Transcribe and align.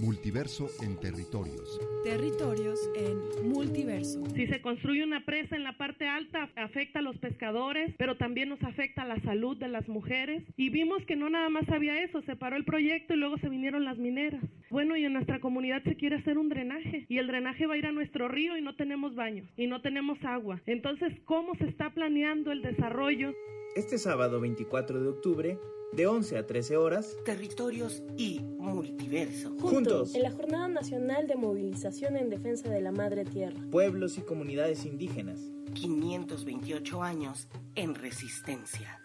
Multiverso 0.00 0.70
en 0.82 0.96
territorios. 0.96 1.78
Territorios 2.04 2.90
en 2.94 3.50
multiverso. 3.52 4.24
Si 4.34 4.46
se 4.46 4.62
construye 4.62 5.04
una 5.04 5.26
presa 5.26 5.56
en 5.56 5.62
la 5.62 5.76
parte 5.76 6.08
alta, 6.08 6.48
afecta 6.56 7.00
a 7.00 7.02
los 7.02 7.18
pescadores, 7.18 7.94
pero 7.98 8.16
también 8.16 8.48
nos 8.48 8.62
afecta 8.62 9.02
a 9.02 9.06
la 9.06 9.20
salud 9.20 9.58
de 9.58 9.68
las 9.68 9.86
mujeres. 9.88 10.42
Y 10.56 10.70
vimos 10.70 11.04
que 11.04 11.16
no 11.16 11.28
nada 11.28 11.50
más 11.50 11.68
había 11.68 12.02
eso, 12.02 12.22
se 12.22 12.34
paró 12.34 12.56
el 12.56 12.64
proyecto 12.64 13.12
y 13.12 13.18
luego 13.18 13.36
se 13.40 13.50
vinieron 13.50 13.84
las 13.84 13.98
mineras. 13.98 14.42
Bueno, 14.70 14.96
y 14.96 15.04
en 15.04 15.12
nuestra 15.12 15.38
comunidad 15.38 15.82
se 15.84 15.96
quiere 15.96 16.16
hacer 16.16 16.38
un 16.38 16.48
drenaje 16.48 17.04
y 17.06 17.18
el 17.18 17.26
drenaje 17.26 17.66
va 17.66 17.74
a 17.74 17.78
ir 17.78 17.84
a 17.84 17.92
nuestro 17.92 18.26
río 18.26 18.56
y 18.56 18.62
no 18.62 18.76
tenemos 18.76 19.14
baño 19.14 19.44
y 19.58 19.66
no 19.66 19.82
tenemos 19.82 20.16
agua. 20.24 20.62
Entonces, 20.64 21.12
¿cómo 21.26 21.54
se 21.56 21.66
está 21.68 21.92
planeando 21.92 22.52
el 22.52 22.62
desarrollo? 22.62 23.34
Este 23.76 23.98
sábado 23.98 24.40
24 24.40 25.02
de 25.02 25.08
octubre, 25.08 25.58
de 25.92 26.06
11 26.06 26.38
a 26.38 26.46
13 26.46 26.76
horas, 26.76 27.16
Territorios 27.24 28.02
y 28.16 28.40
Multiverso. 28.40 29.50
Juntos. 29.60 30.14
En 30.14 30.22
la 30.22 30.30
Jornada 30.30 30.68
Nacional 30.68 31.26
de 31.26 31.36
Movilización 31.36 32.16
en 32.16 32.30
Defensa 32.30 32.68
de 32.68 32.80
la 32.80 32.92
Madre 32.92 33.24
Tierra. 33.24 33.58
pueblos 33.70 34.16
y 34.18 34.22
comunidades 34.22 34.84
indígenas. 34.84 35.40
528 35.74 37.02
años 37.02 37.48
en 37.74 37.94
resistencia. 37.94 39.00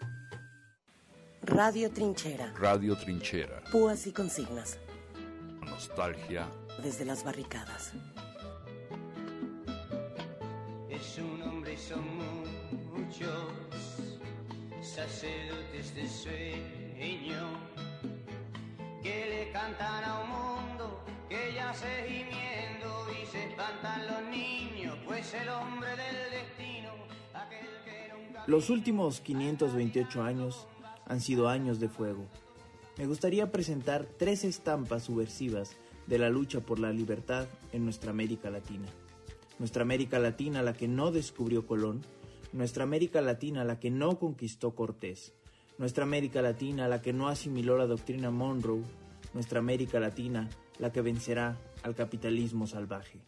Radio 1.42 1.90
Trinchera. 1.90 2.52
Radio 2.58 2.96
Trinchera. 2.96 3.62
Púas 3.70 4.06
y 4.06 4.12
consignas. 4.12 4.78
Nostalgia. 5.64 6.48
Desde 6.82 7.04
las 7.04 7.24
barricadas. 7.24 7.92
Es 10.90 11.18
un 11.18 11.42
hombre 11.42 11.74
y 11.74 11.76
son 11.76 12.04
muchos 12.92 13.30
los 24.06 24.22
niños, 24.30 24.96
pues 25.04 25.34
el. 25.34 25.48
Los 28.46 28.70
últimos 28.70 29.20
528 29.20 30.22
años 30.22 30.68
han 31.06 31.20
sido 31.20 31.48
años 31.48 31.80
de 31.80 31.88
fuego. 31.88 32.24
Me 32.96 33.06
gustaría 33.06 33.50
presentar 33.50 34.06
tres 34.06 34.44
estampas 34.44 35.02
subversivas 35.02 35.76
de 36.06 36.18
la 36.18 36.30
lucha 36.30 36.60
por 36.60 36.78
la 36.78 36.92
libertad 36.92 37.48
en 37.72 37.84
nuestra 37.84 38.12
América 38.12 38.48
Latina. 38.50 38.86
Nuestra 39.58 39.82
América 39.82 40.20
Latina 40.20 40.62
la 40.62 40.74
que 40.74 40.86
no 40.86 41.10
descubrió 41.10 41.66
Colón, 41.66 42.02
nuestra 42.56 42.84
América 42.84 43.20
Latina 43.20 43.64
la 43.64 43.78
que 43.78 43.90
no 43.90 44.18
conquistó 44.18 44.74
Cortés, 44.74 45.34
nuestra 45.76 46.04
América 46.04 46.40
Latina 46.40 46.88
la 46.88 47.02
que 47.02 47.12
no 47.12 47.28
asimiló 47.28 47.76
la 47.76 47.86
doctrina 47.86 48.30
Monroe, 48.30 48.82
nuestra 49.34 49.58
América 49.58 50.00
Latina 50.00 50.48
la 50.78 50.90
que 50.90 51.02
vencerá 51.02 51.58
al 51.82 51.94
capitalismo 51.94 52.66
salvaje. 52.66 53.20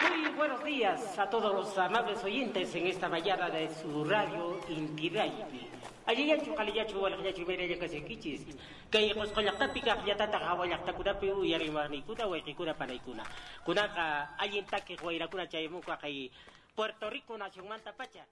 Muy 0.00 0.30
buenos 0.34 0.64
días 0.64 1.18
a 1.18 1.28
todos 1.28 1.52
los 1.54 1.76
amables 1.76 2.24
oyentes 2.24 2.74
en 2.74 2.86
esta 2.86 3.10
mañana 3.10 3.50
de 3.50 3.68
su 3.68 4.02
radio 4.04 4.58
Inti 4.70 5.10
Raymi. 5.10 5.68
Ayayachu 6.06 6.54
kaliyachu 6.54 7.02
walakyachu 7.02 7.44
mereya 7.44 7.78
kasikichis. 7.78 8.46
Kay 8.88 9.12
qosqollaqtapi 9.12 9.80
kaqllatata 9.82 10.38
qhawallaqtakunapi 10.40 11.32
uyarimarniykuna 11.32 12.26
wayqikuna 12.26 12.72
panaykuna. 12.72 13.24
Kunaqa 13.66 14.38
allintaki 14.38 14.96
wayrakuna 15.04 15.46
chaymunqa 15.46 15.98
kay 15.98 16.30
Puerto 16.74 17.10
Rico 17.10 17.36
nacionmanta 17.36 17.92
pacha. 17.92 18.24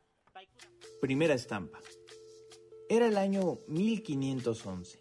Primera 1.01 1.34
estampa. 1.34 1.81
Era 2.89 3.09
el 3.09 3.17
año 3.17 3.59
1511. 3.69 4.98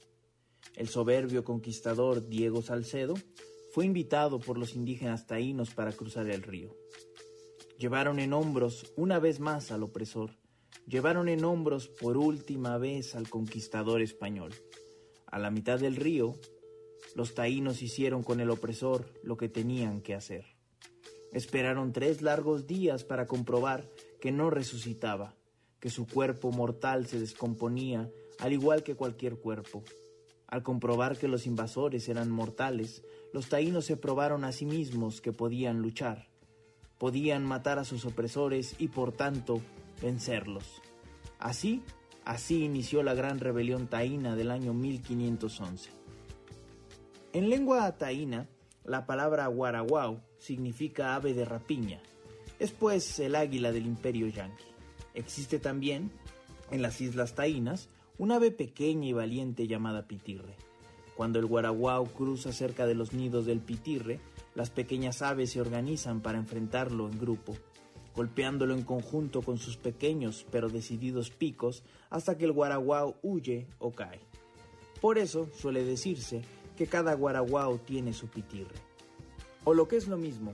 El 0.76 0.90
soberbio 0.90 1.44
conquistador 1.44 2.28
Diego 2.28 2.62
Salcedo 2.62 3.16
fue 3.72 3.86
invitado 3.86 4.40
por 4.40 4.58
los 4.58 4.76
indígenas 4.76 5.28
taínos 5.28 5.72
para 5.74 5.92
cruzar 5.92 6.30
el 6.30 6.44
río. 6.44 6.76
Llevaron 7.78 8.20
en 8.20 8.34
hombros 8.34 8.94
una 8.96 9.20
vez 9.20 9.40
más 9.40 9.72
al 9.72 9.84
opresor, 9.84 10.38
llevaron 10.88 11.28
en 11.28 11.44
hombros 11.44 11.88
por 11.88 12.18
última 12.18 12.78
vez 12.78 13.16
al 13.16 13.30
conquistador 13.30 14.02
español. 14.02 14.54
A 15.28 15.40
la 15.40 15.52
mitad 15.52 15.80
del 15.80 15.96
río, 15.96 16.40
los 17.16 17.34
taínos 17.34 17.82
hicieron 17.82 18.24
con 18.24 18.40
el 18.40 18.50
opresor 18.50 19.14
lo 19.24 19.38
que 19.38 19.50
tenían 19.50 20.02
que 20.02 20.14
hacer. 20.14 20.46
Esperaron 21.32 21.92
tres 21.92 22.22
largos 22.22 22.68
días 22.68 23.04
para 23.04 23.28
comprobar 23.28 23.90
que 24.26 24.32
no 24.32 24.50
resucitaba, 24.50 25.36
que 25.80 25.92
su 25.92 26.08
cuerpo 26.08 26.52
mortal 26.52 27.06
se 27.06 27.20
descomponía 27.20 28.10
al 28.40 28.54
igual 28.54 28.82
que 28.82 28.96
cualquier 28.96 29.36
cuerpo. 29.38 29.84
Al 30.48 30.64
comprobar 30.64 31.16
que 31.16 31.28
los 31.28 31.46
invasores 31.46 32.10
eran 32.10 32.32
mortales, 32.32 33.04
los 33.34 33.50
taínos 33.50 33.86
se 33.86 33.98
probaron 33.98 34.44
a 34.44 34.52
sí 34.52 34.66
mismos 34.66 35.22
que 35.22 35.32
podían 35.32 35.84
luchar, 35.84 36.28
podían 36.98 37.46
matar 37.46 37.78
a 37.78 37.84
sus 37.84 38.04
opresores 38.04 38.74
y 38.80 38.88
por 38.88 39.12
tanto 39.12 39.62
vencerlos. 40.02 40.82
Así, 41.38 41.84
así 42.24 42.64
inició 42.64 43.04
la 43.04 43.14
gran 43.14 43.40
rebelión 43.40 43.86
taína 43.86 44.36
del 44.36 44.50
año 44.50 44.74
1511. 44.74 45.92
En 47.32 47.52
lengua 47.52 47.96
taína, 47.96 48.50
la 48.86 49.06
palabra 49.06 49.46
guaraguao 49.46 50.20
significa 50.40 51.14
ave 51.14 51.36
de 51.36 51.46
rapiña. 51.46 52.02
Es 52.60 52.72
pues 52.72 53.20
el 53.20 53.36
águila 53.36 53.72
del 53.72 53.86
imperio 53.86 54.28
yanqui. 54.28 54.64
Existe 55.14 55.60
también, 55.60 56.12
en 56.72 56.82
las 56.82 57.02
islas 57.02 57.36
taínas, 57.36 57.90
un 58.18 58.32
ave 58.32 58.52
pequeña 58.52 59.08
y 59.08 59.14
valiente 59.14 59.68
llamada 59.68 60.08
pitirre. 60.08 60.56
Cuando 61.16 61.40
el 61.40 61.46
guaraguao 61.46 62.06
cruza 62.06 62.52
cerca 62.52 62.86
de 62.86 62.96
los 62.96 63.14
nidos 63.14 63.46
del 63.46 63.60
pitirre, 63.60 64.20
las 64.54 64.70
pequeñas 64.70 65.22
aves 65.22 65.52
se 65.52 65.62
organizan 65.62 66.22
para 66.22 66.38
enfrentarlo 66.38 67.10
en 67.10 67.20
grupo, 67.20 67.56
golpeándolo 68.16 68.74
en 68.74 68.84
conjunto 68.84 69.42
con 69.42 69.58
sus 69.58 69.76
pequeños 69.78 70.46
pero 70.52 70.70
decididos 70.70 71.30
picos 71.32 71.84
hasta 72.10 72.38
que 72.38 72.46
el 72.46 72.54
guaraguao 72.54 73.18
huye 73.22 73.68
o 73.80 73.92
cae. 73.92 74.22
Por 75.02 75.18
eso 75.18 75.50
suele 75.54 75.84
decirse 75.84 76.42
que 76.78 76.88
cada 76.88 77.14
guaraguao 77.14 77.78
tiene 77.80 78.14
su 78.14 78.28
pitirre. 78.28 78.76
O 79.66 79.74
lo 79.74 79.88
que 79.88 79.98
es 79.98 80.08
lo 80.08 80.18
mismo, 80.18 80.54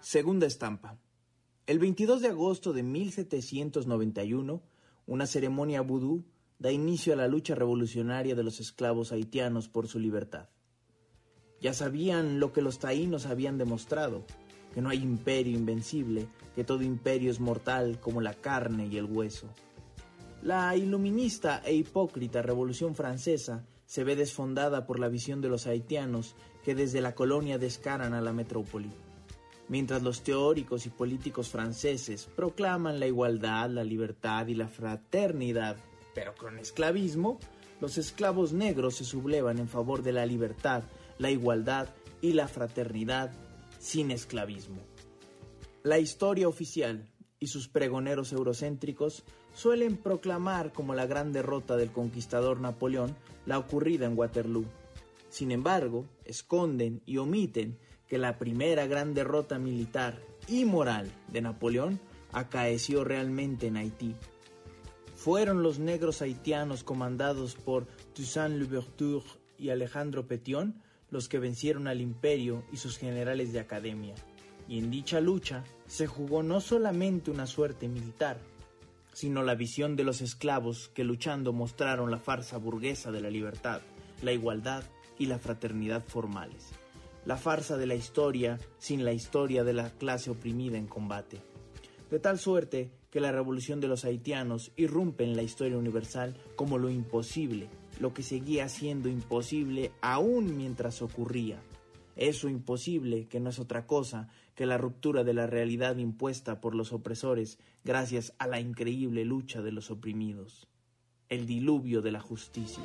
Segunda 0.00 0.46
estampa. 0.46 0.98
El 1.66 1.78
22 1.78 2.20
de 2.20 2.28
agosto 2.28 2.72
de 2.72 2.82
1791, 2.82 4.62
una 5.06 5.26
ceremonia 5.26 5.80
vudú 5.80 6.24
da 6.58 6.70
inicio 6.70 7.12
a 7.12 7.16
la 7.16 7.28
lucha 7.28 7.54
revolucionaria 7.54 8.34
de 8.34 8.42
los 8.42 8.60
esclavos 8.60 9.12
haitianos 9.12 9.68
por 9.68 9.88
su 9.88 9.98
libertad. 9.98 10.48
Ya 11.60 11.72
sabían 11.72 12.40
lo 12.40 12.52
que 12.52 12.62
los 12.62 12.78
taínos 12.78 13.26
habían 13.26 13.58
demostrado, 13.58 14.24
que 14.74 14.80
no 14.80 14.88
hay 14.88 15.02
imperio 15.02 15.56
invencible, 15.56 16.26
que 16.54 16.64
todo 16.64 16.82
imperio 16.82 17.30
es 17.30 17.40
mortal 17.40 18.00
como 18.00 18.20
la 18.20 18.34
carne 18.34 18.86
y 18.86 18.96
el 18.96 19.04
hueso. 19.04 19.48
La 20.42 20.76
iluminista 20.76 21.62
e 21.64 21.74
hipócrita 21.74 22.42
Revolución 22.42 22.94
Francesa 22.94 23.64
se 23.86 24.02
ve 24.02 24.16
desfondada 24.16 24.86
por 24.86 24.98
la 24.98 25.08
visión 25.08 25.40
de 25.40 25.48
los 25.48 25.66
haitianos 25.66 26.34
que 26.64 26.74
desde 26.74 27.00
la 27.00 27.14
colonia 27.14 27.58
descaran 27.58 28.14
a 28.14 28.20
la 28.20 28.32
metrópoli. 28.32 28.90
Mientras 29.68 30.02
los 30.02 30.22
teóricos 30.22 30.86
y 30.86 30.90
políticos 30.90 31.48
franceses 31.48 32.28
proclaman 32.36 33.00
la 33.00 33.06
igualdad, 33.06 33.70
la 33.70 33.84
libertad 33.84 34.46
y 34.46 34.54
la 34.54 34.68
fraternidad, 34.68 35.76
pero 36.14 36.34
con 36.34 36.58
esclavismo, 36.58 37.38
los 37.80 37.98
esclavos 37.98 38.52
negros 38.52 38.96
se 38.96 39.04
sublevan 39.04 39.58
en 39.58 39.68
favor 39.68 40.02
de 40.02 40.12
la 40.12 40.26
libertad, 40.26 40.82
la 41.18 41.30
igualdad 41.30 41.88
y 42.20 42.32
la 42.34 42.48
fraternidad 42.48 43.32
sin 43.78 44.10
esclavismo. 44.10 44.82
La 45.82 45.98
historia 45.98 46.48
oficial 46.48 47.08
y 47.40 47.48
sus 47.48 47.66
pregoneros 47.66 48.32
eurocéntricos 48.32 49.24
suelen 49.52 49.96
proclamar 49.96 50.72
como 50.72 50.94
la 50.94 51.06
gran 51.06 51.32
derrota 51.32 51.76
del 51.76 51.90
conquistador 51.90 52.60
Napoleón 52.60 53.16
la 53.46 53.58
ocurrida 53.58 54.06
en 54.06 54.16
Waterloo. 54.16 54.64
Sin 55.32 55.50
embargo, 55.50 56.04
esconden 56.26 57.00
y 57.06 57.16
omiten 57.16 57.78
que 58.06 58.18
la 58.18 58.36
primera 58.36 58.86
gran 58.86 59.14
derrota 59.14 59.58
militar 59.58 60.20
y 60.46 60.66
moral 60.66 61.10
de 61.28 61.40
Napoleón 61.40 62.00
acaeció 62.32 63.02
realmente 63.02 63.68
en 63.68 63.78
Haití. 63.78 64.14
Fueron 65.16 65.62
los 65.62 65.78
negros 65.78 66.20
haitianos 66.20 66.84
comandados 66.84 67.54
por 67.54 67.86
Toussaint 68.12 68.56
Louverture 68.56 69.24
y 69.56 69.70
Alejandro 69.70 70.26
Petión 70.26 70.82
los 71.10 71.30
que 71.30 71.38
vencieron 71.38 71.88
al 71.88 72.02
imperio 72.02 72.62
y 72.70 72.76
sus 72.76 72.98
generales 72.98 73.54
de 73.54 73.60
academia. 73.60 74.14
Y 74.68 74.80
en 74.80 74.90
dicha 74.90 75.18
lucha 75.22 75.64
se 75.86 76.06
jugó 76.06 76.42
no 76.42 76.60
solamente 76.60 77.30
una 77.30 77.46
suerte 77.46 77.88
militar, 77.88 78.38
sino 79.14 79.42
la 79.42 79.54
visión 79.54 79.96
de 79.96 80.04
los 80.04 80.20
esclavos 80.20 80.90
que 80.92 81.04
luchando 81.04 81.54
mostraron 81.54 82.10
la 82.10 82.18
farsa 82.18 82.58
burguesa 82.58 83.10
de 83.10 83.22
la 83.22 83.30
libertad, 83.30 83.80
la 84.20 84.32
igualdad 84.32 84.84
y 85.22 85.26
la 85.26 85.38
fraternidad 85.38 86.02
formales. 86.04 86.72
La 87.26 87.36
farsa 87.36 87.76
de 87.76 87.86
la 87.86 87.94
historia 87.94 88.58
sin 88.78 89.04
la 89.04 89.12
historia 89.12 89.62
de 89.62 89.72
la 89.72 89.88
clase 89.90 90.30
oprimida 90.30 90.76
en 90.78 90.88
combate. 90.88 91.40
De 92.10 92.18
tal 92.18 92.40
suerte 92.40 92.90
que 93.08 93.20
la 93.20 93.30
revolución 93.30 93.80
de 93.80 93.86
los 93.86 94.04
haitianos 94.04 94.72
irrumpe 94.74 95.22
en 95.22 95.36
la 95.36 95.44
historia 95.44 95.78
universal 95.78 96.36
como 96.56 96.76
lo 96.76 96.90
imposible, 96.90 97.68
lo 98.00 98.12
que 98.12 98.24
seguía 98.24 98.68
siendo 98.68 99.08
imposible 99.08 99.92
aún 100.00 100.56
mientras 100.56 101.02
ocurría. 101.02 101.62
Eso 102.16 102.48
imposible 102.48 103.28
que 103.28 103.38
no 103.38 103.50
es 103.50 103.60
otra 103.60 103.86
cosa 103.86 104.28
que 104.56 104.66
la 104.66 104.76
ruptura 104.76 105.22
de 105.22 105.34
la 105.34 105.46
realidad 105.46 105.98
impuesta 105.98 106.60
por 106.60 106.74
los 106.74 106.92
opresores 106.92 107.60
gracias 107.84 108.34
a 108.40 108.48
la 108.48 108.58
increíble 108.58 109.24
lucha 109.24 109.62
de 109.62 109.70
los 109.70 109.92
oprimidos. 109.92 110.66
El 111.28 111.46
diluvio 111.46 112.02
de 112.02 112.10
la 112.10 112.20
justicia. 112.20 112.82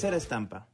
Tercera 0.00 0.16
estampa. 0.16 0.66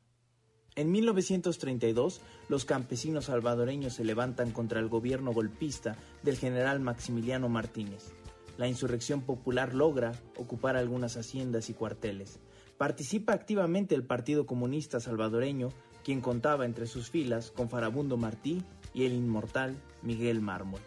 En 0.77 0.93
1932, 0.93 2.21
los 2.49 2.65
campesinos 2.65 3.25
salvadoreños 3.25 3.95
se 3.95 4.05
levantan 4.05 4.53
contra 4.53 4.79
el 4.79 4.89
gobierno 4.89 5.33
golpista 5.33 5.97
del 6.23 6.39
general 6.39 6.79
Maximiliano 6.79 7.49
Martínez. 7.49 8.13
La 8.57 8.69
insurrección 8.69 9.23
popular 9.23 9.75
logra 9.75 10.13
ocupar 10.37 10.77
algunas 10.77 11.17
haciendas 11.17 11.71
y 11.71 11.75
cuarteles. 11.75 12.39
Participa 12.79 13.33
activamente 13.33 13.97
el 13.97 14.05
Partido 14.05 14.47
Comunista 14.47 15.01
Salvadoreño, 15.01 15.71
quien 16.05 16.21
contaba 16.21 16.65
entre 16.65 16.87
sus 16.87 17.11
filas 17.11 17.51
con 17.51 17.69
Farabundo 17.69 18.17
Martí 18.17 18.63
y 18.95 19.07
el 19.07 19.13
inmortal 19.13 19.75
Miguel 20.03 20.41
Mármol. 20.41 20.83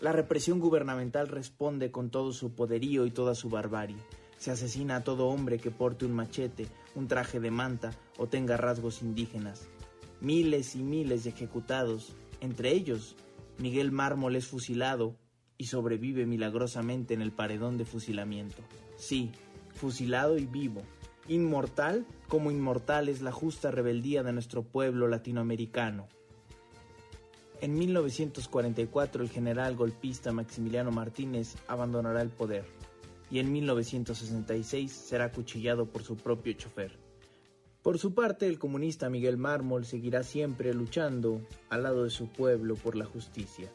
La 0.00 0.12
represión 0.12 0.58
gubernamental 0.58 1.28
responde 1.28 1.90
con 1.90 2.08
todo 2.08 2.32
su 2.32 2.54
poderío 2.54 3.04
y 3.04 3.10
toda 3.10 3.34
su 3.34 3.50
barbarie. 3.50 3.98
Se 4.38 4.52
asesina 4.52 4.96
a 4.96 5.04
todo 5.04 5.26
hombre 5.26 5.58
que 5.58 5.72
porte 5.72 6.06
un 6.06 6.12
machete, 6.12 6.68
un 6.94 7.08
traje 7.08 7.40
de 7.40 7.50
manta 7.50 7.90
o 8.16 8.28
tenga 8.28 8.56
rasgos 8.56 9.02
indígenas. 9.02 9.68
Miles 10.20 10.76
y 10.76 10.82
miles 10.82 11.24
de 11.24 11.30
ejecutados, 11.30 12.14
entre 12.40 12.72
ellos 12.72 13.16
Miguel 13.58 13.90
Mármol 13.90 14.36
es 14.36 14.46
fusilado 14.46 15.16
y 15.58 15.66
sobrevive 15.66 16.24
milagrosamente 16.24 17.14
en 17.14 17.22
el 17.22 17.32
paredón 17.32 17.76
de 17.76 17.84
fusilamiento. 17.84 18.62
Sí, 18.96 19.32
fusilado 19.74 20.38
y 20.38 20.46
vivo. 20.46 20.82
Inmortal 21.26 22.06
como 22.28 22.52
inmortal 22.52 23.08
es 23.08 23.20
la 23.20 23.32
justa 23.32 23.72
rebeldía 23.72 24.22
de 24.22 24.32
nuestro 24.32 24.62
pueblo 24.62 25.08
latinoamericano. 25.08 26.06
En 27.60 27.76
1944 27.76 29.24
el 29.24 29.30
general 29.30 29.74
golpista 29.74 30.30
Maximiliano 30.30 30.92
Martínez 30.92 31.56
abandonará 31.66 32.22
el 32.22 32.30
poder 32.30 32.77
y 33.30 33.38
en 33.38 33.52
1966 33.52 34.90
será 34.92 35.26
acuchillado 35.26 35.86
por 35.86 36.02
su 36.02 36.16
propio 36.16 36.52
chofer. 36.54 36.98
Por 37.82 37.98
su 37.98 38.14
parte, 38.14 38.46
el 38.46 38.58
comunista 38.58 39.08
Miguel 39.08 39.36
Mármol 39.36 39.86
seguirá 39.86 40.22
siempre 40.22 40.74
luchando 40.74 41.40
al 41.70 41.84
lado 41.84 42.04
de 42.04 42.10
su 42.10 42.28
pueblo 42.28 42.74
por 42.74 42.96
la 42.96 43.04
justicia, 43.04 43.70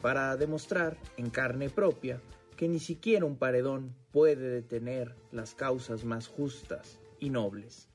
para 0.00 0.36
demostrar 0.36 0.96
en 1.16 1.30
carne 1.30 1.70
propia 1.70 2.20
que 2.56 2.68
ni 2.68 2.80
siquiera 2.80 3.24
un 3.24 3.36
paredón 3.36 3.94
puede 4.10 4.48
detener 4.48 5.14
las 5.30 5.54
causas 5.54 6.04
más 6.04 6.26
justas 6.26 6.98
y 7.20 7.30
nobles. 7.30 7.88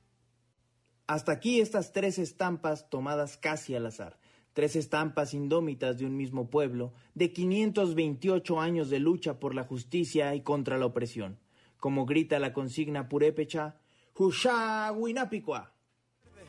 Hasta 1.06 1.32
aquí 1.32 1.60
estas 1.60 1.92
tres 1.92 2.18
estampas 2.18 2.88
tomadas 2.90 3.36
casi 3.36 3.74
al 3.74 3.86
azar, 3.86 4.18
tres 4.58 4.74
estampas 4.74 5.34
indómitas 5.34 5.98
de 5.98 6.04
un 6.04 6.16
mismo 6.16 6.50
pueblo, 6.50 6.92
de 7.14 7.32
528 7.32 8.60
años 8.60 8.90
de 8.90 8.98
lucha 8.98 9.38
por 9.38 9.54
la 9.54 9.62
justicia 9.62 10.34
y 10.34 10.40
contra 10.40 10.78
la 10.78 10.86
opresión. 10.86 11.38
Como 11.76 12.06
grita 12.06 12.40
la 12.40 12.52
consigna 12.52 13.08
purépecha, 13.08 13.76
Hushá 14.16 14.90
Winapicua. 14.90 15.72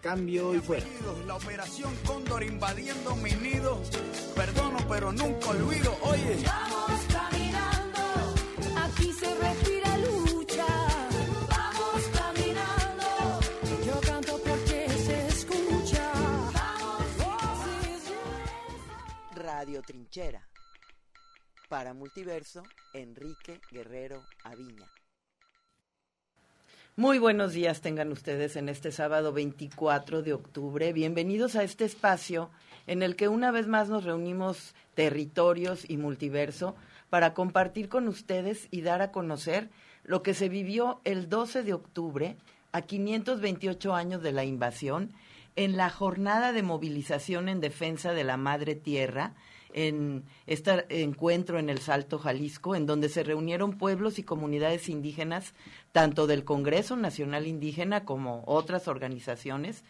Cambio 0.02 0.56
y 0.56 0.60
fuera. 0.60 0.88
La 1.28 1.36
operación 1.36 1.94
Cóndor 2.04 2.42
invadiendo 2.42 3.16
mi 3.16 3.30
nido. 3.34 3.80
Perdono, 4.36 4.80
pero 4.90 5.12
nunca 5.12 5.52
olvido. 5.52 5.96
Oye. 6.02 6.38
Radio 19.80 19.84
Trinchera. 19.86 20.48
Para 21.70 21.94
Multiverso, 21.94 22.64
Enrique 22.94 23.62
Guerrero 23.72 24.24
Aviña. 24.44 24.92
Muy 26.98 27.18
buenos 27.18 27.54
días 27.54 27.80
tengan 27.80 28.12
ustedes 28.12 28.58
en 28.58 28.68
este 28.68 28.92
sábado 28.92 29.32
24 29.32 30.22
de 30.22 30.34
octubre. 30.34 30.92
Bienvenidos 30.92 31.56
a 31.56 31.64
este 31.64 31.86
espacio 31.86 32.50
en 32.88 33.04
el 33.04 33.16
que 33.16 33.30
una 33.30 33.52
vez 33.52 33.68
más 33.68 33.88
nos 33.88 34.04
reunimos 34.04 34.76
territorios 34.96 35.90
y 35.90 35.96
multiverso 35.96 36.76
para 37.10 37.34
compartir 37.34 37.88
con 37.88 38.10
ustedes 38.10 38.68
y 38.72 38.82
dar 38.82 39.02
a 39.02 39.12
conocer 39.12 39.70
lo 40.04 40.24
que 40.24 40.34
se 40.34 40.50
vivió 40.50 41.00
el 41.06 41.30
12 41.30 41.64
de 41.64 41.74
octubre 41.74 42.38
a 42.74 42.82
528 42.82 43.96
años 43.96 44.22
de 44.24 44.34
la 44.34 44.44
invasión 44.44 45.14
en 45.56 45.78
la 45.78 45.90
jornada 45.90 46.52
de 46.52 46.64
movilización 46.64 47.48
en 47.48 47.62
defensa 47.62 48.12
de 48.12 48.26
la 48.26 48.36
madre 48.36 48.76
tierra 48.76 49.36
en 49.74 50.24
este 50.48 51.04
encuentro 51.04 51.60
en 51.60 51.70
el 51.70 51.80
Salto 51.80 52.20
Jalisco, 52.20 52.76
en 52.76 52.86
donde 52.86 53.10
se 53.10 53.24
reunieron 53.24 53.78
pueblos 53.78 54.20
y 54.20 54.24
comunidades 54.24 54.90
indígenas, 54.90 55.54
tanto 55.92 56.28
del 56.28 56.44
Congreso 56.44 56.96
Nacional 56.96 57.48
Indígena 57.48 58.06
como 58.06 58.44
otras 58.46 58.88
organizaciones, 58.88 59.84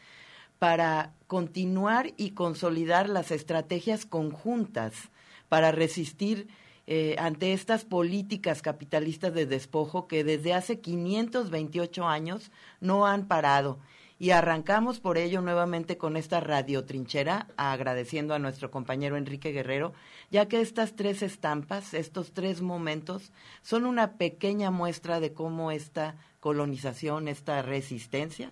para 0.60 1.14
continuar 1.28 2.12
y 2.18 2.32
consolidar 2.32 3.08
las 3.10 3.32
estrategias 3.32 4.06
conjuntas 4.06 5.10
para 5.48 5.72
resistir 5.72 6.48
eh, 6.92 7.16
ante 7.20 7.54
estas 7.54 7.86
políticas 7.86 8.62
capitalistas 8.62 9.34
de 9.34 9.46
despojo 9.46 10.08
que 10.08 10.24
desde 10.24 10.54
hace 10.54 10.80
528 10.80 12.08
años 12.08 12.52
no 12.82 13.06
han 13.06 13.28
parado 13.28 13.80
y 14.20 14.32
arrancamos 14.32 15.00
por 15.00 15.18
ello 15.18 15.42
nuevamente 15.42 15.98
con 15.98 16.18
esta 16.18 16.42
radio 16.42 16.84
trinchera, 16.84 17.48
agradeciendo 17.56 18.34
a 18.34 18.40
nuestro 18.40 18.70
compañero 18.70 19.16
Enrique 19.16 19.54
Guerrero, 19.54 19.94
ya 20.30 20.50
que 20.50 20.60
estas 20.60 20.98
tres 20.98 21.22
estampas, 21.22 21.94
estos 21.94 22.34
tres 22.34 22.62
momentos, 22.62 23.32
son 23.62 23.86
una 23.86 24.18
pequeña 24.18 24.72
muestra 24.72 25.22
de 25.22 25.32
cómo 25.32 25.72
esta 25.72 26.16
colonización, 26.42 27.30
esta 27.30 27.62
resistencia, 27.62 28.52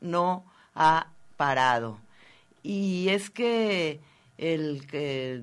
no 0.00 0.44
ha 0.76 1.08
parado. 1.36 1.98
Y 2.62 3.08
es 3.08 3.28
que 3.28 4.00
el 4.38 4.86
que, 4.86 5.42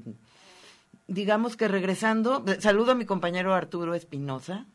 digamos 1.07 1.57
que 1.57 1.67
regresando, 1.67 2.45
saludo 2.59 2.93
a 2.93 2.95
mi 2.95 3.05
compañero 3.05 3.53
Arturo 3.53 3.93
Espinosa, 3.93 4.65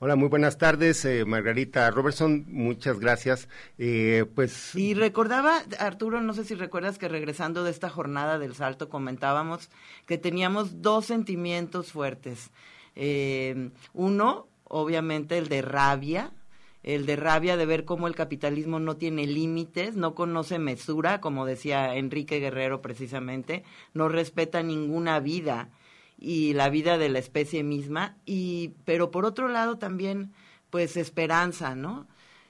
Hola, 0.00 0.14
muy 0.14 0.28
buenas 0.28 0.58
tardes, 0.58 1.04
eh, 1.04 1.24
Margarita 1.24 1.90
Robertson, 1.90 2.44
muchas 2.46 3.00
gracias. 3.00 3.48
Eh, 3.78 4.26
pues 4.32 4.72
y 4.76 4.94
recordaba 4.94 5.64
Arturo, 5.80 6.20
no 6.20 6.34
sé 6.34 6.44
si 6.44 6.54
recuerdas 6.54 6.98
que 6.98 7.08
regresando 7.08 7.64
de 7.64 7.72
esta 7.72 7.90
jornada 7.90 8.38
del 8.38 8.54
Salto 8.54 8.88
comentábamos 8.88 9.70
que 10.06 10.16
teníamos 10.16 10.82
dos 10.82 11.06
sentimientos 11.06 11.90
fuertes. 11.90 12.52
Eh, 12.94 13.70
uno, 13.92 14.46
obviamente, 14.62 15.36
el 15.36 15.48
de 15.48 15.62
rabia, 15.62 16.30
el 16.84 17.04
de 17.04 17.16
rabia 17.16 17.56
de 17.56 17.66
ver 17.66 17.84
cómo 17.84 18.06
el 18.06 18.14
capitalismo 18.14 18.78
no 18.78 18.96
tiene 18.96 19.26
límites, 19.26 19.96
no 19.96 20.14
conoce 20.14 20.60
mesura, 20.60 21.20
como 21.20 21.44
decía 21.44 21.96
Enrique 21.96 22.38
Guerrero 22.38 22.82
precisamente, 22.82 23.64
no 23.94 24.08
respeta 24.08 24.62
ninguna 24.62 25.18
vida 25.18 25.70
y 26.18 26.52
la 26.54 26.68
vida 26.68 26.98
de 26.98 27.08
la 27.08 27.18
especie 27.18 27.62
misma. 27.62 28.16
Y 28.26 28.74
pero 28.84 29.10
por 29.10 29.24
otro 29.24 29.48
lado 29.48 29.78
también 29.78 30.32
pues 30.70 30.96
esperanza 30.96 31.74
no 31.74 32.06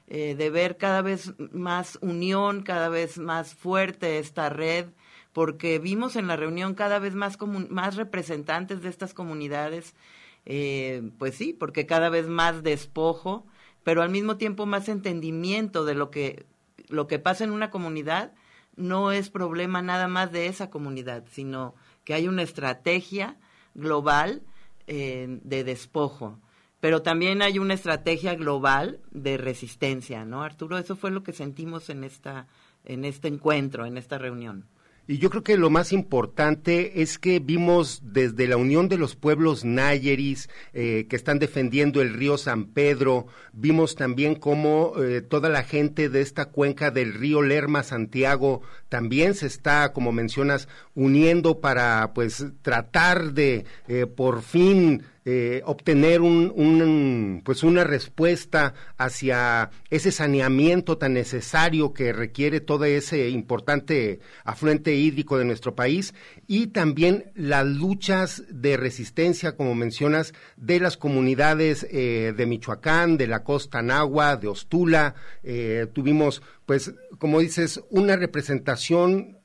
eh, 0.08 0.34
de 0.34 0.50
ver 0.50 0.76
cada 0.76 1.02
vez 1.02 1.34
más 1.52 1.98
unión 2.00 2.62
cada 2.62 2.88
vez 2.88 3.18
más 3.18 3.54
fuerte 3.54 4.18
esta 4.18 4.48
red 4.48 4.86
porque 5.32 5.78
vimos 5.78 6.16
en 6.16 6.26
la 6.26 6.34
reunión 6.34 6.74
cada 6.74 6.98
vez 6.98 7.14
más 7.14 7.38
más 7.68 7.94
representantes 7.94 8.82
de 8.82 8.88
estas 8.88 9.14
comunidades 9.14 9.94
eh, 10.50 11.10
pues 11.18 11.34
sí, 11.34 11.52
porque 11.52 11.84
cada 11.84 12.08
vez 12.08 12.26
más 12.26 12.62
despojo, 12.62 13.46
pero 13.84 14.00
al 14.00 14.08
mismo 14.08 14.38
tiempo 14.38 14.64
más 14.64 14.88
entendimiento 14.88 15.84
de 15.84 15.94
lo 15.94 16.10
que, 16.10 16.46
lo 16.88 17.06
que 17.06 17.18
pasa 17.18 17.44
en 17.44 17.50
una 17.50 17.70
comunidad 17.70 18.32
no 18.74 19.12
es 19.12 19.28
problema 19.28 19.82
nada 19.82 20.08
más 20.08 20.32
de 20.32 20.46
esa 20.46 20.70
comunidad, 20.70 21.24
sino 21.30 21.74
que 22.04 22.14
hay 22.14 22.28
una 22.28 22.42
estrategia 22.42 23.36
global 23.78 24.42
eh, 24.86 25.26
de 25.42 25.64
despojo. 25.64 26.38
Pero 26.80 27.02
también 27.02 27.42
hay 27.42 27.58
una 27.58 27.74
estrategia 27.74 28.34
global 28.34 29.00
de 29.10 29.36
resistencia, 29.36 30.24
¿no, 30.24 30.42
Arturo? 30.42 30.78
Eso 30.78 30.96
fue 30.96 31.10
lo 31.10 31.22
que 31.22 31.32
sentimos 31.32 31.90
en 31.90 32.04
esta, 32.04 32.46
en 32.84 33.04
este 33.04 33.28
encuentro, 33.28 33.86
en 33.86 33.96
esta 33.96 34.18
reunión. 34.18 34.66
Y 35.10 35.16
yo 35.16 35.30
creo 35.30 35.42
que 35.42 35.56
lo 35.56 35.70
más 35.70 35.94
importante 35.94 37.00
es 37.00 37.18
que 37.18 37.38
vimos 37.38 38.02
desde 38.04 38.46
la 38.46 38.58
Unión 38.58 38.90
de 38.90 38.98
los 38.98 39.16
Pueblos 39.16 39.64
Nayeris, 39.64 40.50
eh, 40.74 41.06
que 41.08 41.16
están 41.16 41.38
defendiendo 41.38 42.02
el 42.02 42.12
río 42.12 42.36
San 42.36 42.66
Pedro, 42.66 43.26
vimos 43.54 43.94
también 43.94 44.34
cómo 44.34 44.92
eh, 45.02 45.22
toda 45.22 45.48
la 45.48 45.62
gente 45.62 46.10
de 46.10 46.20
esta 46.20 46.50
cuenca 46.50 46.90
del 46.90 47.14
río 47.14 47.40
Lerma 47.40 47.84
Santiago 47.84 48.60
también 48.88 49.34
se 49.34 49.46
está, 49.46 49.92
como 49.92 50.12
mencionas, 50.12 50.68
uniendo 50.94 51.60
para 51.60 52.12
pues 52.14 52.44
tratar 52.62 53.32
de 53.32 53.64
eh, 53.86 54.06
por 54.06 54.42
fin 54.42 55.04
eh, 55.30 55.60
obtener 55.66 56.22
un, 56.22 57.42
pues 57.44 57.62
una 57.62 57.84
respuesta 57.84 58.72
hacia 58.96 59.68
ese 59.90 60.10
saneamiento 60.10 60.96
tan 60.96 61.12
necesario 61.12 61.92
que 61.92 62.14
requiere 62.14 62.60
todo 62.60 62.86
ese 62.86 63.28
importante 63.28 64.20
afluente 64.44 64.94
hídrico 64.94 65.36
de 65.36 65.44
nuestro 65.44 65.74
país 65.74 66.14
y 66.46 66.68
también 66.68 67.30
las 67.34 67.66
luchas 67.66 68.42
de 68.48 68.78
resistencia, 68.78 69.54
como 69.54 69.74
mencionas, 69.74 70.32
de 70.56 70.80
las 70.80 70.96
comunidades 70.96 71.86
eh, 71.90 72.32
de 72.34 72.46
Michoacán, 72.46 73.18
de 73.18 73.26
la 73.26 73.44
costa 73.44 73.82
Nahua, 73.82 74.36
de 74.36 74.48
Ostula. 74.48 75.14
Eh, 75.42 75.88
tuvimos, 75.92 76.40
pues, 76.68 76.92
como 77.18 77.40
dices, 77.40 77.80
una 77.88 78.14
representación 78.14 79.38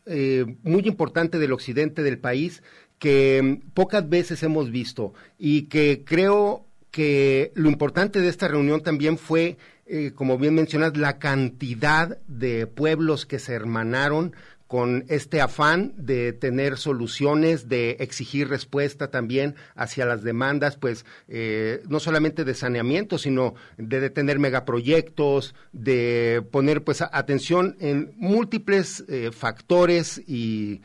muy 0.63 0.85
importante 0.85 1.39
del 1.39 1.53
occidente 1.53 2.03
del 2.03 2.19
país 2.19 2.61
que 2.99 3.61
pocas 3.73 4.09
veces 4.09 4.43
hemos 4.43 4.69
visto 4.69 5.13
y 5.37 5.63
que 5.63 6.03
creo 6.05 6.65
que 6.91 7.53
lo 7.55 7.69
importante 7.69 8.19
de 8.19 8.27
esta 8.27 8.49
reunión 8.49 8.83
también 8.83 9.17
fue, 9.17 9.57
eh, 9.85 10.11
como 10.13 10.37
bien 10.37 10.55
mencionas, 10.55 10.97
la 10.97 11.17
cantidad 11.17 12.19
de 12.27 12.67
pueblos 12.67 13.25
que 13.25 13.39
se 13.39 13.53
hermanaron 13.53 14.35
con 14.73 15.05
este 15.07 15.39
afán 15.39 15.93
de 15.97 16.33
tener 16.33 16.79
soluciones, 16.79 17.69
de 17.69 17.91
exigir 17.99 18.49
respuesta 18.49 19.11
también 19.11 19.53
hacia 19.75 20.03
las 20.03 20.23
demandas, 20.23 20.77
pues 20.77 21.05
eh, 21.27 21.83
no 21.89 21.99
solamente 21.99 22.43
de 22.43 22.55
saneamiento, 22.55 23.19
sino 23.19 23.53
de 23.77 23.99
detener 23.99 24.39
megaproyectos, 24.39 25.53
de 25.73 26.43
poner 26.49 26.83
pues 26.83 27.03
atención 27.03 27.77
en 27.81 28.15
múltiples 28.17 29.03
eh, 29.09 29.29
factores 29.31 30.19
y 30.25 30.81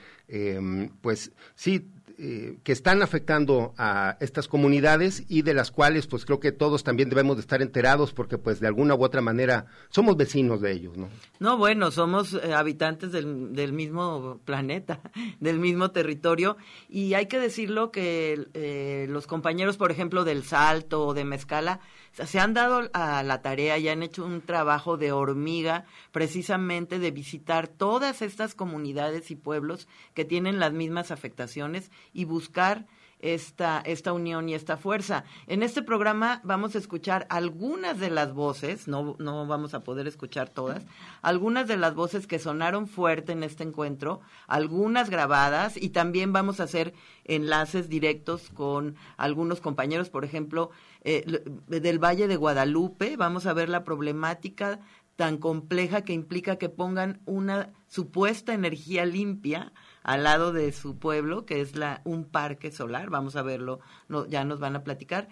pues 1.00 1.32
sí 1.54 1.90
eh, 2.20 2.58
que 2.64 2.72
están 2.72 3.00
afectando 3.00 3.74
a 3.78 4.16
estas 4.18 4.48
comunidades 4.48 5.22
y 5.28 5.42
de 5.42 5.54
las 5.54 5.70
cuales 5.70 6.08
pues 6.08 6.24
creo 6.24 6.40
que 6.40 6.50
todos 6.50 6.82
también 6.82 7.08
debemos 7.08 7.36
de 7.36 7.42
estar 7.42 7.62
enterados 7.62 8.12
porque 8.12 8.38
pues 8.38 8.58
de 8.58 8.66
alguna 8.66 8.96
u 8.96 9.04
otra 9.04 9.20
manera 9.20 9.66
somos 9.90 10.16
vecinos 10.16 10.60
de 10.60 10.72
ellos, 10.72 10.96
¿no? 10.96 11.08
No, 11.38 11.56
bueno, 11.56 11.92
somos 11.92 12.34
eh, 12.34 12.54
habitantes 12.54 13.12
del, 13.12 13.54
del, 13.54 13.72
mismo 13.72 14.40
planeta, 14.44 15.00
del 15.38 15.60
mismo 15.60 15.92
territorio 15.92 16.56
y 16.88 17.14
hay 17.14 17.26
que 17.26 17.38
decirlo 17.38 17.92
que 17.92 18.48
eh, 18.52 19.06
los 19.08 19.28
compañeros, 19.28 19.76
por 19.76 19.92
ejemplo, 19.92 20.24
del 20.24 20.42
Salto 20.42 21.06
o 21.06 21.14
de 21.14 21.24
Mezcala, 21.24 21.78
se 22.12 22.40
han 22.40 22.54
dado 22.54 22.90
a 22.92 23.22
la 23.22 23.42
tarea 23.42 23.78
y 23.78 23.88
han 23.88 24.02
hecho 24.02 24.24
un 24.24 24.40
trabajo 24.40 24.96
de 24.96 25.12
hormiga 25.12 25.84
precisamente 26.12 26.98
de 26.98 27.10
visitar 27.10 27.68
todas 27.68 28.22
estas 28.22 28.54
comunidades 28.54 29.30
y 29.30 29.36
pueblos 29.36 29.88
que 30.14 30.24
tienen 30.24 30.58
las 30.58 30.72
mismas 30.72 31.10
afectaciones 31.10 31.90
y 32.12 32.24
buscar 32.24 32.86
esta, 33.20 33.80
esta 33.80 34.12
unión 34.12 34.48
y 34.48 34.54
esta 34.54 34.76
fuerza. 34.76 35.24
En 35.46 35.62
este 35.62 35.82
programa 35.82 36.40
vamos 36.44 36.74
a 36.74 36.78
escuchar 36.78 37.26
algunas 37.30 37.98
de 37.98 38.10
las 38.10 38.32
voces, 38.32 38.88
no, 38.88 39.16
no 39.18 39.46
vamos 39.46 39.74
a 39.74 39.80
poder 39.80 40.06
escuchar 40.06 40.48
todas, 40.48 40.84
algunas 41.22 41.66
de 41.68 41.76
las 41.76 41.94
voces 41.94 42.26
que 42.26 42.38
sonaron 42.38 42.86
fuerte 42.86 43.32
en 43.32 43.42
este 43.42 43.64
encuentro, 43.64 44.20
algunas 44.46 45.10
grabadas 45.10 45.76
y 45.76 45.90
también 45.90 46.32
vamos 46.32 46.60
a 46.60 46.64
hacer 46.64 46.94
enlaces 47.24 47.88
directos 47.88 48.50
con 48.50 48.96
algunos 49.16 49.60
compañeros, 49.60 50.10
por 50.10 50.24
ejemplo, 50.24 50.70
eh, 51.02 51.24
del 51.66 51.98
Valle 52.02 52.28
de 52.28 52.36
Guadalupe, 52.36 53.16
vamos 53.16 53.46
a 53.46 53.52
ver 53.52 53.68
la 53.68 53.84
problemática 53.84 54.80
tan 55.16 55.38
compleja 55.38 56.02
que 56.02 56.12
implica 56.12 56.56
que 56.56 56.68
pongan 56.68 57.20
una 57.26 57.72
supuesta 57.88 58.54
energía 58.54 59.04
limpia 59.04 59.72
al 60.08 60.24
lado 60.24 60.52
de 60.54 60.72
su 60.72 60.96
pueblo, 60.96 61.44
que 61.44 61.60
es 61.60 61.76
la, 61.76 62.00
un 62.04 62.24
parque 62.24 62.72
solar. 62.72 63.10
Vamos 63.10 63.36
a 63.36 63.42
verlo, 63.42 63.80
no, 64.08 64.26
ya 64.26 64.42
nos 64.42 64.58
van 64.58 64.74
a 64.74 64.82
platicar. 64.82 65.28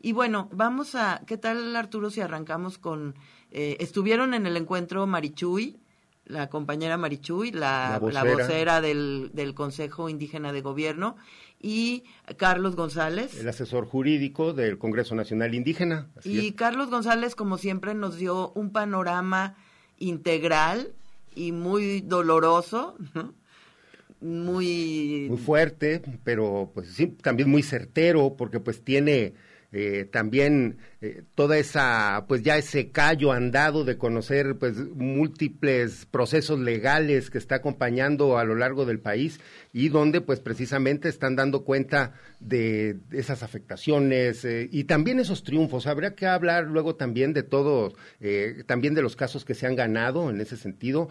Y 0.00 0.12
bueno, 0.12 0.48
vamos 0.52 0.94
a, 0.94 1.22
¿qué 1.26 1.36
tal 1.36 1.74
Arturo 1.74 2.10
si 2.10 2.20
arrancamos 2.20 2.78
con, 2.78 3.16
eh, 3.50 3.76
estuvieron 3.80 4.32
en 4.32 4.46
el 4.46 4.56
encuentro 4.56 5.04
Marichuy, 5.08 5.80
la 6.26 6.48
compañera 6.48 6.96
Marichuy, 6.96 7.50
la, 7.50 8.00
la 8.00 8.22
vocera, 8.22 8.80
del, 8.80 9.32
del, 9.34 9.52
Consejo 9.52 10.08
Indígena 10.08 10.52
de 10.52 10.60
Gobierno, 10.60 11.16
y 11.60 12.04
Carlos 12.36 12.76
González. 12.76 13.36
El 13.36 13.48
asesor 13.48 13.84
jurídico 13.84 14.52
del 14.52 14.78
Congreso 14.78 15.16
Nacional 15.16 15.56
Indígena. 15.56 16.06
y 16.22 16.52
Carlos 16.52 16.88
González, 16.88 17.34
como 17.34 17.58
siempre, 17.58 17.94
nos 17.94 18.16
dio 18.16 18.52
un 18.52 18.70
panorama 18.70 19.56
integral 19.98 20.92
y 21.34 21.50
muy 21.50 22.00
doloroso, 22.00 22.94
¿no? 23.14 23.39
Muy... 24.20 25.26
Muy 25.28 25.38
fuerte, 25.38 26.02
pero 26.24 26.70
pues 26.74 26.88
sí, 26.88 27.06
también 27.06 27.50
muy 27.50 27.62
certero, 27.62 28.36
porque 28.36 28.60
pues 28.60 28.82
tiene 28.82 29.34
eh, 29.72 30.08
también 30.10 30.78
eh, 31.00 31.22
toda 31.36 31.56
esa, 31.56 32.24
pues 32.26 32.42
ya 32.42 32.56
ese 32.56 32.90
callo 32.90 33.30
andado 33.30 33.84
de 33.84 33.96
conocer 33.96 34.56
pues 34.58 34.76
múltiples 34.76 36.06
procesos 36.06 36.58
legales 36.58 37.30
que 37.30 37.38
está 37.38 37.56
acompañando 37.56 38.36
a 38.36 38.44
lo 38.44 38.56
largo 38.56 38.84
del 38.84 38.98
país 38.98 39.38
y 39.72 39.88
donde 39.88 40.20
pues 40.20 40.40
precisamente 40.40 41.08
están 41.08 41.36
dando 41.36 41.64
cuenta 41.64 42.14
de, 42.40 42.98
esas 43.12 43.44
afectaciones 43.44 44.44
eh, 44.44 44.68
y 44.72 44.84
también 44.84 45.20
esos 45.20 45.44
triunfos. 45.44 45.86
Habría 45.86 46.16
que 46.16 46.26
hablar 46.26 46.64
luego 46.64 46.96
también 46.96 47.32
de 47.32 47.44
todo, 47.44 47.94
también 48.66 48.94
de 48.94 49.02
los 49.02 49.14
casos 49.14 49.44
que 49.44 49.54
se 49.54 49.66
han 49.66 49.76
ganado 49.76 50.30
en 50.30 50.40
ese 50.40 50.56
sentido, 50.56 51.08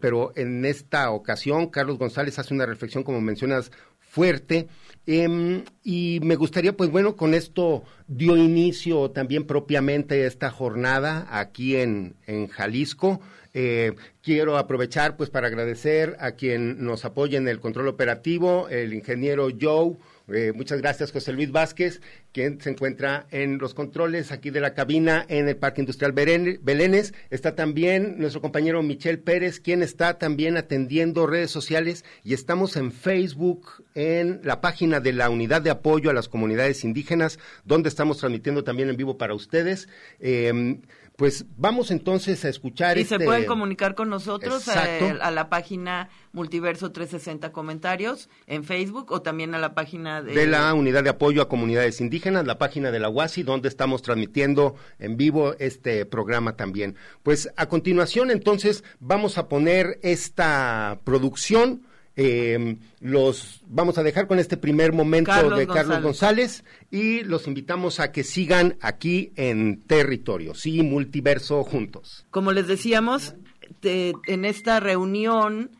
pero 0.00 0.32
en 0.36 0.64
esta 0.64 1.10
ocasión 1.10 1.68
Carlos 1.68 1.98
González 1.98 2.38
hace 2.38 2.54
una 2.54 2.66
reflexión, 2.66 3.04
como 3.04 3.20
mencionas, 3.20 3.70
fuerte. 4.10 4.68
Em, 5.06 5.64
y 5.82 6.20
me 6.22 6.36
gustaría, 6.36 6.76
pues 6.76 6.90
bueno, 6.90 7.16
con 7.16 7.32
esto 7.32 7.84
dio 8.06 8.36
inicio 8.36 9.10
también 9.10 9.44
propiamente 9.46 10.26
esta 10.26 10.50
jornada 10.50 11.26
aquí 11.30 11.76
en, 11.76 12.16
en 12.26 12.48
Jalisco. 12.48 13.20
Eh, 13.54 13.94
quiero 14.22 14.58
aprovechar 14.58 15.16
pues 15.16 15.30
para 15.30 15.48
agradecer 15.48 16.16
a 16.20 16.32
quien 16.32 16.84
nos 16.84 17.04
apoya 17.04 17.38
en 17.38 17.48
el 17.48 17.58
control 17.58 17.88
operativo, 17.88 18.68
el 18.68 18.94
ingeniero 18.94 19.48
Joe 19.60 19.96
eh, 20.32 20.52
muchas 20.54 20.80
gracias, 20.80 21.12
José 21.12 21.32
Luis 21.32 21.50
Vázquez, 21.50 22.00
quien 22.32 22.60
se 22.60 22.70
encuentra 22.70 23.26
en 23.30 23.58
los 23.58 23.74
controles 23.74 24.32
aquí 24.32 24.50
de 24.50 24.60
la 24.60 24.74
cabina 24.74 25.24
en 25.28 25.48
el 25.48 25.56
Parque 25.56 25.80
Industrial 25.80 26.12
Belénes. 26.12 27.14
Está 27.30 27.54
también 27.54 28.18
nuestro 28.18 28.40
compañero 28.40 28.82
Michel 28.82 29.18
Pérez, 29.18 29.60
quien 29.60 29.82
está 29.82 30.18
también 30.18 30.56
atendiendo 30.56 31.26
redes 31.26 31.50
sociales 31.50 32.04
y 32.24 32.34
estamos 32.34 32.76
en 32.76 32.92
Facebook, 32.92 33.84
en 33.94 34.40
la 34.44 34.60
página 34.60 35.00
de 35.00 35.12
la 35.12 35.30
Unidad 35.30 35.62
de 35.62 35.70
Apoyo 35.70 36.10
a 36.10 36.14
las 36.14 36.28
Comunidades 36.28 36.84
Indígenas, 36.84 37.38
donde 37.64 37.88
estamos 37.88 38.18
transmitiendo 38.18 38.64
también 38.64 38.88
en 38.88 38.96
vivo 38.96 39.18
para 39.18 39.34
ustedes. 39.34 39.88
Eh, 40.18 40.80
pues 41.20 41.44
vamos 41.58 41.90
entonces 41.90 42.46
a 42.46 42.48
escuchar. 42.48 42.96
Y 42.96 43.04
se 43.04 43.16
este 43.16 43.26
pueden 43.26 43.44
comunicar 43.44 43.94
con 43.94 44.08
nosotros 44.08 44.66
eh, 44.68 45.18
a, 45.20 45.30
la 45.30 45.50
página 45.50 46.08
Multiverso 46.32 46.92
360 46.92 47.52
Comentarios 47.52 48.30
en 48.46 48.64
Facebook 48.64 49.12
o 49.12 49.20
también 49.20 49.54
a 49.54 49.58
la 49.58 49.74
página 49.74 50.22
de... 50.22 50.32
de 50.32 50.46
la 50.46 50.72
Unidad 50.72 51.04
de 51.04 51.10
Apoyo 51.10 51.42
a 51.42 51.48
Comunidades 51.50 52.00
Indígenas, 52.00 52.46
la 52.46 52.56
página 52.56 52.90
de 52.90 53.00
la 53.00 53.10
UASI, 53.10 53.42
donde 53.42 53.68
estamos 53.68 54.00
transmitiendo 54.00 54.76
en 54.98 55.18
vivo 55.18 55.54
este 55.58 56.06
programa 56.06 56.56
también. 56.56 56.96
Pues 57.22 57.50
a 57.54 57.66
continuación 57.66 58.30
entonces 58.30 58.82
vamos 58.98 59.36
a 59.36 59.46
poner 59.46 59.98
esta 60.00 61.00
producción 61.04 61.82
eh, 62.16 62.76
los 63.00 63.60
vamos 63.66 63.96
a 63.98 64.02
dejar 64.02 64.26
con 64.26 64.38
este 64.38 64.56
primer 64.56 64.92
momento 64.92 65.50
de 65.50 65.66
Carlos 65.66 66.02
González 66.02 66.64
y 66.90 67.22
los 67.22 67.46
invitamos 67.46 68.00
a 68.00 68.12
que 68.12 68.24
sigan 68.24 68.76
aquí 68.80 69.32
en 69.36 69.80
Territorio, 69.82 70.54
sí, 70.54 70.82
multiverso 70.82 71.62
juntos. 71.64 72.26
Como 72.30 72.52
les 72.52 72.66
decíamos, 72.66 73.34
en 73.82 74.44
esta 74.44 74.80
reunión 74.80 75.70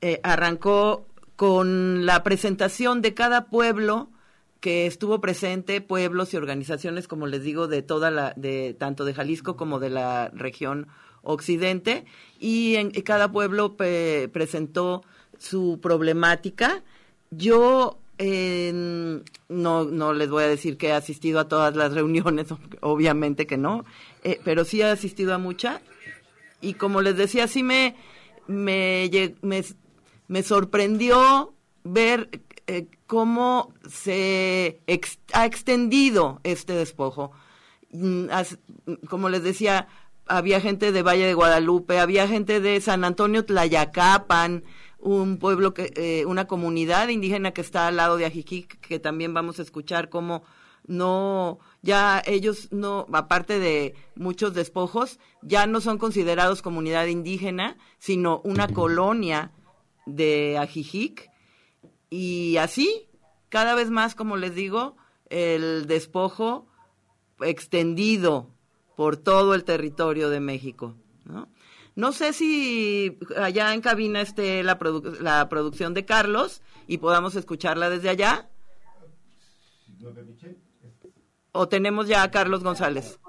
eh, 0.00 0.20
arrancó 0.22 1.06
con 1.36 2.06
la 2.06 2.22
presentación 2.22 3.02
de 3.02 3.14
cada 3.14 3.46
pueblo 3.46 4.10
que 4.60 4.86
estuvo 4.86 5.20
presente 5.20 5.80
pueblos 5.80 6.32
y 6.32 6.36
organizaciones, 6.36 7.08
como 7.08 7.26
les 7.26 7.42
digo, 7.42 7.66
de 7.66 7.82
toda 7.82 8.12
la, 8.12 8.32
de 8.36 8.74
tanto 8.74 9.04
de 9.04 9.12
Jalisco 9.12 9.56
como 9.56 9.80
de 9.80 9.90
la 9.90 10.30
región 10.32 10.86
occidente, 11.22 12.04
y 12.38 12.76
en 12.76 12.90
cada 12.90 13.32
pueblo 13.32 13.76
presentó 13.76 15.02
su 15.42 15.80
problemática. 15.82 16.82
Yo 17.30 17.98
no, 19.48 19.84
no 19.84 20.12
les 20.12 20.30
voy 20.30 20.44
a 20.44 20.48
decir 20.48 20.76
que 20.76 20.88
he 20.88 20.92
asistido 20.92 21.40
a 21.40 21.48
todas 21.48 21.74
las 21.74 21.92
reuniones, 21.92 22.48
obviamente 22.80 23.46
que 23.46 23.56
no, 23.56 23.84
eh, 24.22 24.40
pero 24.44 24.64
sí 24.64 24.80
he 24.80 24.84
asistido 24.84 25.34
a 25.34 25.38
muchas. 25.38 25.80
Y 26.60 26.74
como 26.74 27.02
les 27.02 27.16
decía, 27.16 27.48
sí 27.48 27.64
me, 27.64 27.96
me, 28.46 29.10
me, 30.28 30.42
sorprendió 30.44 31.54
ver 31.82 32.40
eh, 32.68 32.86
cómo 33.08 33.74
se 33.88 34.80
ha 35.32 35.44
extendido 35.44 36.40
este 36.44 36.74
despojo. 36.74 37.32
Mm, 37.90 38.26
como 39.08 39.28
les 39.28 39.42
decía, 39.42 39.88
había 40.26 40.60
gente 40.60 40.92
de 40.92 41.02
Valle 41.02 41.26
de 41.26 41.34
Guadalupe, 41.34 41.98
había 41.98 42.28
gente 42.28 42.60
de 42.60 42.80
San 42.80 43.02
Antonio 43.02 43.44
Tlayacapan, 43.44 44.62
un 45.02 45.38
pueblo 45.38 45.74
que, 45.74 45.92
eh, 45.96 46.24
una 46.26 46.46
comunidad 46.46 47.08
indígena 47.08 47.50
que 47.50 47.60
está 47.60 47.88
al 47.88 47.96
lado 47.96 48.16
de 48.16 48.24
Ajijic, 48.24 48.80
que 48.80 49.00
también 49.00 49.34
vamos 49.34 49.58
a 49.58 49.62
escuchar 49.62 50.08
cómo 50.08 50.44
no, 50.86 51.58
ya 51.82 52.22
ellos 52.24 52.68
no, 52.72 53.06
aparte 53.12 53.58
de 53.58 53.94
muchos 54.14 54.54
despojos, 54.54 55.18
ya 55.42 55.66
no 55.66 55.80
son 55.80 55.98
considerados 55.98 56.62
comunidad 56.62 57.06
indígena, 57.06 57.76
sino 57.98 58.40
una 58.44 58.68
colonia 58.68 59.52
de 60.06 60.56
Ajijic. 60.58 61.30
Y 62.08 62.56
así, 62.58 63.08
cada 63.48 63.74
vez 63.74 63.90
más, 63.90 64.14
como 64.14 64.36
les 64.36 64.54
digo, 64.54 64.96
el 65.30 65.86
despojo 65.86 66.66
extendido 67.40 68.50
por 68.96 69.16
todo 69.16 69.54
el 69.54 69.64
territorio 69.64 70.30
de 70.30 70.40
México. 70.40 70.94
¿no? 71.24 71.48
No 71.94 72.12
sé 72.12 72.32
si 72.32 73.18
allá 73.36 73.74
en 73.74 73.82
cabina 73.82 74.20
esté 74.20 74.62
la, 74.62 74.78
la 75.20 75.48
producción 75.48 75.94
de 75.94 76.04
Carlos 76.04 76.62
y 76.86 76.98
podamos 76.98 77.36
escucharla 77.36 77.90
desde 77.90 78.08
allá. 78.08 78.48
¿O 81.52 81.68
tenemos 81.68 82.08
ya 82.08 82.22
a 82.22 82.30
Carlos 82.30 82.64
González? 82.64 83.20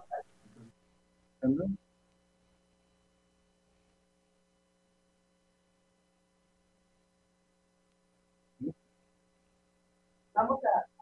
Vamos 10.34 10.60
a... 10.63 10.93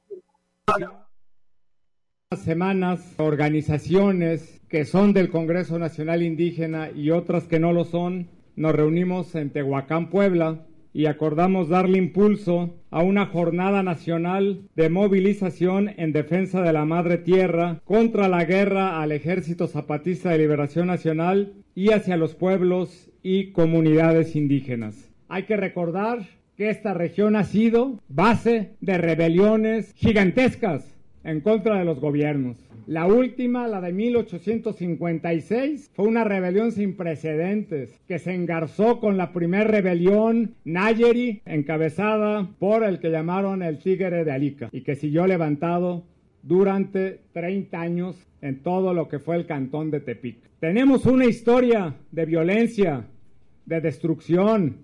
Semanas, 2.38 3.14
organizaciones, 3.18 4.61
que 4.72 4.86
son 4.86 5.12
del 5.12 5.30
Congreso 5.30 5.78
Nacional 5.78 6.24
Indígena 6.24 6.92
y 6.96 7.12
otras 7.12 7.44
que 7.44 7.60
no 7.60 7.74
lo 7.74 7.84
son, 7.84 8.30
nos 8.56 8.74
reunimos 8.74 9.36
en 9.36 9.50
Tehuacán, 9.50 10.10
Puebla, 10.10 10.66
y 10.94 11.08
acordamos 11.08 11.68
darle 11.68 11.98
impulso 11.98 12.74
a 12.90 13.04
una 13.04 13.26
jornada 13.26 13.84
nacional 13.84 14.62
de 14.78 14.90
movilización 14.90 15.92
en 15.98 16.14
defensa 16.14 16.62
de 16.62 16.72
la 16.72 16.86
madre 16.86 17.18
tierra 17.18 17.82
contra 17.84 18.30
la 18.30 18.46
guerra 18.46 19.02
al 19.02 19.12
Ejército 19.12 19.68
Zapatista 19.68 20.30
de 20.30 20.38
Liberación 20.38 20.88
Nacional 20.88 21.54
y 21.76 21.92
hacia 21.92 22.16
los 22.16 22.34
pueblos 22.34 23.10
y 23.22 23.52
comunidades 23.52 24.38
indígenas. 24.38 25.12
Hay 25.28 25.44
que 25.44 25.58
recordar 25.58 26.20
que 26.56 26.70
esta 26.70 26.94
región 26.94 27.36
ha 27.36 27.44
sido 27.44 28.00
base 28.08 28.72
de 28.80 28.98
rebeliones 28.98 29.92
gigantescas 29.96 31.01
en 31.24 31.42
contra 31.42 31.80
de 31.80 31.86
los 31.86 32.00
gobiernos. 32.00 32.58
La 32.88 33.06
última, 33.06 33.68
la 33.68 33.80
de 33.80 33.94
1856, 33.94 35.92
fue 35.94 36.08
una 36.08 36.24
rebelión 36.24 36.72
sin 36.72 36.96
precedentes 36.96 38.02
que 38.08 38.20
se 38.20 38.34
engarzó 38.34 39.00
con 39.00 39.18
la 39.18 39.32
primera 39.32 39.66
rebelión 39.66 40.56
Nayeri, 40.66 41.42
encabezada 41.46 42.50
por 42.60 42.84
el 42.84 43.00
que 43.00 43.12
llamaron 43.12 43.62
el 43.62 43.80
Tigre 43.80 44.26
de 44.26 44.32
Alica 44.32 44.70
y 44.72 44.82
que 44.82 44.96
siguió 44.96 45.28
levantado 45.28 46.04
durante 46.44 47.22
30 47.34 47.80
años 47.80 48.28
en 48.42 48.64
todo 48.64 48.94
lo 48.94 49.08
que 49.08 49.20
fue 49.20 49.36
el 49.36 49.46
cantón 49.46 49.92
de 49.92 50.00
Tepic. 50.00 50.38
Tenemos 50.60 51.06
una 51.06 51.26
historia 51.26 51.96
de 52.12 52.26
violencia, 52.26 53.06
de 53.66 53.82
destrucción, 53.82 54.78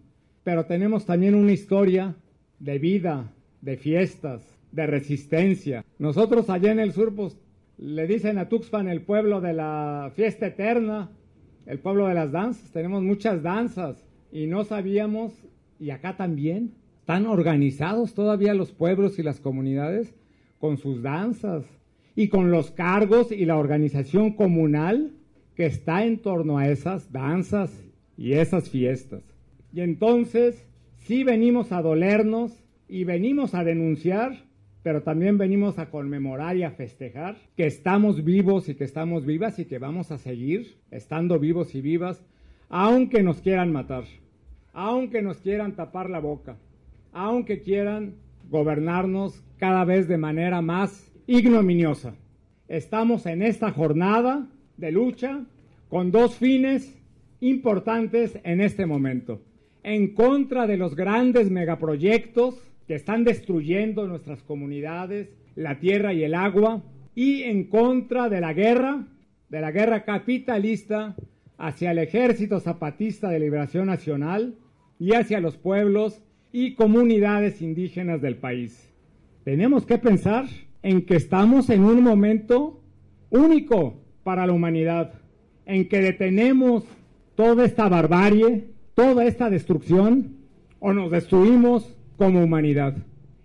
pero 0.43 0.65
tenemos 0.65 1.05
también 1.05 1.35
una 1.35 1.51
historia 1.51 2.15
de 2.59 2.79
vida, 2.79 3.33
de 3.61 3.77
fiestas, 3.77 4.56
de 4.71 4.87
resistencia. 4.87 5.85
Nosotros 5.99 6.49
allá 6.49 6.71
en 6.71 6.79
el 6.79 6.93
sur 6.93 7.15
pues, 7.15 7.37
le 7.77 8.07
dicen 8.07 8.37
a 8.37 8.49
Tuxpan 8.49 8.87
el 8.87 9.01
pueblo 9.01 9.41
de 9.41 9.53
la 9.53 10.11
fiesta 10.15 10.47
eterna, 10.47 11.11
el 11.65 11.79
pueblo 11.79 12.07
de 12.07 12.13
las 12.13 12.31
danzas. 12.31 12.71
Tenemos 12.71 13.03
muchas 13.03 13.43
danzas 13.43 13.97
y 14.31 14.47
no 14.47 14.63
sabíamos, 14.63 15.33
y 15.79 15.91
acá 15.91 16.17
también, 16.17 16.73
están 16.99 17.25
organizados 17.25 18.13
todavía 18.13 18.53
los 18.53 18.73
pueblos 18.73 19.17
y 19.17 19.23
las 19.23 19.39
comunidades 19.39 20.13
con 20.59 20.77
sus 20.77 21.01
danzas 21.01 21.63
y 22.15 22.27
con 22.27 22.51
los 22.51 22.71
cargos 22.71 23.31
y 23.31 23.45
la 23.45 23.57
organización 23.57 24.33
comunal 24.33 25.13
que 25.55 25.65
está 25.65 26.03
en 26.03 26.19
torno 26.19 26.57
a 26.57 26.67
esas 26.67 27.11
danzas 27.11 27.71
y 28.17 28.33
esas 28.33 28.69
fiestas. 28.69 29.21
Y 29.71 29.81
entonces 29.81 30.67
sí 30.97 31.23
venimos 31.23 31.71
a 31.71 31.81
dolernos 31.81 32.51
y 32.89 33.03
venimos 33.03 33.53
a 33.53 33.63
denunciar 33.63 34.46
pero 34.87 35.03
también 35.03 35.37
venimos 35.37 35.79
a 35.79 35.89
conmemorar 35.89 36.55
y 36.55 36.63
a 36.63 36.71
festejar 36.71 37.35
que 37.57 37.65
estamos 37.65 38.23
vivos 38.23 38.69
y 38.69 38.75
que 38.75 38.85
estamos 38.85 39.25
vivas 39.25 39.59
y 39.59 39.65
que 39.65 39.79
vamos 39.79 40.13
a 40.13 40.17
seguir 40.17 40.77
estando 40.91 41.39
vivos 41.39 41.75
y 41.75 41.81
vivas, 41.81 42.23
aunque 42.69 43.21
nos 43.21 43.41
quieran 43.41 43.73
matar, 43.73 44.05
aunque 44.71 45.21
nos 45.21 45.39
quieran 45.39 45.75
tapar 45.75 46.09
la 46.09 46.19
boca, 46.19 46.55
aunque 47.11 47.63
quieran 47.63 48.13
gobernarnos 48.49 49.43
cada 49.57 49.83
vez 49.83 50.07
de 50.07 50.17
manera 50.17 50.61
más 50.61 51.11
ignominiosa. 51.27 52.15
Estamos 52.69 53.25
en 53.25 53.41
esta 53.41 53.71
jornada 53.71 54.47
de 54.77 54.93
lucha 54.93 55.43
con 55.89 56.11
dos 56.11 56.37
fines 56.37 56.97
importantes 57.41 58.39
en 58.45 58.61
este 58.61 58.85
momento. 58.85 59.41
En 59.83 60.13
contra 60.13 60.65
de 60.65 60.77
los 60.77 60.95
grandes 60.95 61.51
megaproyectos 61.51 62.67
que 62.87 62.95
están 62.95 63.23
destruyendo 63.25 64.07
nuestras 64.07 64.41
comunidades, 64.43 65.29
la 65.55 65.79
tierra 65.79 66.13
y 66.13 66.23
el 66.23 66.33
agua, 66.33 66.83
y 67.15 67.43
en 67.43 67.65
contra 67.65 68.29
de 68.29 68.39
la 68.39 68.53
guerra, 68.53 69.07
de 69.49 69.61
la 69.61 69.71
guerra 69.71 70.05
capitalista 70.05 71.15
hacia 71.57 71.91
el 71.91 71.97
Ejército 71.97 72.59
Zapatista 72.59 73.29
de 73.29 73.39
Liberación 73.39 73.87
Nacional 73.87 74.55
y 74.99 75.13
hacia 75.13 75.41
los 75.41 75.57
pueblos 75.57 76.23
y 76.51 76.75
comunidades 76.75 77.61
indígenas 77.61 78.21
del 78.21 78.37
país. 78.37 78.89
Tenemos 79.43 79.85
que 79.85 79.97
pensar 79.97 80.45
en 80.83 81.05
que 81.05 81.15
estamos 81.15 81.69
en 81.69 81.83
un 81.83 82.01
momento 82.01 82.81
único 83.29 83.99
para 84.23 84.45
la 84.45 84.53
humanidad, 84.53 85.13
en 85.65 85.89
que 85.89 85.99
detenemos 85.99 86.85
toda 87.35 87.65
esta 87.65 87.89
barbarie, 87.89 88.69
toda 88.93 89.25
esta 89.25 89.49
destrucción, 89.49 90.37
o 90.79 90.93
nos 90.93 91.11
destruimos 91.11 91.96
como 92.17 92.43
humanidad. 92.43 92.97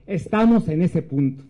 Estamos 0.06 0.68
en 0.68 0.82
ese 0.82 1.02
punto, 1.02 1.44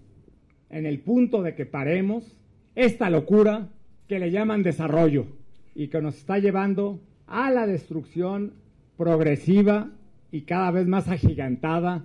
en 0.69 0.85
el 0.85 1.01
punto 1.01 1.43
de 1.43 1.55
que 1.55 1.65
paremos 1.65 2.37
esta 2.75 3.09
locura 3.09 3.71
que 4.09 4.19
le 4.19 4.31
llaman 4.31 4.63
desarrollo 4.63 5.27
y 5.75 5.89
que 5.89 6.03
nos 6.03 6.19
está 6.19 6.39
llevando 6.39 7.01
a 7.27 7.51
la 7.51 7.67
destrucción 7.67 8.55
progresiva 8.97 9.91
y 10.31 10.43
cada 10.43 10.71
vez 10.71 10.87
más 10.87 11.09
agigantada 11.09 12.05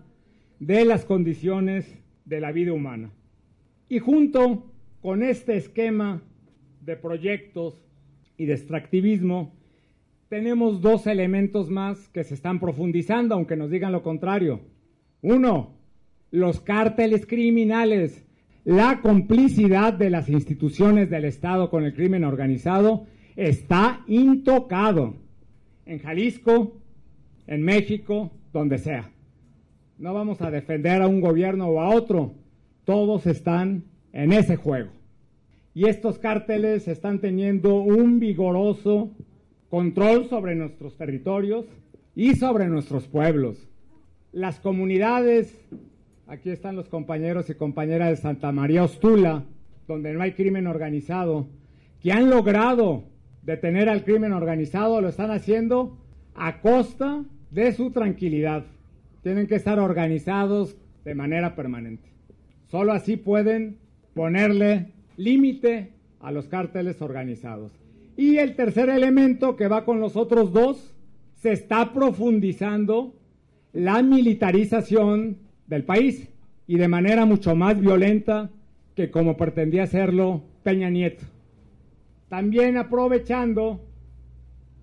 de 0.59 0.85
las 0.85 1.03
condiciones 1.03 1.99
de 2.25 2.39
la 2.39 2.51
vida 2.51 2.73
humana. 2.73 3.11
Y 3.89 3.99
junto 3.99 4.71
con 5.01 5.23
este 5.23 5.57
esquema 5.57 6.21
de 6.81 6.95
proyectos 6.95 7.81
y 8.37 8.45
de 8.45 8.53
extractivismo, 8.53 9.53
tenemos 10.29 10.81
dos 10.81 11.07
elementos 11.07 11.69
más 11.69 12.09
que 12.09 12.23
se 12.23 12.33
están 12.33 12.59
profundizando, 12.59 13.35
aunque 13.35 13.55
nos 13.55 13.71
digan 13.71 13.91
lo 13.91 14.03
contrario. 14.03 14.61
Uno, 15.21 15.73
los 16.31 16.59
cárteles 16.61 17.25
criminales, 17.25 18.23
la 18.63 19.01
complicidad 19.01 19.93
de 19.93 20.09
las 20.09 20.29
instituciones 20.29 21.09
del 21.09 21.25
Estado 21.25 21.69
con 21.69 21.83
el 21.83 21.93
crimen 21.93 22.23
organizado 22.23 23.07
está 23.35 24.03
intocado 24.07 25.15
en 25.85 25.99
Jalisco, 25.99 26.77
en 27.47 27.63
México, 27.63 28.31
donde 28.53 28.77
sea. 28.77 29.09
No 29.97 30.13
vamos 30.13 30.41
a 30.41 30.51
defender 30.51 31.01
a 31.01 31.07
un 31.07 31.21
gobierno 31.21 31.67
o 31.67 31.79
a 31.79 31.89
otro, 31.89 32.35
todos 32.85 33.25
están 33.25 33.85
en 34.13 34.33
ese 34.33 34.55
juego. 34.55 34.91
Y 35.73 35.87
estos 35.87 36.19
cárteles 36.19 36.87
están 36.87 37.19
teniendo 37.19 37.75
un 37.75 38.19
vigoroso 38.19 39.11
control 39.69 40.27
sobre 40.29 40.55
nuestros 40.55 40.95
territorios 40.97 41.65
y 42.15 42.35
sobre 42.35 42.67
nuestros 42.67 43.07
pueblos 43.07 43.67
las 44.31 44.59
comunidades 44.59 45.57
aquí 46.27 46.49
están 46.49 46.75
los 46.75 46.89
compañeros 46.89 47.49
y 47.49 47.55
compañeras 47.55 48.09
de 48.09 48.15
Santa 48.17 48.51
María 48.51 48.83
Ostula, 48.83 49.43
donde 49.87 50.13
no 50.13 50.21
hay 50.21 50.33
crimen 50.33 50.67
organizado, 50.67 51.47
que 52.01 52.11
han 52.11 52.29
logrado 52.29 53.03
detener 53.43 53.89
al 53.89 54.03
crimen 54.03 54.33
organizado, 54.33 54.99
lo 55.01 55.07
están 55.07 55.31
haciendo 55.31 55.97
a 56.35 56.59
costa 56.61 57.23
de 57.51 57.71
su 57.71 57.91
tranquilidad. 57.91 58.65
Tienen 59.23 59.47
que 59.47 59.55
estar 59.55 59.79
organizados 59.79 60.75
de 61.05 61.15
manera 61.15 61.55
permanente. 61.55 62.09
Solo 62.67 62.91
así 62.91 63.15
pueden 63.15 63.77
ponerle 64.13 64.91
límite 65.15 65.93
a 66.19 66.31
los 66.31 66.47
cárteles 66.47 67.01
organizados. 67.01 67.71
Y 68.17 68.37
el 68.37 68.55
tercer 68.55 68.89
elemento 68.89 69.55
que 69.55 69.67
va 69.67 69.85
con 69.85 69.99
los 69.99 70.17
otros 70.17 70.51
dos, 70.51 70.93
se 71.35 71.51
está 71.51 71.93
profundizando 71.93 73.13
la 73.73 74.01
militarización 74.01 75.37
del 75.67 75.83
país 75.83 76.29
y 76.67 76.77
de 76.77 76.87
manera 76.87 77.25
mucho 77.25 77.55
más 77.55 77.79
violenta 77.79 78.49
que 78.95 79.11
como 79.11 79.37
pretendía 79.37 79.83
hacerlo 79.83 80.43
Peña 80.63 80.89
Nieto. 80.89 81.25
También 82.29 82.77
aprovechando 82.77 83.85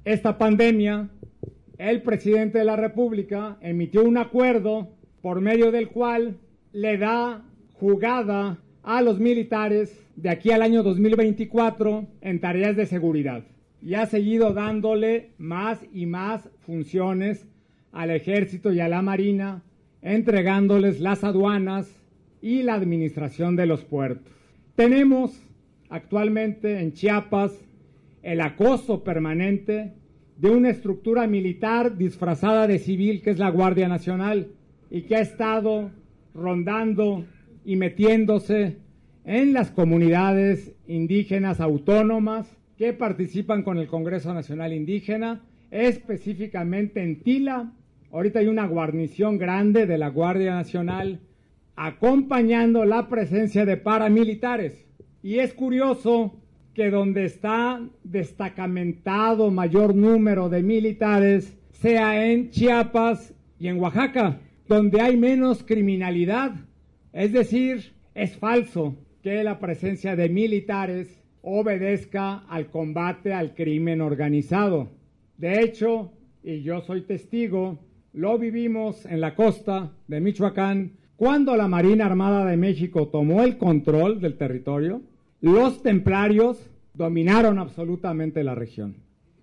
esta 0.05 0.38
pandemia, 0.38 1.09
el 1.79 2.03
presidente 2.03 2.59
de 2.59 2.64
la 2.64 2.77
República 2.77 3.59
emitió 3.61 4.05
un 4.05 4.16
acuerdo 4.16 4.90
por 5.20 5.40
medio 5.40 5.73
del 5.73 5.88
cual 5.88 6.38
le 6.73 6.97
da 6.99 7.44
jugada 7.73 8.59
a 8.83 9.03
los 9.03 9.18
militares 9.18 10.01
de 10.16 10.31
aquí 10.31 10.51
al 10.51 10.62
año 10.62 10.83
2024 10.83 12.07
en 12.20 12.40
tareas 12.40 12.77
de 12.77 12.87
seguridad 12.87 13.44
y 13.83 13.94
ha 13.94 14.07
seguido 14.07 14.53
dándole 14.53 15.33
más 15.38 15.85
y 15.92 16.07
más 16.07 16.49
funciones 16.61 17.47
al 17.95 18.11
ejército 18.11 18.73
y 18.73 18.81
a 18.81 18.89
la 18.89 19.01
marina, 19.01 19.63
entregándoles 20.03 21.01
las 21.01 21.25
aduanas 21.25 21.89
y 22.43 22.63
la 22.63 22.75
administración 22.75 23.57
de 23.57 23.67
los 23.67 23.85
puertos. 23.85 24.33
Tenemos 24.75 25.41
actualmente 25.89 26.81
en 26.81 26.93
Chiapas 26.93 27.59
el 28.23 28.41
acoso 28.41 29.05
permanente 29.05 29.93
de 30.37 30.51
una 30.51 30.71
estructura 30.71 31.27
militar 31.27 31.97
disfrazada 31.97 32.67
de 32.67 32.79
civil 32.79 33.23
que 33.23 33.31
es 33.31 33.39
la 33.39 33.51
Guardia 33.51 33.89
Nacional 33.89 34.49
y 34.91 35.03
que 35.03 35.17
ha 35.17 35.21
estado 35.21 35.91
rondando 36.35 37.25
y 37.65 37.77
metiéndose 37.77 38.79
en 39.25 39.53
las 39.53 39.71
comunidades 39.71 40.75
indígenas 40.87 41.61
autónomas 41.61 42.59
que 42.77 42.93
participan 42.93 43.63
con 43.63 43.79
el 43.79 43.87
Congreso 43.87 44.35
Nacional 44.35 44.73
Indígena, 44.73 45.43
específicamente 45.71 47.03
en 47.03 47.21
Tila. 47.21 47.73
Ahorita 48.14 48.38
hay 48.38 48.46
una 48.46 48.68
guarnición 48.68 49.38
grande 49.38 49.87
de 49.87 49.98
la 49.98 50.07
Guardia 50.07 50.55
Nacional 50.55 51.18
acompañando 51.74 52.85
la 52.85 53.09
presencia 53.09 53.64
de 53.64 53.77
paramilitares. 53.77 54.87
Y 55.20 55.40
es 55.40 55.53
curioso 55.53 56.37
que 56.74 56.90
donde 56.90 57.24
está 57.24 57.81
destacamentado 58.05 59.50
mayor 59.50 59.96
número 59.96 60.48
de 60.48 60.62
militares 60.62 61.59
sea 61.72 62.31
en 62.31 62.50
Chiapas 62.50 63.35
y 63.59 63.66
en 63.66 63.81
Oaxaca, 63.81 64.38
donde 64.68 65.00
hay 65.00 65.16
menos 65.16 65.64
criminalidad. 65.64 66.53
Es 67.12 67.33
decir, 67.33 67.94
es 68.14 68.37
falso 68.37 68.94
que 69.24 69.42
la 69.42 69.59
presencia 69.59 70.14
de 70.14 70.29
militares 70.29 71.20
obedezca 71.42 72.44
al 72.48 72.70
combate 72.70 73.33
al 73.33 73.57
crimen 73.57 74.00
organizado. 74.00 74.92
De 75.37 75.62
hecho, 75.62 76.12
y 76.44 76.62
yo 76.62 76.81
soy 76.83 77.03
testigo, 77.03 77.81
lo 78.14 78.38
vivimos 78.38 79.07
en 79.07 79.20
la 79.20 79.35
costa 79.35 79.90
de 80.07 80.20
Michoacán 80.20 80.92
cuando 81.16 81.57
la 81.57 81.66
Marina 81.66 82.07
Armada 82.07 82.46
de 82.46 82.57
México 82.57 83.09
tomó 83.09 83.42
el 83.42 83.59
control 83.59 84.20
del 84.20 84.37
territorio. 84.37 85.03
Los 85.40 85.83
templarios 85.83 86.70
dominaron 86.94 87.59
absolutamente 87.59 88.44
la 88.44 88.55
región, 88.55 88.94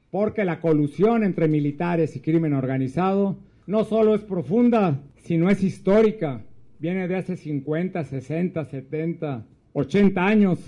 porque 0.09 0.45
la 0.45 0.61
colusión 0.61 1.25
entre 1.25 1.49
militares 1.49 2.15
y 2.15 2.21
crimen 2.21 2.53
organizado 2.53 3.35
no 3.67 3.83
solo 3.83 4.15
es 4.15 4.21
profunda, 4.21 5.01
sino 5.17 5.49
es 5.49 5.61
histórica. 5.63 6.41
Viene 6.79 7.09
de 7.09 7.17
hace 7.17 7.35
50, 7.35 8.05
60, 8.05 8.65
70, 8.65 9.45
80 9.73 10.25
años. 10.25 10.59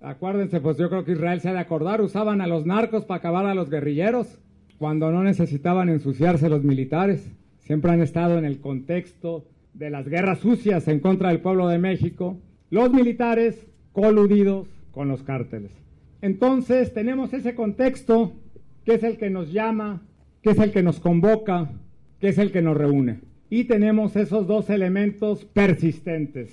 Acuérdense, 0.00 0.60
pues 0.60 0.78
yo 0.78 0.88
creo 0.88 1.04
que 1.04 1.12
Israel 1.12 1.40
se 1.40 1.48
ha 1.48 1.52
de 1.52 1.58
acordar, 1.58 2.02
usaban 2.02 2.40
a 2.40 2.46
los 2.46 2.66
narcos 2.66 3.04
para 3.04 3.18
acabar 3.18 3.46
a 3.46 3.54
los 3.54 3.68
guerrilleros 3.68 4.38
cuando 4.82 5.12
no 5.12 5.22
necesitaban 5.22 5.88
ensuciarse 5.88 6.48
los 6.48 6.64
militares. 6.64 7.30
Siempre 7.60 7.92
han 7.92 8.02
estado 8.02 8.36
en 8.36 8.44
el 8.44 8.58
contexto 8.58 9.46
de 9.74 9.90
las 9.90 10.08
guerras 10.08 10.40
sucias 10.40 10.88
en 10.88 10.98
contra 10.98 11.28
del 11.28 11.38
pueblo 11.38 11.68
de 11.68 11.78
México, 11.78 12.36
los 12.68 12.92
militares 12.92 13.64
coludidos 13.92 14.66
con 14.90 15.06
los 15.06 15.22
cárteles. 15.22 15.70
Entonces 16.20 16.92
tenemos 16.92 17.32
ese 17.32 17.54
contexto 17.54 18.32
que 18.84 18.94
es 18.94 19.04
el 19.04 19.18
que 19.18 19.30
nos 19.30 19.52
llama, 19.52 20.02
que 20.42 20.50
es 20.50 20.58
el 20.58 20.72
que 20.72 20.82
nos 20.82 20.98
convoca, 20.98 21.70
que 22.18 22.30
es 22.30 22.38
el 22.38 22.50
que 22.50 22.62
nos 22.62 22.76
reúne. 22.76 23.20
Y 23.50 23.66
tenemos 23.66 24.16
esos 24.16 24.48
dos 24.48 24.68
elementos 24.68 25.44
persistentes 25.44 26.52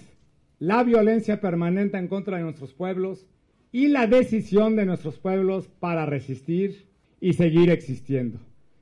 la 0.59 0.83
violencia 0.83 1.41
permanente 1.41 1.97
en 1.97 2.07
contra 2.07 2.37
de 2.37 2.43
nuestros 2.43 2.75
pueblos 2.75 3.25
y 3.71 3.87
la 3.87 4.05
decisión 4.05 4.75
de 4.75 4.85
nuestros 4.85 5.17
pueblos 5.17 5.67
para 5.79 6.05
resistir 6.05 6.88
y 7.19 7.33
seguir 7.33 7.69
existiendo. 7.69 8.39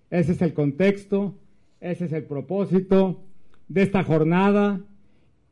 Ese 0.09 0.33
es 0.33 0.41
el 0.41 0.53
contexto, 0.53 1.35
ese 1.79 2.05
es 2.05 2.13
el 2.13 2.23
propósito 2.23 3.23
de 3.67 3.83
esta 3.83 4.03
jornada 4.03 4.81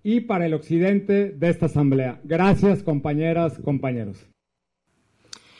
y 0.03 0.21
para 0.21 0.45
el 0.45 0.53
occidente 0.53 1.31
de 1.31 1.49
esta 1.49 1.65
asamblea. 1.65 2.19
Gracias, 2.23 2.83
compañeras, 2.83 3.59
compañeros. 3.63 4.25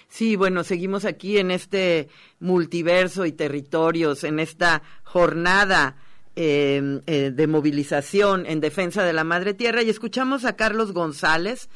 Sí, 0.08 0.36
bueno, 0.36 0.64
seguimos 0.64 1.04
aquí 1.04 1.38
en 1.40 1.52
este 1.52 2.08
multiverso 2.40 3.26
y 3.26 3.32
territorios, 3.32 4.24
en 4.24 4.40
esta 4.40 4.82
jornada 5.04 5.98
Em, 6.38 7.02
eh, 7.08 7.32
de 7.34 7.48
movilización 7.48 8.46
en 8.46 8.60
defensa 8.60 9.06
de 9.06 9.14
la 9.14 9.24
madre 9.24 9.54
tierra 9.54 9.84
y 9.84 9.90
escuchamos 9.90 10.44
a 10.44 10.58
Carlos 10.58 10.92
González 10.92 11.70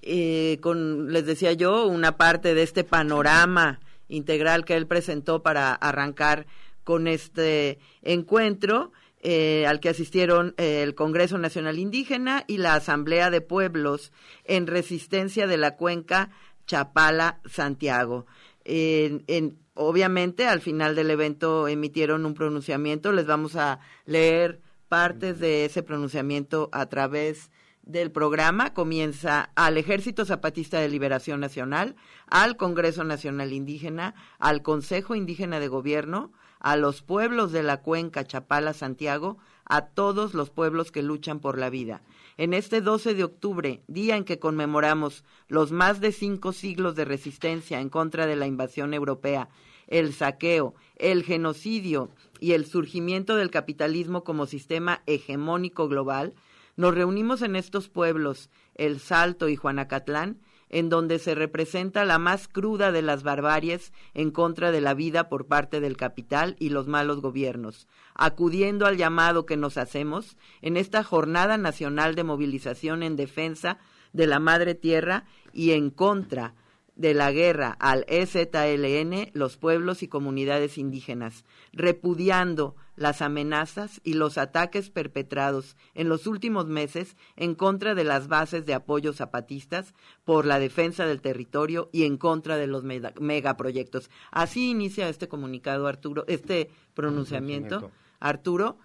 eh, 0.00 0.58
con, 0.60 1.12
les 1.12 1.26
decía 1.26 1.54
yo, 1.54 1.88
una 1.88 2.16
parte 2.16 2.54
de 2.54 2.62
este 2.62 2.84
panorama 2.84 3.80
integral 4.08 4.64
que 4.64 4.74
él 4.74 4.86
presentó 4.86 5.42
para 5.42 5.74
arrancar 5.74 6.46
con 6.84 7.08
este 7.08 7.78
encuentro. 8.02 8.92
Eh, 9.28 9.66
al 9.66 9.80
que 9.80 9.88
asistieron 9.88 10.54
el 10.56 10.94
Congreso 10.94 11.36
Nacional 11.36 11.80
Indígena 11.80 12.44
y 12.46 12.58
la 12.58 12.74
Asamblea 12.74 13.28
de 13.30 13.40
Pueblos 13.40 14.12
en 14.44 14.68
resistencia 14.68 15.48
de 15.48 15.56
la 15.56 15.74
cuenca 15.74 16.30
Chapala-Santiago. 16.66 18.26
en, 18.64 19.58
obviamente 19.74 20.46
al 20.46 20.60
final 20.60 20.94
del 20.94 21.10
evento 21.10 21.66
emitieron 21.66 22.24
un 22.24 22.34
pronunciamiento, 22.34 23.10
les 23.10 23.26
vamos 23.26 23.56
a 23.56 23.80
leer 24.04 24.60
partes 24.88 25.38
de 25.40 25.64
ese 25.64 25.82
pronunciamiento 25.82 26.68
a 26.72 26.86
través 26.86 27.50
del 27.86 28.10
programa. 28.10 28.74
Comienza 28.74 29.50
al 29.54 29.78
Ejército 29.78 30.26
Zapatista 30.26 30.78
de 30.80 30.88
Liberación 30.88 31.40
Nacional, 31.40 31.96
al 32.26 32.56
Congreso 32.56 33.04
Nacional 33.04 33.52
Indígena, 33.52 34.14
al 34.38 34.62
Consejo 34.62 35.14
Indígena 35.14 35.58
de 35.60 35.68
Gobierno, 35.68 36.32
a 36.58 36.76
los 36.76 37.02
pueblos 37.02 37.52
de 37.52 37.62
la 37.62 37.80
cuenca 37.80 38.24
Chapala 38.24 38.74
Santiago, 38.74 39.38
a 39.64 39.86
todos 39.86 40.34
los 40.34 40.50
pueblos 40.50 40.92
que 40.92 41.02
luchan 41.02 41.40
por 41.40 41.58
la 41.58 41.70
vida. 41.70 42.02
En 42.36 42.52
este 42.52 42.80
12 42.82 43.14
de 43.14 43.24
octubre, 43.24 43.82
día 43.86 44.16
en 44.16 44.24
que 44.24 44.38
conmemoramos 44.38 45.24
los 45.48 45.72
más 45.72 46.00
de 46.00 46.12
cinco 46.12 46.52
siglos 46.52 46.94
de 46.96 47.04
resistencia 47.04 47.80
en 47.80 47.88
contra 47.88 48.26
de 48.26 48.36
la 48.36 48.46
invasión 48.46 48.92
europea 48.92 49.48
el 49.86 50.12
saqueo, 50.12 50.74
el 50.96 51.22
genocidio 51.22 52.10
y 52.40 52.52
el 52.52 52.66
surgimiento 52.66 53.36
del 53.36 53.50
capitalismo 53.50 54.24
como 54.24 54.46
sistema 54.46 55.02
hegemónico 55.06 55.88
global, 55.88 56.34
nos 56.76 56.94
reunimos 56.94 57.42
en 57.42 57.56
estos 57.56 57.88
pueblos, 57.88 58.50
El 58.74 59.00
Salto 59.00 59.48
y 59.48 59.56
Juanacatlán, 59.56 60.40
en 60.68 60.88
donde 60.88 61.18
se 61.18 61.34
representa 61.34 62.04
la 62.04 62.18
más 62.18 62.48
cruda 62.48 62.92
de 62.92 63.02
las 63.02 63.22
barbaries 63.22 63.92
en 64.14 64.30
contra 64.30 64.72
de 64.72 64.80
la 64.80 64.94
vida 64.94 65.28
por 65.28 65.46
parte 65.46 65.80
del 65.80 65.96
capital 65.96 66.56
y 66.58 66.70
los 66.70 66.88
malos 66.88 67.20
gobiernos, 67.20 67.86
acudiendo 68.14 68.86
al 68.86 68.96
llamado 68.96 69.46
que 69.46 69.56
nos 69.56 69.78
hacemos 69.78 70.36
en 70.62 70.76
esta 70.76 71.04
jornada 71.04 71.56
nacional 71.56 72.14
de 72.14 72.24
movilización 72.24 73.02
en 73.02 73.16
defensa 73.16 73.78
de 74.12 74.26
la 74.26 74.40
madre 74.40 74.74
tierra 74.74 75.24
y 75.52 75.72
en 75.72 75.90
contra 75.90 76.54
de 76.96 77.14
la 77.14 77.30
guerra 77.30 77.76
al 77.78 78.04
EZLN 78.08 79.30
los 79.34 79.56
pueblos 79.56 80.02
y 80.02 80.08
comunidades 80.08 80.78
indígenas, 80.78 81.44
repudiando 81.72 82.74
las 82.96 83.20
amenazas 83.20 84.00
y 84.02 84.14
los 84.14 84.38
ataques 84.38 84.88
perpetrados 84.88 85.76
en 85.94 86.08
los 86.08 86.26
últimos 86.26 86.66
meses 86.66 87.16
en 87.36 87.54
contra 87.54 87.94
de 87.94 88.04
las 88.04 88.28
bases 88.28 88.64
de 88.64 88.74
apoyo 88.74 89.12
zapatistas 89.12 89.94
por 90.24 90.46
la 90.46 90.58
defensa 90.58 91.06
del 91.06 91.20
territorio 91.20 91.90
y 91.92 92.04
en 92.04 92.16
contra 92.16 92.56
de 92.56 92.66
los 92.66 92.82
megaproyectos. 92.82 94.10
Así 94.30 94.70
inicia 94.70 95.10
este 95.10 95.28
comunicado 95.28 95.86
Arturo, 95.86 96.24
este 96.26 96.70
pronunciamiento 96.94 97.90
Arturo 98.18 98.78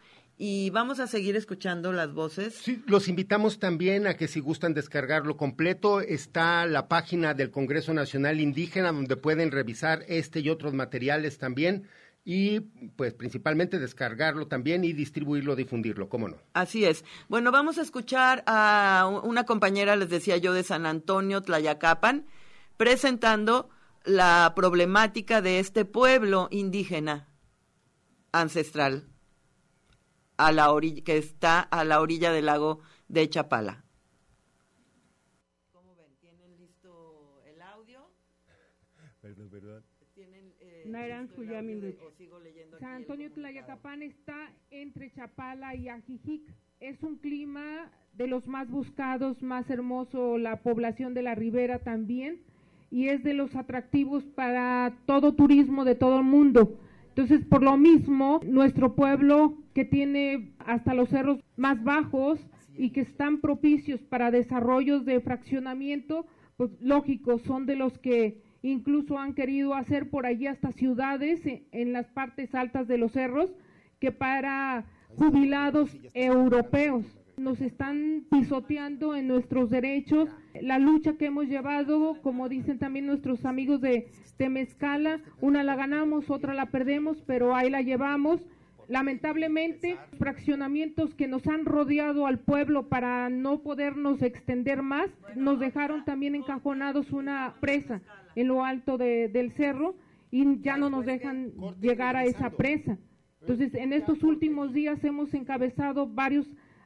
y 0.43 0.71
vamos 0.71 0.99
a 0.99 1.05
seguir 1.05 1.35
escuchando 1.35 1.91
las 1.91 2.15
voces. 2.15 2.55
Sí, 2.55 2.81
los 2.87 3.07
invitamos 3.07 3.59
también 3.59 4.07
a 4.07 4.15
que 4.15 4.27
si 4.27 4.39
gustan 4.39 4.73
descargarlo 4.73 5.37
completo, 5.37 6.01
está 6.01 6.65
la 6.65 6.87
página 6.87 7.35
del 7.35 7.51
Congreso 7.51 7.93
Nacional 7.93 8.39
Indígena 8.39 8.91
donde 8.91 9.17
pueden 9.17 9.51
revisar 9.51 10.03
este 10.07 10.39
y 10.39 10.49
otros 10.49 10.73
materiales 10.73 11.37
también 11.37 11.87
y 12.25 12.61
pues 12.95 13.13
principalmente 13.13 13.77
descargarlo 13.77 14.47
también 14.47 14.83
y 14.83 14.93
distribuirlo, 14.93 15.55
difundirlo, 15.55 16.09
¿cómo 16.09 16.27
no? 16.27 16.37
Así 16.53 16.85
es. 16.85 17.05
Bueno, 17.29 17.51
vamos 17.51 17.77
a 17.77 17.83
escuchar 17.83 18.43
a 18.47 19.21
una 19.23 19.43
compañera, 19.43 19.95
les 19.95 20.09
decía 20.09 20.37
yo, 20.37 20.53
de 20.53 20.63
San 20.63 20.87
Antonio, 20.87 21.41
Tlayacapan, 21.41 22.25
presentando 22.77 23.69
la 24.05 24.53
problemática 24.55 25.43
de 25.43 25.59
este 25.59 25.85
pueblo 25.85 26.47
indígena 26.49 27.27
ancestral 28.31 29.10
a 30.47 30.51
la 30.51 30.71
orilla, 30.71 31.03
que 31.03 31.17
está 31.17 31.59
a 31.61 31.83
la 31.83 32.01
orilla 32.01 32.31
del 32.31 32.45
lago 32.47 32.79
de 33.07 33.29
Chapala. 33.29 33.83
¿Cómo 35.71 35.95
ven? 35.95 36.11
¿Tienen 36.19 36.57
listo 36.57 37.41
el 37.45 37.61
audio? 37.61 37.99
Perdón, 39.21 39.49
perdón. 39.49 39.83
¿Tienen 40.13 40.53
eh, 40.59 40.83
Nairan 40.87 41.27
listo 41.27 41.41
el 41.41 41.47
audio 41.49 41.59
Suyami 41.59 41.73
de- 41.81 41.87
Luch. 41.89 42.01
o 42.01 42.11
sigo 42.17 42.39
leyendo 42.39 42.75
aquí 42.77 42.85
San 42.85 42.93
Antonio? 42.95 43.31
Tlayacapán 43.31 44.01
está 44.01 44.51
entre 44.71 45.11
Chapala 45.11 45.75
y 45.75 45.89
Ajijic. 45.89 46.43
Es 46.79 47.01
un 47.03 47.17
clima 47.17 47.91
de 48.13 48.27
los 48.27 48.47
más 48.47 48.69
buscados, 48.69 49.41
más 49.41 49.69
hermoso, 49.69 50.37
la 50.37 50.61
población 50.61 51.13
de 51.13 51.21
la 51.21 51.35
ribera 51.35 51.79
también, 51.79 52.41
y 52.89 53.07
es 53.09 53.23
de 53.23 53.33
los 53.33 53.55
atractivos 53.55 54.23
para 54.25 54.97
todo 55.05 55.33
turismo 55.33 55.85
de 55.85 55.95
todo 55.95 56.17
el 56.17 56.25
mundo. 56.25 56.77
Entonces, 57.15 57.45
por 57.45 57.61
lo 57.61 57.75
mismo, 57.75 58.39
nuestro 58.45 58.95
pueblo 58.95 59.57
que 59.73 59.83
tiene 59.83 60.53
hasta 60.59 60.93
los 60.93 61.09
cerros 61.09 61.39
más 61.57 61.83
bajos 61.83 62.39
y 62.77 62.91
que 62.91 63.01
están 63.01 63.41
propicios 63.41 63.99
para 64.01 64.31
desarrollos 64.31 65.03
de 65.03 65.19
fraccionamiento, 65.19 66.25
pues 66.55 66.71
lógico, 66.79 67.37
son 67.39 67.65
de 67.65 67.75
los 67.75 67.97
que 67.97 68.41
incluso 68.61 69.19
han 69.19 69.33
querido 69.33 69.73
hacer 69.73 70.09
por 70.09 70.25
allí 70.25 70.47
hasta 70.47 70.71
ciudades 70.71 71.45
en, 71.45 71.65
en 71.73 71.91
las 71.91 72.07
partes 72.07 72.55
altas 72.55 72.87
de 72.87 72.97
los 72.97 73.11
cerros 73.11 73.51
que 73.99 74.11
para 74.11 74.85
jubilados 75.17 75.95
europeos 76.13 77.20
nos 77.43 77.61
están 77.61 78.25
pisoteando 78.29 79.15
en 79.15 79.27
nuestros 79.27 79.69
derechos. 79.69 80.29
La 80.61 80.79
lucha 80.79 81.13
que 81.17 81.25
hemos 81.27 81.47
llevado, 81.47 82.21
como 82.21 82.49
dicen 82.49 82.77
también 82.79 83.05
nuestros 83.05 83.45
amigos 83.45 83.81
de 83.81 84.07
Temescala, 84.37 85.19
una 85.39 85.63
la 85.63 85.75
ganamos, 85.75 86.29
otra 86.29 86.53
la 86.53 86.67
perdemos, 86.67 87.21
pero 87.25 87.55
ahí 87.55 87.69
la 87.69 87.81
llevamos. 87.81 88.41
Lamentablemente, 88.87 89.97
fraccionamientos 90.17 91.13
que 91.15 91.27
nos 91.27 91.47
han 91.47 91.65
rodeado 91.65 92.27
al 92.27 92.39
pueblo 92.39 92.89
para 92.89 93.29
no 93.29 93.61
podernos 93.61 94.21
extender 94.21 94.81
más, 94.81 95.09
nos 95.35 95.59
dejaron 95.59 96.03
también 96.03 96.35
encajonados 96.35 97.11
una 97.11 97.55
presa 97.61 98.01
en 98.35 98.47
lo 98.47 98.65
alto 98.65 98.97
de- 98.97 99.29
del 99.29 99.51
cerro 99.53 99.95
y 100.29 100.59
ya 100.61 100.77
no 100.77 100.89
nos 100.89 101.05
dejan 101.05 101.51
llegar 101.79 102.15
a 102.15 102.25
esa 102.25 102.49
presa. 102.51 102.97
Entonces, 103.39 103.73
en 103.75 103.93
estos 103.93 104.23
últimos 104.23 104.73
días 104.73 105.03
hemos 105.03 105.33
encabezado 105.33 106.05
varias 106.07 106.45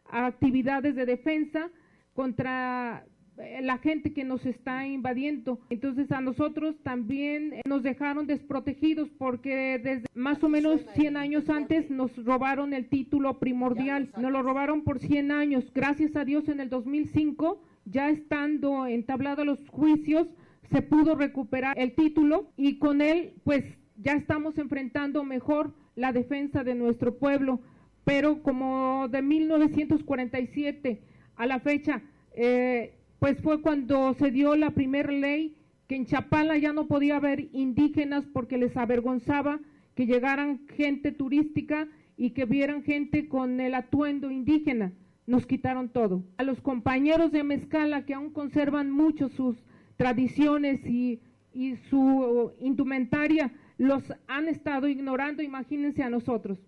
actividades 0.09 0.95
de 0.95 1.05
defensa 1.05 1.69
contra 2.13 3.05
eh, 3.37 3.59
la 3.61 3.77
gente 3.77 4.13
que 4.13 4.23
nos 4.23 4.45
está 4.45 4.87
invadiendo. 4.87 5.59
Entonces 5.69 6.11
a 6.11 6.21
nosotros 6.21 6.75
también 6.83 7.55
nos 7.67 7.83
dejaron 7.83 8.27
desprotegidos 8.27 9.09
porque 9.17 9.79
desde 9.83 10.07
más 10.13 10.43
o 10.43 10.49
menos 10.49 10.85
100 10.95 11.17
años 11.17 11.49
antes 11.49 11.89
nos 11.89 12.15
robaron 12.23 12.73
el 12.73 12.87
título 12.87 13.39
primordial. 13.39 14.11
Nos 14.17 14.31
lo 14.31 14.41
robaron 14.41 14.83
por 14.83 14.99
100 14.99 15.31
años. 15.31 15.71
Gracias 15.73 16.15
a 16.15 16.23
Dios 16.23 16.47
en 16.47 16.61
el 16.61 16.69
2005, 16.69 17.61
ya 17.85 18.09
estando 18.09 18.87
entablados 18.87 19.45
los 19.45 19.59
juicios, 19.69 20.27
se 20.71 20.81
pudo 20.81 21.15
recuperar 21.15 21.77
el 21.77 21.93
título 21.93 22.51
y 22.57 22.79
con 22.79 23.01
él 23.01 23.33
pues 23.43 23.63
ya 23.97 24.13
estamos 24.13 24.57
enfrentando 24.57 25.23
mejor 25.23 25.73
la 25.95 26.11
defensa 26.11 26.63
de 26.63 26.75
nuestro 26.75 27.17
pueblo. 27.17 27.59
Pero 28.05 28.41
como 28.41 29.07
de 29.09 29.21
1947 29.21 31.01
a 31.35 31.45
la 31.45 31.59
fecha, 31.59 32.01
eh, 32.33 32.93
pues 33.19 33.41
fue 33.41 33.61
cuando 33.61 34.13
se 34.13 34.31
dio 34.31 34.55
la 34.55 34.69
primera 34.69 35.11
ley 35.11 35.57
que 35.87 35.95
en 35.95 36.05
Chapala 36.05 36.57
ya 36.57 36.71
no 36.71 36.87
podía 36.87 37.17
haber 37.17 37.49
indígenas 37.51 38.25
porque 38.31 38.57
les 38.57 38.77
avergonzaba 38.77 39.59
que 39.95 40.05
llegaran 40.05 40.67
gente 40.75 41.11
turística 41.11 41.87
y 42.17 42.31
que 42.31 42.45
vieran 42.45 42.83
gente 42.83 43.27
con 43.27 43.59
el 43.59 43.73
atuendo 43.73 44.31
indígena. 44.31 44.93
Nos 45.27 45.45
quitaron 45.47 45.89
todo. 45.89 46.23
A 46.37 46.43
los 46.43 46.61
compañeros 46.61 47.31
de 47.31 47.43
Mezcala 47.43 48.05
que 48.05 48.13
aún 48.13 48.29
conservan 48.29 48.91
mucho 48.91 49.29
sus 49.29 49.57
tradiciones 49.97 50.85
y, 50.85 51.19
y 51.53 51.77
su 51.89 52.51
indumentaria, 52.59 53.51
los 53.77 54.03
han 54.27 54.47
estado 54.47 54.87
ignorando, 54.87 55.41
imagínense 55.41 56.03
a 56.03 56.09
nosotros. 56.09 56.59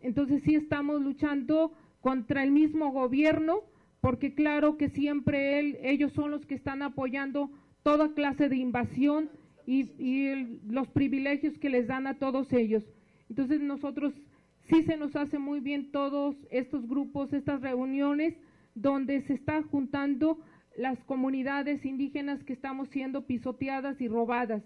Entonces 0.00 0.42
sí 0.42 0.54
estamos 0.54 1.00
luchando 1.00 1.72
contra 2.00 2.42
el 2.42 2.50
mismo 2.50 2.92
gobierno, 2.92 3.62
porque 4.00 4.34
claro 4.34 4.76
que 4.76 4.88
siempre 4.88 5.58
él, 5.58 5.78
ellos 5.82 6.12
son 6.12 6.30
los 6.30 6.46
que 6.46 6.54
están 6.54 6.82
apoyando 6.82 7.50
toda 7.82 8.14
clase 8.14 8.48
de 8.48 8.56
invasión 8.56 9.30
y, 9.66 10.60
los 10.68 10.88
privilegios 10.88 11.58
que 11.58 11.70
les 11.70 11.86
dan 11.86 12.06
a 12.06 12.18
todos 12.18 12.52
ellos. 12.52 12.84
Entonces 13.28 13.60
nosotros 13.60 14.14
sí 14.62 14.82
se 14.82 14.96
nos 14.96 15.16
hace 15.16 15.38
muy 15.38 15.60
bien 15.60 15.90
todos 15.90 16.36
estos 16.50 16.86
grupos, 16.86 17.32
estas 17.32 17.60
reuniones, 17.60 18.34
donde 18.74 19.20
se 19.22 19.34
está 19.34 19.62
juntando 19.62 20.38
las 20.76 21.02
comunidades 21.04 21.84
indígenas 21.84 22.44
que 22.44 22.52
estamos 22.52 22.88
siendo 22.88 23.26
pisoteadas 23.26 24.00
y 24.00 24.08
robadas. 24.08 24.62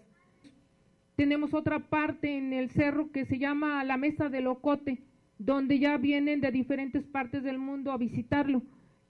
Tenemos 1.15 1.55
otra 1.55 1.79
parte 1.79 2.37
en 2.37 2.53
el 2.53 2.71
cerro 2.71 3.13
que 3.13 3.25
se 3.25 3.39
llama 3.39 3.85
la 3.85 3.97
Mesa 3.97 4.29
del 4.29 4.47
Ocote, 4.47 5.03
donde 5.41 5.79
ya 5.79 5.97
vienen 5.97 6.43
de 6.43 6.51
diferentes 6.53 7.07
partes 7.07 7.43
del 7.43 7.59
mundo 7.59 7.93
a 7.93 7.97
visitarlo. 7.97 8.63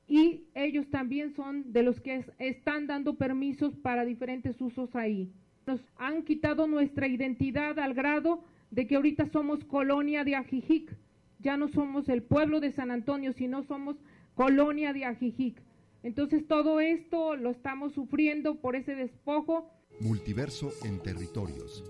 Y 0.06 0.44
ellos 0.54 0.88
también 0.88 1.34
son 1.34 1.72
de 1.72 1.82
los 1.82 2.00
que 2.00 2.14
es- 2.16 2.30
están 2.38 2.86
dando 2.86 3.14
permisos 3.16 3.76
para 3.76 4.04
diferentes 4.04 4.60
usos 4.60 4.94
ahí. 4.94 5.32
Nos 5.66 5.80
han 5.96 6.22
quitado 6.22 6.68
nuestra 6.68 7.08
identidad 7.08 7.78
al 7.80 7.94
grado 7.94 8.44
de 8.70 8.86
que 8.86 8.94
ahorita 8.94 9.26
somos 9.26 9.64
colonia 9.64 10.22
de 10.22 10.36
Ajijic. 10.36 10.96
Ya 11.40 11.56
no 11.56 11.66
somos 11.68 12.08
el 12.08 12.22
pueblo 12.22 12.60
de 12.60 12.70
San 12.70 12.90
Antonio, 12.92 13.32
sino 13.32 13.64
somos 13.64 13.96
colonia 14.34 14.92
de 14.92 15.04
Ajijic. 15.06 15.60
Entonces 16.04 16.46
todo 16.46 16.78
esto 16.80 17.34
lo 17.36 17.50
estamos 17.50 17.92
sufriendo 17.92 18.60
por 18.60 18.76
ese 18.76 18.94
despojo 18.94 19.68
Multiverso 20.00 20.70
en 20.84 21.00
territorios. 21.02 21.84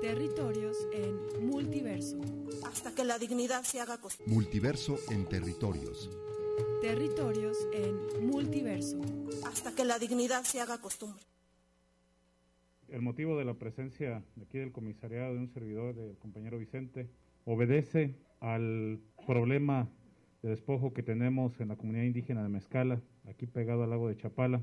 Territorios 0.00 0.76
en 0.92 1.46
multiverso. 1.46 2.20
Hasta 2.64 2.94
que 2.94 3.02
la 3.02 3.18
dignidad 3.18 3.62
se 3.62 3.80
haga 3.80 3.98
costumbre. 3.98 4.34
Multiverso 4.34 4.98
en 5.10 5.24
territorios. 5.26 6.10
Territorios 6.82 7.56
en 7.72 8.26
multiverso. 8.26 9.00
Hasta 9.46 9.74
que 9.74 9.84
la 9.84 9.98
dignidad 9.98 10.44
se 10.44 10.60
haga 10.60 10.78
costumbre. 10.80 11.22
El 12.88 13.00
motivo 13.00 13.38
de 13.38 13.46
la 13.46 13.54
presencia 13.54 14.22
de 14.36 14.42
aquí 14.42 14.58
del 14.58 14.70
comisariado 14.70 15.32
de 15.32 15.40
un 15.40 15.48
servidor, 15.48 15.94
del 15.94 16.18
compañero 16.18 16.58
Vicente, 16.58 17.08
obedece 17.46 18.14
al 18.40 19.00
problema 19.26 19.88
de 20.42 20.50
despojo 20.50 20.92
que 20.92 21.02
tenemos 21.02 21.58
en 21.58 21.68
la 21.68 21.76
comunidad 21.76 22.04
indígena 22.04 22.42
de 22.42 22.50
Mezcala, 22.50 23.00
aquí 23.28 23.46
pegado 23.46 23.82
al 23.82 23.90
lago 23.90 24.08
de 24.08 24.16
Chapala, 24.16 24.62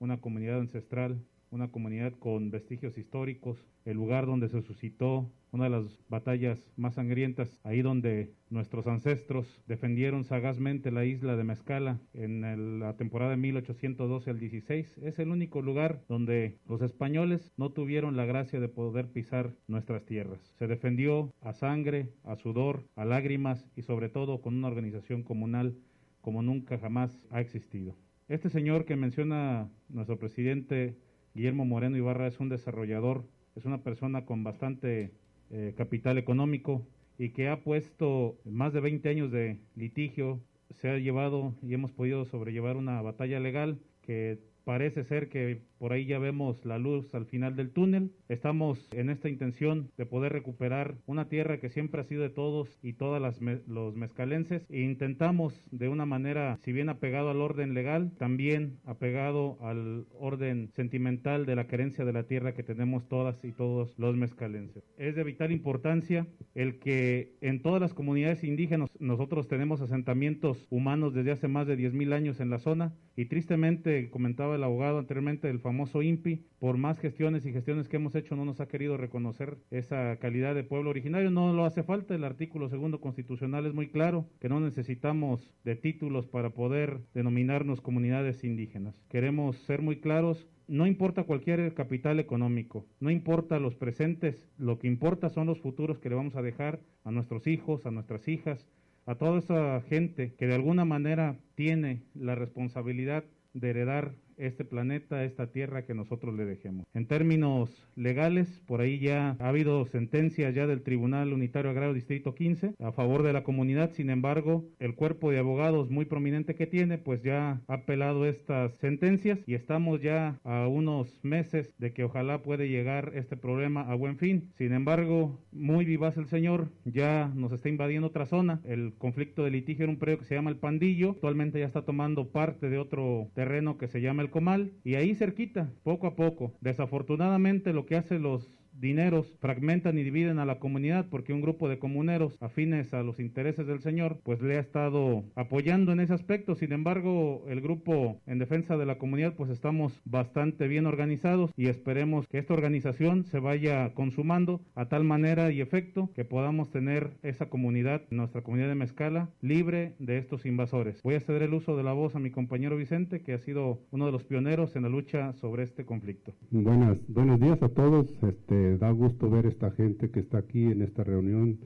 una 0.00 0.20
comunidad 0.20 0.58
ancestral, 0.58 1.24
una 1.54 1.68
comunidad 1.68 2.12
con 2.14 2.50
vestigios 2.50 2.98
históricos, 2.98 3.64
el 3.84 3.96
lugar 3.96 4.26
donde 4.26 4.48
se 4.48 4.60
suscitó 4.62 5.30
una 5.52 5.64
de 5.64 5.70
las 5.70 5.84
batallas 6.08 6.58
más 6.76 6.94
sangrientas, 6.94 7.60
ahí 7.62 7.80
donde 7.80 8.34
nuestros 8.50 8.88
ancestros 8.88 9.62
defendieron 9.68 10.24
sagazmente 10.24 10.90
la 10.90 11.04
isla 11.04 11.36
de 11.36 11.44
Mezcala 11.44 12.00
en 12.12 12.80
la 12.80 12.96
temporada 12.96 13.30
de 13.30 13.36
1812 13.36 14.30
al 14.30 14.40
16. 14.40 14.98
Es 14.98 15.20
el 15.20 15.28
único 15.28 15.62
lugar 15.62 16.02
donde 16.08 16.58
los 16.68 16.82
españoles 16.82 17.52
no 17.56 17.70
tuvieron 17.70 18.16
la 18.16 18.24
gracia 18.24 18.58
de 18.58 18.68
poder 18.68 19.12
pisar 19.12 19.54
nuestras 19.68 20.04
tierras. 20.04 20.40
Se 20.58 20.66
defendió 20.66 21.32
a 21.40 21.52
sangre, 21.52 22.10
a 22.24 22.34
sudor, 22.34 22.82
a 22.96 23.04
lágrimas 23.04 23.70
y 23.76 23.82
sobre 23.82 24.08
todo 24.08 24.42
con 24.42 24.56
una 24.56 24.68
organización 24.68 25.22
comunal 25.22 25.76
como 26.20 26.42
nunca 26.42 26.78
jamás 26.78 27.22
ha 27.30 27.40
existido. 27.40 27.94
Este 28.26 28.48
señor 28.48 28.86
que 28.86 28.96
menciona 28.96 29.70
nuestro 29.88 30.18
presidente 30.18 30.96
Guillermo 31.34 31.64
Moreno 31.64 31.96
Ibarra 31.96 32.28
es 32.28 32.38
un 32.38 32.48
desarrollador, 32.48 33.24
es 33.56 33.64
una 33.64 33.82
persona 33.82 34.24
con 34.24 34.44
bastante 34.44 35.12
eh, 35.50 35.74
capital 35.76 36.16
económico 36.16 36.86
y 37.18 37.30
que 37.30 37.48
ha 37.48 37.62
puesto 37.62 38.38
más 38.44 38.72
de 38.72 38.80
20 38.80 39.08
años 39.08 39.32
de 39.32 39.58
litigio, 39.74 40.40
se 40.70 40.90
ha 40.90 40.98
llevado 40.98 41.54
y 41.60 41.74
hemos 41.74 41.92
podido 41.92 42.24
sobrellevar 42.24 42.76
una 42.76 43.02
batalla 43.02 43.40
legal 43.40 43.78
que 44.02 44.38
parece 44.64 45.04
ser 45.04 45.28
que 45.28 45.62
por 45.78 45.92
ahí 45.92 46.06
ya 46.06 46.18
vemos 46.18 46.64
la 46.64 46.78
luz 46.78 47.14
al 47.14 47.26
final 47.26 47.56
del 47.56 47.70
túnel. 47.70 48.12
Estamos 48.28 48.88
en 48.92 49.10
esta 49.10 49.28
intención 49.28 49.90
de 49.96 50.06
poder 50.06 50.32
recuperar 50.32 50.96
una 51.06 51.28
tierra 51.28 51.58
que 51.58 51.70
siempre 51.70 52.00
ha 52.00 52.04
sido 52.04 52.22
de 52.22 52.30
todos 52.30 52.68
y 52.82 52.94
todas 52.94 53.20
las 53.20 53.40
los 53.66 53.94
mezcalenses 53.94 54.66
e 54.70 54.80
intentamos 54.80 55.54
de 55.70 55.88
una 55.88 56.06
manera, 56.06 56.58
si 56.62 56.72
bien 56.72 56.88
apegado 56.88 57.30
al 57.30 57.40
orden 57.40 57.74
legal, 57.74 58.12
también 58.18 58.78
apegado 58.84 59.58
al 59.60 60.06
orden 60.18 60.70
sentimental 60.74 61.46
de 61.46 61.56
la 61.56 61.66
querencia 61.66 62.04
de 62.04 62.12
la 62.12 62.24
tierra 62.24 62.54
que 62.54 62.62
tenemos 62.62 63.08
todas 63.08 63.44
y 63.44 63.52
todos 63.52 63.98
los 63.98 64.16
mezcalenses. 64.16 64.82
Es 64.96 65.14
de 65.14 65.24
vital 65.24 65.52
importancia 65.52 66.26
el 66.54 66.78
que 66.78 67.36
en 67.40 67.62
todas 67.62 67.80
las 67.80 67.94
comunidades 67.94 68.44
indígenas 68.44 68.90
nosotros 68.98 69.48
tenemos 69.48 69.80
asentamientos 69.80 70.66
humanos 70.70 71.14
desde 71.14 71.32
hace 71.32 71.48
más 71.48 71.66
de 71.66 71.76
10.000 71.76 72.12
años 72.12 72.40
en 72.40 72.50
la 72.50 72.58
zona 72.58 72.94
y 73.16 73.26
tristemente, 73.26 74.10
comentaba 74.10 74.56
el 74.56 74.64
abogado 74.64 74.98
anteriormente, 74.98 75.48
el 75.48 75.60
famoso 75.64 76.02
INPI, 76.02 76.44
por 76.58 76.76
más 76.76 76.98
gestiones 76.98 77.46
y 77.46 77.52
gestiones 77.52 77.88
que 77.88 77.96
hemos 77.96 78.14
hecho 78.14 78.36
no 78.36 78.44
nos 78.44 78.60
ha 78.60 78.68
querido 78.68 78.98
reconocer 78.98 79.56
esa 79.70 80.14
calidad 80.18 80.54
de 80.54 80.62
pueblo 80.62 80.90
originario. 80.90 81.30
No 81.30 81.54
lo 81.54 81.64
hace 81.64 81.82
falta, 81.82 82.14
el 82.14 82.22
artículo 82.22 82.68
segundo 82.68 83.00
constitucional 83.00 83.64
es 83.64 83.72
muy 83.72 83.88
claro 83.88 84.28
que 84.40 84.50
no 84.50 84.60
necesitamos 84.60 85.54
de 85.64 85.74
títulos 85.74 86.28
para 86.28 86.50
poder 86.50 87.00
denominarnos 87.14 87.80
comunidades 87.80 88.44
indígenas. 88.44 88.94
Queremos 89.08 89.56
ser 89.56 89.80
muy 89.80 90.00
claros, 90.00 90.46
no 90.68 90.86
importa 90.86 91.24
cualquier 91.24 91.72
capital 91.72 92.20
económico, 92.20 92.86
no 93.00 93.10
importa 93.10 93.58
los 93.58 93.74
presentes, 93.74 94.50
lo 94.58 94.78
que 94.78 94.86
importa 94.86 95.30
son 95.30 95.46
los 95.46 95.62
futuros 95.62 95.98
que 95.98 96.10
le 96.10 96.16
vamos 96.16 96.36
a 96.36 96.42
dejar 96.42 96.80
a 97.04 97.10
nuestros 97.10 97.46
hijos, 97.46 97.86
a 97.86 97.90
nuestras 97.90 98.28
hijas, 98.28 98.68
a 99.06 99.14
toda 99.14 99.38
esa 99.38 99.80
gente 99.88 100.34
que 100.34 100.46
de 100.46 100.56
alguna 100.56 100.84
manera 100.84 101.38
tiene 101.54 102.02
la 102.14 102.34
responsabilidad 102.34 103.24
de 103.54 103.70
heredar 103.70 104.14
este 104.36 104.64
planeta, 104.64 105.24
esta 105.24 105.50
tierra 105.52 105.84
que 105.84 105.94
nosotros 105.94 106.34
le 106.34 106.44
dejemos. 106.44 106.86
En 106.94 107.06
términos 107.06 107.70
legales, 107.96 108.48
por 108.66 108.80
ahí 108.80 108.98
ya 108.98 109.36
ha 109.38 109.48
habido 109.48 109.86
sentencias 109.86 110.54
ya 110.54 110.66
del 110.66 110.82
Tribunal 110.82 111.32
Unitario 111.32 111.70
Agrario 111.70 111.94
Distrito 111.94 112.34
15 112.34 112.74
a 112.78 112.92
favor 112.92 113.22
de 113.22 113.32
la 113.32 113.44
comunidad, 113.44 113.92
sin 113.92 114.10
embargo, 114.10 114.64
el 114.78 114.94
cuerpo 114.94 115.30
de 115.30 115.38
abogados 115.38 115.90
muy 115.90 116.04
prominente 116.04 116.54
que 116.54 116.66
tiene, 116.66 116.98
pues 116.98 117.22
ya 117.22 117.60
ha 117.68 117.74
apelado 117.74 118.26
estas 118.26 118.74
sentencias 118.78 119.38
y 119.46 119.54
estamos 119.54 120.00
ya 120.00 120.38
a 120.44 120.66
unos 120.68 121.08
meses 121.22 121.72
de 121.78 121.92
que 121.92 122.04
ojalá 122.04 122.42
puede 122.42 122.68
llegar 122.68 123.12
este 123.14 123.36
problema 123.36 123.82
a 123.82 123.94
buen 123.94 124.18
fin. 124.18 124.50
Sin 124.56 124.72
embargo, 124.72 125.40
muy 125.52 125.84
vivaz 125.84 126.16
el 126.16 126.26
señor, 126.26 126.68
ya 126.84 127.30
nos 127.34 127.52
está 127.52 127.68
invadiendo 127.68 128.08
otra 128.08 128.26
zona, 128.26 128.60
el 128.64 128.94
conflicto 128.98 129.44
de 129.44 129.50
litigio 129.50 129.84
en 129.84 129.90
un 129.90 129.98
predio 129.98 130.18
que 130.18 130.24
se 130.24 130.34
llama 130.34 130.50
El 130.50 130.56
Pandillo, 130.56 131.10
actualmente 131.10 131.58
ya 131.58 131.66
está 131.66 131.82
tomando 131.82 132.28
parte 132.28 132.68
de 132.68 132.78
otro 132.78 133.28
terreno 133.34 133.78
que 133.78 133.88
se 133.88 134.00
llama 134.00 134.22
Comal 134.30 134.72
y 134.84 134.94
ahí 134.94 135.14
cerquita, 135.14 135.72
poco 135.82 136.06
a 136.06 136.16
poco. 136.16 136.54
Desafortunadamente 136.60 137.72
lo 137.72 137.86
que 137.86 137.96
hacen 137.96 138.22
los 138.22 138.50
dineros 138.74 139.36
fragmentan 139.40 139.98
y 139.98 140.02
dividen 140.02 140.38
a 140.38 140.44
la 140.44 140.58
comunidad 140.58 141.06
porque 141.10 141.32
un 141.32 141.40
grupo 141.40 141.68
de 141.68 141.78
comuneros 141.78 142.36
afines 142.40 142.92
a 142.94 143.02
los 143.02 143.20
intereses 143.20 143.66
del 143.66 143.80
señor 143.80 144.18
pues 144.22 144.40
le 144.42 144.56
ha 144.56 144.60
estado 144.60 145.24
apoyando 145.34 145.92
en 145.92 146.00
ese 146.00 146.14
aspecto. 146.14 146.54
Sin 146.54 146.72
embargo, 146.72 147.44
el 147.48 147.60
grupo 147.60 148.20
en 148.26 148.38
defensa 148.38 148.76
de 148.76 148.86
la 148.86 148.98
comunidad 148.98 149.34
pues 149.34 149.50
estamos 149.50 150.00
bastante 150.04 150.68
bien 150.68 150.86
organizados 150.86 151.50
y 151.56 151.68
esperemos 151.68 152.26
que 152.28 152.38
esta 152.38 152.54
organización 152.54 153.24
se 153.24 153.38
vaya 153.38 153.94
consumando 153.94 154.60
a 154.74 154.86
tal 154.86 155.04
manera 155.04 155.50
y 155.50 155.60
efecto 155.60 156.10
que 156.14 156.24
podamos 156.24 156.70
tener 156.70 157.12
esa 157.22 157.48
comunidad, 157.48 158.02
nuestra 158.10 158.42
comunidad 158.42 158.68
de 158.68 158.74
Mezcala, 158.74 159.30
libre 159.40 159.94
de 159.98 160.18
estos 160.18 160.46
invasores. 160.46 161.02
Voy 161.02 161.14
a 161.14 161.20
ceder 161.20 161.42
el 161.42 161.54
uso 161.54 161.76
de 161.76 161.82
la 161.82 161.92
voz 161.92 162.16
a 162.16 162.18
mi 162.18 162.30
compañero 162.30 162.76
Vicente 162.76 163.20
que 163.22 163.34
ha 163.34 163.38
sido 163.38 163.80
uno 163.90 164.06
de 164.06 164.12
los 164.12 164.24
pioneros 164.24 164.76
en 164.76 164.82
la 164.82 164.88
lucha 164.88 165.32
sobre 165.34 165.62
este 165.62 165.84
conflicto. 165.84 166.32
Buenas, 166.50 166.98
buenos 167.08 167.40
días 167.40 167.62
a 167.62 167.68
todos. 167.68 168.06
Este, 168.22 168.63
da 168.78 168.90
gusto 168.90 169.30
ver 169.30 169.46
esta 169.46 169.70
gente 169.70 170.10
que 170.10 170.20
está 170.20 170.38
aquí 170.38 170.64
en 170.64 170.82
esta 170.82 171.04
reunión, 171.04 171.58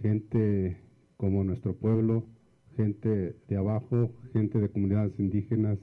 gente 0.00 0.76
como 1.16 1.44
nuestro 1.44 1.74
pueblo, 1.74 2.24
gente 2.76 3.36
de 3.48 3.56
abajo, 3.56 4.10
gente 4.32 4.60
de 4.60 4.68
comunidades 4.68 5.18
indígenas, 5.18 5.78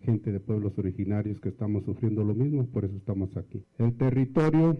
gente 0.00 0.32
de 0.32 0.40
pueblos 0.40 0.78
originarios 0.78 1.40
que 1.40 1.48
estamos 1.48 1.84
sufriendo 1.84 2.24
lo 2.24 2.34
mismo, 2.34 2.66
por 2.66 2.84
eso 2.84 2.96
estamos 2.96 3.36
aquí. 3.36 3.64
El 3.78 3.94
territorio 3.96 4.76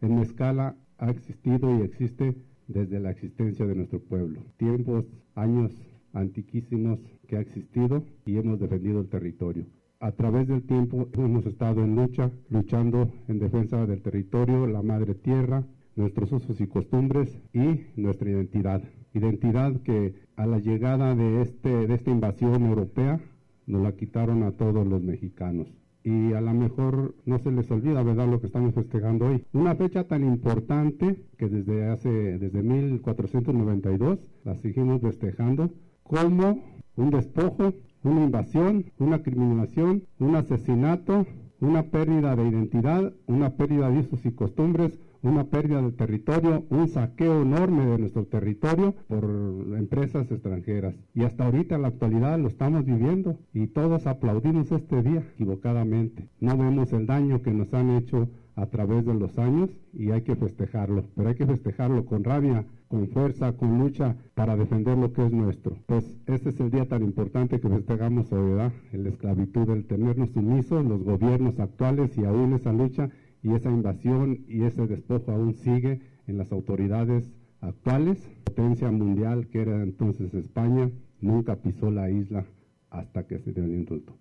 en 0.00 0.18
escala 0.18 0.76
ha 0.98 1.10
existido 1.10 1.78
y 1.78 1.82
existe 1.82 2.34
desde 2.66 3.00
la 3.00 3.10
existencia 3.10 3.66
de 3.66 3.74
nuestro 3.74 4.00
pueblo. 4.00 4.40
Tiempos, 4.56 5.04
años 5.34 5.72
antiquísimos 6.12 6.98
que 7.26 7.36
ha 7.36 7.40
existido 7.40 8.04
y 8.26 8.36
hemos 8.36 8.58
defendido 8.60 9.00
el 9.00 9.08
territorio 9.08 9.66
a 10.00 10.12
través 10.12 10.48
del 10.48 10.62
tiempo 10.62 11.08
hemos 11.14 11.46
estado 11.46 11.82
en 11.82 11.96
lucha, 11.96 12.30
luchando 12.50 13.10
en 13.28 13.38
defensa 13.38 13.86
del 13.86 14.02
territorio, 14.02 14.66
la 14.66 14.82
madre 14.82 15.14
tierra, 15.14 15.64
nuestros 15.96 16.32
usos 16.32 16.60
y 16.60 16.66
costumbres 16.66 17.40
y 17.52 17.86
nuestra 17.96 18.30
identidad. 18.30 18.82
Identidad 19.12 19.80
que 19.82 20.14
a 20.36 20.46
la 20.46 20.58
llegada 20.58 21.14
de, 21.14 21.42
este, 21.42 21.86
de 21.86 21.94
esta 21.94 22.10
invasión 22.10 22.66
europea 22.66 23.20
nos 23.66 23.82
la 23.82 23.92
quitaron 23.92 24.42
a 24.42 24.52
todos 24.52 24.86
los 24.86 25.02
mexicanos. 25.02 25.68
Y 26.02 26.34
a 26.34 26.40
lo 26.42 26.52
mejor 26.52 27.14
no 27.24 27.38
se 27.38 27.50
les 27.50 27.70
olvida, 27.70 28.02
¿verdad?, 28.02 28.28
lo 28.28 28.40
que 28.40 28.46
estamos 28.46 28.74
festejando 28.74 29.26
hoy. 29.26 29.44
Una 29.54 29.74
fecha 29.74 30.04
tan 30.04 30.22
importante 30.22 31.24
que 31.38 31.48
desde 31.48 31.86
hace, 31.86 32.38
desde 32.38 32.62
1492 32.62 34.18
la 34.44 34.54
seguimos 34.56 35.00
festejando 35.00 35.70
como 36.02 36.62
un 36.96 37.10
despojo 37.10 37.72
una 38.04 38.24
invasión, 38.24 38.84
una 38.98 39.22
criminalización, 39.22 40.04
un 40.18 40.36
asesinato, 40.36 41.26
una 41.60 41.84
pérdida 41.84 42.36
de 42.36 42.48
identidad, 42.48 43.12
una 43.26 43.56
pérdida 43.56 43.90
de 43.90 44.00
usos 44.00 44.24
y 44.26 44.32
costumbres, 44.32 44.98
una 45.22 45.44
pérdida 45.44 45.80
de 45.80 45.90
territorio, 45.92 46.64
un 46.68 46.86
saqueo 46.86 47.40
enorme 47.40 47.86
de 47.86 47.98
nuestro 47.98 48.26
territorio 48.26 48.94
por 49.08 49.24
empresas 49.24 50.30
extranjeras. 50.30 50.94
Y 51.14 51.24
hasta 51.24 51.46
ahorita 51.46 51.76
en 51.76 51.82
la 51.82 51.88
actualidad 51.88 52.38
lo 52.38 52.48
estamos 52.48 52.84
viviendo 52.84 53.38
y 53.54 53.68
todos 53.68 54.06
aplaudimos 54.06 54.70
este 54.70 55.02
día 55.02 55.24
equivocadamente. 55.32 56.28
No 56.40 56.58
vemos 56.58 56.92
el 56.92 57.06
daño 57.06 57.40
que 57.40 57.54
nos 57.54 57.72
han 57.72 57.90
hecho 57.96 58.28
a 58.56 58.66
través 58.66 59.04
de 59.04 59.14
los 59.14 59.38
años 59.38 59.70
y 59.92 60.10
hay 60.10 60.22
que 60.22 60.36
festejarlo, 60.36 61.04
pero 61.14 61.28
hay 61.28 61.34
que 61.34 61.46
festejarlo 61.46 62.04
con 62.04 62.22
rabia, 62.22 62.64
con 62.88 63.08
fuerza, 63.08 63.52
con 63.56 63.78
lucha 63.78 64.16
para 64.34 64.56
defender 64.56 64.96
lo 64.96 65.12
que 65.12 65.26
es 65.26 65.32
nuestro. 65.32 65.76
Pues 65.86 66.04
este 66.26 66.50
es 66.50 66.60
el 66.60 66.70
día 66.70 66.86
tan 66.86 67.02
importante 67.02 67.60
que 67.60 67.68
festejamos 67.68 68.32
hoy, 68.32 68.50
¿verdad? 68.50 68.72
La 68.92 69.08
esclavitud, 69.08 69.68
el 69.70 69.86
tenernos 69.86 70.30
sumisos, 70.30 70.84
los 70.84 71.02
gobiernos 71.02 71.58
actuales 71.58 72.16
y 72.16 72.24
aún 72.24 72.52
esa 72.52 72.72
lucha 72.72 73.10
y 73.42 73.52
esa 73.52 73.70
invasión 73.70 74.44
y 74.48 74.62
ese 74.62 74.86
despojo 74.86 75.32
aún 75.32 75.54
sigue 75.54 76.00
en 76.26 76.38
las 76.38 76.52
autoridades 76.52 77.30
actuales. 77.60 78.30
Potencia 78.44 78.90
mundial 78.90 79.48
que 79.48 79.62
era 79.62 79.82
entonces 79.82 80.32
España 80.32 80.90
nunca 81.20 81.56
pisó 81.56 81.90
la 81.90 82.10
isla 82.10 82.46
hasta 82.90 83.26
que 83.26 83.40
se 83.40 83.52
dio 83.52 83.64
el 83.64 83.74
indulto. 83.74 84.16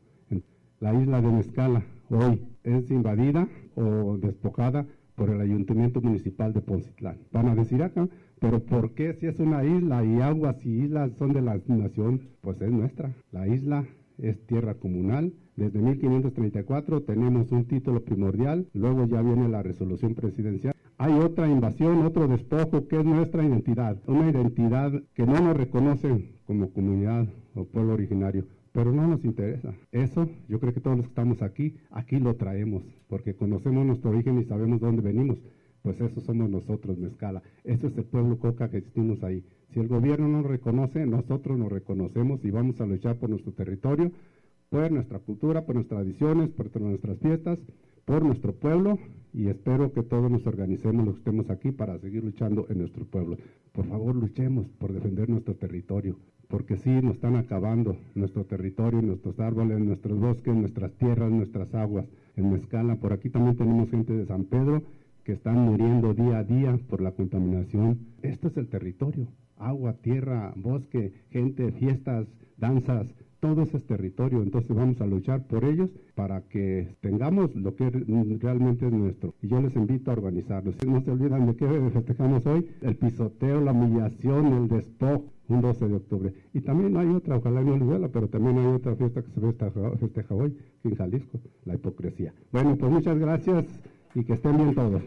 La 0.80 0.94
isla 0.94 1.22
de 1.22 1.32
Mezcala 1.32 1.84
hoy 2.10 2.42
es 2.64 2.90
invadida 2.92 3.48
o 3.76 4.18
despojada 4.18 4.86
por 5.16 5.30
el 5.30 5.42
Ayuntamiento 5.42 6.02
Municipal 6.02 6.54
de 6.54 6.62
Poncitlán. 6.62 7.18
Van 7.32 7.48
a 7.48 7.56
decir 7.56 7.84
acá, 7.84 8.08
pero 8.40 8.60
¿por 8.64 8.94
qué 8.94 9.14
si 9.14 9.28
es 9.28 9.40
una 9.40 9.64
isla 9.64 10.04
y 10.04 10.22
aguas 10.22 10.58
y 10.66 10.84
islas 10.84 11.12
son 11.18 11.34
de 11.34 11.42
la 11.42 11.60
nación? 11.68 12.22
Pues 12.42 12.62
es 12.62 12.72
nuestra. 12.72 13.14
La 13.32 13.48
isla 13.48 13.86
es 14.18 14.46
tierra 14.48 14.76
comunal. 14.76 15.34
Desde 15.56 15.80
1534 15.80 17.04
tenemos 17.04 17.52
un 17.52 17.66
título 17.66 18.04
primordial, 18.04 18.68
luego 18.74 19.06
ya 19.06 19.22
viene 19.22 19.48
la 19.50 19.62
resolución 19.62 20.16
presidencial. 20.16 20.74
Hay 20.98 21.14
otra 21.14 21.48
invasión, 21.48 22.04
otro 22.06 22.28
despojo 22.28 22.88
que 22.88 23.00
es 23.00 23.06
nuestra 23.06 23.44
identidad, 23.44 23.98
una 24.08 24.30
identidad 24.30 24.92
que 25.14 25.26
no 25.26 25.40
nos 25.40 25.56
reconocen 25.58 26.32
como 26.46 26.72
comunidad 26.72 27.28
o 27.56 27.66
pueblo 27.66 27.94
originario 27.94 28.46
pero 28.74 28.92
no 28.92 29.08
nos 29.08 29.24
interesa. 29.24 29.74
Eso, 29.92 30.28
yo 30.50 30.60
creo 30.60 30.74
que 30.74 30.82
todos 30.82 30.98
los 30.98 31.06
que 31.06 31.12
estamos 31.12 31.42
aquí, 31.42 31.76
aquí 31.92 32.20
lo 32.20 32.36
traemos, 32.36 32.84
porque 33.08 33.36
conocemos 33.36 33.86
nuestro 33.86 34.10
origen 34.10 34.40
y 34.40 34.46
sabemos 34.46 34.82
dónde 34.82 35.02
venimos. 35.02 35.38
Pues 35.84 36.00
eso 36.02 36.22
somos 36.22 36.50
nosotros, 36.50 36.98
Mezcala. 36.98 37.42
Eso 37.64 37.88
es 37.88 37.98
el 37.98 38.06
pueblo 38.06 38.40
Coca 38.40 38.70
que 38.70 38.78
existimos 38.78 39.24
ahí. 39.24 39.44
Si 39.74 39.80
el 39.80 39.88
gobierno 39.88 40.28
nos 40.28 40.46
reconoce, 40.46 41.06
nosotros 41.06 41.58
nos 41.58 41.72
reconocemos 41.72 42.44
y 42.44 42.52
vamos 42.52 42.80
a 42.82 42.86
luchar 42.86 43.18
por 43.18 43.30
nuestro 43.30 43.52
territorio, 43.52 44.12
por 44.70 44.92
nuestra 44.92 45.20
cultura, 45.20 45.66
por 45.66 45.76
nuestras 45.76 46.02
tradiciones, 46.02 46.50
por 46.50 46.82
nuestras 46.82 47.18
fiestas, 47.20 47.60
por 48.06 48.24
nuestro 48.24 48.54
pueblo 48.54 49.00
y 49.34 49.48
espero 49.48 49.92
que 49.92 50.04
todos 50.04 50.30
nos 50.30 50.46
organicemos 50.46 51.06
los 51.06 51.16
que 51.16 51.20
estemos 51.20 51.50
aquí 51.50 51.72
para 51.72 51.98
seguir 52.00 52.24
luchando 52.24 52.68
en 52.70 52.80
nuestro 52.80 53.06
pueblo. 53.06 53.38
Por 53.72 53.88
favor, 53.88 54.16
luchemos 54.16 54.68
por 54.78 54.94
defender 54.94 55.30
nuestro 55.30 55.56
territorio 55.56 56.18
porque 56.54 56.78
sí 56.78 56.92
nos 57.02 57.16
están 57.16 57.36
acabando 57.36 57.98
nuestro 58.14 58.46
territorio, 58.46 59.02
nuestros 59.02 59.40
árboles, 59.40 59.80
nuestros 59.80 60.20
bosques, 60.20 60.54
nuestras 60.54 60.92
tierras, 60.94 61.32
nuestras 61.32 61.74
aguas. 61.74 62.06
En 62.36 62.52
Mezcala, 62.52 62.96
por 62.98 63.12
aquí 63.12 63.32
también 63.32 63.58
tenemos 63.58 63.90
gente 63.90 64.14
de 64.14 64.28
San 64.28 64.44
Pedro 64.44 64.84
que 65.24 65.32
están 65.32 65.58
muriendo 65.58 66.14
día 66.14 66.38
a 66.38 66.44
día 66.44 66.78
por 66.90 67.02
la 67.02 67.14
contaminación. 67.14 67.98
Esto 68.22 68.50
es 68.50 68.58
el 68.58 68.68
territorio, 68.68 69.28
agua, 69.58 69.94
tierra, 69.94 70.54
bosque, 70.56 71.14
gente, 71.32 71.72
fiestas, 71.72 72.28
danzas, 72.58 73.08
todo 73.44 73.64
ese 73.64 73.76
es 73.76 73.86
territorio, 73.86 74.42
entonces 74.42 74.74
vamos 74.74 75.02
a 75.02 75.06
luchar 75.06 75.46
por 75.48 75.66
ellos 75.66 75.90
para 76.16 76.44
que 76.48 76.96
tengamos 77.02 77.54
lo 77.54 77.76
que 77.76 77.90
realmente 77.90 78.86
es 78.86 78.94
nuestro. 78.94 79.36
Y 79.42 79.50
yo 79.50 79.62
les 79.62 79.76
invito 79.76 80.12
a 80.12 80.14
organizarlos. 80.14 80.78
No 80.88 81.02
se 81.02 81.12
olvidan 81.12 81.46
de 81.48 81.58
qué 81.58 81.68
festejamos 81.92 82.46
hoy, 82.46 82.66
el 82.80 82.96
pisoteo, 82.96 83.60
la 83.60 83.74
humillación, 83.74 84.54
el 84.54 84.70
despojo, 84.70 85.26
un 85.50 85.60
12 85.60 85.90
de 85.90 85.94
octubre. 85.94 86.34
Y 86.54 86.62
también 86.62 86.96
hay 86.96 87.08
otra, 87.08 87.36
ojalá 87.36 87.62
no 87.62 87.76
les 87.76 87.86
duela, 87.86 88.08
pero 88.08 88.30
también 88.30 88.60
hay 88.60 88.68
otra 88.68 88.96
fiesta 88.96 89.22
que 89.22 89.32
se 89.32 89.42
festeja, 89.42 89.92
festeja 89.98 90.36
hoy, 90.36 90.58
en 90.86 90.96
Jalisco, 90.96 91.42
la 91.66 91.76
hipocresía. 91.76 92.34
Bueno, 92.50 92.78
pues 92.78 92.94
muchas 92.94 93.20
gracias 93.20 93.66
y 94.16 94.24
que 94.24 94.36
estén 94.36 94.56
bien 94.56 94.74
todos. 94.74 95.04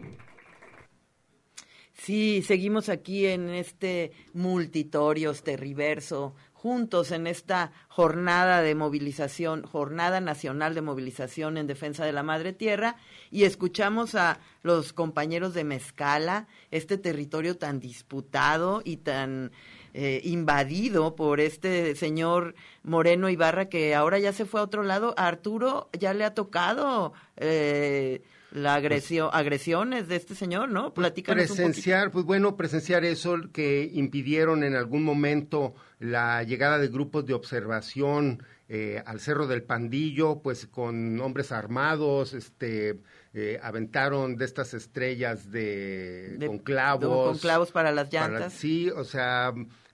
Sí, 1.97 2.41
seguimos 2.43 2.89
aquí 2.89 3.25
en 3.25 3.49
este 3.49 4.11
multitorios 4.33 5.43
terriverso, 5.43 6.35
juntos 6.67 7.13
en 7.13 7.27
esta 7.27 7.71
jornada 7.87 8.61
de 8.61 8.75
movilización, 8.75 9.63
jornada 9.63 10.19
nacional 10.19 10.75
de 10.75 10.81
movilización 10.81 11.57
en 11.57 11.65
defensa 11.65 12.03
de 12.03 12.11
la 12.11 12.23
madre 12.23 12.51
tierra, 12.51 12.97
y 13.31 13.45
escuchamos 13.45 14.15
a 14.15 14.41
los 14.63 14.91
compañeros 14.91 15.53
de 15.53 15.63
Mezcala, 15.63 16.47
este 16.69 16.97
territorio 16.97 17.55
tan 17.55 17.79
disputado 17.79 18.81
y 18.83 18.97
tan 18.97 19.53
eh, 19.93 20.19
invadido 20.25 21.15
por 21.15 21.39
este 21.39 21.95
señor 21.95 22.53
Moreno 22.83 23.29
Ibarra 23.29 23.69
que 23.69 23.95
ahora 23.95 24.19
ya 24.19 24.33
se 24.33 24.43
fue 24.43 24.59
a 24.59 24.63
otro 24.63 24.83
lado. 24.83 25.13
A 25.15 25.25
Arturo 25.25 25.89
ya 25.97 26.13
le 26.13 26.25
ha 26.25 26.33
tocado 26.33 27.13
eh, 27.37 28.23
la 28.51 28.75
agresión, 28.75 29.29
agresiones 29.31 30.09
de 30.09 30.17
este 30.17 30.35
señor, 30.35 30.67
¿no? 30.67 30.93
Platícanos 30.93 31.45
presenciar, 31.45 32.11
pues 32.11 32.25
bueno, 32.25 32.57
presenciar 32.57 33.05
eso 33.05 33.37
que 33.53 33.89
impidieron 33.93 34.65
en 34.65 34.75
algún 34.75 35.05
momento 35.05 35.73
la 35.99 36.43
llegada 36.43 36.77
de 36.77 36.87
grupos 36.87 37.25
de 37.25 37.33
observación 37.33 38.43
eh, 38.69 39.01
al 39.05 39.19
Cerro 39.19 39.47
del 39.47 39.63
Pandillo, 39.63 40.41
pues 40.41 40.67
con 40.67 41.19
hombres 41.21 41.51
armados, 41.51 42.33
este, 42.33 42.99
eh, 43.33 43.59
aventaron 43.61 44.35
de 44.35 44.45
estas 44.45 44.73
estrellas 44.73 45.51
de, 45.51 46.37
con 46.45 46.59
clavos. 46.59 47.29
con 47.29 47.37
clavos 47.37 47.71
para 47.71 47.91
las 47.91 48.11
llantas. 48.11 48.53
sí, 48.53 48.89
o 48.89 49.03
sea, 49.03 49.53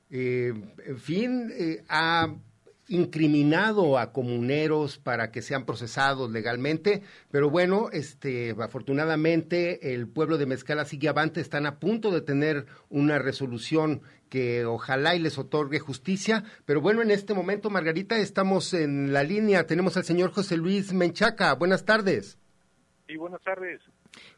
eh, 0.10 0.54
en 0.86 0.97
fin, 0.97 1.51
ha 1.88 2.34
incriminado 2.94 3.98
a 3.98 4.14
comuneros 4.14 5.00
para 5.00 5.32
que 5.32 5.41
sean 5.41 5.66
procesados 5.66 6.32
legalmente, 6.32 7.02
pero 7.32 7.50
bueno, 7.50 7.89
este 7.91 8.56
afortunadamente 8.60 9.94
el 9.94 10.08
pueblo 10.08 10.38
de 10.38 10.46
Mezcala 10.46 10.86
sigue 10.86 11.10
avante, 11.10 11.41
están 11.41 11.66
a 11.66 11.80
punto 11.80 12.12
de 12.12 12.22
tener 12.22 12.68
una 12.89 13.18
resolución 13.18 14.02
que 14.30 14.66
ojalá 14.66 15.16
y 15.16 15.20
les 15.20 15.39
otorgue 15.39 15.80
justicia, 15.80 16.44
pero 16.66 16.82
bueno, 16.82 17.02
en 17.02 17.10
este 17.10 17.34
momento 17.34 17.72
Margarita 17.72 18.18
estamos 18.18 18.74
en 18.76 19.12
la 19.12 19.24
línea, 19.24 19.66
tenemos 19.66 19.98
al 19.98 20.04
señor 20.04 20.32
José 20.32 20.58
Luis 20.58 20.94
Menchaca. 20.94 21.54
Buenas 21.56 21.86
tardes. 21.86 22.38
Sí, 23.08 23.18
buenas 23.18 23.41
tardes. 23.41 23.82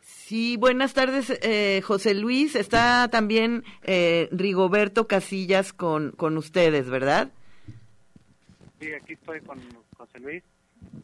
Sí, 0.02 0.56
buenas 0.58 0.94
tardes, 0.94 1.30
eh, 1.42 1.82
José 1.84 2.14
Luis. 2.14 2.56
Está 2.56 3.10
también 3.12 3.64
eh, 3.84 4.30
Rigoberto 4.32 5.08
Casillas 5.08 5.74
con, 5.74 6.12
con 6.12 6.38
ustedes, 6.38 6.90
¿verdad? 6.90 7.32
Sí, 8.86 8.94
aquí 8.94 9.14
estoy 9.14 9.42
con 9.42 9.60
José 9.98 10.20
Luis. 10.20 10.44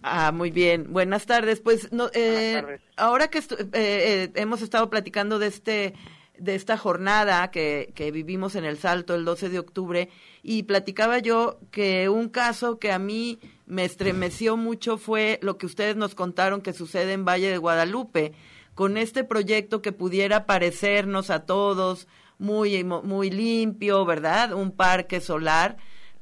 Ah, 0.03 0.31
muy 0.31 0.51
bien. 0.51 0.91
Buenas 0.91 1.25
tardes. 1.25 1.59
Pues 1.61 1.91
no, 1.91 2.09
eh, 2.13 2.51
Buenas 2.53 2.61
tardes. 2.63 2.81
ahora 2.97 3.27
que 3.29 3.39
estu- 3.39 3.59
eh, 3.59 3.69
eh, 3.73 4.31
hemos 4.35 4.61
estado 4.61 4.89
platicando 4.89 5.39
de 5.39 5.47
este 5.47 5.93
de 6.37 6.55
esta 6.55 6.75
jornada 6.75 7.51
que, 7.51 7.91
que 7.93 8.09
vivimos 8.11 8.55
en 8.55 8.65
El 8.65 8.77
Salto 8.79 9.13
el 9.13 9.25
12 9.25 9.49
de 9.49 9.59
octubre 9.59 10.09
y 10.41 10.63
platicaba 10.63 11.19
yo 11.19 11.59
que 11.69 12.09
un 12.09 12.29
caso 12.29 12.79
que 12.79 12.91
a 12.91 12.97
mí 12.97 13.39
me 13.67 13.85
estremeció 13.85 14.57
mucho 14.57 14.97
fue 14.97 15.37
lo 15.43 15.59
que 15.59 15.67
ustedes 15.67 15.95
nos 15.97 16.15
contaron 16.15 16.61
que 16.61 16.73
sucede 16.73 17.13
en 17.13 17.25
Valle 17.25 17.51
de 17.51 17.59
Guadalupe 17.59 18.33
con 18.73 18.97
este 18.97 19.23
proyecto 19.23 19.83
que 19.83 19.91
pudiera 19.91 20.47
parecernos 20.47 21.29
a 21.29 21.45
todos 21.45 22.07
muy 22.39 22.83
muy 22.83 23.29
limpio, 23.29 24.03
¿verdad? 24.05 24.53
Un 24.53 24.71
parque 24.71 25.21
solar, 25.21 25.77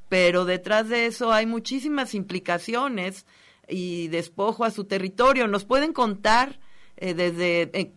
pero 0.09 0.45
detrás 0.45 0.89
de 0.89 1.05
eso 1.05 1.31
hay 1.31 1.45
muchísimas 1.45 2.13
implicaciones 2.15 3.25
y 3.67 4.07
despojo 4.09 4.65
a 4.65 4.71
su 4.71 4.85
territorio. 4.85 5.47
¿Nos 5.47 5.63
pueden 5.65 5.93
contar 5.93 6.59
eh, 6.97 7.13
desde, 7.13 7.69
eh, 7.79 7.93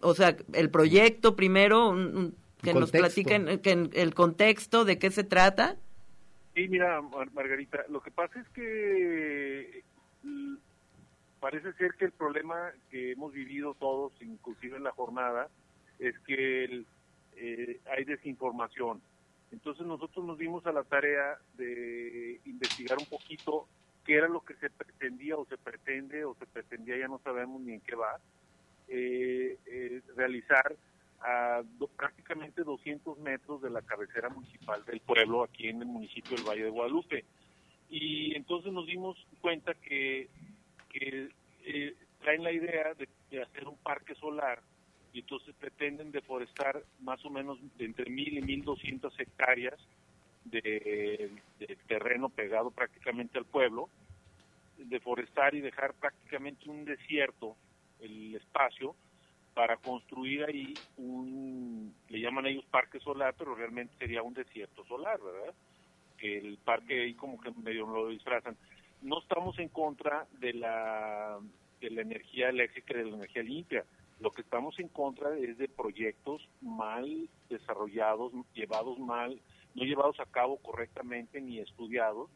o 0.00 0.14
sea, 0.14 0.36
el 0.54 0.70
proyecto 0.70 1.36
primero, 1.36 1.90
un- 1.90 2.16
un- 2.16 2.34
que 2.62 2.72
nos 2.72 2.90
platiquen 2.90 3.58
que 3.60 3.70
en- 3.72 3.90
el 3.92 4.14
contexto, 4.14 4.84
de 4.86 4.98
qué 4.98 5.10
se 5.10 5.24
trata? 5.24 5.76
Sí, 6.54 6.66
mira, 6.68 7.02
Mar- 7.02 7.30
Margarita, 7.34 7.84
lo 7.90 8.00
que 8.00 8.10
pasa 8.10 8.40
es 8.40 8.48
que 8.50 9.82
mm, 10.22 10.54
parece 11.40 11.72
ser 11.74 11.92
que 11.98 12.06
el 12.06 12.12
problema 12.12 12.72
que 12.90 13.12
hemos 13.12 13.32
vivido 13.32 13.74
todos, 13.74 14.12
inclusive 14.22 14.76
en 14.78 14.84
la 14.84 14.92
jornada, 14.92 15.48
es 15.98 16.18
que 16.20 16.64
el- 16.64 16.86
eh, 17.36 17.80
hay 17.94 18.04
desinformación. 18.04 19.02
Entonces 19.52 19.86
nosotros 19.86 20.24
nos 20.24 20.38
dimos 20.38 20.66
a 20.66 20.72
la 20.72 20.84
tarea 20.84 21.38
de 21.54 22.40
investigar 22.44 22.98
un 22.98 23.06
poquito 23.06 23.68
qué 24.04 24.14
era 24.14 24.28
lo 24.28 24.40
que 24.40 24.54
se 24.54 24.70
pretendía 24.70 25.36
o 25.36 25.46
se 25.46 25.56
pretende 25.58 26.24
o 26.24 26.34
se 26.34 26.46
pretendía, 26.46 26.96
ya 26.98 27.08
no 27.08 27.18
sabemos 27.20 27.60
ni 27.60 27.74
en 27.74 27.80
qué 27.80 27.94
va, 27.96 28.20
eh, 28.88 29.58
eh, 29.66 30.02
realizar 30.16 30.76
a 31.20 31.62
do- 31.78 31.88
prácticamente 31.88 32.62
200 32.62 33.18
metros 33.18 33.62
de 33.62 33.70
la 33.70 33.82
cabecera 33.82 34.28
municipal 34.28 34.84
del 34.84 35.00
pueblo, 35.00 35.42
aquí 35.42 35.68
en 35.68 35.80
el 35.82 35.88
municipio 35.88 36.36
del 36.36 36.46
Valle 36.46 36.64
de 36.64 36.70
Guadalupe. 36.70 37.24
Y 37.88 38.34
entonces 38.36 38.72
nos 38.72 38.86
dimos 38.86 39.16
cuenta 39.40 39.74
que, 39.74 40.28
eh, 40.94 41.94
traen 42.20 42.42
la 42.44 42.52
idea 42.52 42.94
de, 42.94 43.08
de 43.30 43.42
hacer 43.42 43.66
un 43.68 43.76
parque 43.78 44.14
solar 44.16 44.60
y 45.16 45.20
entonces 45.20 45.54
pretenden 45.58 46.12
deforestar 46.12 46.82
más 47.00 47.24
o 47.24 47.30
menos 47.30 47.58
entre 47.78 48.04
1.000 48.04 48.34
y 48.34 48.60
1.200 48.62 49.18
hectáreas 49.18 49.80
de, 50.44 51.30
terreno 51.88 52.28
pegado 52.28 52.70
prácticamente 52.70 53.38
al 53.38 53.46
pueblo, 53.46 53.88
deforestar 54.76 55.54
y 55.54 55.62
dejar 55.62 55.94
prácticamente 55.94 56.68
un 56.68 56.84
desierto 56.84 57.56
el 57.98 58.34
espacio 58.34 58.94
para 59.54 59.78
construir 59.78 60.44
ahí 60.44 60.74
un, 60.98 61.94
le 62.10 62.20
llaman 62.20 62.44
ellos 62.44 62.66
parque 62.66 63.00
solar, 63.00 63.34
pero 63.38 63.54
realmente 63.54 63.96
sería 63.96 64.22
un 64.22 64.34
desierto 64.34 64.84
solar, 64.84 65.18
¿verdad? 65.18 65.54
El 66.18 66.58
parque 66.58 67.04
ahí 67.04 67.14
como 67.14 67.40
que 67.40 67.52
medio 67.52 67.86
lo 67.86 68.08
disfrazan. 68.08 68.54
No 69.00 69.20
estamos 69.20 69.58
en 69.60 69.70
contra 69.70 70.26
de 70.40 70.52
la, 70.52 71.38
de 71.80 71.90
la 71.90 72.02
energía 72.02 72.50
eléctrica 72.50 72.92
y 72.92 72.98
de 72.98 73.04
la 73.06 73.16
energía 73.16 73.42
limpia. 73.42 73.84
Lo 74.20 74.30
que 74.30 74.42
estamos 74.42 74.78
en 74.78 74.88
contra 74.88 75.36
es 75.36 75.58
de 75.58 75.68
proyectos 75.68 76.48
mal 76.62 77.28
desarrollados, 77.50 78.32
llevados 78.54 78.98
mal, 78.98 79.40
no 79.74 79.84
llevados 79.84 80.18
a 80.20 80.26
cabo 80.26 80.56
correctamente 80.58 81.40
ni 81.40 81.58
estudiados, 81.58 82.30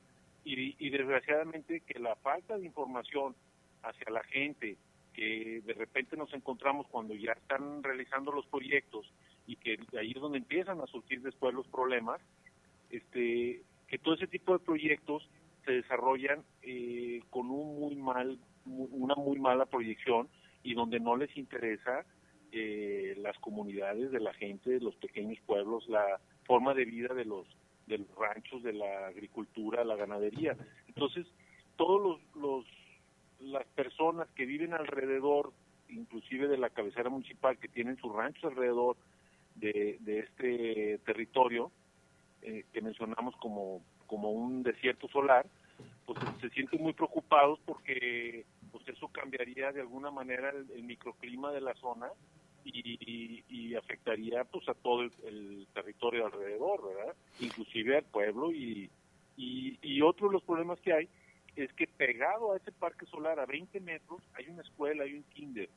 y, 0.44 0.90
desgraciadamente 0.90 1.80
que 1.80 1.98
la 1.98 2.16
falta 2.16 2.56
de 2.56 2.66
información 2.66 3.34
hacia 3.82 4.10
la 4.10 4.22
gente 4.24 4.76
que 5.12 5.60
de 5.64 5.74
repente 5.74 6.16
nos 6.16 6.32
encontramos 6.32 6.86
cuando 6.88 7.14
ya 7.14 7.32
están 7.32 7.82
realizando 7.82 8.32
los 8.32 8.46
proyectos 8.46 9.12
y 9.46 9.56
que 9.56 9.78
ahí 9.98 10.12
es 10.12 10.20
donde 10.20 10.38
empiezan 10.38 10.80
a 10.80 10.86
surgir 10.86 11.20
después 11.20 11.54
los 11.54 11.66
problemas, 11.66 12.20
este, 12.90 13.62
que 13.88 13.98
todo 13.98 14.14
ese 14.14 14.28
tipo 14.28 14.52
de 14.52 14.64
proyectos 14.64 15.28
se 15.64 15.72
desarrollan 15.72 16.42
eh, 16.62 17.22
con 17.30 17.50
un 17.50 17.80
muy 17.80 17.96
mal, 17.96 18.38
una 18.64 19.14
muy 19.14 19.38
mala 19.38 19.66
proyección 19.66 20.28
y 20.62 20.74
donde 20.74 21.00
no 21.00 21.16
les 21.16 21.34
interesa 21.36 22.04
eh, 22.52 23.14
las 23.18 23.38
comunidades 23.38 24.10
de 24.10 24.20
la 24.20 24.34
gente, 24.34 24.70
de 24.70 24.80
los 24.80 24.94
pequeños 24.96 25.38
pueblos, 25.46 25.88
la 25.88 26.20
forma 26.44 26.74
de 26.74 26.84
vida 26.84 27.14
de 27.14 27.24
los 27.24 27.46
de 27.86 27.98
los 27.98 28.14
ranchos, 28.14 28.62
de 28.62 28.72
la 28.72 29.08
agricultura, 29.08 29.82
la 29.82 29.96
ganadería. 29.96 30.56
Entonces, 30.86 31.26
todos 31.76 32.00
los, 32.00 32.36
los 32.36 32.66
las 33.40 33.66
personas 33.68 34.28
que 34.36 34.46
viven 34.46 34.74
alrededor, 34.74 35.52
inclusive 35.88 36.46
de 36.46 36.58
la 36.58 36.70
cabecera 36.70 37.10
municipal, 37.10 37.58
que 37.58 37.68
tienen 37.68 37.96
sus 37.96 38.14
ranchos 38.14 38.44
alrededor 38.44 38.96
de, 39.56 39.98
de 40.00 40.20
este 40.20 40.98
territorio, 41.04 41.72
eh, 42.42 42.64
que 42.72 42.80
mencionamos 42.80 43.34
como, 43.36 43.82
como 44.06 44.30
un 44.30 44.62
desierto 44.62 45.08
solar, 45.08 45.46
pues 46.06 46.18
se 46.40 46.50
sienten 46.50 46.82
muy 46.82 46.92
preocupados 46.92 47.58
porque 47.64 48.44
pues 48.70 48.86
eso 48.88 49.08
cambiaría 49.08 49.72
de 49.72 49.80
alguna 49.80 50.10
manera 50.10 50.50
el, 50.50 50.70
el 50.70 50.82
microclima 50.84 51.52
de 51.52 51.60
la 51.60 51.74
zona 51.74 52.08
y, 52.64 53.42
y- 53.48 53.74
afectaría 53.74 54.44
pues 54.44 54.68
a 54.68 54.74
todo 54.74 55.02
el, 55.02 55.12
el 55.24 55.66
territorio 55.72 56.26
alrededor, 56.26 56.94
¿verdad? 56.94 57.14
Inclusive 57.40 57.96
al 57.96 58.04
pueblo 58.04 58.52
y, 58.52 58.90
y, 59.36 59.78
y 59.82 60.02
otro 60.02 60.28
de 60.28 60.34
los 60.34 60.42
problemas 60.42 60.78
que 60.80 60.92
hay 60.92 61.08
es 61.56 61.72
que 61.74 61.86
pegado 61.86 62.52
a 62.52 62.56
ese 62.56 62.72
parque 62.72 63.06
solar 63.06 63.40
a 63.40 63.46
20 63.46 63.80
metros 63.80 64.20
hay 64.34 64.48
una 64.48 64.62
escuela, 64.62 65.04
hay 65.04 65.14
un 65.14 65.24
kinder, 65.24 65.68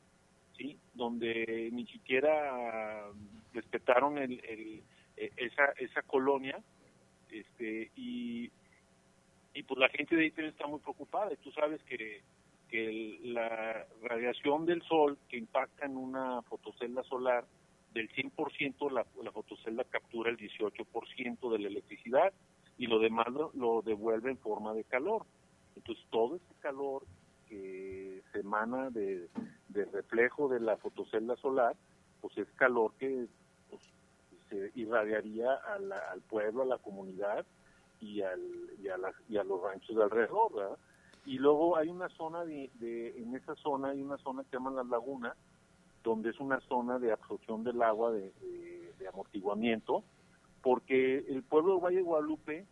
¿sí? 0.56 0.78
Donde 0.94 1.70
ni 1.72 1.86
siquiera 1.86 3.08
respetaron 3.52 4.18
el, 4.18 4.32
el- 4.44 4.82
e- 5.16 5.32
esa, 5.36 5.66
esa 5.78 6.02
colonia 6.02 6.62
este, 7.30 7.90
y, 7.96 8.50
y 9.54 9.62
pues 9.62 9.78
la 9.78 9.88
gente 9.88 10.14
de 10.16 10.22
ahí 10.24 10.30
también 10.30 10.52
está 10.52 10.66
muy 10.66 10.80
preocupada 10.80 11.32
y 11.32 11.36
tú 11.36 11.50
sabes 11.52 11.82
que, 11.84 12.22
que 12.74 12.88
el- 12.88 13.34
la 13.34 13.86
radiación 14.02 14.66
del 14.66 14.82
sol 14.82 15.16
que 15.28 15.36
impacta 15.36 15.86
en 15.86 15.96
una 15.96 16.42
fotocelda 16.42 17.04
solar 17.04 17.44
del 17.92 18.08
100% 18.10 18.90
la, 18.90 19.06
la 19.22 19.30
fotocelda 19.30 19.84
captura 19.84 20.30
el 20.30 20.36
18% 20.36 21.52
de 21.52 21.58
la 21.60 21.68
electricidad 21.68 22.32
y 22.76 22.88
lo 22.88 22.98
demás 22.98 23.28
lo, 23.28 23.52
lo 23.54 23.82
devuelve 23.82 24.32
en 24.32 24.38
forma 24.38 24.74
de 24.74 24.82
calor. 24.82 25.24
Entonces 25.76 26.04
todo 26.10 26.34
ese 26.34 26.52
calor 26.58 27.04
que 27.48 28.22
se 28.32 28.40
emana 28.40 28.90
de, 28.90 29.28
reflejo 29.92 30.48
de 30.48 30.58
la 30.58 30.76
fotocelda 30.76 31.36
solar, 31.36 31.76
pues 32.20 32.36
es 32.38 32.48
calor 32.56 32.92
que 32.98 33.28
pues, 33.70 33.82
se 34.50 34.72
irradiaría 34.74 35.54
al 35.54 36.22
pueblo, 36.22 36.62
a 36.62 36.66
la 36.66 36.78
comunidad 36.78 37.46
y, 38.00 38.20
al, 38.22 38.40
y, 38.82 38.88
a 38.88 38.98
las- 38.98 39.14
y 39.28 39.36
a 39.36 39.44
los 39.44 39.62
ranchos 39.62 39.94
de 39.94 40.02
alrededor, 40.02 40.52
¿verdad? 40.52 40.78
Y 41.26 41.38
luego 41.38 41.76
hay 41.76 41.88
una 41.88 42.08
zona 42.10 42.44
de, 42.44 42.70
de- 42.74 43.16
en 43.18 43.34
esa 43.34 43.54
zona 43.56 43.88
hay 43.90 44.02
una 44.02 44.18
zona 44.18 44.42
que 44.44 44.56
llaman 44.56 44.76
las 44.76 44.86
lagunas, 44.86 45.36
donde 46.02 46.30
es 46.30 46.38
una 46.40 46.60
zona 46.60 46.98
de 46.98 47.12
absorción 47.12 47.64
del 47.64 47.80
agua 47.82 48.12
de, 48.12 48.32
de- 48.40 49.08
amortiguamiento, 49.08 50.02
porque 50.62 51.18
el 51.28 51.42
pueblo 51.42 51.74
de 51.76 51.80
Valle 51.82 52.02
Guadalupe 52.02 52.64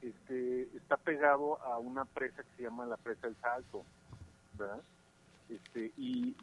este, 0.00 0.62
está 0.76 0.96
pegado 0.96 1.60
a 1.62 1.78
una 1.78 2.04
presa 2.06 2.42
que 2.42 2.56
se 2.56 2.62
llama 2.62 2.86
la 2.86 2.96
presa 2.96 3.26
del 3.26 3.36
Salto, 3.36 3.84
¿verdad? 4.58 4.80
Este, 5.50 5.92
y, 5.98 6.34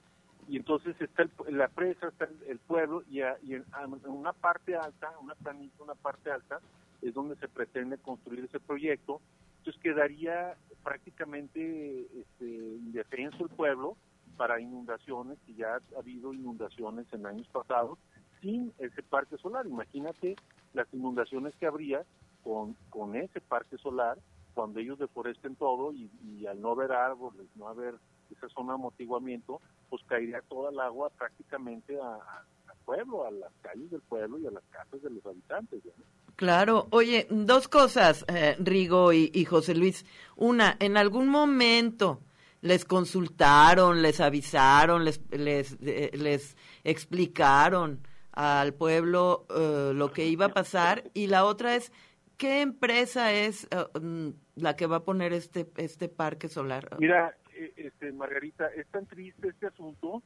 y 0.47 0.57
entonces 0.57 0.99
está 1.01 1.23
el- 1.23 1.57
la 1.57 1.67
presa, 1.69 2.07
está 2.09 2.27
el, 2.47 2.59
pueblo, 2.59 3.03
y, 3.09 3.21
a- 3.21 3.37
y 3.43 3.53
en 3.55 3.65
una 4.05 4.33
parte 4.33 4.75
alta, 4.75 5.11
una 5.19 5.33
planita, 5.35 5.83
una 5.83 5.95
parte 5.95 6.29
alta, 6.31 6.59
es 7.01 7.13
donde 7.13 7.35
se 7.37 7.47
pretende 7.47 7.97
construir 7.97 8.45
ese 8.45 8.59
proyecto. 8.59 9.21
Entonces 9.65 9.81
quedaría 9.81 10.55
prácticamente 10.83 12.01
este, 12.21 12.45
indefenso 12.45 13.45
el 13.45 13.49
pueblo 13.49 13.97
para 14.37 14.61
inundaciones, 14.61 15.39
y 15.47 15.55
ya 15.55 15.77
ha 15.77 15.99
habido 15.99 16.35
inundaciones 16.35 17.07
en 17.11 17.25
años 17.25 17.47
pasados, 17.47 17.97
sin 18.41 18.71
ese 18.77 19.01
parque 19.01 19.37
solar. 19.37 19.65
Imagínate 19.65 20.35
las 20.73 20.87
inundaciones 20.93 21.55
que 21.55 21.65
habría 21.65 22.05
con, 22.43 22.75
con 22.91 23.15
ese 23.15 23.41
parque 23.41 23.79
solar 23.79 24.19
cuando 24.53 24.79
ellos 24.79 24.99
deforesten 24.99 25.55
todo 25.55 25.91
y, 25.93 26.45
al 26.45 26.61
no 26.61 26.73
haber 26.73 26.91
árboles, 26.91 27.47
no 27.55 27.67
haber 27.67 27.95
esa 28.29 28.47
zona 28.49 28.73
de 28.73 28.75
amortiguamiento, 28.75 29.61
pues 29.89 30.03
caería 30.03 30.43
toda 30.43 30.69
el 30.69 30.79
agua 30.79 31.09
prácticamente 31.09 31.99
al 31.99 32.77
pueblo, 32.85 33.25
a 33.25 33.31
las 33.31 33.51
calles 33.61 33.89
del 33.89 34.01
pueblo 34.01 34.37
y 34.37 34.45
a 34.45 34.51
las 34.51 34.63
casas 34.65 35.01
de 35.01 35.09
los 35.09 35.25
habitantes. 35.25 35.83
¿no? 35.85 36.24
Claro, 36.35 36.87
oye, 36.91 37.27
dos 37.29 37.67
cosas, 37.67 38.25
eh, 38.27 38.55
Rigo 38.59 39.13
y, 39.13 39.31
y 39.33 39.45
José 39.45 39.73
Luis. 39.73 40.05
Una, 40.35 40.75
en 40.79 40.97
algún 40.97 41.27
momento 41.29 42.21
les 42.65 42.83
consultaron, 42.83 44.01
les 44.01 44.19
avisaron, 44.19 45.05
les, 45.05 45.21
les, 45.31 45.77
eh, 45.85 46.09
les 46.13 46.57
explicaron 46.83 48.01
al 48.31 48.73
pueblo 48.73 49.45
eh, 49.55 49.91
lo 49.93 50.11
que 50.11 50.25
iba 50.25 50.47
a 50.47 50.49
pasar. 50.49 51.03
Y 51.13 51.27
la 51.27 51.45
otra 51.45 51.75
es, 51.75 51.91
¿qué 52.37 52.61
empresa 52.61 53.31
es 53.31 53.67
eh, 53.69 53.99
mm, 53.99 54.29
la 54.55 54.75
que 54.75 54.87
va 54.87 54.97
a 54.97 55.03
poner 55.03 55.31
este, 55.31 55.67
este 55.77 56.09
parque 56.09 56.49
solar? 56.49 56.97
Mira, 56.97 57.37
este, 57.75 58.11
Margarita, 58.11 58.67
es 58.75 58.87
tan 58.87 59.05
triste 59.05 59.49
este 59.49 59.67
asunto 59.67 60.23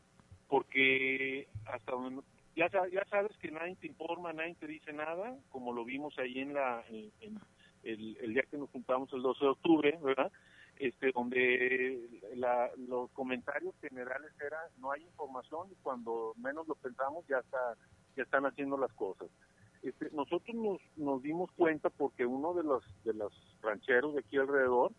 porque 0.47 1.49
hasta 1.65 1.91
donde 1.91 2.21
ya, 2.55 2.69
ya 2.91 3.05
sabes 3.09 3.35
que 3.37 3.51
nadie 3.51 3.75
te 3.77 3.87
informa, 3.87 4.33
nadie 4.33 4.55
te 4.55 4.67
dice 4.67 4.93
nada, 4.93 5.35
como 5.49 5.73
lo 5.73 5.85
vimos 5.85 6.17
ahí 6.19 6.39
en 6.39 6.53
la 6.53 6.83
en 6.89 7.39
el, 7.83 8.17
el 8.21 8.33
día 8.33 8.43
que 8.49 8.57
nos 8.57 8.69
juntamos 8.71 9.11
el 9.13 9.21
12 9.21 9.45
de 9.45 9.51
octubre, 9.51 9.99
¿verdad? 10.03 10.31
Este, 10.77 11.11
donde 11.11 11.99
la- 12.35 12.69
los 12.77 13.09
comentarios 13.11 13.75
generales 13.81 14.31
eran 14.45 14.61
no 14.77 14.91
hay 14.91 15.03
información 15.03 15.67
y 15.71 15.75
cuando 15.81 16.33
menos 16.37 16.67
lo 16.67 16.75
pensamos 16.75 17.25
ya 17.27 17.39
está 17.39 17.75
ya 18.15 18.23
están 18.23 18.45
haciendo 18.45 18.77
las 18.77 18.91
cosas. 18.93 19.29
Este, 19.81 20.09
nosotros 20.11 20.55
nos, 20.55 20.79
nos 20.97 21.21
dimos 21.21 21.51
cuenta 21.53 21.89
porque 21.89 22.25
uno 22.25 22.53
de 22.53 22.63
los 22.63 22.83
de 23.03 23.13
los 23.13 23.33
rancheros 23.61 24.13
de 24.13 24.21
aquí 24.21 24.37
alrededor 24.37 24.91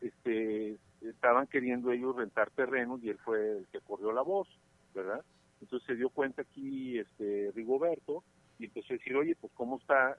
este, 0.00 0.78
estaban 1.00 1.46
queriendo 1.46 1.90
ellos 1.92 2.16
rentar 2.16 2.50
terrenos 2.52 3.02
y 3.02 3.10
él 3.10 3.18
fue 3.24 3.58
el 3.58 3.66
que 3.68 3.80
corrió 3.80 4.12
la 4.12 4.22
voz, 4.22 4.48
¿verdad? 4.94 5.24
Entonces 5.62 5.86
se 5.86 5.94
dio 5.94 6.10
cuenta 6.10 6.42
aquí 6.42 6.98
este 6.98 7.52
Rigoberto 7.54 8.24
y 8.58 8.64
empezó 8.64 8.92
a 8.92 8.96
decir, 8.96 9.16
oye, 9.16 9.36
pues 9.36 9.52
cómo 9.54 9.78
está, 9.78 10.18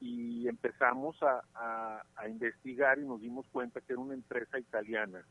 y 0.00 0.48
empezamos 0.48 1.16
a, 1.22 2.04
investigar 2.28 2.98
y 2.98 3.04
nos 3.04 3.20
dimos 3.20 3.46
cuenta 3.52 3.80
que 3.80 3.92
era 3.92 4.02
una 4.02 4.14
empresa 4.14 4.58
italiana, 4.58 5.24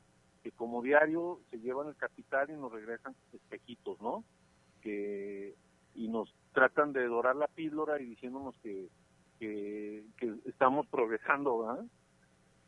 que 0.43 0.51
como 0.51 0.82
diario 0.82 1.41
se 1.49 1.60
llevan 1.60 1.88
el 1.88 1.95
capital 1.95 2.49
y 2.49 2.53
nos 2.53 2.72
regresan 2.72 3.16
espejitos, 3.34 3.99
¿no? 4.01 4.24
Que, 4.82 5.56
y 5.93 6.08
nos 6.08 6.34
tratan 6.53 6.93
de 6.93 7.06
dorar 7.06 7.36
la 7.36 7.47
píldora 7.47 7.99
y 8.01 8.06
diciéndonos 8.06 8.56
que, 8.64 8.88
que, 9.39 10.03
estamos 10.45 10.88
progresando, 10.88 11.60
¿verdad? 11.60 11.86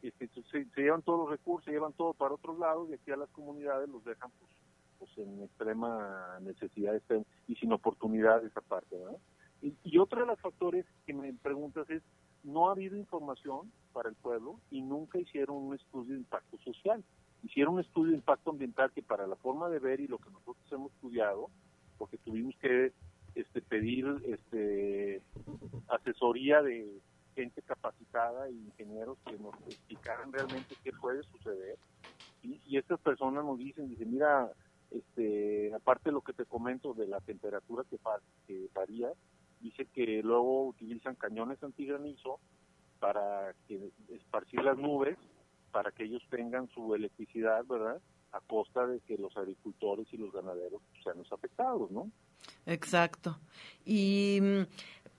Este, 0.01 0.27
se, 0.27 0.65
se 0.65 0.81
llevan 0.81 1.01
todos 1.03 1.21
los 1.21 1.29
recursos, 1.29 1.65
se 1.65 1.71
llevan 1.71 1.93
todo 1.93 2.13
para 2.13 2.35
otros 2.35 2.59
lados 2.59 2.89
y 2.89 2.93
aquí 2.93 3.11
a 3.11 3.17
las 3.17 3.29
comunidades 3.29 3.89
los 3.89 4.03
dejan 4.03 4.29
pues, 4.39 4.51
pues 4.99 5.11
en 5.17 5.43
extrema 5.43 6.39
necesidad 6.41 6.99
y 7.47 7.55
sin 7.55 7.71
oportunidad 7.73 8.43
esa 8.45 8.61
parte, 8.61 8.97
¿verdad? 8.97 9.17
Y, 9.61 9.73
y 9.83 9.97
otro 9.97 10.21
de 10.21 10.27
los 10.27 10.39
factores 10.39 10.85
que 11.05 11.13
me 11.13 11.33
preguntas 11.33 11.89
es, 11.89 12.03
no 12.43 12.69
ha 12.69 12.71
habido 12.71 12.95
información 12.95 13.71
para 13.93 14.09
el 14.09 14.15
pueblo 14.15 14.59
y 14.71 14.81
nunca 14.81 15.19
hicieron 15.19 15.57
un 15.57 15.75
estudio 15.75 16.13
de 16.13 16.19
impacto 16.19 16.57
social. 16.59 17.03
Hicieron 17.43 17.75
un 17.75 17.81
estudio 17.81 18.11
de 18.11 18.17
impacto 18.17 18.51
ambiental 18.51 18.91
que 18.91 19.03
para 19.03 19.27
la 19.27 19.35
forma 19.35 19.69
de 19.69 19.79
ver 19.79 19.99
y 19.99 20.07
lo 20.07 20.17
que 20.17 20.29
nosotros 20.31 20.65
hemos 20.71 20.91
estudiado, 20.93 21.49
porque 21.97 22.17
tuvimos 22.17 22.55
que 22.57 22.93
este, 23.35 23.61
pedir 23.61 24.07
este, 24.25 25.21
asesoría 25.89 26.61
de 26.61 27.01
gente 27.35 27.61
capacitada 27.61 28.47
e 28.47 28.53
ingenieros 28.53 29.17
que 29.25 29.37
nos 29.37 29.53
explicaran 29.67 30.31
realmente 30.31 30.75
qué 30.83 30.91
puede 30.93 31.21
suceder. 31.23 31.77
Y, 32.41 32.59
y 32.65 32.77
estas 32.77 32.99
personas 32.99 33.43
nos 33.45 33.59
dicen, 33.59 33.89
dicen, 33.89 34.11
mira, 34.11 34.49
este, 34.91 35.73
aparte 35.73 36.09
de 36.09 36.13
lo 36.13 36.21
que 36.21 36.33
te 36.33 36.45
comento 36.45 36.93
de 36.93 37.07
la 37.07 37.19
temperatura 37.21 37.83
que, 37.89 37.97
que 38.47 38.69
varía, 38.73 39.09
dice 39.59 39.85
que 39.85 40.21
luego 40.23 40.67
utilizan 40.67 41.15
cañones 41.15 41.61
antigranizo 41.63 42.39
para 42.99 43.53
que 43.67 43.91
esparcir 44.09 44.61
las 44.61 44.77
nubes 44.77 45.17
para 45.71 45.91
que 45.91 46.05
ellos 46.05 46.23
tengan 46.29 46.67
su 46.69 46.95
electricidad, 46.95 47.63
¿verdad? 47.65 48.01
A 48.31 48.39
costa 48.41 48.87
de 48.87 48.99
que 49.01 49.17
los 49.17 49.35
agricultores 49.37 50.07
y 50.11 50.17
los 50.17 50.31
ganaderos 50.31 50.81
sean 51.03 51.19
los 51.19 51.31
afectados, 51.31 51.91
¿no? 51.91 52.09
Exacto. 52.65 53.37
Y 53.85 54.39
mm, 54.41 54.61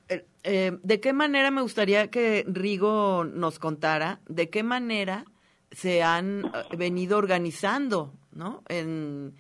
eh, 0.09 0.27
eh, 0.43 0.79
de 0.83 1.01
qué 1.01 1.13
manera 1.13 1.51
me 1.51 1.63
gustaría 1.63 2.11
que 2.11 2.45
Rigo 2.49 3.25
nos 3.25 3.59
contara, 3.59 4.21
de 4.29 4.51
qué 4.51 4.63
manera 4.63 5.25
se 5.71 6.03
han 6.03 6.47
eh, 6.47 6.77
venido 6.77 7.19
organizando, 7.19 8.15
¿no? 8.33 8.63
En, 8.69 9.35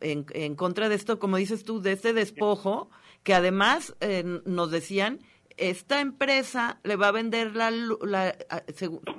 en, 0.00 0.26
en 0.32 0.54
contra 0.56 0.88
de 0.88 0.94
esto, 0.94 1.18
como 1.18 1.36
dices 1.36 1.64
tú, 1.64 1.80
de 1.80 1.92
este 1.92 2.12
despojo, 2.12 2.90
que 3.22 3.34
además 3.34 3.96
eh, 4.00 4.22
nos 4.44 4.70
decían, 4.70 5.20
esta 5.56 6.00
empresa 6.00 6.80
le 6.82 6.96
va 6.96 7.08
a 7.08 7.12
vender 7.12 7.54
la, 7.54 7.70
la 7.70 8.34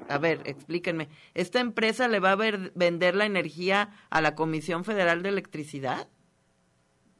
a, 0.09 0.17
ver, 0.17 0.41
explíquenme, 0.45 1.07
esta 1.33 1.59
empresa 1.59 2.07
le 2.07 2.19
va 2.19 2.31
a 2.31 2.35
ver- 2.35 2.71
vender 2.75 3.15
la 3.15 3.25
energía 3.25 3.89
a 4.09 4.21
la 4.21 4.35
Comisión 4.35 4.83
Federal 4.83 5.23
de 5.23 5.29
Electricidad. 5.29 6.09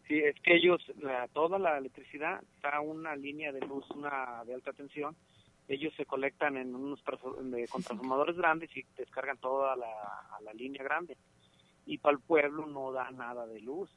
Sí, 0.08 0.20
es 0.20 0.36
que 0.42 0.56
ellos, 0.58 0.82
la, 1.02 1.28
toda 1.30 1.58
la 1.58 1.78
electricidad 1.78 2.44
está 2.56 2.80
una 2.82 3.16
línea 3.16 3.52
de 3.52 3.62
luz, 3.62 3.90
una 3.92 4.44
de 4.46 4.54
alta 4.54 4.72
tensión. 4.74 5.16
Ellos 5.68 5.94
se 5.98 6.06
colectan 6.06 6.58
en 6.58 6.76
unos 6.76 7.02
con 7.02 7.82
transformadores 7.82 8.36
grandes 8.36 8.70
y 8.78 8.86
descargan 8.98 9.40
toda 9.40 9.76
la, 9.76 9.88
a 10.38 10.42
la 10.44 10.54
línea 10.54 10.84
grande. 10.84 11.18
Y 11.86 11.98
para 12.00 12.16
el 12.16 12.22
pueblo 12.22 12.66
no 12.66 12.92
da 12.92 13.12
nada 13.12 13.46
de 13.48 13.62
luz. 13.62 13.90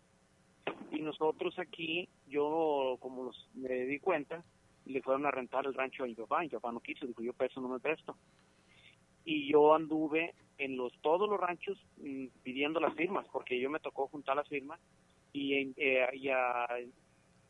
Y 0.90 1.00
nosotros 1.00 1.58
aquí, 1.58 2.08
yo 2.26 2.96
como 3.00 3.24
los, 3.24 3.48
me 3.54 3.68
di 3.86 3.98
cuenta, 3.98 4.44
le 4.84 5.02
fueron 5.02 5.26
a 5.26 5.30
rentar 5.30 5.66
el 5.66 5.74
rancho 5.74 6.04
a 6.04 6.06
mi 6.06 6.14
papá. 6.14 6.40
Mi 6.40 6.48
papá 6.48 6.72
no 6.72 6.80
quiso, 6.80 7.06
dijo 7.06 7.22
yo 7.22 7.32
peso 7.32 7.60
no 7.60 7.68
me 7.68 7.80
presto. 7.80 8.16
Y 9.24 9.50
yo 9.50 9.74
anduve 9.74 10.34
en 10.58 10.76
los 10.76 10.92
todos 11.00 11.28
los 11.28 11.38
ranchos 11.38 11.78
mm, 11.98 12.26
pidiendo 12.42 12.80
las 12.80 12.94
firmas, 12.94 13.26
porque 13.32 13.60
yo 13.60 13.70
me 13.70 13.80
tocó 13.80 14.08
juntar 14.08 14.36
las 14.36 14.48
firmas 14.48 14.80
y, 15.32 15.72
eh, 15.76 16.08
y 16.14 16.28
a 16.28 16.66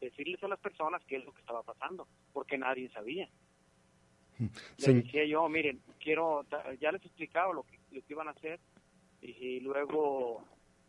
decirles 0.00 0.42
a 0.42 0.48
las 0.48 0.58
personas 0.58 1.02
qué 1.06 1.16
es 1.16 1.24
lo 1.24 1.32
que 1.32 1.40
estaba 1.40 1.62
pasando, 1.62 2.06
porque 2.32 2.58
nadie 2.58 2.88
sabía. 2.90 3.28
Les 4.38 4.94
decía 4.94 5.24
yo, 5.24 5.48
miren, 5.48 5.80
quiero, 5.98 6.46
ya 6.80 6.92
les 6.92 7.04
explicaba 7.04 7.52
lo 7.52 7.64
que, 7.64 7.78
lo 7.90 8.00
que 8.02 8.12
iban 8.12 8.28
a 8.28 8.32
hacer 8.32 8.60
y, 9.20 9.60
luego 9.60 10.44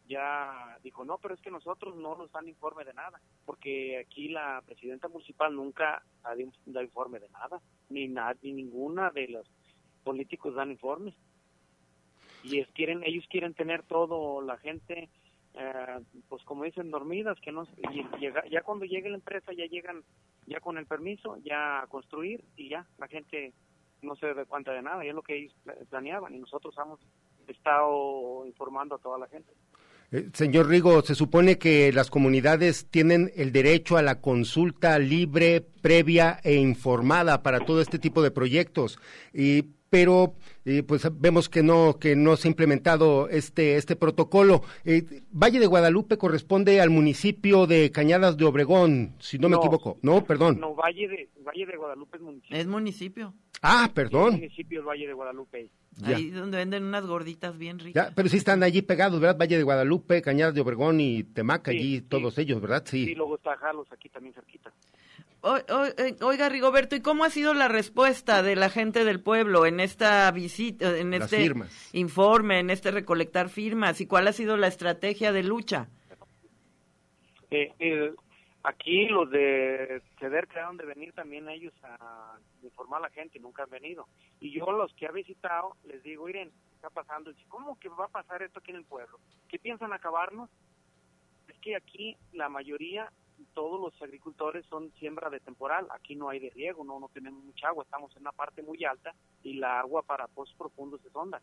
ya 0.08 0.78
dijo, 0.84 1.06
no, 1.06 1.18
pero 1.20 1.36
es 1.36 1.42
que 1.42 1.52
nosotros 1.52 1.96
no 1.96 2.16
nos 2.16 2.32
dan 2.32 2.48
informe 2.48 2.84
de 2.84 2.94
nada, 2.94 3.22
porque 3.46 3.98
aquí 4.00 4.30
la 4.30 4.62
presidenta 4.66 5.08
municipal 5.08 5.56
nunca 5.56 6.02
ha 6.24 6.30
dado 6.36 6.82
informe 6.84 7.20
de 7.20 7.30
nada, 7.30 7.62
ni, 7.90 8.08
na- 8.08 8.36
ni 8.42 8.54
ninguna 8.54 9.12
de 9.12 9.28
los 9.28 9.48
políticos 10.04 10.56
dan 10.56 10.72
informes. 10.72 11.14
Y 12.42 12.64
quieren 12.74 13.04
ellos 13.04 13.26
quieren 13.30 13.54
tener 13.54 13.84
todo 13.84 14.42
la 14.42 14.58
gente 14.58 15.10
eh, 15.56 16.00
pues 16.30 16.44
como 16.44 16.64
dicen 16.64 16.90
dormidas 16.92 17.38
que 17.42 17.52
no 17.52 17.68
y 17.92 18.04
llega- 18.18 18.48
ya 18.48 18.62
cuando 18.62 18.86
llegue 18.86 19.10
la 19.10 19.16
empresa 19.18 19.52
ya 19.52 19.66
llegan 19.66 20.04
ya 20.46 20.60
con 20.62 20.78
el 20.78 20.86
permiso 20.86 21.38
ya 21.44 21.82
a 21.82 21.88
construir 21.88 22.46
y 22.56 22.70
ya 22.70 22.88
la 22.98 23.08
gente 23.08 23.54
no 24.04 24.16
se 24.16 24.34
da 24.34 24.46
cuenta 24.46 24.72
de 24.72 24.82
nada 24.84 25.04
y 25.04 25.10
es 25.10 25.16
lo 25.16 25.22
que 25.24 25.36
ellos 25.38 25.54
pla- 25.64 25.76
planeaban 25.90 26.34
y 26.36 26.40
nosotros 26.40 26.74
hemos 26.78 27.00
estado 27.50 28.46
informando 28.46 28.96
a 28.96 29.00
toda 29.00 29.18
la 29.18 29.28
gente 29.28 29.52
Eh, 30.12 30.30
señor 30.34 30.68
Rigo, 30.68 31.02
se 31.04 31.14
supone 31.14 31.60
que 31.60 31.94
las 31.94 32.10
comunidades 32.10 32.88
tienen 32.90 33.32
el 33.36 33.52
derecho 33.52 33.96
a 33.98 34.02
la 34.02 34.20
consulta 34.22 34.98
libre, 34.98 35.62
previa 35.82 36.40
e 36.44 36.56
informada 36.56 37.44
para 37.44 37.60
todo 37.60 37.80
este 37.82 38.00
tipo 38.00 38.24
de 38.24 38.32
proyectos. 38.32 38.98
Y 39.34 39.66
pero 39.92 40.34
eh, 40.66 40.84
pues 40.84 41.08
vemos 41.20 41.50
que 41.50 41.64
no 41.64 41.98
que 42.00 42.16
no 42.16 42.36
se 42.38 42.48
ha 42.48 42.52
implementado 42.52 43.28
este 43.30 43.76
este 43.78 43.96
protocolo. 43.96 44.62
Eh, 44.86 45.04
Valle 45.32 45.60
de 45.60 45.66
Guadalupe 45.68 46.18
corresponde 46.18 46.80
al 46.82 46.90
municipio 46.92 47.66
de 47.68 47.90
Cañadas 47.92 48.36
de 48.38 48.46
Obregón, 48.46 49.16
si 49.20 49.38
no 49.40 49.50
me 49.50 49.58
equivoco. 49.58 49.98
No, 50.04 50.24
perdón. 50.24 50.60
no 50.60 50.74
Valle 50.76 51.08
de 51.08 51.30
Valle 51.44 51.66
de 51.66 51.78
Guadalupe 51.78 52.18
es 52.18 52.22
municipio 52.24 52.58
Es 52.58 52.68
municipio. 52.68 53.34
Ah, 53.62 53.86
Es 53.88 53.94
perdón. 53.94 54.32
municipio 54.36 54.80
el 54.80 54.86
Valle 54.88 55.08
de 55.08 55.14
Guadalupe 55.14 55.70
Ya. 56.00 56.16
Ahí 56.16 56.30
donde 56.30 56.58
venden 56.58 56.84
unas 56.86 57.06
gorditas 57.06 57.58
bien 57.58 57.78
ricas. 57.80 58.08
Ya, 58.08 58.16
pero 58.16 58.30
sí 58.30 58.38
están 58.38 58.64
allí 58.64 58.82
pegados, 58.82 59.20
¿verdad? 59.20 59.38
Valle 59.38 59.58
de 59.58 59.64
Guadalupe, 59.64 60.22
Cañadas 60.22 60.56
de 60.56 60.62
Obregón 60.62 61.00
y 61.02 61.24
Temaca, 61.24 61.72
Sí, 61.72 61.78
allí 61.78 61.96
sí. 61.98 62.02
todos 62.08 62.38
ellos, 62.38 62.62
¿verdad? 62.62 62.84
y 62.94 63.06
Sí. 63.06 63.16
luego 63.16 63.36
está 63.36 63.56
Jalos 63.58 63.88
aquí 63.92 64.08
también 64.10 64.34
cerquita 64.34 64.72
O- 65.42 65.52
o- 65.54 65.86
eh, 65.98 66.16
oiga, 66.22 66.50
Rigoberto, 66.50 66.98
¿y 66.98 67.00
cómo 67.02 67.24
ha 67.24 67.30
sido 67.30 67.54
la 67.54 67.70
respuesta 67.70 68.44
de 68.44 68.58
la 68.58 68.70
gente 68.70 69.06
del 69.06 69.22
pueblo 69.22 69.66
en 69.66 69.80
esta 69.80 70.30
visita, 70.32 70.98
en 70.98 71.12
Las 71.12 71.24
este 71.24 71.38
firmas. 71.38 71.90
informe, 71.94 72.60
en 72.60 72.70
este 72.70 72.92
recolectar 72.92 73.48
firmas? 73.48 74.02
¿Y 74.02 74.06
cuál 74.06 74.28
ha 74.28 74.34
sido 74.34 74.58
la 74.58 74.68
estrategia 74.68 75.32
de 75.32 75.44
lucha? 75.44 75.88
Eh, 77.52 77.72
eh, 77.80 78.12
aquí 78.64 79.08
los 79.08 79.30
de 79.30 80.02
ceder 80.20 80.48
quedaron 80.48 80.78
de 80.78 80.86
venir 80.86 81.14
también 81.14 81.50
ellos 81.50 81.74
a 81.84 82.38
informar 82.62 83.00
a 83.00 83.08
la 83.08 83.10
gente, 83.10 83.40
nunca 83.40 83.64
han 83.64 83.70
venido. 83.70 84.08
Y 84.40 84.52
yo 84.52 84.72
los 84.72 84.94
que 84.94 85.06
he 85.06 85.12
visitado 85.12 85.76
les 85.86 86.04
digo, 86.04 86.26
miren, 86.26 86.50
¿qué 86.50 86.76
está 86.76 86.90
pasando? 86.90 87.32
Dice, 87.32 87.46
¿Cómo 87.48 87.80
que 87.80 87.90
va 87.90 88.06
a 88.06 88.10
pasar 88.10 88.42
esto 88.42 88.60
aquí 88.60 88.72
en 88.72 88.78
el 88.78 88.86
pueblo? 88.86 89.20
¿Qué 89.48 89.60
piensan 89.60 89.94
acabarnos? 89.94 90.50
Es 91.48 91.58
que 91.60 91.76
aquí 91.76 92.18
la 92.34 92.50
mayoría, 92.50 93.12
todos 93.54 93.80
los 93.80 94.02
agricultores 94.02 94.66
son 94.66 94.92
siembra 95.00 95.30
de 95.30 95.40
temporal. 95.40 95.88
Aquí 95.92 96.16
no 96.16 96.30
hay 96.30 96.40
de 96.40 96.50
riego, 96.50 96.84
no, 96.84 97.00
no 97.00 97.10
tenemos 97.10 97.44
mucha 97.44 97.70
agua, 97.70 97.84
estamos 97.84 98.16
en 98.16 98.22
una 98.22 98.32
parte 98.32 98.62
muy 98.62 98.84
alta 98.84 99.14
y 99.44 99.54
la 99.54 99.80
agua 99.80 100.04
para 100.04 100.28
pozos 100.28 100.56
profundos 100.58 101.04
es 101.06 101.16
honda. 101.16 101.42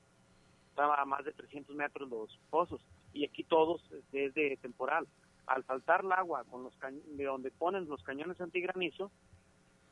Estaba 0.69 1.01
a 1.01 1.07
más 1.07 1.25
de 1.25 1.33
300 1.33 1.75
metros 1.75 2.09
los 2.11 2.39
pozos 2.51 2.83
y 3.15 3.25
aquí 3.25 3.45
todos 3.45 3.81
este, 3.93 4.27
es 4.27 4.35
de 4.35 4.59
temporal. 4.61 5.07
Al 5.47 5.63
faltar 5.65 6.05
el 6.05 6.13
agua 6.13 6.45
con 6.45 6.63
los 6.65 6.77
cañ- 6.79 7.03
de 7.05 7.25
donde 7.25 7.51
ponen 7.51 7.89
los 7.89 8.03
cañones 8.03 8.41
antigranizo, 8.41 9.11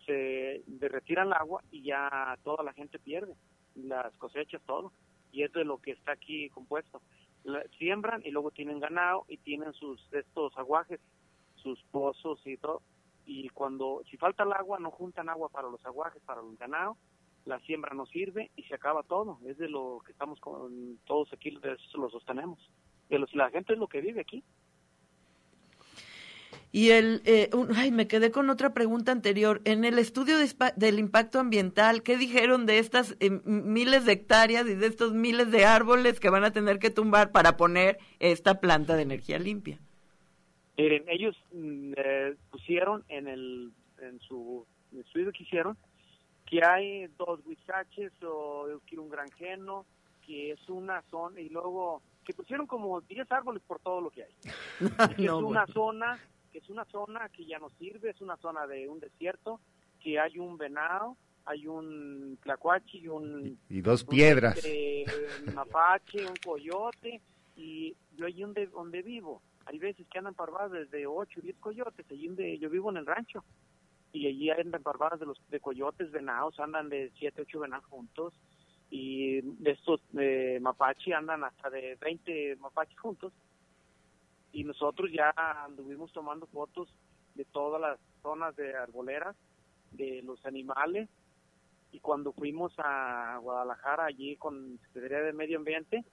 se 0.07 0.63
retiran 0.81 1.29
el 1.29 1.33
agua 1.35 1.63
y 1.71 1.83
ya 1.83 2.39
toda 2.43 2.63
la 2.63 2.73
gente 2.73 2.99
pierde 2.99 3.35
las 3.75 4.15
cosechas, 4.17 4.61
todo. 4.67 4.93
Y 5.33 5.43
es 5.43 5.53
de 5.53 5.65
lo 5.65 5.79
que 5.79 5.93
está 5.93 6.13
aquí 6.13 6.49
compuesto. 6.51 7.01
La- 7.45 7.65
siembran 7.79 8.23
y 8.25 8.31
luego 8.31 8.51
tienen 8.51 8.81
ganado 8.81 9.25
y 9.29 9.37
tienen 9.39 9.73
sus 9.73 10.01
estos 10.13 10.57
aguajes, 10.57 11.01
sus 11.57 11.83
pozos 11.91 12.41
y 12.47 12.57
todo. 12.57 12.83
Y 13.27 13.49
cuando, 13.51 14.03
si 14.11 14.17
falta 14.17 14.43
el 14.45 14.53
agua, 14.53 14.79
no 14.79 14.91
juntan 14.91 15.29
agua 15.29 15.49
para 15.49 15.69
los 15.69 15.85
aguajes, 15.87 16.23
para 16.23 16.41
el 16.43 16.57
ganado, 16.57 16.97
la 17.47 17.59
siembra 17.61 17.95
no 17.95 18.07
sirve 18.07 18.51
y 18.57 18.63
se 18.65 18.75
acaba 18.75 19.03
todo. 19.03 19.39
Es 19.47 19.57
de 19.59 19.69
lo 19.69 20.01
que 20.05 20.13
estamos 20.13 20.39
con 20.41 20.99
todos 21.07 21.33
aquí, 21.33 21.51
de 21.51 21.73
eso 21.73 21.99
lo 21.99 22.11
sostenemos. 22.11 22.59
De 23.09 23.19
los, 23.19 23.35
la 23.35 23.51
gente 23.51 23.73
es 23.73 23.79
lo 23.79 23.89
que 23.89 24.01
vive 24.01 24.21
aquí. 24.21 24.45
Y 26.77 26.91
el, 26.91 27.23
eh, 27.25 27.51
un- 27.55 27.73
ay, 27.77 27.93
me 27.93 28.09
quedé 28.09 28.33
con 28.33 28.51
otra 28.51 28.75
pregunta 28.75 29.13
anterior. 29.13 29.61
En 29.65 29.85
el 29.85 29.97
estudio 29.97 30.37
de 30.39 30.49
del 30.75 30.99
impacto 30.99 31.39
ambiental, 31.39 32.03
¿qué 32.03 32.17
dijeron 32.17 32.67
de 32.67 32.81
estas 32.81 33.17
eh, 33.21 33.31
miles 33.45 34.05
de 34.07 34.15
hectáreas 34.15 34.67
y 34.67 34.75
de 34.75 34.87
estos 34.89 35.13
miles 35.13 35.53
de 35.53 35.67
árboles 35.67 36.19
que 36.19 36.31
van 36.31 36.43
a 36.43 36.51
tener 36.51 36.81
que 36.81 36.91
tumbar 36.91 37.31
para 37.31 37.57
poner 37.57 37.99
esta 38.19 38.59
planta 38.61 38.97
de 38.97 39.03
energía 39.03 39.39
limpia? 39.39 39.79
Miren, 40.77 41.05
ellos 41.07 41.37
mm, 41.53 41.93
eh, 41.97 42.35
pusieron 42.51 43.05
en 43.07 43.29
el 43.29 43.71
en 44.01 44.19
su 44.19 44.67
estudio 44.99 45.31
que 45.31 45.45
hicieron 45.45 45.77
que 46.45 46.59
hay 46.65 47.07
dos 47.17 47.39
huizaches 47.47 48.11
o 48.25 48.81
que 48.85 48.99
un 48.99 49.09
granjeno, 49.11 49.87
que 50.27 50.51
es 50.51 50.69
una 50.69 51.03
zona, 51.09 51.41
y 51.41 51.51
luego 51.51 52.03
que 52.25 52.35
pusieron 52.35 52.67
como 52.67 53.01
10 53.03 53.31
árboles 53.31 53.63
por 53.65 53.79
todo 53.79 54.01
lo 54.01 54.11
que 54.11 54.25
hay. 54.25 54.33
que 55.17 55.23
No, 55.27 55.37
es 55.39 55.45
una 55.45 55.61
bueno. 55.67 55.73
zona, 55.73 56.19
que 56.55 56.61
es 56.61 56.71
una 56.71 56.85
zona 56.85 57.29
que 57.31 57.45
ya 57.45 57.59
no 57.59 57.69
sirve, 57.81 58.11
es 58.11 58.21
una 58.21 58.37
zona 58.37 58.65
de 58.69 58.89
un 58.89 59.01
desierto, 59.01 59.59
que 60.01 60.21
hay 60.21 60.39
un 60.39 60.57
venado, 60.57 61.17
hay 61.47 61.67
un 61.67 62.39
tlacuache 62.45 62.99
y 62.99 63.09
un 63.09 63.59
Y 63.69 63.81
dos 63.81 64.05
piedras. 64.05 64.57
este, 64.59 65.05
mapache, 65.53 66.25
un 66.25 66.37
coyote, 66.37 67.21
y 67.57 67.97
yo 68.17 68.27
allí 68.27 68.43
donde, 68.43 68.69
donde 68.69 69.03
vivo, 69.03 69.43
hay 69.67 69.81
veces 69.81 70.07
que 70.07 70.19
andan 70.19 70.35
parvadas 70.35 70.71
desde 70.71 71.09
8 71.09 71.41
10 71.41 71.57
coyotes, 71.59 72.07
allí 72.09 72.29
donde 72.29 72.57
yo 72.59 72.71
vivo 72.71 72.89
en 72.89 72.99
el 72.99 73.07
rancho, 73.07 73.43
y 74.13 74.29
allí 74.29 74.51
andan 74.51 74.85
parvadas 74.85 75.19
de 75.19 75.27
los 75.27 75.41
de 75.51 75.59
coyotes, 75.59 76.13
venados, 76.13 76.61
andan 76.61 76.89
de 76.89 77.11
7 77.19 77.43
8 77.43 77.59
venados 77.59 77.87
juntos, 77.87 78.33
y 78.91 79.41
de 79.41 79.73
estos 79.73 80.01
de 80.13 80.61
mapache 80.63 81.15
andan 81.15 81.43
hasta 81.43 81.69
de 81.69 81.97
20 82.01 82.59
mapaches 82.61 82.97
juntos, 83.01 83.33
y 84.55 84.63
nosotros 84.63 85.11
ya 85.13 85.35
anduvimos 85.65 86.13
tomando 86.13 86.47
fotos 86.47 86.89
de 87.35 87.45
todas 87.45 87.81
las 87.81 87.99
zonas 88.23 88.55
de 88.55 88.75
arboleras, 88.75 89.37
de 89.91 90.23
los 90.23 90.47
animales, 90.47 91.11
y 91.91 91.99
cuando 91.99 92.33
fuimos 92.33 92.73
a 92.79 93.37
Guadalajara 93.43 94.05
allí 94.05 94.37
con 94.37 94.79
Secretaría 94.87 95.27
de 95.27 95.33
Medio 95.33 95.59
Ambiente, 95.59 96.05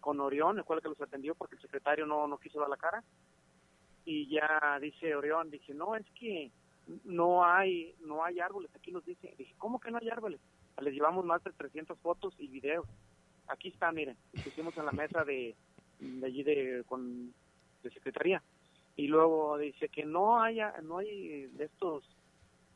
con 0.00 0.18
Orión, 0.18 0.58
el 0.58 0.64
cual 0.64 0.82
que 0.82 0.88
los 0.88 1.00
atendió 1.00 1.36
porque 1.36 1.54
el 1.54 1.62
secretario 1.62 2.06
no, 2.06 2.26
no 2.26 2.38
quiso 2.38 2.58
dar 2.58 2.68
la 2.68 2.76
cara, 2.76 3.04
y 4.04 4.28
ya 4.28 4.78
dice 4.80 5.14
Orión, 5.14 5.50
dice, 5.50 5.72
no, 5.72 5.94
es 5.94 6.06
que 6.18 6.50
no 7.04 7.44
hay 7.44 7.94
no 8.00 8.24
hay 8.24 8.40
árboles, 8.40 8.70
aquí 8.74 8.90
nos 8.90 9.04
dice, 9.04 9.32
dije, 9.38 9.54
¿cómo 9.58 9.78
que 9.78 9.92
no 9.92 9.98
hay 9.98 10.08
árboles? 10.08 10.40
Les 10.80 10.92
llevamos 10.92 11.24
más 11.24 11.42
de 11.44 11.52
300 11.52 11.98
fotos 12.00 12.34
y 12.38 12.48
videos. 12.48 12.86
Aquí 13.46 13.68
está, 13.68 13.92
miren, 13.92 14.16
pusimos 14.44 14.76
en 14.76 14.86
la 14.86 14.92
mesa 14.92 15.24
de, 15.24 15.56
de 16.00 16.26
allí 16.26 16.42
de, 16.42 16.84
con, 16.86 17.32
de 17.86 17.94
secretaría. 17.94 18.42
Y 18.96 19.08
luego 19.08 19.58
dice 19.58 19.88
que 19.88 20.04
no 20.04 20.42
haya, 20.42 20.74
no 20.82 20.98
hay 20.98 21.46
de 21.46 21.64
estos 21.64 22.04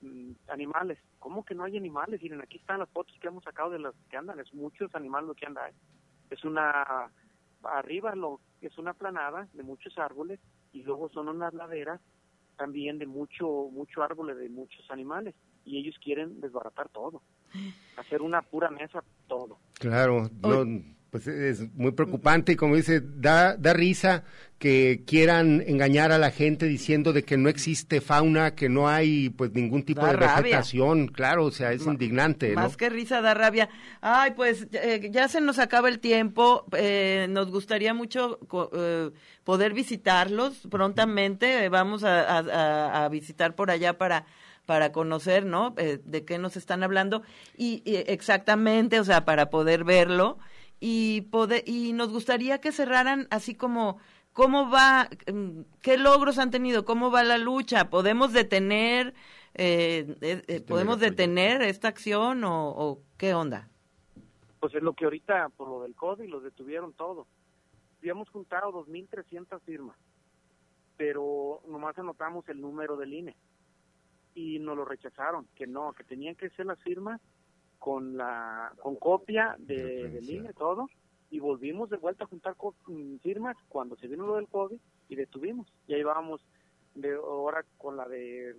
mm, 0.02 0.32
animales. 0.48 0.98
¿Cómo 1.18 1.44
que 1.44 1.54
no 1.54 1.64
hay 1.64 1.76
animales? 1.76 2.22
Miren, 2.22 2.40
aquí 2.40 2.58
están 2.58 2.80
las 2.80 2.90
fotos 2.90 3.16
que 3.20 3.28
hemos 3.28 3.44
sacado 3.44 3.70
de 3.70 3.78
las 3.78 3.94
que 4.11 4.16
andan. 4.16 4.38
Es 4.40 4.52
muchos 4.52 4.94
animales 4.94 5.28
lo 5.28 5.34
que 5.34 5.46
anda. 5.46 5.64
ahí. 5.64 5.72
Es 6.30 6.44
una, 6.44 7.11
arriba 7.62 8.14
lo 8.14 8.40
es 8.61 8.76
una 8.78 8.92
planada 8.92 9.48
de 9.54 9.62
muchos 9.62 9.98
árboles 9.98 10.38
y 10.72 10.82
luego 10.82 11.08
son 11.08 11.28
unas 11.28 11.54
laderas 11.54 12.00
también 12.56 12.98
de 12.98 13.06
mucho, 13.06 13.68
mucho 13.72 14.02
árboles, 14.02 14.36
de 14.36 14.50
muchos 14.50 14.90
animales. 14.90 15.34
Y 15.64 15.78
ellos 15.78 15.96
quieren 16.02 16.40
desbaratar 16.40 16.90
todo. 16.90 17.22
Hacer 17.96 18.22
una 18.22 18.42
pura 18.42 18.70
mesa, 18.70 19.02
todo. 19.28 19.58
Claro, 19.74 20.28
no, 20.42 20.64
pues 21.11 21.26
es 21.26 21.72
muy 21.74 21.92
preocupante 21.92 22.52
y 22.52 22.56
como 22.56 22.76
dice, 22.76 23.00
da, 23.02 23.56
da 23.56 23.72
risa 23.72 24.22
que 24.58 25.02
quieran 25.06 25.62
engañar 25.66 26.12
a 26.12 26.18
la 26.18 26.30
gente 26.30 26.66
diciendo 26.66 27.12
de 27.12 27.24
que 27.24 27.36
no 27.36 27.48
existe 27.48 28.00
fauna, 28.00 28.54
que 28.54 28.68
no 28.68 28.88
hay 28.88 29.30
pues 29.30 29.52
ningún 29.52 29.82
tipo 29.82 30.02
Da 30.02 30.08
de 30.12 30.16
rabia. 30.18 30.42
vegetación, 30.42 31.08
claro, 31.08 31.46
o 31.46 31.50
sea, 31.50 31.72
es 31.72 31.86
indignante, 31.86 32.50
¿no? 32.54 32.61
Más 32.61 32.76
que 32.76 32.90
risa 32.90 33.22
da 33.22 33.32
rabia. 33.34 33.70
Ay, 34.02 34.32
pues 34.36 34.68
eh, 34.72 35.08
ya 35.11 35.28
se 35.28 35.40
nos 35.40 35.58
acaba 35.58 35.88
el 35.88 35.98
tiempo. 35.98 36.66
Eh, 36.76 37.26
nos 37.30 37.50
gustaría 37.50 37.94
mucho 37.94 38.38
co- 38.48 38.70
eh, 38.74 39.11
poder 39.44 39.72
visitarlos 39.72 40.58
prontamente. 40.70 41.64
Eh, 41.64 41.68
vamos 41.70 42.04
a, 42.04 42.20
a- 42.20 42.38
a- 42.40 43.04
a 43.04 43.08
visitar 43.08 43.54
por 43.54 43.70
allá 43.70 43.96
para 43.98 44.26
para 44.66 44.92
conocer, 44.92 45.46
¿no? 45.46 45.74
Eh, 45.78 45.98
de 46.04 46.24
qué 46.24 46.38
nos 46.38 46.56
están 46.56 46.84
hablando 46.84 47.22
y, 47.56 47.82
y 47.84 47.96
exactamente, 47.96 49.00
o 49.00 49.04
sea, 49.04 49.24
para 49.24 49.50
poder 49.50 49.82
verlo 49.82 50.38
y 50.81 51.22
poder 51.22 51.62
y 51.66 51.93
nos 51.93 52.11
gustaría 52.11 52.61
que 52.61 52.72
cerraran 52.72 53.28
así 53.31 53.55
como 53.55 53.99
cómo 54.33 54.70
va, 54.70 55.09
mm, 55.33 55.61
qué 55.83 55.99
logros 55.99 56.39
han 56.39 56.51
tenido, 56.51 56.85
cómo 56.85 57.11
va 57.11 57.22
la 57.22 57.39
lucha, 57.39 57.91
podemos 57.91 58.33
detener, 58.33 59.14
eh, 59.55 60.16
eh, 60.20 60.43
eh, 60.49 60.61
podemos 60.61 60.99
detener 60.99 61.62
esta 61.62 61.89
acción 61.89 62.45
o, 62.45 62.70
o 62.70 63.03
qué 63.18 63.35
onda. 63.35 63.68
Pues 64.59 64.74
es 64.74 64.83
lo 64.83 64.95
que 64.95 65.05
ahorita, 65.05 65.49
por 65.51 65.68
lo 65.68 65.83
del 65.83 65.95
COVID, 65.95 66.28
los 66.28 66.43
detuvieron 66.43 66.93
todo. 66.93 67.26
Habíamos 67.99 68.28
juntado 68.31 68.72
2.300 68.72 69.61
firmas, 69.62 69.97
pero 70.97 71.61
nomás 71.68 71.99
anotamos 71.99 72.49
el 72.49 72.61
número 72.61 72.97
del 72.97 73.12
INE 73.12 73.37
y 74.35 74.59
nos 74.59 74.76
lo 74.76 74.85
rechazaron, 74.85 75.47
que 75.55 75.66
no, 75.66 75.93
que 75.93 76.05
tenían 76.05 76.35
que 76.35 76.51
ser 76.51 76.66
las 76.66 76.81
firmas 76.83 77.20
con 77.81 78.16
la 78.16 78.72
con 78.81 78.95
copia 78.95 79.57
de, 79.59 80.09
del 80.11 80.31
INE, 80.31 80.53
todo, 80.53 80.89
y 81.31 81.41
volvimos 81.41 81.91
de 81.91 81.97
vuelta 81.97 82.24
a 82.24 82.28
juntar 82.28 82.55
co- 82.57 82.76
mm, 82.87 83.16
firmas 83.16 83.57
cuando 83.68 83.97
se 83.97 84.07
vino 84.07 84.24
lo 84.26 84.37
del 84.37 84.47
COVID 84.47 84.78
y 85.09 85.16
detuvimos. 85.16 85.66
Ya 85.89 85.97
llevábamos 85.97 86.41
de 86.95 87.14
ahora 87.14 87.64
con 87.78 87.97
la 87.97 88.07
de 88.07 88.55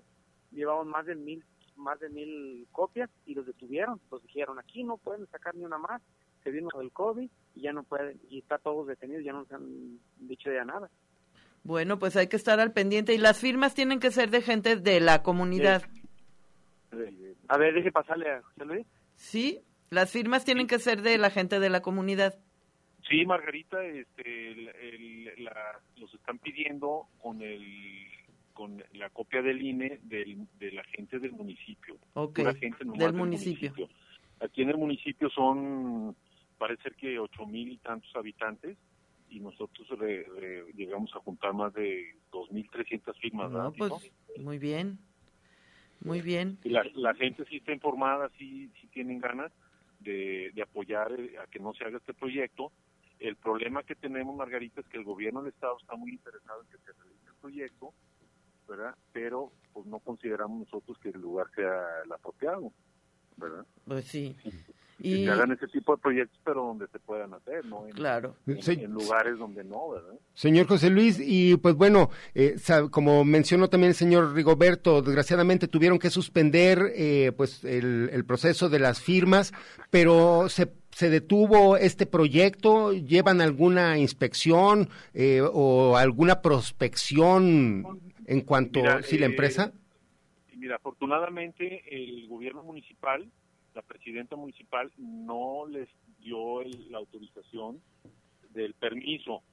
llevamos 0.51 0.86
más 0.88 1.05
de 1.05 1.15
mil 1.15 1.45
más 1.78 1.99
de 1.99 2.09
mil 2.09 2.67
copias 2.74 3.09
y 3.26 3.34
los 3.34 3.45
detuvieron, 3.45 3.99
los 4.11 4.22
dijeron 4.24 4.59
aquí 4.59 4.84
no 4.84 4.97
pueden 4.97 5.26
sacar 5.28 5.55
ni 5.55 5.63
una 5.63 5.78
más, 5.78 6.01
se 6.43 6.51
vino 6.51 6.67
lo 6.74 6.80
del 6.80 6.91
COVID 6.91 7.30
y 7.55 7.61
ya 7.61 7.72
no 7.74 7.84
pueden 7.84 8.19
y 8.30 8.39
está 8.39 8.57
todos 8.57 8.88
detenidos, 8.88 9.24
ya 9.24 9.32
no 9.34 9.45
se 9.45 9.55
han 9.55 9.99
dicho 10.17 10.51
ya 10.51 10.65
nada. 10.65 10.89
Bueno, 11.63 11.99
pues 11.99 12.15
hay 12.17 12.28
que 12.28 12.36
estar 12.38 12.59
al 12.59 12.74
pendiente 12.74 13.13
y 13.13 13.17
las 13.19 13.39
firmas 13.39 13.76
tienen 13.76 13.99
que 13.99 14.09
ser 14.11 14.32
de 14.32 14.41
gente 14.41 14.76
de 14.78 14.99
la 14.99 15.22
comunidad. 15.24 15.84
A 17.47 17.57
ver, 17.57 17.74
deje 17.74 17.91
pasarle 17.91 18.30
a 18.32 18.41
José 18.41 18.65
Luis. 18.65 18.88
Sí, 19.22 19.59
las 19.91 20.11
firmas 20.11 20.43
tienen 20.45 20.65
que 20.65 20.80
ser 20.80 21.03
de 21.03 21.17
la 21.19 21.30
gente 21.30 21.59
de 21.59 21.69
la 21.69 21.82
comunidad. 21.84 22.39
Sí, 23.07 23.24
Margarita, 23.26 23.84
este, 23.86 24.51
el- 24.51 24.67
el- 24.69 25.43
la- 25.43 25.80
los 25.97 26.11
están 26.15 26.39
pidiendo 26.39 27.07
con 27.22 27.41
el 27.41 28.07
con 28.53 28.84
la 28.93 29.09
copia 29.09 29.41
del 29.41 29.61
INE 29.61 29.99
del, 30.03 30.45
de 30.59 30.72
la 30.72 30.84
gente 30.84 31.19
del 31.19 31.32
municipio. 31.32 31.95
Ok, 32.13 32.36
Pura 32.39 32.53
gente 32.55 32.84
nomás 32.84 32.99
del 32.99 33.13
municipio. 33.13 33.88
Aquí 34.39 34.61
en 34.63 34.69
el 34.69 34.78
municipio 34.78 35.30
son, 35.30 36.15
parece 36.57 36.84
ser 36.84 36.95
que 36.95 37.17
ocho 37.17 37.45
mil 37.45 37.72
y 37.72 37.78
tantos 37.78 38.13
habitantes 38.15 38.78
y 39.30 39.39
nosotros 39.39 39.88
re- 39.99 40.26
re- 40.39 40.65
llegamos 40.76 41.09
a 41.15 41.19
juntar 41.19 41.53
más 41.53 41.74
de 41.74 42.15
2.300 42.32 43.17
firmas. 43.19 43.49
No, 43.51 43.72
¿verdad, 43.72 43.74
pues 43.78 44.11
muy 44.38 44.59
bien, 44.59 44.99
muy 46.03 46.21
bien. 46.21 46.57
Y 46.63 46.69
la, 46.69 46.83
la 46.95 47.13
gente 47.13 47.45
sí 47.45 47.57
está 47.57 47.71
informada, 47.73 48.29
sí, 48.37 48.71
sí 48.79 48.87
tienen 48.87 49.19
ganas 49.19 49.51
de, 49.99 50.51
de 50.53 50.61
apoyar 50.61 51.11
eh, 51.11 51.37
a 51.37 51.47
que 51.47 51.59
no 51.59 51.73
se 51.73 51.83
haga 51.83 51.97
este 51.97 52.13
proyecto. 52.13 52.71
El 53.19 53.35
problema 53.35 53.83
que 53.83 53.95
tenemos, 53.95 54.35
Margarita, 54.35 54.81
es 54.81 54.87
que 54.87 54.97
el 54.97 55.03
gobierno 55.03 55.41
del 55.41 55.53
Estado 55.53 55.77
está 55.79 55.95
muy 55.95 56.11
interesado 56.11 56.61
en 56.63 56.67
que 56.69 56.77
se 56.79 56.91
realice 56.91 57.27
el 57.27 57.35
proyecto, 57.35 57.93
¿verdad? 58.67 58.95
Pero 59.11 59.51
pues 59.73 59.85
no 59.85 59.99
consideramos 59.99 60.59
nosotros 60.59 60.97
que 60.97 61.09
el 61.09 61.21
lugar 61.21 61.47
sea 61.55 61.83
el 62.03 62.11
apropiado, 62.11 62.73
¿verdad? 63.37 63.65
Pues 63.85 64.05
sí. 64.05 64.35
Y 65.03 65.25
se 65.25 65.31
hagan 65.31 65.51
ese 65.51 65.67
tipo 65.67 65.95
de 65.95 66.01
proyectos, 66.01 66.39
pero 66.43 66.63
donde 66.65 66.87
se 66.87 66.99
puedan 66.99 67.33
hacer, 67.33 67.65
¿no? 67.65 67.85
En, 67.87 67.93
Claro. 67.93 68.35
en- 68.47 68.61
Sí. 68.61 68.73
en 68.73 68.91
lugares 68.91 69.37
donde 69.37 69.63
no, 69.63 69.89
¿verdad? 69.89 70.13
Señor 70.33 70.67
José 70.67 70.89
Luis, 70.89 71.19
y 71.23 71.57
pues 71.57 71.75
bueno, 71.75 72.09
eh, 72.35 72.55
como 72.91 73.23
mencionó 73.25 73.69
también 73.69 73.89
el 73.89 73.95
señor 73.95 74.33
Rigoberto, 74.33 75.01
desgraciadamente 75.01 75.67
tuvieron 75.67 75.99
que 75.99 76.09
suspender 76.09 76.91
eh, 76.95 77.31
pues 77.35 77.63
el, 77.63 78.09
el 78.13 78.25
proceso 78.25 78.69
de 78.69 78.79
las 78.79 79.01
firmas, 79.01 79.53
pero 79.89 80.47
se, 80.49 80.71
se 80.91 81.09
detuvo 81.09 81.77
este 81.77 82.05
proyecto, 82.05 82.93
llevan 82.93 83.41
alguna 83.41 83.97
inspección 83.97 84.89
eh, 85.13 85.41
o 85.41 85.97
alguna 85.97 86.41
prospección 86.41 87.85
en 88.25 88.41
cuanto 88.41 88.79
Mira, 88.81 89.01
si 89.03 89.17
la 89.17 89.25
eh, 89.25 89.29
empresa. 89.29 89.71
Y 90.53 90.57
Mira, 90.57 90.75
afortunadamente 90.75 91.83
el 91.89 92.27
gobierno 92.27 92.63
municipal, 92.63 93.27
la 93.74 93.82
presidenta 93.82 94.36
municipal, 94.36 94.91
no 94.97 95.65
les 95.67 95.89
dio 96.19 96.61
el- 96.61 96.91
la 96.91 96.97
autorización 96.99 97.82
del 98.49 98.74
permiso. 98.74 99.43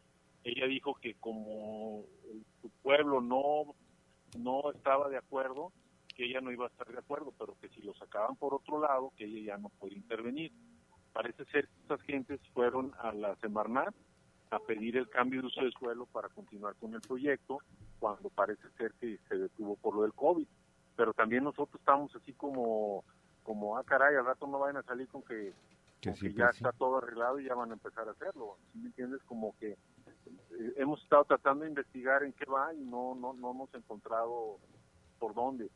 Ella 0.44 0.66
dijo 0.66 0.94
que 0.94 1.14
como 1.14 2.04
su 2.60 2.70
pueblo 2.82 3.20
no, 3.20 3.74
no 4.36 4.70
estaba 4.72 5.08
de 5.08 5.16
acuerdo, 5.16 5.72
que 6.14 6.24
ella 6.24 6.40
no 6.40 6.50
iba 6.50 6.66
a 6.66 6.68
estar 6.68 6.90
de 6.90 6.98
acuerdo, 6.98 7.32
pero 7.38 7.56
que 7.60 7.68
si 7.68 7.80
lo 7.82 7.94
sacaban 7.94 8.36
por 8.36 8.54
otro 8.54 8.80
lado, 8.80 9.12
que 9.16 9.24
ella 9.24 9.54
ya 9.54 9.58
no 9.58 9.68
podía 9.68 9.98
intervenir. 9.98 10.52
Parece 11.12 11.44
ser 11.46 11.68
que 11.68 11.80
estas 11.82 12.02
gentes 12.02 12.40
fueron 12.52 12.92
a 12.98 13.12
la 13.12 13.36
Semarnat 13.36 13.94
a 14.50 14.58
pedir 14.60 14.96
el 14.96 15.08
cambio 15.08 15.40
de 15.42 15.46
uso 15.46 15.62
de 15.62 15.70
suelo 15.72 16.06
para 16.06 16.28
continuar 16.30 16.74
con 16.76 16.94
el 16.94 17.00
proyecto, 17.02 17.58
cuando 17.98 18.30
parece 18.30 18.68
ser 18.76 18.92
que 19.00 19.18
se 19.28 19.36
detuvo 19.36 19.76
por 19.76 19.94
lo 19.94 20.02
del 20.02 20.14
COVID. 20.14 20.46
Pero 20.96 21.12
también 21.12 21.44
nosotros 21.44 21.78
estamos 21.78 22.14
así 22.16 22.32
como, 22.32 23.04
como 23.48 23.78
ah, 23.78 23.82
caray, 23.82 24.14
al 24.14 24.26
rato 24.26 24.46
no 24.46 24.58
vayan 24.58 24.76
a 24.76 24.82
salir 24.82 25.08
con 25.08 25.22
que, 25.22 25.54
Que 26.02 26.10
con 26.10 26.18
sí, 26.18 26.28
que 26.28 26.34
que 26.34 26.40
ya 26.40 26.52
sí. 26.52 26.58
está 26.58 26.70
todo 26.72 26.98
arreglado 26.98 27.40
y 27.40 27.46
ya 27.46 27.54
van 27.54 27.70
a 27.70 27.72
empezar 27.72 28.06
a 28.06 28.10
hacerlo. 28.10 28.58
¿Sí 28.70 28.78
me 28.78 28.88
entiendes? 28.88 29.22
Como 29.22 29.56
que 29.58 29.70
eh, 29.70 30.72
hemos 30.76 31.02
estado 31.02 31.24
tratando 31.24 31.64
de 31.64 31.70
investigar 31.70 32.24
en 32.24 32.34
qué 32.34 32.44
va 32.44 32.74
y 32.74 32.84
no, 32.84 33.14
no, 33.14 33.32
no 33.32 33.50
hemos 33.52 33.74
encontrado 33.74 34.58
por 35.18 35.32
dónde. 35.32 35.70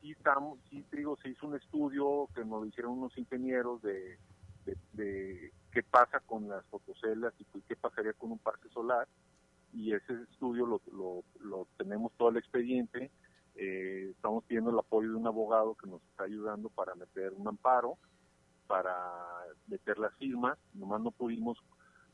Sí, 0.00 0.12
estamos, 0.12 0.58
sí 0.70 0.82
te 0.84 0.96
digo, 0.96 1.18
se 1.18 1.28
hizo 1.28 1.46
un 1.46 1.56
estudio 1.56 2.28
que 2.34 2.46
nos 2.46 2.66
hicieron 2.66 2.92
unos 2.92 3.18
ingenieros 3.18 3.82
de, 3.82 4.18
de, 4.64 4.78
de 4.94 5.52
qué 5.70 5.82
pasa 5.82 6.20
con 6.20 6.48
las 6.48 6.64
fotocelas 6.66 7.34
y 7.38 7.44
pues, 7.44 7.62
qué 7.68 7.76
pasaría 7.76 8.14
con 8.14 8.32
un 8.32 8.38
parque 8.38 8.70
solar 8.70 9.06
y 9.74 9.92
ese 9.92 10.14
estudio 10.30 10.64
lo, 10.64 10.80
lo, 10.92 11.22
lo 11.40 11.66
tenemos 11.76 12.10
todo 12.16 12.30
el 12.30 12.38
expediente. 12.38 13.10
Eh, 13.60 14.10
estamos 14.12 14.44
pidiendo 14.44 14.70
el 14.70 14.78
apoyo 14.78 15.10
de 15.10 15.16
un 15.16 15.26
abogado 15.26 15.74
que 15.74 15.88
nos 15.88 16.00
está 16.04 16.22
ayudando 16.24 16.68
para 16.68 16.94
meter 16.94 17.32
un 17.32 17.48
amparo, 17.48 17.98
para 18.68 18.94
meter 19.66 19.98
las 19.98 20.14
firmas. 20.14 20.56
Nomás 20.74 21.00
no 21.00 21.10
pudimos 21.10 21.58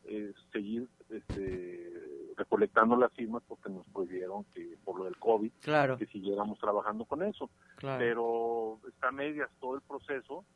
eh, 0.05 0.33
seguir 0.53 0.89
este, 1.11 2.33
recolectando 2.39 2.97
las 2.97 3.13
firmas 3.13 3.43
porque 3.47 3.69
nos 3.69 3.87
prohibieron 3.89 4.45
que 4.55 4.79
por 4.85 4.99
lo 4.99 5.05
del 5.05 5.19
COVID 5.19 5.53
Claro. 5.61 5.99
que 5.99 6.07
siguiéramos 6.07 6.59
trabajando 6.59 7.05
con 7.05 7.23
eso. 7.23 7.51
Claro. 7.77 7.99
Pero 7.99 8.81
está 8.89 9.09
a 9.09 9.13
medias 9.13 9.51
todo 9.61 9.75
el 9.75 9.83
proceso 9.83 10.47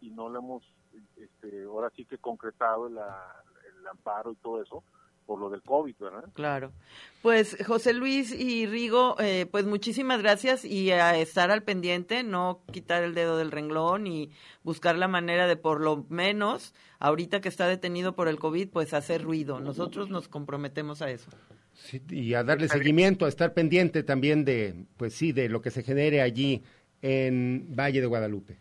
y 0.00 0.08
no 0.10 0.30
lo 0.30 0.38
hemos, 0.38 0.62
este, 1.16 1.64
ahora 1.64 1.90
sí 1.94 2.06
que 2.06 2.16
concretado 2.16 2.86
el 2.86 2.96
amparo 3.86 4.32
y 4.32 4.36
todo 4.36 4.62
eso 4.62 4.82
por 5.28 5.38
lo 5.38 5.50
del 5.50 5.60
COVID, 5.60 5.94
¿verdad? 6.00 6.24
Claro. 6.32 6.72
Pues 7.20 7.58
José 7.66 7.92
Luis 7.92 8.34
y 8.34 8.64
Rigo, 8.64 9.14
eh, 9.20 9.44
pues 9.50 9.66
muchísimas 9.66 10.22
gracias 10.22 10.64
y 10.64 10.90
a 10.90 11.18
estar 11.18 11.50
al 11.50 11.62
pendiente, 11.62 12.22
no 12.22 12.62
quitar 12.72 13.02
el 13.02 13.14
dedo 13.14 13.36
del 13.36 13.50
renglón 13.50 14.06
y 14.06 14.30
buscar 14.62 14.96
la 14.96 15.06
manera 15.06 15.46
de 15.46 15.56
por 15.56 15.82
lo 15.82 16.06
menos, 16.08 16.74
ahorita 16.98 17.42
que 17.42 17.50
está 17.50 17.68
detenido 17.68 18.14
por 18.14 18.26
el 18.26 18.38
COVID, 18.38 18.70
pues 18.70 18.94
hacer 18.94 19.22
ruido. 19.22 19.60
Nosotros 19.60 20.08
nos 20.08 20.28
comprometemos 20.28 21.02
a 21.02 21.10
eso. 21.10 21.30
Sí, 21.74 22.00
y 22.08 22.32
a 22.32 22.42
darle 22.42 22.66
seguimiento, 22.66 23.26
a 23.26 23.28
estar 23.28 23.52
pendiente 23.52 24.02
también 24.02 24.46
de, 24.46 24.86
pues 24.96 25.12
sí, 25.12 25.32
de 25.32 25.50
lo 25.50 25.60
que 25.60 25.70
se 25.70 25.82
genere 25.82 26.22
allí 26.22 26.62
en 27.02 27.76
Valle 27.76 28.00
de 28.00 28.06
Guadalupe. 28.06 28.56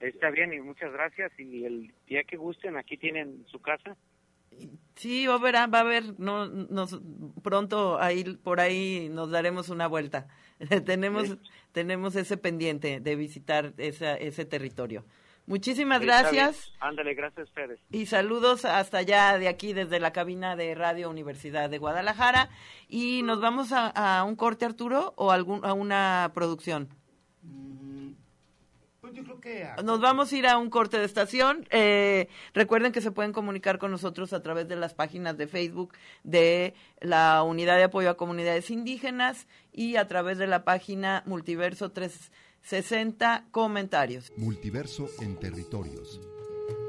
Está 0.00 0.30
bien 0.30 0.50
y 0.54 0.60
muchas 0.60 0.90
gracias 0.94 1.30
y 1.38 1.66
el 1.66 1.92
día 2.06 2.24
que 2.24 2.38
gusten 2.38 2.78
aquí 2.78 2.96
tienen 2.96 3.44
su 3.48 3.60
casa. 3.60 3.98
Sí, 4.96 5.26
va 5.26 5.34
a 5.34 5.36
haber, 5.38 5.54
va 5.54 5.78
a 5.78 5.80
haber, 5.80 6.18
no, 6.20 6.46
nos, 6.46 7.00
pronto 7.42 8.00
ahí, 8.00 8.24
por 8.42 8.60
ahí 8.60 9.08
nos 9.10 9.30
daremos 9.30 9.68
una 9.68 9.86
vuelta. 9.86 10.28
tenemos, 10.84 11.36
tenemos 11.72 12.14
ese 12.16 12.36
pendiente 12.36 13.00
de 13.00 13.16
visitar 13.16 13.74
esa, 13.76 14.14
ese 14.14 14.44
territorio. 14.44 15.04
Muchísimas 15.46 16.00
gracias. 16.00 16.72
Ándale, 16.80 17.12
gracias 17.14 17.40
a 17.40 17.42
ustedes. 17.42 17.80
y 17.90 18.06
saludos 18.06 18.64
hasta 18.64 18.98
allá 18.98 19.36
de 19.38 19.48
aquí, 19.48 19.74
desde 19.74 20.00
la 20.00 20.12
cabina 20.12 20.56
de 20.56 20.74
Radio 20.74 21.10
Universidad 21.10 21.68
de 21.68 21.78
Guadalajara. 21.78 22.48
Y 22.88 23.22
nos 23.24 23.40
vamos 23.40 23.72
a, 23.72 23.88
a 23.88 24.24
un 24.24 24.36
corte, 24.36 24.64
Arturo, 24.64 25.12
o 25.16 25.32
algún, 25.32 25.62
a 25.64 25.74
una 25.74 26.30
producción. 26.34 26.88
Pues 29.04 29.12
yo 29.12 29.22
creo 29.22 29.38
que 29.38 29.68
Nos 29.84 30.00
vamos 30.00 30.32
a 30.32 30.36
ir 30.36 30.46
a 30.46 30.56
un 30.56 30.70
corte 30.70 30.98
de 30.98 31.04
estación. 31.04 31.66
Eh, 31.68 32.30
recuerden 32.54 32.90
que 32.90 33.02
se 33.02 33.10
pueden 33.10 33.34
comunicar 33.34 33.78
con 33.78 33.90
nosotros 33.90 34.32
a 34.32 34.42
través 34.42 34.66
de 34.66 34.76
las 34.76 34.94
páginas 34.94 35.36
de 35.36 35.46
Facebook 35.46 35.92
de 36.22 36.72
la 37.00 37.42
Unidad 37.42 37.76
de 37.76 37.82
Apoyo 37.82 38.08
a 38.08 38.16
Comunidades 38.16 38.70
Indígenas 38.70 39.46
y 39.74 39.96
a 39.96 40.08
través 40.08 40.38
de 40.38 40.46
la 40.46 40.64
página 40.64 41.22
Multiverso 41.26 41.92
360 41.92 43.44
Comentarios. 43.50 44.32
Multiverso 44.38 45.10
en 45.20 45.38
territorios. 45.38 46.18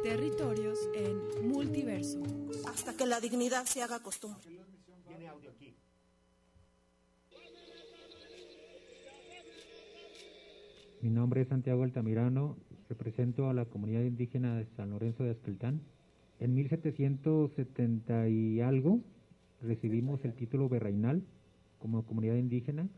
Territorios 0.01 0.79
en 0.95 1.49
multiverso. 1.49 2.23
Hasta 2.65 2.95
que 2.95 3.05
la 3.07 3.19
dignidad 3.19 3.65
se 3.65 3.83
haga 3.83 3.99
costumbre. 3.99 4.55
Mi 11.05 11.11
nombre 11.11 11.41
es 11.41 11.49
Santiago 11.49 11.83
Altamirano, 11.83 12.57
represento 12.89 13.47
a 13.47 13.53
la 13.53 13.65
comunidad 13.65 14.01
indígena 14.01 14.57
de 14.57 14.65
San 14.75 14.89
Lorenzo 14.89 15.23
de 15.23 15.29
Azqueltán. 15.29 15.81
En 16.39 16.55
1770 16.55 18.27
y 18.29 18.59
algo 18.61 19.01
recibimos 19.61 20.25
el 20.25 20.33
título 20.33 20.67
virreinal 20.67 21.21
como 21.77 22.03
comunidad 22.07 22.37
indígena 22.37 22.89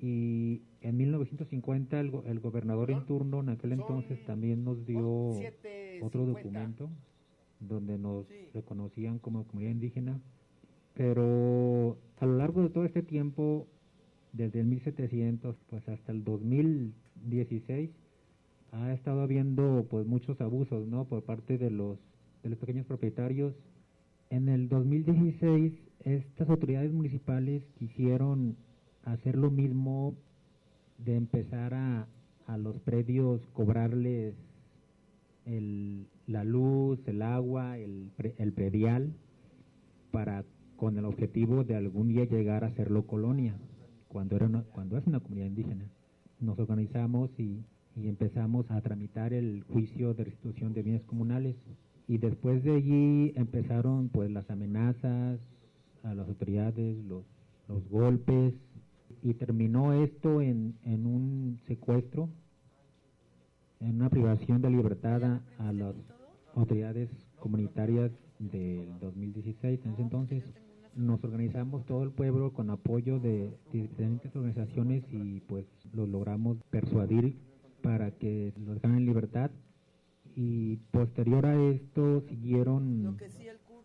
y 0.00 0.62
en 0.80 0.96
1950 0.96 1.98
el, 1.98 2.12
go- 2.12 2.22
el 2.24 2.38
gobernador 2.38 2.92
en 2.92 3.04
turno 3.06 3.40
en 3.40 3.48
aquel 3.48 3.72
entonces 3.72 4.24
también 4.26 4.62
nos 4.62 4.86
dio 4.86 5.32
otro 6.02 6.26
documento 6.26 6.88
donde 7.58 7.98
nos 7.98 8.26
reconocían 8.54 9.18
como 9.18 9.42
comunidad 9.48 9.72
indígena, 9.72 10.20
pero 10.94 11.98
a 12.20 12.26
lo 12.26 12.36
largo 12.36 12.62
de 12.62 12.70
todo 12.70 12.84
este 12.84 13.02
tiempo 13.02 13.66
desde 14.32 14.60
el 14.60 14.66
1700 14.66 15.56
pues 15.68 15.88
hasta 15.88 16.12
el 16.12 16.24
2016 16.24 17.90
ha 18.72 18.92
estado 18.92 19.22
habiendo 19.22 19.86
pues 19.90 20.06
muchos 20.06 20.40
abusos, 20.40 20.86
¿no? 20.86 21.04
Por 21.04 21.24
parte 21.24 21.58
de 21.58 21.70
los 21.70 21.98
de 22.42 22.50
los 22.50 22.58
pequeños 22.58 22.86
propietarios. 22.86 23.54
En 24.30 24.48
el 24.48 24.68
2016 24.68 25.72
estas 26.04 26.48
autoridades 26.48 26.92
municipales 26.92 27.62
quisieron 27.78 28.56
hacer 29.04 29.36
lo 29.36 29.50
mismo 29.50 30.14
de 30.98 31.16
empezar 31.16 31.74
a, 31.74 32.06
a 32.46 32.56
los 32.56 32.78
predios 32.80 33.40
cobrarles 33.52 34.34
el, 35.44 36.06
la 36.26 36.44
luz, 36.44 37.00
el 37.06 37.22
agua, 37.22 37.78
el, 37.78 38.10
el 38.38 38.52
predial 38.52 39.12
para 40.10 40.44
con 40.76 40.96
el 40.96 41.04
objetivo 41.04 41.64
de 41.64 41.76
algún 41.76 42.08
día 42.08 42.24
llegar 42.24 42.64
a 42.64 42.68
hacerlo 42.68 43.06
colonia 43.06 43.54
cuando 44.10 44.36
era 44.36 44.46
una- 44.46 44.62
cuando 44.64 44.98
es 44.98 45.06
una 45.06 45.20
comunidad 45.20 45.46
indígena. 45.46 45.84
Nos 46.40 46.58
organizamos 46.58 47.30
y, 47.38 47.62
y 47.96 48.08
empezamos 48.08 48.70
a 48.70 48.80
tramitar 48.80 49.32
el 49.32 49.62
juicio 49.72 50.14
de 50.14 50.24
restitución 50.24 50.72
de 50.74 50.82
bienes 50.82 51.02
comunales 51.04 51.56
y 52.08 52.18
después 52.18 52.62
de 52.64 52.72
allí 52.74 53.32
empezaron 53.36 54.08
pues 54.08 54.30
las 54.30 54.50
amenazas 54.50 55.38
a 56.02 56.14
las 56.14 56.26
autoridades, 56.28 56.96
los, 57.04 57.24
los 57.68 57.88
golpes 57.88 58.54
y 59.22 59.34
terminó 59.34 59.92
esto 59.92 60.40
en, 60.40 60.74
un 60.84 61.60
secuestro, 61.68 62.28
en 63.80 63.96
una 63.96 64.10
privación 64.10 64.60
de 64.62 64.70
libertad 64.70 65.40
a 65.58 65.72
las 65.72 65.94
autoridades 66.54 67.10
comunitarias 67.38 68.10
del 68.38 68.98
2016. 69.00 69.80
En 69.84 69.92
ese 69.92 70.02
entonces 70.02 70.42
nos 70.94 71.22
organizamos 71.24 71.84
todo 71.86 72.02
el 72.02 72.10
pueblo 72.10 72.52
con 72.52 72.70
apoyo 72.70 73.18
de 73.20 73.56
diferentes 73.72 74.34
organizaciones 74.34 75.04
y 75.10 75.40
pues 75.40 75.66
lo 75.92 76.06
logramos 76.06 76.58
persuadir 76.70 77.36
para 77.82 78.10
que 78.10 78.52
los 78.58 78.74
dejaran 78.74 78.98
en 78.98 79.06
libertad. 79.06 79.50
Y 80.36 80.76
posterior 80.90 81.46
a 81.46 81.60
esto 81.70 82.22
siguieron 82.28 83.16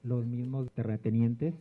los 0.03 0.25
mismos 0.25 0.71
terratenientes 0.73 1.53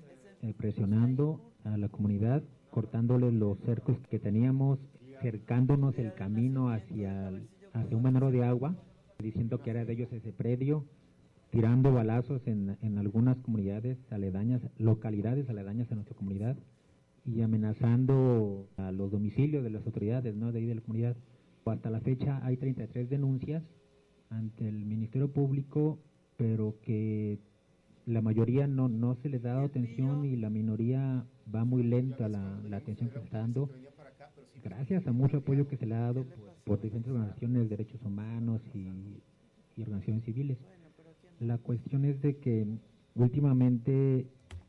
eh, 0.43 0.55
presionando 0.57 1.41
a 1.65 1.77
la 1.79 1.89
comunidad, 1.89 2.43
cortándole 2.71 3.33
los 3.33 3.59
cercos 3.61 3.97
que 4.11 4.19
teníamos, 4.19 4.79
cercándonos 5.23 5.99
el 5.99 6.13
camino 6.15 6.71
hacia, 6.71 7.29
hacia 7.73 7.97
un 7.97 8.03
menor 8.03 8.31
de 8.31 8.45
agua, 8.45 8.77
diciendo 9.19 9.63
que 9.63 9.71
era 9.71 9.85
de 9.85 9.95
ellos 9.95 10.13
ese 10.13 10.33
predio, 10.33 10.85
tirando 11.55 11.93
balazos 11.93 12.45
en, 12.49 12.77
en 12.83 12.99
algunas 12.99 13.39
comunidades 13.39 13.97
aledañas, 14.11 14.61
localidades 14.77 15.49
aledañas 15.49 15.91
a 15.93 15.95
nuestra 15.95 16.17
comunidad 16.17 16.57
y 17.25 17.43
amenazando 17.43 18.69
a 18.77 18.91
los 18.91 19.13
domicilios 19.13 19.63
de 19.63 19.71
las 19.71 19.87
autoridades 19.87 20.35
¿no? 20.35 20.51
de 20.51 20.59
ahí 20.59 20.67
de 20.67 20.75
la 20.75 20.81
comunidad. 20.81 21.17
Hasta 21.65 21.91
la 21.91 22.01
fecha 22.01 22.45
hay 22.45 22.57
33 22.57 23.09
denuncias 23.09 23.63
ante 24.31 24.69
el 24.69 24.85
Ministerio 24.85 25.33
Público, 25.33 26.01
pero 26.37 26.75
que 26.83 27.39
la 28.05 28.21
mayoría 28.21 28.67
no, 28.67 28.89
no 28.89 29.15
se 29.15 29.29
les 29.29 29.41
da 29.41 29.63
atención 29.63 30.25
y 30.25 30.35
la 30.35 30.51
minoría 30.51 31.25
va 31.55 31.65
muy 31.65 31.85
lenta 31.85 32.29
la, 32.29 32.61
la 32.69 32.79
atención 32.79 33.11
que 33.11 33.21
se 33.21 33.25
está 33.27 33.39
dando, 33.39 33.71
gracias 34.65 35.07
a 35.07 35.13
mucho 35.13 35.37
apoyo 35.37 35.69
que 35.69 35.77
se 35.77 35.87
le 35.87 35.95
ha 35.95 36.01
dado 36.01 36.25
por, 36.25 36.55
por 36.65 36.81
diferentes 36.81 37.13
organizaciones 37.13 37.63
de 37.63 37.69
derechos 37.69 38.03
humanos 38.03 38.61
y, 38.75 38.91
y 39.77 39.83
organizaciones 39.83 40.25
civiles. 40.25 40.59
La 41.41 41.59
cuestión 41.59 42.05
es 42.05 42.21
de 42.23 42.37
que 42.37 42.67
últimamente 43.15 44.27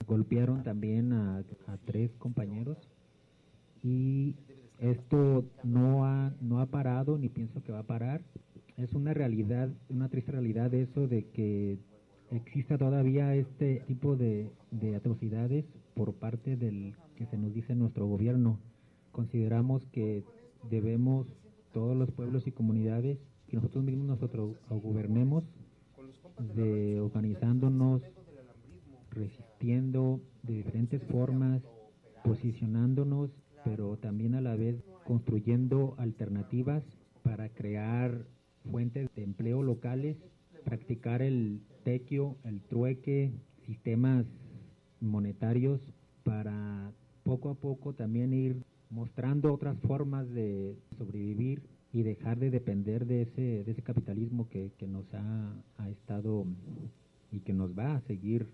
golpearon 0.07 0.63
también 0.63 1.13
a, 1.13 1.39
a 1.67 1.77
tres 1.85 2.11
compañeros 2.17 2.77
y 3.83 4.35
esto 4.79 5.45
no 5.63 6.05
ha, 6.05 6.33
no 6.41 6.59
ha 6.59 6.65
parado 6.65 7.17
ni 7.17 7.29
pienso 7.29 7.63
que 7.63 7.71
va 7.71 7.79
a 7.79 7.87
parar. 7.87 8.21
Es 8.77 8.93
una 8.93 9.13
realidad, 9.13 9.69
una 9.89 10.09
triste 10.09 10.31
realidad 10.31 10.73
eso 10.73 11.07
de 11.07 11.25
que 11.25 11.77
exista 12.31 12.77
todavía 12.77 13.35
este 13.35 13.83
tipo 13.87 14.15
de, 14.15 14.49
de 14.71 14.95
atrocidades 14.95 15.65
por 15.93 16.13
parte 16.13 16.57
del 16.57 16.93
que 17.15 17.25
se 17.27 17.37
nos 17.37 17.53
dice 17.53 17.75
nuestro 17.75 18.05
gobierno. 18.07 18.59
Consideramos 19.11 19.85
que 19.93 20.23
debemos 20.69 21.27
todos 21.71 21.95
los 21.95 22.11
pueblos 22.11 22.47
y 22.47 22.51
comunidades 22.51 23.19
que 23.47 23.55
nosotros 23.55 23.83
mismos 23.83 24.07
nosotros 24.07 24.57
gobernemos 24.69 25.43
de 26.55 26.99
organizándonos, 26.99 28.01
resistiendo 29.11 30.21
de 30.43 30.55
diferentes 30.55 31.01
formas, 31.03 31.61
posicionándonos, 32.23 33.31
pero 33.63 33.97
también 33.97 34.35
a 34.35 34.41
la 34.41 34.55
vez 34.55 34.83
construyendo 35.05 35.95
alternativas 35.97 36.83
para 37.23 37.49
crear 37.49 38.25
fuentes 38.71 39.09
de 39.15 39.23
empleo 39.23 39.63
locales, 39.63 40.17
practicar 40.63 41.21
el 41.21 41.61
tequio, 41.83 42.37
el 42.43 42.61
trueque, 42.61 43.31
sistemas 43.65 44.25
monetarios 44.99 45.79
para 46.23 46.91
poco 47.23 47.49
a 47.49 47.55
poco 47.55 47.93
también 47.93 48.33
ir 48.33 48.63
mostrando 48.89 49.53
otras 49.53 49.77
formas 49.79 50.29
de 50.29 50.77
sobrevivir 50.97 51.61
y 51.95 52.03
dejar 52.03 52.37
de 52.39 52.49
depender 52.51 53.05
de 53.05 53.21
ese, 53.21 53.63
de 53.63 53.71
ese 53.71 53.81
capitalismo 53.81 54.49
que, 54.49 54.73
que 54.77 54.85
nos 54.85 55.05
ha, 55.13 55.55
ha 55.77 55.89
estado 55.89 56.45
y 57.31 57.39
que 57.39 57.53
nos 57.53 57.71
va 57.71 57.95
a 57.95 58.01
seguir 58.01 58.47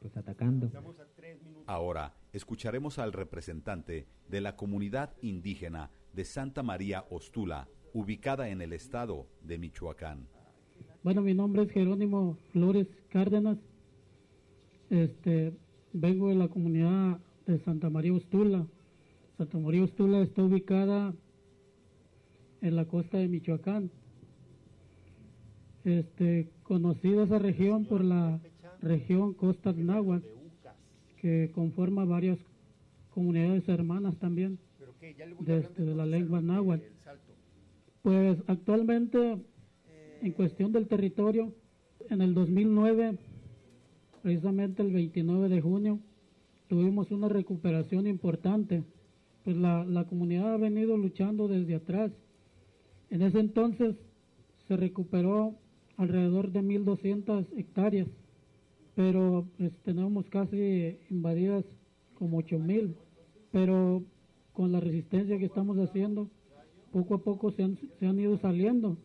pues 0.00 0.16
atacando. 0.16 0.70
Ahora 1.66 2.14
escucharemos 2.32 2.98
al 2.98 3.12
representante 3.12 4.06
de 4.30 4.40
la 4.40 4.56
comunidad 4.56 5.14
indígena 5.20 5.90
de 6.14 6.24
Santa 6.24 6.62
María 6.62 7.04
Ostula, 7.10 7.68
ubicada 7.92 8.48
en 8.48 8.62
el 8.62 8.72
estado 8.72 9.26
de 9.42 9.58
Michoacán. 9.58 10.26
Bueno, 11.02 11.20
mi 11.20 11.34
nombre 11.34 11.64
es 11.64 11.72
Jerónimo 11.72 12.38
Flores 12.52 12.88
Cárdenas. 13.10 13.58
Este, 14.88 15.52
vengo 15.92 16.30
de 16.30 16.36
la 16.36 16.48
comunidad 16.48 17.20
de 17.46 17.58
Santa 17.58 17.90
María 17.90 18.14
Ostula. 18.14 18.66
Santa 19.36 19.58
María 19.58 19.84
Ostula 19.84 20.22
está 20.22 20.42
ubicada 20.42 21.14
en 22.62 22.76
la 22.76 22.84
costa 22.84 23.18
de 23.18 23.28
Michoacán. 23.28 23.90
Este, 25.84 26.50
conocida 26.62 27.24
esa 27.24 27.38
región 27.38 27.84
por 27.84 28.04
la 28.04 28.40
región 28.82 29.34
Costa 29.34 29.72
Náhuatl, 29.72 30.26
que 31.20 31.50
conforma 31.54 32.04
varias 32.04 32.38
comunidades 33.10 33.68
hermanas 33.68 34.16
también 34.18 34.58
de, 35.40 35.58
este, 35.58 35.82
de 35.82 35.94
la 35.94 36.06
lengua 36.06 36.40
náhuatl. 36.40 36.84
Pues 38.02 38.38
actualmente, 38.46 39.38
en 40.22 40.32
cuestión 40.32 40.72
del 40.72 40.86
territorio, 40.86 41.52
en 42.10 42.20
el 42.22 42.34
2009, 42.34 43.16
precisamente 44.22 44.82
el 44.82 44.92
29 44.92 45.48
de 45.48 45.60
junio, 45.60 45.98
tuvimos 46.68 47.10
una 47.10 47.28
recuperación 47.28 48.06
importante. 48.06 48.84
Pues 49.44 49.56
la, 49.56 49.84
la 49.84 50.04
comunidad 50.04 50.54
ha 50.54 50.56
venido 50.56 50.96
luchando 50.96 51.48
desde 51.48 51.76
atrás. 51.76 52.12
En 53.10 53.22
ese 53.22 53.38
entonces 53.38 53.96
se 54.66 54.76
recuperó 54.76 55.54
alrededor 55.96 56.50
de 56.50 56.60
1.200 56.60 57.46
hectáreas, 57.56 58.08
pero 58.94 59.46
tenemos 59.84 60.26
casi 60.28 60.96
invadidas 61.10 61.64
como 62.18 62.42
8.000. 62.42 62.94
Pero 63.52 64.02
con 64.52 64.72
la 64.72 64.80
resistencia 64.80 65.38
que 65.38 65.46
estamos 65.46 65.78
haciendo, 65.78 66.28
poco 66.92 67.14
a 67.14 67.18
poco 67.18 67.52
se 67.52 67.62
han, 67.62 67.78
se 67.98 68.06
han 68.06 68.18
ido 68.18 68.38
saliendo. 68.38 68.96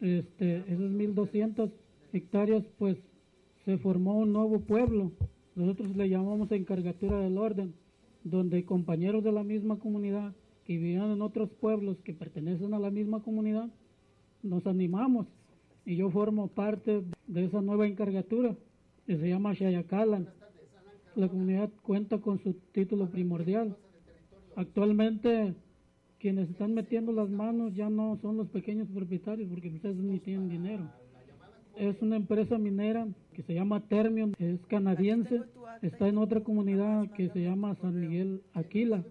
Este, 0.00 0.58
esas 0.58 0.90
1.200 0.90 1.70
hectáreas, 2.12 2.64
pues 2.78 2.98
se 3.64 3.78
formó 3.78 4.18
un 4.18 4.32
nuevo 4.32 4.60
pueblo. 4.60 5.12
Nosotros 5.54 5.96
le 5.96 6.08
llamamos 6.08 6.50
encargatura 6.50 7.20
del 7.20 7.38
orden, 7.38 7.74
donde 8.24 8.64
compañeros 8.64 9.22
de 9.22 9.32
la 9.32 9.44
misma 9.44 9.78
comunidad 9.78 10.32
que 10.72 10.78
vivían 10.78 11.10
en 11.10 11.22
otros 11.22 11.50
pueblos 11.50 11.98
que 12.02 12.14
pertenecen 12.14 12.72
a 12.72 12.78
la 12.78 12.90
misma 12.90 13.22
comunidad, 13.22 13.68
nos 14.42 14.66
animamos. 14.66 15.26
Y 15.84 15.96
yo 15.96 16.10
formo 16.10 16.48
parte 16.48 17.02
de 17.26 17.44
esa 17.44 17.60
nueva 17.60 17.86
encargatura 17.86 18.56
que 19.06 19.18
se 19.18 19.28
llama 19.28 19.52
Shayacalan. 19.52 20.28
La 21.14 21.28
comunidad 21.28 21.70
cuenta 21.82 22.18
con 22.18 22.38
su 22.42 22.54
título 22.72 23.10
primordial. 23.10 23.76
Actualmente 24.56 25.54
quienes 26.18 26.48
están 26.50 26.72
metiendo 26.72 27.12
las 27.12 27.28
manos 27.28 27.74
ya 27.74 27.90
no 27.90 28.16
son 28.22 28.36
los 28.36 28.48
pequeños 28.48 28.88
propietarios 28.88 29.50
porque 29.50 29.68
ustedes 29.68 29.96
ni 29.96 30.20
tienen 30.20 30.48
dinero. 30.48 30.88
Es 31.76 32.00
una 32.00 32.16
empresa 32.16 32.58
minera 32.58 33.08
que 33.34 33.42
se 33.42 33.54
llama 33.54 33.80
Termion, 33.88 34.34
es 34.38 34.60
canadiense, 34.68 35.42
está 35.82 36.08
en 36.08 36.18
otra 36.18 36.40
comunidad 36.40 37.10
que 37.12 37.28
se 37.30 37.42
llama 37.42 37.74
San 37.74 37.98
Miguel 38.00 38.42
Aquila, 38.54 39.04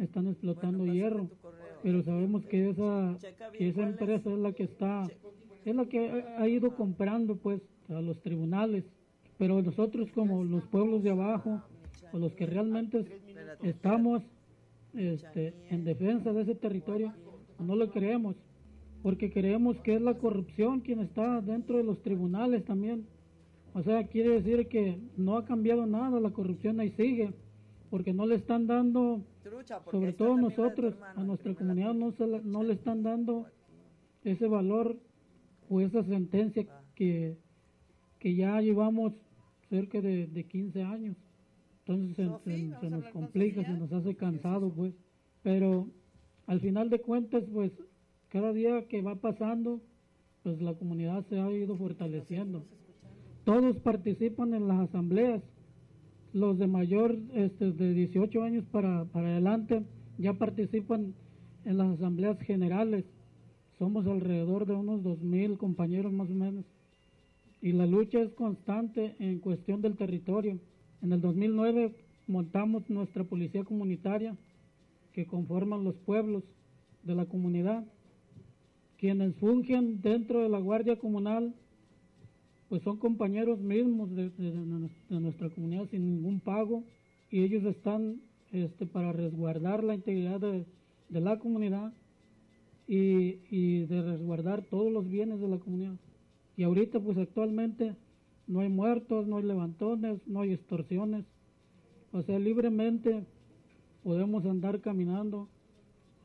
están 0.00 0.26
explotando 0.28 0.86
hierro, 0.86 1.28
pero 1.82 2.02
sabemos 2.02 2.44
que 2.46 2.70
esa, 2.70 3.16
que 3.52 3.68
esa 3.68 3.82
empresa 3.82 4.30
es 4.30 4.38
la 4.38 4.52
que 4.52 4.64
está, 4.64 5.08
es 5.64 5.74
la 5.74 5.86
que 5.86 6.10
ha 6.10 6.42
ha 6.42 6.48
ido 6.48 6.74
comprando 6.74 7.36
pues 7.36 7.60
a 7.88 8.00
los 8.00 8.20
tribunales, 8.22 8.84
pero 9.38 9.62
nosotros 9.62 10.10
como 10.12 10.44
los 10.44 10.64
pueblos 10.66 11.02
de 11.02 11.10
abajo, 11.10 11.62
o 12.12 12.18
los 12.18 12.32
que 12.34 12.46
realmente 12.46 13.04
estamos 13.62 14.22
este, 14.94 15.54
en 15.70 15.84
defensa 15.84 16.32
de 16.32 16.42
ese 16.42 16.54
territorio, 16.54 17.12
no 17.58 17.76
lo 17.76 17.90
creemos. 17.90 18.36
porque 19.02 19.30
creemos 19.30 19.78
que 19.80 19.94
es 19.94 20.02
la 20.02 20.18
corrupción 20.18 20.80
quien 20.80 21.00
está 21.00 21.40
dentro 21.40 21.78
de 21.78 21.84
los 21.84 22.02
tribunales 22.02 22.64
también. 22.64 23.06
O 23.72 23.82
sea, 23.82 24.06
quiere 24.06 24.40
decir 24.40 24.66
que 24.68 24.98
no 25.16 25.38
ha 25.38 25.44
cambiado 25.44 25.86
nada, 25.86 26.20
la 26.20 26.32
corrupción 26.32 26.80
ahí 26.80 26.90
sigue, 26.90 27.32
porque 27.90 28.12
no 28.12 28.26
le 28.26 28.36
están 28.36 28.66
dando, 28.66 29.22
sobre 29.90 30.12
todo 30.12 30.28
nosotros, 30.50 30.94
a 31.16 31.24
nuestra 31.24 31.50
comunidad 31.58 31.94
no, 31.94 32.12
se 32.12 32.26
la- 32.26 32.40
no 32.40 32.62
le 32.62 32.72
están 32.74 33.02
dando 33.02 33.46
ese 34.24 34.46
valor 34.46 34.96
o 35.68 35.80
esa 35.80 36.02
sentencia 36.04 36.64
que, 36.94 37.36
que 38.18 38.34
ya 38.34 38.60
llevamos 38.60 39.12
cerca 39.68 40.00
de, 40.00 40.26
de 40.26 40.44
15 40.44 40.82
años. 40.82 41.16
Entonces 41.80 42.16
se, 42.16 42.22
se- 42.44 42.50
se 42.80 42.90
nos 42.90 43.04
complica, 43.12 43.62
se 43.64 43.72
nos 43.80 43.92
hace 43.92 44.14
cansado, 44.16 44.70
pues. 44.70 44.94
Pero 45.42 45.88
al 46.46 46.60
final 46.60 46.90
de 46.90 47.00
cuentas, 47.00 47.42
pues, 47.52 47.72
cada 48.28 48.52
día 48.52 48.86
que 48.88 49.02
va 49.02 49.16
pasando, 49.16 49.80
pues 50.42 50.60
la 50.60 50.74
comunidad 50.74 51.24
se 51.28 51.40
ha 51.40 51.50
ido 51.50 51.76
fortaleciendo. 51.76 52.64
Todos 53.44 53.76
participan 53.78 54.54
en 54.54 54.68
las 54.68 54.80
asambleas. 54.88 55.42
Los 56.32 56.58
de 56.58 56.66
mayor, 56.66 57.18
este, 57.34 57.72
de 57.72 57.92
18 57.92 58.42
años 58.42 58.64
para, 58.70 59.04
para 59.06 59.28
adelante, 59.28 59.82
ya 60.18 60.34
participan 60.34 61.14
en 61.64 61.78
las 61.78 61.98
asambleas 61.98 62.38
generales. 62.40 63.04
Somos 63.78 64.06
alrededor 64.06 64.66
de 64.66 64.74
unos 64.74 65.02
2.000 65.02 65.56
compañeros 65.56 66.12
más 66.12 66.30
o 66.30 66.34
menos. 66.34 66.64
Y 67.62 67.72
la 67.72 67.86
lucha 67.86 68.20
es 68.20 68.32
constante 68.32 69.16
en 69.18 69.40
cuestión 69.40 69.82
del 69.82 69.96
territorio. 69.96 70.58
En 71.02 71.12
el 71.12 71.20
2009 71.20 71.94
montamos 72.26 72.88
nuestra 72.88 73.24
policía 73.24 73.64
comunitaria 73.64 74.36
que 75.12 75.26
conforman 75.26 75.84
los 75.84 75.96
pueblos 75.96 76.44
de 77.02 77.14
la 77.14 77.26
comunidad. 77.26 77.84
Quienes 78.98 79.34
fungen 79.36 80.00
dentro 80.00 80.42
de 80.42 80.48
la 80.48 80.58
Guardia 80.58 80.96
Comunal, 80.96 81.54
pues 82.70 82.82
son 82.82 82.98
compañeros 82.98 83.58
mismos 83.58 84.14
de, 84.14 84.30
nuestra 85.08 85.50
comunidad 85.50 85.88
sin 85.90 86.06
ningún 86.06 86.38
pago 86.38 86.84
y 87.28 87.42
ellos 87.42 87.64
están 87.64 88.20
este, 88.52 88.86
para 88.86 89.12
resguardar 89.12 89.82
la 89.82 89.96
integridad 89.96 90.40
de, 90.40 90.64
de 91.08 91.20
la 91.20 91.40
comunidad 91.40 91.92
y, 92.86 93.40
y 93.50 93.86
de 93.86 94.02
resguardar 94.02 94.62
todos 94.62 94.92
los 94.92 95.08
bienes 95.08 95.40
de 95.40 95.48
la 95.48 95.58
comunidad. 95.58 95.96
Y 96.56 96.62
ahorita 96.62 97.00
pues 97.00 97.18
actualmente 97.18 97.96
no 98.46 98.60
hay 98.60 98.68
muertos, 98.68 99.26
no 99.26 99.38
hay 99.38 99.42
levantones, 99.42 100.20
no 100.28 100.42
hay 100.42 100.52
extorsiones. 100.52 101.24
O 102.12 102.22
sea, 102.22 102.38
libremente 102.38 103.24
podemos 104.04 104.44
andar 104.46 104.80
caminando 104.80 105.48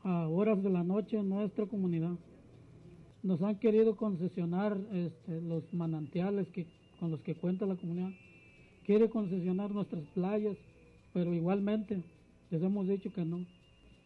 a 0.04 0.28
horas 0.28 0.62
de 0.62 0.70
la 0.70 0.84
noche 0.84 1.18
en 1.18 1.28
nuestra 1.28 1.66
comunidad. 1.66 2.16
Nos 3.26 3.42
han 3.42 3.58
querido 3.58 3.96
concesionar 3.96 4.78
este, 4.92 5.40
los 5.40 5.64
manantiales 5.74 6.46
que, 6.50 6.64
con 7.00 7.10
los 7.10 7.20
que 7.22 7.34
cuenta 7.34 7.66
la 7.66 7.74
comunidad. 7.74 8.12
Quiere 8.84 9.10
concesionar 9.10 9.72
nuestras 9.72 10.04
playas, 10.14 10.56
pero 11.12 11.34
igualmente 11.34 12.04
les 12.50 12.62
hemos 12.62 12.86
dicho 12.86 13.12
que 13.12 13.24
no. 13.24 13.44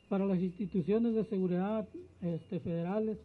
Para 0.09 0.25
las 0.25 0.41
instituciones 0.41 1.14
de 1.14 1.27
seguridad 1.27 1.87
este, 2.23 2.61
federales, 2.61 3.18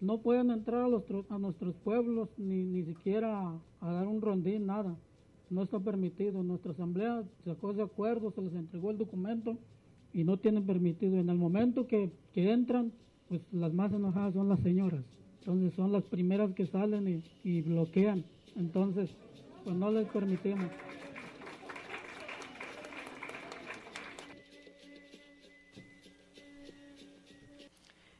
no 0.00 0.18
pueden 0.18 0.52
entrar 0.52 0.84
a, 0.84 0.88
los 0.88 1.02
a 1.28 1.38
nuestros 1.38 1.74
pueblos 1.82 2.28
ni, 2.38 2.62
ni 2.62 2.84
siquiera 2.84 3.36
a, 3.36 3.60
a 3.80 3.92
dar 3.94 4.06
un 4.06 4.20
rondín, 4.20 4.66
nada. 4.66 4.96
No 5.50 5.64
está 5.64 5.80
permitido. 5.80 6.44
Nuestra 6.44 6.70
asamblea 6.70 7.24
sacó 7.44 7.72
ese 7.72 7.82
acuerdo, 7.82 8.30
se 8.30 8.42
les 8.42 8.54
entregó 8.54 8.92
el 8.92 8.98
documento 8.98 9.58
y 10.12 10.22
no 10.22 10.36
tienen 10.36 10.64
permitido. 10.66 11.18
En 11.18 11.30
el 11.30 11.36
momento 11.36 11.88
que, 11.88 12.12
que 12.32 12.52
entran, 12.52 12.92
pues 13.28 13.40
las 13.50 13.74
más 13.74 13.92
enojadas 13.92 14.34
son 14.34 14.48
las 14.48 14.60
señoras. 14.60 15.02
Entonces 15.44 15.74
son 15.74 15.90
las 15.90 16.04
primeras 16.04 16.52
que 16.54 16.68
salen 16.68 17.24
y, 17.42 17.62
bloquean. 17.62 18.24
Entonces, 18.54 19.10
pues 19.64 19.74
no 19.74 19.90
les 19.90 20.06
permitimos. 20.06 20.70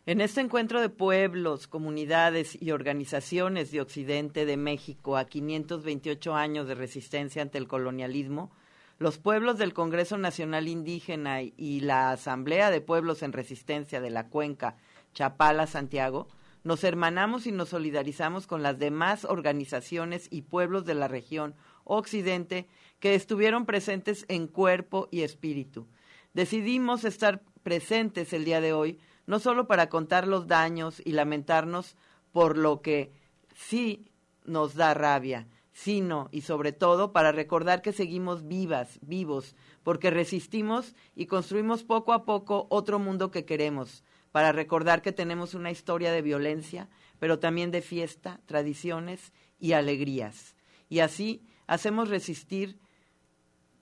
En 0.04 0.20
este 0.20 0.40
encuentro 0.40 0.80
de 0.80 0.88
pueblos, 0.88 1.68
comunidades 1.68 2.60
y 2.60 2.72
organizaciones 2.72 3.70
de 3.70 3.80
Occidente 3.80 4.44
de 4.44 4.56
México 4.56 5.16
a 5.16 5.26
528 5.26 6.34
años 6.34 6.66
de 6.66 6.74
resistencia 6.74 7.40
ante 7.40 7.58
el 7.58 7.68
colonialismo, 7.68 8.50
los 8.98 9.18
pueblos 9.18 9.58
del 9.58 9.74
Congreso 9.74 10.18
Nacional 10.18 10.66
Indígena 10.66 11.40
y 11.42 11.80
la 11.82 12.10
Asamblea 12.10 12.72
de 12.72 12.80
Pueblos 12.80 13.22
en 13.22 13.32
Resistencia 13.32 14.00
de 14.00 14.10
la 14.10 14.28
Cuenca, 14.28 14.76
Chapala, 15.14 15.68
Santiago, 15.68 16.26
nos 16.64 16.84
hermanamos 16.84 17.46
y 17.46 17.52
nos 17.52 17.70
solidarizamos 17.70 18.46
con 18.46 18.62
las 18.62 18.78
demás 18.78 19.24
organizaciones 19.24 20.28
y 20.30 20.42
pueblos 20.42 20.84
de 20.84 20.94
la 20.94 21.08
región 21.08 21.54
Occidente 21.84 22.68
que 23.00 23.14
estuvieron 23.14 23.66
presentes 23.66 24.24
en 24.28 24.46
cuerpo 24.46 25.08
y 25.10 25.22
espíritu. 25.22 25.88
Decidimos 26.34 27.04
estar 27.04 27.42
presentes 27.62 28.32
el 28.32 28.44
día 28.44 28.60
de 28.60 28.72
hoy 28.72 28.98
no 29.26 29.38
solo 29.38 29.66
para 29.66 29.88
contar 29.88 30.26
los 30.26 30.46
daños 30.46 31.02
y 31.04 31.12
lamentarnos 31.12 31.96
por 32.32 32.56
lo 32.56 32.82
que 32.82 33.12
sí 33.54 34.10
nos 34.44 34.74
da 34.74 34.94
rabia, 34.94 35.48
sino 35.72 36.28
y 36.32 36.42
sobre 36.42 36.72
todo 36.72 37.12
para 37.12 37.32
recordar 37.32 37.82
que 37.82 37.92
seguimos 37.92 38.46
vivas, 38.46 38.98
vivos, 39.02 39.54
porque 39.82 40.10
resistimos 40.10 40.94
y 41.14 41.26
construimos 41.26 41.84
poco 41.84 42.12
a 42.12 42.24
poco 42.24 42.66
otro 42.70 42.98
mundo 42.98 43.30
que 43.30 43.44
queremos, 43.44 44.02
para 44.32 44.50
recordar 44.50 45.02
que 45.02 45.12
tenemos 45.12 45.54
una 45.54 45.70
historia 45.70 46.10
de 46.10 46.22
violencia, 46.22 46.88
pero 47.18 47.38
también 47.38 47.70
de 47.70 47.82
fiesta, 47.82 48.40
tradiciones 48.46 49.32
y 49.60 49.72
alegrías. 49.72 50.56
Y 50.88 51.00
así 51.00 51.42
hacemos 51.66 52.08
resistir, 52.08 52.78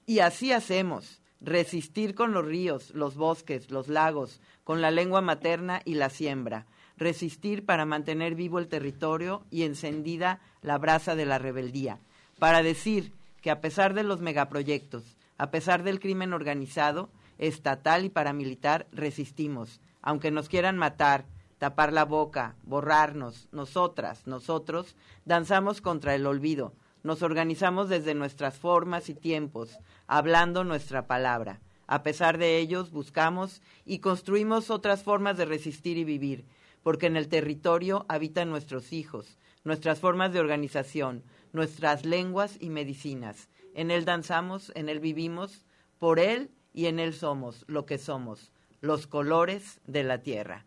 y 0.07 0.19
así 0.19 0.53
hacemos, 0.53 1.23
resistir 1.41 2.15
con 2.15 2.33
los 2.33 2.45
ríos, 2.45 2.91
los 2.91 3.15
bosques, 3.17 3.71
los 3.71 3.89
lagos, 3.89 4.41
con 4.65 4.83
la 4.83 4.91
lengua 4.91 5.21
materna 5.21 5.81
y 5.85 5.95
la 5.95 6.11
siembra, 6.11 6.67
resistir 6.97 7.65
para 7.65 7.87
mantener 7.87 8.35
vivo 8.35 8.59
el 8.59 8.69
territorio 8.69 9.47
y 9.51 9.63
encendida 9.63 10.41
la 10.63 10.79
brasa 10.79 11.15
de 11.15 11.27
la 11.27 11.39
rebeldía, 11.39 11.99
para 12.39 12.63
decir 12.63 13.13
que 13.41 13.51
a 13.51 13.61
pesar 13.61 13.95
de 13.95 14.03
los 14.03 14.21
megaproyectos, 14.21 15.17
a 15.39 15.51
pesar 15.51 15.83
del 15.83 16.01
crimen 16.01 16.35
organizado, 16.35 17.09
estatal 17.39 18.05
y 18.05 18.11
paramilitar, 18.11 18.87
resistimos, 18.93 19.81
aunque 20.03 20.31
nos 20.31 20.49
quieran 20.49 20.77
matar, 20.77 21.27
tapar 21.59 21.93
la 21.93 22.05
boca, 22.05 22.57
borrarnos, 22.63 23.49
nosotras, 23.53 24.27
nosotros, 24.27 24.97
danzamos 25.25 25.81
contra 25.81 26.15
el 26.15 26.27
olvido, 26.27 26.75
nos 27.03 27.23
organizamos 27.23 27.89
desde 27.89 28.15
nuestras 28.15 28.59
formas 28.59 29.09
y 29.09 29.15
tiempos, 29.15 29.79
hablando 30.07 30.65
nuestra 30.65 31.07
palabra. 31.07 31.61
A 31.87 32.03
pesar 32.03 32.39
de 32.39 32.59
ellos, 32.59 32.93
buscamos 32.93 33.63
y 33.85 33.99
construimos 33.99 34.71
otras 34.71 35.03
formas 35.03 35.37
de 35.37 35.45
resistir 35.45 35.99
y 35.99 36.05
vivir, 36.05 36.47
porque 36.83 37.07
en 37.07 37.17
el 37.17 37.29
territorio 37.29 38.07
habitan 38.09 38.49
nuestros 38.49 38.93
hijos, 38.93 39.39
nuestras 39.65 39.99
formas 39.99 40.33
de 40.33 40.41
organización, 40.41 41.25
nuestras 41.53 42.05
lenguas 42.05 42.57
y 42.61 42.71
medicinas. 42.71 43.49
En 43.75 43.91
él 43.91 44.05
danzamos, 44.05 44.73
en 44.75 44.89
él 44.89 45.01
vivimos, 45.01 45.67
por 45.99 46.19
él 46.19 46.51
y 46.73 46.87
en 46.87 46.99
él 46.99 47.13
somos 47.13 47.65
lo 47.67 47.87
que 47.87 47.99
somos, 47.99 48.53
los 48.81 49.07
colores 49.07 49.81
de 49.87 50.05
la 50.05 50.19
tierra. 50.23 50.65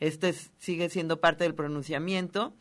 Este 0.00 0.30
es- 0.30 0.50
sigue 0.58 0.88
siendo 0.88 1.20
parte 1.20 1.44
del 1.44 1.54
pronunciamiento 1.54 2.54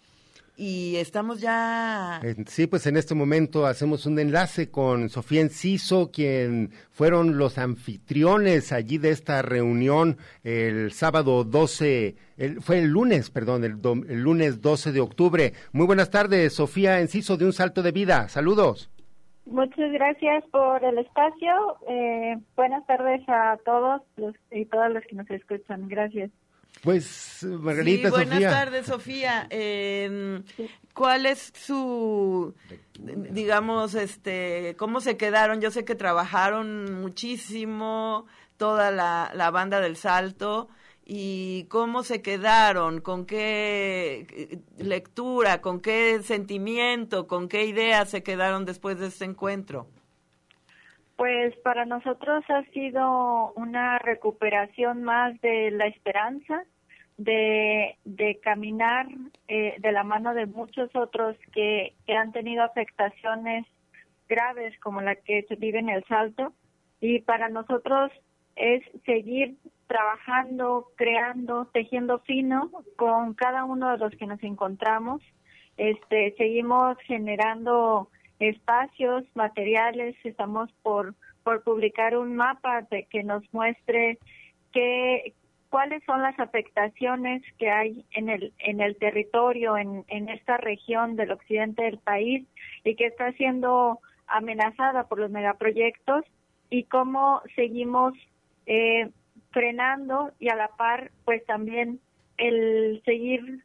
y 0.57 0.97
estamos 0.97 1.39
ya 1.39 2.19
Sí, 2.47 2.67
pues 2.67 2.85
en 2.85 2.97
este 2.97 3.15
momento 3.15 3.65
hacemos 3.65 4.05
un 4.05 4.19
enlace 4.19 4.69
con 4.69 5.09
Sofía 5.09 5.39
Enciso, 5.39 6.11
quien 6.11 6.71
fueron 6.91 7.37
los 7.37 7.57
anfitriones 7.57 8.73
allí 8.73 8.97
de 8.97 9.11
esta 9.11 9.41
reunión 9.41 10.17
el 10.43 10.91
sábado 10.91 11.45
12, 11.45 12.17
el- 12.35 12.61
fue 12.61 12.79
el 12.79 12.87
lunes, 12.89 13.29
perdón, 13.29 13.63
el 13.63 14.21
lunes 14.21 14.59
12 14.61 14.91
de 14.91 14.99
octubre. 14.99 15.53
Muy 15.71 15.85
buenas 15.85 16.09
tardes, 16.09 16.53
Sofía 16.53 16.99
Enciso 16.99 17.37
de 17.37 17.45
Un 17.45 17.53
Salto 17.53 17.81
de 17.81 17.93
Vida. 17.93 18.27
Saludos. 18.27 18.89
Muchas 19.49 19.91
gracias 19.91 20.43
por 20.51 20.83
el 20.83 20.99
espacio. 20.99 21.77
Eh, 21.87 22.37
buenas 22.55 22.85
tardes 22.85 23.21
a 23.27 23.57
todos 23.65 24.01
los 24.15 24.35
y 24.51 24.65
todas 24.65 24.91
las 24.91 25.03
que 25.05 25.15
nos 25.15 25.29
escuchan. 25.29 25.87
Gracias. 25.87 26.31
Pues, 26.83 27.43
Margarita, 27.43 28.09
sí, 28.09 28.11
buenas 28.11 28.33
Sofía. 28.35 28.49
tardes, 28.49 28.85
Sofía. 28.85 29.47
Eh, 29.49 30.41
¿Cuál 30.93 31.25
es 31.25 31.51
su, 31.55 32.53
digamos, 32.99 33.95
este, 33.95 34.75
cómo 34.77 35.01
se 35.01 35.17
quedaron? 35.17 35.61
Yo 35.61 35.71
sé 35.71 35.83
que 35.83 35.95
trabajaron 35.95 37.01
muchísimo 37.01 38.27
toda 38.57 38.91
la, 38.91 39.31
la 39.33 39.49
banda 39.51 39.81
del 39.81 39.95
Salto 39.95 40.69
y 41.11 41.65
cómo 41.69 42.03
se 42.03 42.21
quedaron, 42.21 43.01
con 43.01 43.25
qué 43.25 44.27
eh, 44.29 44.59
lectura, 44.77 45.59
con 45.59 45.81
qué 45.81 46.19
sentimiento, 46.21 47.25
con 47.25 47.49
qué 47.49 47.65
ideas 47.65 48.11
se 48.11 48.21
quedaron 48.21 48.63
después 48.63 48.99
de 48.99 49.07
este 49.07 49.25
encuentro. 49.25 49.87
Pues 51.15 51.55
para 51.63 51.85
nosotros 51.85 52.43
ha 52.49 52.63
sido 52.65 53.53
una 53.53 53.97
recuperación 53.97 55.01
más 55.01 55.41
de 55.41 55.71
la 55.71 55.87
esperanza, 55.87 56.63
de, 57.17 57.97
de 58.05 58.39
caminar 58.43 59.07
eh, 59.47 59.77
de 59.79 59.91
la 59.91 60.03
mano 60.03 60.35
de 60.35 60.45
muchos 60.45 60.95
otros 60.95 61.35
que, 61.51 61.95
que 62.05 62.13
han 62.13 62.31
tenido 62.31 62.63
afectaciones 62.63 63.65
graves 64.29 64.79
como 64.79 65.01
la 65.01 65.15
que 65.15 65.43
vive 65.57 65.79
en 65.79 65.89
el 65.89 66.03
Salto 66.05 66.53
y 67.01 67.21
para 67.21 67.49
nosotros 67.49 68.11
es 68.59 68.83
seguir 69.05 69.55
trabajando, 69.87 70.91
creando, 70.95 71.65
tejiendo 71.73 72.19
fino 72.19 72.69
con 72.95 73.33
cada 73.33 73.63
uno 73.63 73.91
de 73.91 73.97
los 73.97 74.13
que 74.15 74.27
nos 74.27 74.43
encontramos. 74.43 75.21
Este, 75.77 76.35
seguimos 76.37 76.97
generando 77.05 78.09
espacios, 78.39 79.23
materiales, 79.33 80.15
estamos 80.23 80.69
por, 80.83 81.15
por 81.43 81.63
publicar 81.63 82.17
un 82.17 82.35
mapa 82.35 82.81
de 82.91 83.05
que 83.05 83.23
nos 83.23 83.43
muestre 83.53 84.19
qué, 84.73 85.33
cuáles 85.69 86.03
son 86.03 86.21
las 86.21 86.37
afectaciones 86.39 87.41
que 87.57 87.71
hay 87.71 88.05
en 88.11 88.29
el, 88.29 88.53
en 88.59 88.81
el 88.81 88.97
territorio, 88.97 89.77
en, 89.77 90.03
en 90.09 90.29
esta 90.29 90.57
región 90.57 91.15
del 91.15 91.31
occidente 91.31 91.83
del 91.83 91.97
país 91.97 92.45
y 92.83 92.95
que 92.95 93.07
está 93.07 93.31
siendo 93.33 93.99
amenazada 94.27 95.05
por 95.07 95.19
los 95.19 95.31
megaproyectos 95.31 96.25
y 96.69 96.83
cómo 96.83 97.41
seguimos 97.55 98.13
eh, 98.69 99.09
frenando 99.49 100.31
y 100.39 100.49
a 100.49 100.55
la 100.55 100.67
par 100.67 101.09
pues 101.25 101.43
también 101.45 101.99
el 102.37 103.01
seguir 103.03 103.63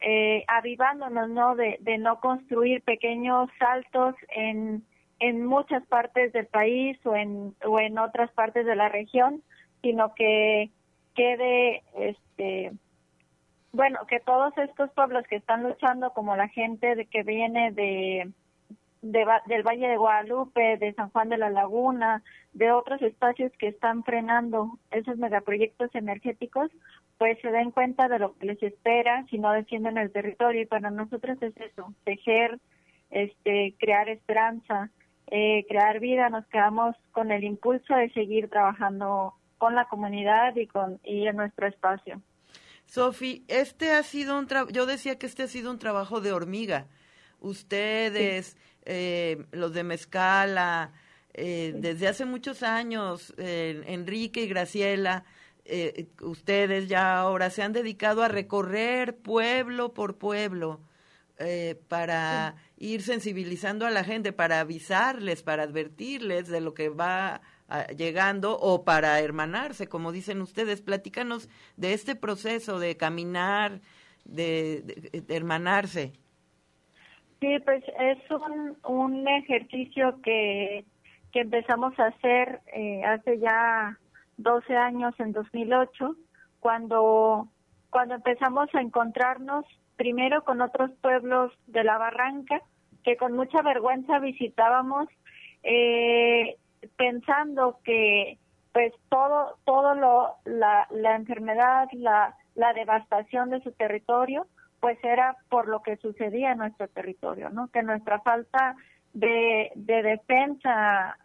eh, 0.00 0.44
avivándonos 0.48 1.28
no 1.28 1.54
de, 1.56 1.78
no 1.98 2.20
construir 2.20 2.82
pequeños 2.82 3.50
saltos 3.58 4.14
en 4.30 4.82
en 5.18 5.46
muchas 5.46 5.86
partes 5.86 6.32
del 6.32 6.46
país 6.46 6.98
o 7.04 7.14
en 7.14 7.54
o 7.66 7.78
en 7.78 7.98
otras 7.98 8.30
partes 8.32 8.64
de 8.64 8.76
la 8.76 8.88
región 8.88 9.42
sino 9.82 10.14
que 10.14 10.70
quede 11.14 11.82
este 11.98 12.72
bueno 13.72 14.06
que 14.08 14.20
todos 14.20 14.56
estos 14.56 14.90
pueblos 14.92 15.24
que 15.28 15.36
están 15.36 15.64
luchando 15.64 16.14
como 16.14 16.34
la 16.34 16.48
gente 16.48 16.94
de 16.94 17.04
que 17.04 17.22
viene 17.22 17.72
de 17.72 18.30
del 19.12 19.62
Valle 19.62 19.88
de 19.88 19.96
Guadalupe, 19.96 20.76
de 20.78 20.94
San 20.94 21.10
Juan 21.10 21.28
de 21.28 21.38
la 21.38 21.50
Laguna, 21.50 22.22
de 22.52 22.72
otros 22.72 23.00
espacios 23.02 23.52
que 23.58 23.68
están 23.68 24.04
frenando 24.04 24.78
esos 24.90 25.18
megaproyectos 25.18 25.94
energéticos, 25.94 26.70
pues 27.18 27.38
se 27.40 27.50
den 27.50 27.70
cuenta 27.70 28.08
de 28.08 28.18
lo 28.18 28.36
que 28.36 28.46
les 28.46 28.62
espera 28.62 29.24
si 29.30 29.38
no 29.38 29.52
defienden 29.52 29.98
el 29.98 30.12
territorio. 30.12 30.62
Y 30.62 30.66
para 30.66 30.90
nosotros 30.90 31.36
es 31.42 31.56
eso, 31.56 31.92
tejer, 32.04 32.58
este, 33.10 33.74
crear 33.78 34.08
esperanza, 34.08 34.90
eh, 35.28 35.64
crear 35.68 36.00
vida. 36.00 36.28
Nos 36.28 36.46
quedamos 36.46 36.96
con 37.12 37.30
el 37.30 37.44
impulso 37.44 37.94
de 37.94 38.10
seguir 38.10 38.48
trabajando 38.48 39.34
con 39.58 39.74
la 39.74 39.86
comunidad 39.86 40.54
y 40.56 40.66
con 40.66 41.00
y 41.04 41.26
en 41.26 41.36
nuestro 41.36 41.66
espacio. 41.66 42.20
Sofi, 42.86 43.44
este 43.48 43.92
ha 43.92 44.02
sido 44.02 44.38
un 44.38 44.46
yo 44.70 44.86
decía 44.86 45.18
que 45.18 45.26
este 45.26 45.42
ha 45.42 45.48
sido 45.48 45.70
un 45.70 45.78
trabajo 45.78 46.20
de 46.20 46.32
hormiga. 46.32 46.86
Ustedes, 47.40 48.56
eh, 48.86 49.44
los 49.50 49.74
de 49.74 49.82
Mezcala, 49.82 50.92
eh, 51.34 51.74
desde 51.76 52.06
hace 52.06 52.24
muchos 52.24 52.62
años, 52.62 53.34
eh, 53.36 53.82
Enrique 53.86 54.42
y 54.42 54.48
Graciela, 54.48 55.24
ustedes 56.22 56.86
ya 56.88 57.18
ahora 57.18 57.50
se 57.50 57.60
han 57.60 57.72
dedicado 57.72 58.22
a 58.22 58.28
recorrer 58.28 59.16
pueblo 59.16 59.92
por 59.92 60.16
pueblo 60.16 60.80
para 61.88 62.54
ir 62.78 63.02
sensibilizando 63.02 63.84
a 63.84 63.90
la 63.90 64.04
gente, 64.04 64.32
para 64.32 64.60
avisarles, 64.60 65.42
para 65.42 65.64
advertirles 65.64 66.46
de 66.46 66.60
lo 66.60 66.72
que 66.72 66.88
va 66.88 67.40
llegando 67.96 68.56
o 68.56 68.84
para 68.84 69.18
hermanarse, 69.18 69.88
como 69.88 70.12
dicen 70.12 70.40
ustedes. 70.40 70.82
Platícanos 70.82 71.48
de 71.76 71.94
este 71.94 72.14
proceso 72.14 72.78
de 72.78 72.96
caminar, 72.96 73.80
de 74.24 75.24
hermanarse. 75.26 76.12
Sí, 77.40 77.58
pues 77.64 77.84
es 78.00 78.18
un, 78.30 78.76
un 78.84 79.28
ejercicio 79.28 80.20
que, 80.22 80.84
que 81.32 81.40
empezamos 81.40 81.98
a 81.98 82.06
hacer 82.06 82.60
eh, 82.72 83.04
hace 83.04 83.38
ya 83.38 83.98
12 84.38 84.74
años, 84.76 85.14
en 85.18 85.32
2008, 85.32 86.16
cuando, 86.60 87.48
cuando 87.90 88.14
empezamos 88.14 88.74
a 88.74 88.80
encontrarnos 88.80 89.64
primero 89.96 90.44
con 90.44 90.60
otros 90.60 90.90
pueblos 91.02 91.52
de 91.66 91.84
la 91.84 91.98
barranca, 91.98 92.60
que 93.04 93.16
con 93.16 93.34
mucha 93.34 93.62
vergüenza 93.62 94.18
visitábamos, 94.18 95.08
eh, 95.62 96.56
pensando 96.96 97.78
que 97.84 98.38
pues 98.72 98.92
todo 99.08 99.56
todo 99.64 99.94
lo 99.94 100.34
la, 100.44 100.86
la 100.90 101.16
enfermedad 101.16 101.88
la 101.92 102.36
la 102.54 102.72
devastación 102.74 103.50
de 103.50 103.60
su 103.62 103.72
territorio 103.72 104.46
pues 104.80 104.98
era 105.02 105.36
por 105.48 105.68
lo 105.68 105.82
que 105.82 105.96
sucedía 105.96 106.52
en 106.52 106.58
nuestro 106.58 106.88
territorio, 106.88 107.50
¿no? 107.50 107.68
Que 107.68 107.82
nuestra 107.82 108.20
falta 108.20 108.76
de, 109.12 109.72
de 109.74 110.02
defensa 110.02 111.16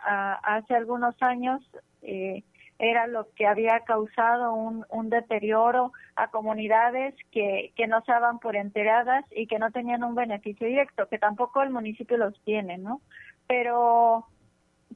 hace 0.44 0.76
algunos 0.76 1.16
años 1.22 1.62
eh, 2.02 2.44
era 2.80 3.06
lo 3.06 3.28
que 3.36 3.46
había 3.46 3.82
causado 3.82 4.54
un, 4.54 4.86
un 4.90 5.10
deterioro 5.10 5.92
a 6.16 6.30
comunidades 6.30 7.14
que, 7.32 7.74
que 7.76 7.86
no 7.86 8.02
se 8.02 8.12
daban 8.12 8.40
por 8.40 8.56
enteradas 8.56 9.24
y 9.36 9.46
que 9.46 9.60
no 9.60 9.72
tenían 9.72 10.04
un 10.04 10.16
beneficio 10.16 10.66
directo, 10.66 11.08
que 11.08 11.20
tampoco 11.20 11.62
el 11.62 11.70
municipio 11.70 12.18
los 12.18 12.40
tiene, 12.44 12.80
¿no? 12.80 13.02
Pero, 13.46 14.26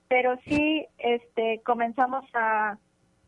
pero 0.08 0.38
sí, 0.46 0.88
este, 0.98 1.62
comenzamos 1.64 2.26
a, 2.34 2.80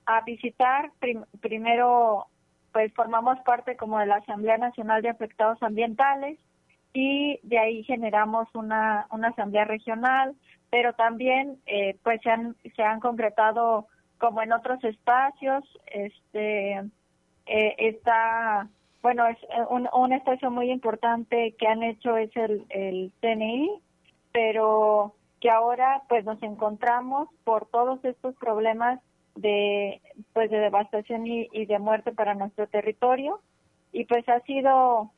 a 0.08 0.22
visitar 0.22 0.92
primero 1.40 2.26
pues 2.72 2.94
formamos 2.94 3.40
parte 3.42 3.76
como 3.76 4.00
de 4.00 4.06
la 4.06 4.18
Asamblea 4.18 4.58
Nacional 4.58 5.02
de 5.02 5.10
Afectados 5.10 5.62
Ambientales 5.62 6.38
y 6.94 7.40
de 7.44 7.60
ahí 7.60 7.84
generamos 7.84 8.48
una, 8.54 9.08
una 9.12 9.30
asamblea 9.30 9.66
regional, 9.66 10.36
pero 10.70 10.94
también 10.94 11.60
eh, 11.66 11.98
pues 12.04 12.22
se 12.22 12.30
han, 12.30 12.56
se 12.76 12.84
han 12.84 13.00
concretado 13.00 13.88
como 14.18 14.42
en 14.42 14.52
otros 14.52 14.84
espacios, 14.84 15.64
este 15.88 16.82
eh, 17.46 17.76
está, 17.78 18.68
bueno, 19.02 19.28
es 19.28 19.38
eh, 19.44 19.64
un, 19.70 19.88
un 19.94 20.14
espacio 20.14 20.52
muy 20.52 20.72
importante 20.72 21.56
que 21.58 21.68
han 21.68 21.84
hecho 21.84 22.18
es 22.18 22.36
el, 22.36 22.66
el 22.70 23.12
CNI, 23.22 23.80
pero 24.32 25.14
que 25.40 25.50
ahora 25.50 26.02
pues 26.10 26.26
nos 26.26 26.42
encontramos 26.42 27.30
por 27.44 27.68
todos 27.68 28.04
estos 28.04 28.36
problemas 28.36 29.00
de 29.38 30.02
pues 30.34 30.50
de 30.50 30.60
devastación 30.60 31.26
y, 31.28 31.66
de 31.66 31.80
muerte 31.80 32.12
para 32.12 32.34
nuestro 32.34 32.68
territorio. 32.68 33.42
Y 33.92 34.06
pues 34.06 34.28
ha 34.30 34.40
sido 34.42 35.12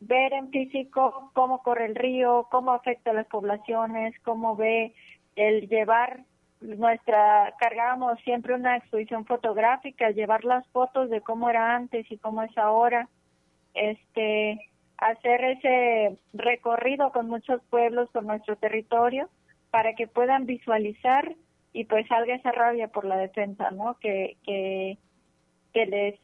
ver 0.00 0.32
en 0.32 0.50
físico 0.50 1.30
cómo 1.34 1.62
corre 1.62 1.86
el 1.86 1.94
río, 1.94 2.46
cómo 2.50 2.72
afecta 2.72 3.10
a 3.10 3.14
las 3.14 3.26
poblaciones, 3.26 4.14
cómo 4.22 4.56
ve 4.56 4.94
el 5.36 5.68
llevar 5.68 6.20
nuestra, 6.60 7.54
cargábamos 7.58 8.18
siempre 8.20 8.54
una 8.54 8.76
exposición 8.76 9.26
fotográfica, 9.26 10.10
llevar 10.10 10.44
las 10.44 10.66
fotos 10.68 11.10
de 11.10 11.20
cómo 11.20 11.50
era 11.50 11.74
antes 11.74 12.10
y 12.10 12.16
cómo 12.18 12.42
es 12.42 12.56
ahora, 12.56 13.08
este, 13.74 14.70
hacer 14.96 15.44
ese 15.44 16.16
recorrido 16.32 17.12
con 17.12 17.28
muchos 17.28 17.60
pueblos 17.68 18.08
por 18.10 18.24
nuestro 18.24 18.56
territorio 18.56 19.28
para 19.70 19.94
que 19.94 20.06
puedan 20.06 20.46
visualizar 20.46 21.34
y 21.74 21.84
pues 21.84 22.06
salga 22.06 22.36
esa 22.36 22.52
rabia 22.52 22.88
por 22.88 23.04
la 23.04 23.18
defensa, 23.18 23.70
¿no? 23.72 23.98
Que, 23.98 24.38
que, 24.44 24.96
que 25.74 25.86
les 25.86 26.20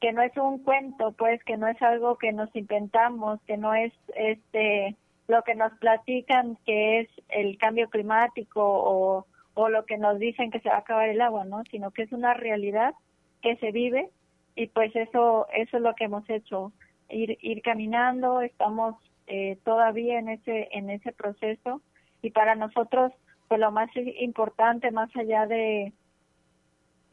que 0.00 0.12
no 0.12 0.22
es 0.22 0.36
un 0.36 0.62
cuento, 0.62 1.12
pues 1.12 1.42
que 1.44 1.56
no 1.56 1.68
es 1.68 1.80
algo 1.82 2.16
que 2.18 2.32
nos 2.32 2.54
inventamos, 2.56 3.40
que 3.42 3.56
no 3.56 3.74
es 3.74 3.92
este 4.14 4.96
lo 5.26 5.42
que 5.42 5.54
nos 5.54 5.72
platican 5.78 6.56
que 6.64 7.00
es 7.00 7.08
el 7.28 7.58
cambio 7.58 7.90
climático 7.90 8.62
o, 8.62 9.26
o 9.54 9.68
lo 9.68 9.84
que 9.86 9.98
nos 9.98 10.18
dicen 10.18 10.50
que 10.50 10.60
se 10.60 10.68
va 10.68 10.76
a 10.76 10.78
acabar 10.78 11.08
el 11.08 11.20
agua, 11.20 11.44
¿no? 11.44 11.62
Sino 11.70 11.90
que 11.90 12.02
es 12.02 12.12
una 12.12 12.34
realidad 12.34 12.94
que 13.42 13.56
se 13.56 13.72
vive 13.72 14.08
y 14.54 14.68
pues 14.68 14.94
eso 14.94 15.48
eso 15.52 15.76
es 15.76 15.82
lo 15.82 15.94
que 15.96 16.04
hemos 16.04 16.28
hecho 16.30 16.72
ir 17.08 17.38
ir 17.40 17.60
caminando, 17.62 18.40
estamos 18.40 18.94
eh, 19.26 19.58
todavía 19.64 20.20
en 20.20 20.28
ese 20.28 20.68
en 20.70 20.90
ese 20.90 21.10
proceso 21.12 21.82
y 22.22 22.30
para 22.30 22.54
nosotros 22.54 23.12
pues 23.52 23.60
lo 23.60 23.70
más 23.70 23.90
importante 24.18 24.90
más 24.92 25.14
allá 25.14 25.44
de 25.44 25.92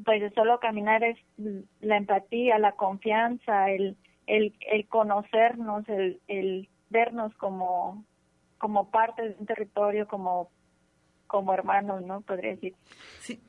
pues 0.05 0.21
de 0.21 0.29
solo 0.29 0.57
caminar 0.61 1.03
es 1.03 1.17
la 1.81 1.97
empatía, 1.97 2.57
la 2.59 2.77
confianza, 2.77 3.69
el, 3.69 3.97
el, 4.25 4.55
el 4.71 4.87
conocernos, 4.87 5.83
el, 5.89 6.21
el 6.29 6.69
vernos 6.89 7.35
como, 7.35 8.05
como 8.57 8.89
parte 8.89 9.21
de 9.23 9.35
un 9.37 9.45
territorio, 9.47 10.07
como 10.07 10.49
como 11.27 11.53
hermanos, 11.53 12.03
¿no? 12.03 12.21
Podría 12.21 12.51
decir. 12.51 12.73
Sí. 13.19 13.39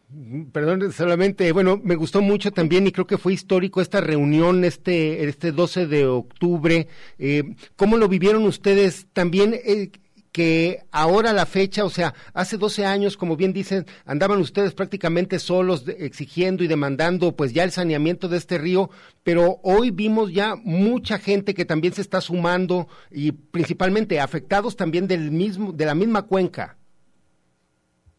Perdón, 0.53 0.91
solamente, 0.91 1.51
bueno, 1.53 1.81
me 1.83 1.95
gustó 1.95 2.21
mucho 2.21 2.51
también 2.51 2.87
y 2.89 2.93
creo 2.93 3.07
que 3.07 3.17
fue 3.17 3.33
histórico 3.33 3.81
esta 3.81 4.01
reunión 4.01 4.65
este 4.65 5.29
este 5.29 5.53
12 5.53 5.87
de 5.87 6.07
octubre. 6.07 6.89
Eh, 7.19 7.55
¿Cómo 7.77 7.97
lo 7.97 8.09
vivieron 8.09 8.45
ustedes? 8.45 9.07
También, 9.13 9.55
eh, 9.55 9.93
que 10.33 10.79
ahora 10.93 11.33
la 11.33 11.47
fecha, 11.47 11.85
o 11.85 11.91
sea, 11.91 12.15
hace 12.35 12.57
12 12.57 12.85
años, 12.85 13.17
como 13.17 13.37
bien 13.37 13.53
dicen, 13.53 13.85
andaban 14.05 14.41
ustedes 14.41 14.75
prácticamente 14.75 15.39
solos 15.39 15.87
exigiendo 15.89 16.63
y 16.63 16.69
demandando 16.69 17.35
pues 17.35 17.53
ya 17.53 17.65
el 17.65 17.71
saneamiento 17.71 18.29
de 18.29 18.37
este 18.37 18.59
río, 18.59 18.91
pero 19.25 19.59
hoy 19.63 19.91
vimos 19.91 20.33
ya 20.33 20.55
mucha 20.57 21.19
gente 21.19 21.55
que 21.55 21.65
también 21.65 21.95
se 21.95 22.03
está 22.03 22.21
sumando 22.21 22.87
y 23.11 23.33
principalmente 23.33 24.21
afectados 24.21 24.77
también 24.77 25.09
del 25.09 25.31
mismo 25.31 25.73
de 25.73 25.85
la 25.85 25.95
misma 25.95 26.27
cuenca. 26.27 26.77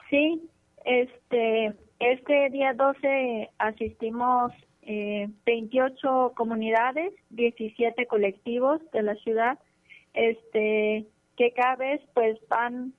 Sí, 0.09 0.41
este, 0.83 1.73
este 1.99 2.49
día 2.49 2.73
12 2.73 3.49
asistimos 3.57 4.51
eh, 4.81 5.29
28 5.45 6.33
comunidades, 6.35 7.13
17 7.29 8.07
colectivos 8.07 8.81
de 8.91 9.03
la 9.03 9.15
ciudad, 9.15 9.59
este, 10.13 11.05
que 11.37 11.53
cada 11.53 11.75
vez 11.75 12.01
pues 12.13 12.37
van 12.47 12.93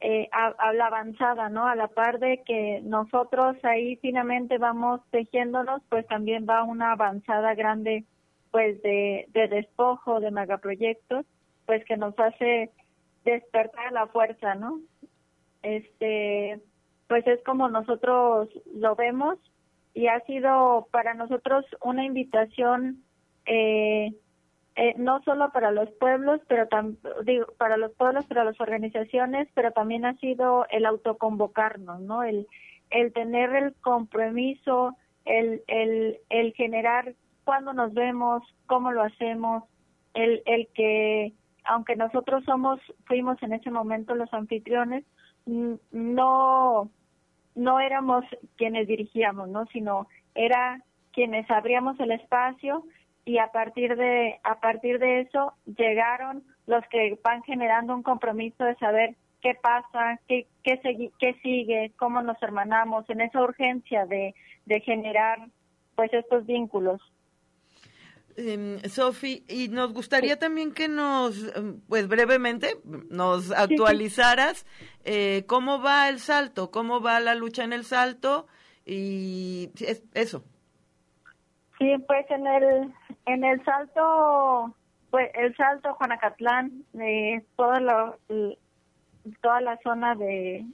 eh, 0.00 0.28
a, 0.32 0.72
la 0.72 0.86
avanzada, 0.86 1.48
¿no? 1.48 1.66
A 1.66 1.74
la 1.74 1.88
par 1.88 2.18
de 2.18 2.42
que 2.44 2.80
nosotros 2.82 3.56
ahí 3.62 3.96
finamente 3.96 4.58
vamos 4.58 5.00
tejiéndonos, 5.10 5.82
pues 5.88 6.06
también 6.06 6.46
va 6.48 6.64
una 6.64 6.92
avanzada 6.92 7.54
grande 7.54 8.04
pues 8.50 8.80
de, 8.82 9.26
de 9.30 9.48
despojo 9.48 10.20
de 10.20 10.30
megaproyectos, 10.30 11.26
pues 11.66 11.84
que 11.86 11.96
nos 11.96 12.18
hace 12.18 12.70
despertar 13.24 13.92
la 13.92 14.06
fuerza, 14.06 14.54
¿no? 14.54 14.80
este 15.64 16.60
pues 17.08 17.26
es 17.26 17.42
como 17.44 17.68
nosotros 17.68 18.48
lo 18.74 18.94
vemos 18.94 19.38
y 19.94 20.06
ha 20.06 20.20
sido 20.20 20.88
para 20.90 21.14
nosotros 21.14 21.64
una 21.82 22.04
invitación 22.04 23.02
eh, 23.46 24.12
eh, 24.76 24.94
no 24.96 25.22
solo 25.22 25.50
para 25.52 25.70
los 25.70 25.90
pueblos 25.92 26.40
pero 26.48 26.68
tam- 26.68 26.96
digo 27.24 27.46
para 27.58 27.76
los 27.76 27.92
pueblos 27.92 28.26
para 28.26 28.44
las 28.44 28.60
organizaciones 28.60 29.48
pero 29.54 29.70
también 29.72 30.04
ha 30.04 30.14
sido 30.18 30.66
el 30.70 30.84
autoconvocarnos 30.86 32.00
no 32.00 32.22
el 32.22 32.46
el 32.90 33.12
tener 33.12 33.54
el 33.54 33.74
compromiso 33.80 34.96
el 35.24 35.62
el 35.68 36.18
el 36.28 36.52
generar 36.54 37.14
cuándo 37.44 37.72
nos 37.72 37.94
vemos 37.94 38.42
cómo 38.66 38.90
lo 38.92 39.02
hacemos 39.02 39.64
el 40.14 40.42
el 40.46 40.68
que 40.74 41.32
aunque 41.64 41.96
nosotros 41.96 42.44
somos 42.44 42.80
fuimos 43.06 43.42
en 43.42 43.52
ese 43.52 43.70
momento 43.70 44.14
los 44.14 44.32
anfitriones 44.34 45.04
no 45.92 46.90
no 47.54 47.80
éramos 47.80 48.24
quienes 48.56 48.86
dirigíamos 48.88 49.48
no 49.48 49.66
sino 49.66 50.08
era 50.34 50.82
quienes 51.12 51.48
abríamos 51.50 51.98
el 52.00 52.10
espacio 52.10 52.84
y 53.24 53.38
a 53.38 53.48
partir 53.52 53.96
de 53.96 54.38
a 54.42 54.60
partir 54.60 54.98
de 54.98 55.20
eso 55.20 55.54
llegaron 55.64 56.44
los 56.66 56.84
que 56.88 57.18
van 57.22 57.42
generando 57.42 57.94
un 57.94 58.02
compromiso 58.02 58.64
de 58.64 58.74
saber 58.76 59.14
qué 59.40 59.54
pasa 59.54 60.20
qué 60.28 60.46
qué, 60.62 60.80
qué 61.18 61.34
sigue 61.42 61.92
cómo 61.98 62.22
nos 62.22 62.42
hermanamos 62.42 63.08
en 63.10 63.20
esa 63.20 63.40
urgencia 63.42 64.06
de 64.06 64.34
de 64.66 64.80
generar 64.80 65.38
pues 65.94 66.12
estos 66.12 66.44
vínculos. 66.46 67.00
Em, 68.36 68.80
Sofi, 68.88 69.44
y 69.48 69.68
nos 69.68 69.92
gustaría 69.92 70.36
también 70.40 70.72
que 70.72 70.88
nos, 70.88 71.54
em, 71.56 71.80
pues 71.88 72.08
brevemente, 72.08 72.78
nos 73.08 73.52
actualizaras 73.52 74.66
eh, 75.04 75.44
cómo 75.46 75.80
va 75.80 76.08
el 76.08 76.18
salto, 76.18 76.72
cómo 76.72 77.00
va 77.00 77.20
la 77.20 77.36
lucha 77.36 77.62
en 77.62 77.72
el 77.72 77.84
salto 77.84 78.48
y 78.84 79.70
es- 79.80 80.02
eso. 80.14 80.42
Sí, 81.78 81.92
pues 82.08 82.28
en 82.30 82.46
el 82.46 82.92
en 83.26 83.44
el 83.44 83.64
salto, 83.64 84.74
pues 85.10 85.30
el 85.34 85.54
salto 85.56 85.94
Juanacatlán, 85.94 86.84
eh, 87.00 87.42
toda 87.56 87.80
la 87.80 88.14
l- 88.28 88.58
toda 89.40 89.60
la 89.60 89.78
zona 89.82 90.14
de 90.14 90.64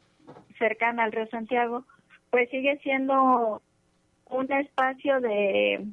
cercana 0.59 1.05
al 1.05 1.12
río 1.12 1.27
Santiago, 1.28 1.85
pues 2.31 2.48
sigue 2.51 2.78
siendo 2.78 3.62
un 4.28 4.52
espacio 4.52 5.20
de 5.20 5.86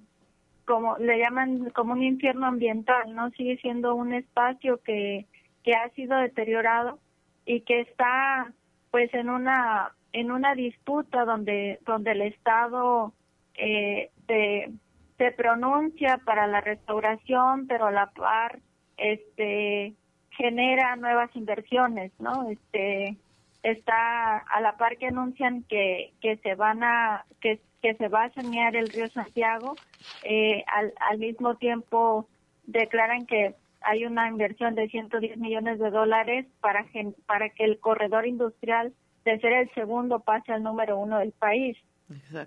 como 0.65 0.97
le 0.97 1.17
llaman 1.17 1.69
como 1.71 1.93
un 1.93 2.03
infierno 2.03 2.45
ambiental, 2.47 3.13
¿no? 3.15 3.29
Sigue 3.31 3.57
siendo 3.57 3.95
un 3.95 4.13
espacio 4.13 4.81
que 4.83 5.25
que 5.63 5.73
ha 5.73 5.89
sido 5.89 6.17
deteriorado 6.17 6.99
y 7.45 7.61
que 7.61 7.81
está 7.81 8.51
pues 8.91 9.13
en 9.13 9.29
una 9.29 9.93
en 10.13 10.31
una 10.31 10.55
disputa 10.55 11.25
donde 11.25 11.79
donde 11.85 12.11
el 12.11 12.21
Estado 12.21 13.13
eh, 13.55 14.09
se, 14.27 14.69
se 15.17 15.31
pronuncia 15.31 16.19
para 16.25 16.47
la 16.47 16.61
restauración, 16.61 17.67
pero 17.67 17.87
a 17.87 17.91
la 17.91 18.07
par 18.11 18.59
este 18.97 19.93
genera 20.31 20.95
nuevas 20.95 21.35
inversiones, 21.35 22.11
¿no? 22.19 22.49
Este 22.49 23.17
está 23.63 24.37
a 24.37 24.61
la 24.61 24.77
par 24.77 24.97
que 24.97 25.07
anuncian 25.07 25.63
que 25.63 26.13
que 26.21 26.37
se 26.37 26.55
van 26.55 26.83
a 26.83 27.25
que 27.41 27.59
que 27.81 27.95
se 27.95 28.07
va 28.07 28.25
a 28.25 28.33
sanear 28.33 28.75
el 28.75 28.89
río 28.89 29.09
Santiago, 29.09 29.75
eh, 30.23 30.63
al, 30.67 30.93
al 31.09 31.19
mismo 31.19 31.55
tiempo 31.55 32.27
declaran 32.65 33.25
que 33.25 33.55
hay 33.81 34.05
una 34.05 34.27
inversión 34.27 34.73
de 34.75 34.87
110 34.89 35.37
millones 35.37 35.79
de 35.79 35.89
dólares 35.91 36.47
para 36.59 36.83
gen- 36.85 37.15
para 37.27 37.49
que 37.49 37.63
el 37.63 37.79
corredor 37.79 38.25
industrial 38.27 38.93
de 39.25 39.39
ser 39.39 39.53
el 39.53 39.69
segundo 39.73 40.19
pase 40.21 40.51
al 40.53 40.63
número 40.63 40.97
uno 40.97 41.19
del 41.19 41.31
país. 41.33 41.77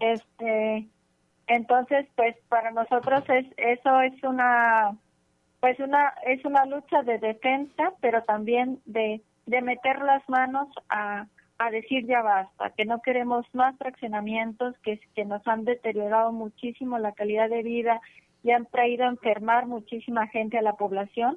Este, 0.00 0.88
entonces, 1.50 2.06
pues 2.14 2.36
para 2.48 2.70
nosotros 2.70 3.24
es 3.28 3.44
eso 3.56 4.00
es 4.02 4.22
una 4.22 4.96
pues 5.58 5.80
una 5.80 6.14
es 6.24 6.44
una 6.44 6.64
lucha 6.64 7.02
de 7.02 7.18
defensa, 7.18 7.92
pero 8.00 8.22
también 8.22 8.80
de 8.84 9.20
de 9.46 9.60
meter 9.60 10.00
las 10.00 10.26
manos 10.28 10.68
a 10.88 11.26
a 11.58 11.70
decir 11.72 12.06
ya 12.06 12.22
basta, 12.22 12.70
que 12.70 12.84
no 12.84 13.02
queremos 13.02 13.44
más 13.52 13.76
fraccionamientos 13.78 14.78
que, 14.78 15.00
que 15.16 15.24
nos 15.24 15.46
han 15.48 15.64
deteriorado 15.64 16.30
muchísimo 16.30 16.98
la 16.98 17.12
calidad 17.12 17.50
de 17.50 17.64
vida 17.64 18.00
y 18.44 18.52
han 18.52 18.66
traído 18.66 19.04
a 19.04 19.08
enfermar 19.08 19.66
muchísima 19.66 20.28
gente 20.28 20.56
a 20.56 20.62
la 20.62 20.74
población, 20.74 21.36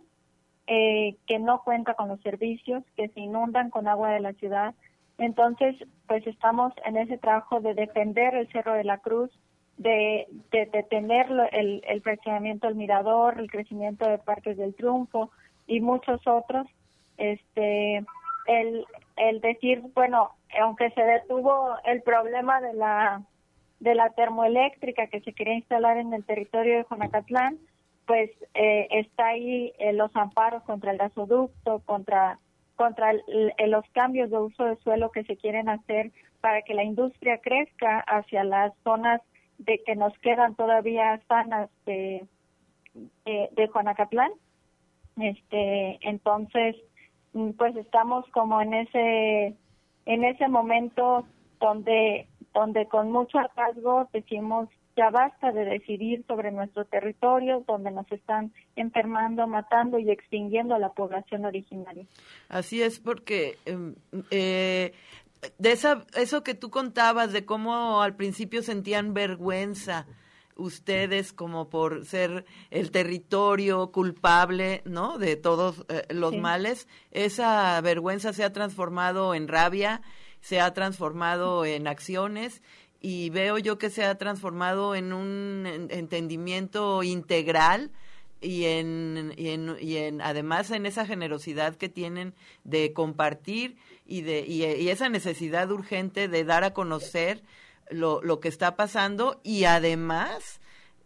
eh, 0.67 1.17
que 1.25 1.39
no 1.39 1.63
cuenta 1.63 1.95
con 1.95 2.07
los 2.07 2.21
servicios, 2.21 2.83
que 2.95 3.09
se 3.09 3.19
inundan 3.19 3.71
con 3.71 3.87
agua 3.87 4.11
de 4.11 4.19
la 4.19 4.33
ciudad. 4.33 4.75
Entonces, 5.17 5.75
pues 6.07 6.25
estamos 6.27 6.71
en 6.85 6.97
ese 6.97 7.17
trabajo 7.17 7.59
de 7.61 7.73
defender 7.73 8.35
el 8.35 8.47
Cerro 8.51 8.75
de 8.75 8.83
la 8.83 8.99
Cruz, 8.99 9.31
de, 9.77 10.27
de 10.51 10.65
detener 10.67 11.27
el, 11.51 11.83
el 11.87 12.01
fraccionamiento 12.01 12.67
del 12.67 12.75
Mirador, 12.75 13.39
el 13.39 13.49
crecimiento 13.51 14.07
de 14.07 14.17
Parques 14.17 14.57
del 14.57 14.75
Triunfo 14.75 15.31
y 15.67 15.81
muchos 15.81 16.25
otros. 16.27 16.67
Este, 17.17 17.97
el, 18.47 18.85
el 19.17 19.41
decir, 19.41 19.81
bueno, 19.93 20.31
aunque 20.61 20.89
se 20.91 21.01
detuvo 21.03 21.75
el 21.85 22.01
problema 22.01 22.61
de 22.61 22.73
la 22.73 23.21
de 23.79 23.95
la 23.95 24.11
termoeléctrica 24.11 25.07
que 25.07 25.19
se 25.21 25.33
quería 25.33 25.55
instalar 25.55 25.97
en 25.97 26.13
el 26.13 26.23
territorio 26.23 26.77
de 26.77 26.83
Jonacatlán, 26.85 27.57
pues 28.05 28.29
eh, 28.53 28.87
está 28.91 29.27
ahí 29.27 29.73
eh, 29.77 29.91
los 29.91 30.15
amparos 30.15 30.63
contra 30.63 30.91
el 30.91 30.97
gasoducto, 30.97 31.81
contra 31.85 32.39
contra 32.77 33.11
el- 33.11 33.53
el- 33.57 33.71
los 33.71 33.85
cambios 33.91 34.29
de 34.31 34.37
uso 34.37 34.63
de 34.65 34.77
suelo 34.77 35.11
que 35.11 35.23
se 35.25 35.35
quieren 35.35 35.67
hacer 35.67 36.11
para 36.39 36.61
que 36.61 36.73
la 36.73 36.83
industria 36.83 37.39
crezca 37.39 37.99
hacia 38.07 38.43
las 38.45 38.71
zonas 38.83 39.21
de 39.65 39.81
que 39.85 39.95
nos 39.95 40.17
quedan 40.19 40.55
todavía 40.55 41.21
sanas 41.27 41.69
de, 41.85 42.25
de, 43.25 43.49
de 43.51 43.67
Juanacatlán. 43.67 44.31
Este, 45.17 45.99
entonces, 46.01 46.75
mm, 47.33 47.51
pues 47.51 47.75
estamos 47.75 48.25
como 48.31 48.61
en 48.61 48.73
ese 48.73 49.55
en 50.05 50.23
ese 50.25 50.47
momento 50.47 51.25
donde 51.59 52.27
donde 52.53 52.87
con 52.87 53.11
mucho 53.11 53.39
hartazgo 53.39 54.09
decimos 54.11 54.69
ya 54.95 55.09
basta 55.09 55.51
de 55.51 55.65
decidir 55.65 56.23
sobre 56.27 56.51
nuestro 56.51 56.85
territorio 56.85 57.63
donde 57.67 57.91
nos 57.91 58.11
están 58.11 58.53
enfermando, 58.75 59.47
matando 59.47 59.97
y 59.97 60.11
extinguiendo 60.11 60.75
a 60.75 60.79
la 60.79 60.89
población 60.89 61.45
originaria. 61.45 62.05
Así 62.49 62.81
es, 62.81 62.99
porque 62.99 63.57
em, 63.65 63.95
eh, 64.29 64.93
de 65.57 65.71
esa, 65.71 66.05
eso 66.15 66.43
que 66.43 66.53
tú 66.55 66.69
contabas, 66.69 67.31
de 67.31 67.45
cómo 67.45 68.01
al 68.01 68.15
principio 68.15 68.61
sentían 68.63 69.13
vergüenza 69.13 70.05
ustedes 70.55 71.33
como 71.33 71.69
por 71.69 72.05
ser 72.05 72.45
el 72.69 72.91
territorio 72.91 73.91
culpable, 73.91 74.81
¿no? 74.85 75.17
De 75.17 75.35
todos 75.35 75.83
eh, 75.89 76.05
los 76.09 76.31
Sí. 76.31 76.37
males, 76.39 76.87
esa 77.11 77.81
vergüenza 77.81 78.33
se 78.33 78.43
ha 78.43 78.53
transformado 78.53 79.33
en 79.33 79.47
rabia, 79.47 80.01
se 80.41 80.61
ha 80.61 80.71
transformado 80.73 81.65
en 81.65 81.87
acciones 81.87 82.61
y 83.01 83.29
veo 83.31 83.57
yo 83.57 83.77
que 83.77 83.89
se 83.89 84.05
ha 84.05 84.15
transformado 84.17 84.93
en 84.95 85.11
un 85.11 85.65
en- 85.65 85.87
entendimiento 85.91 87.01
integral 87.03 87.91
y 88.43 88.65
en, 88.65 89.33
y 89.37 89.49
en, 89.49 89.75
y 89.79 89.97
en 89.97 90.21
además 90.21 90.69
en 90.71 90.85
esa 90.85 91.05
generosidad 91.05 91.75
que 91.75 91.89
tienen 91.89 92.33
de 92.63 92.93
compartir 92.93 93.77
y 94.05 94.21
de 94.21 94.41
y, 94.47 94.65
y 94.65 94.89
esa 94.89 95.09
necesidad 95.09 95.71
urgente 95.71 96.27
de 96.27 96.43
dar 96.43 96.63
a 96.63 96.73
conocer 96.73 97.41
lo, 97.89 98.21
lo 98.21 98.39
que 98.39 98.49
está 98.49 98.75
pasando 98.75 99.39
y 99.43 99.63
además 99.63 100.59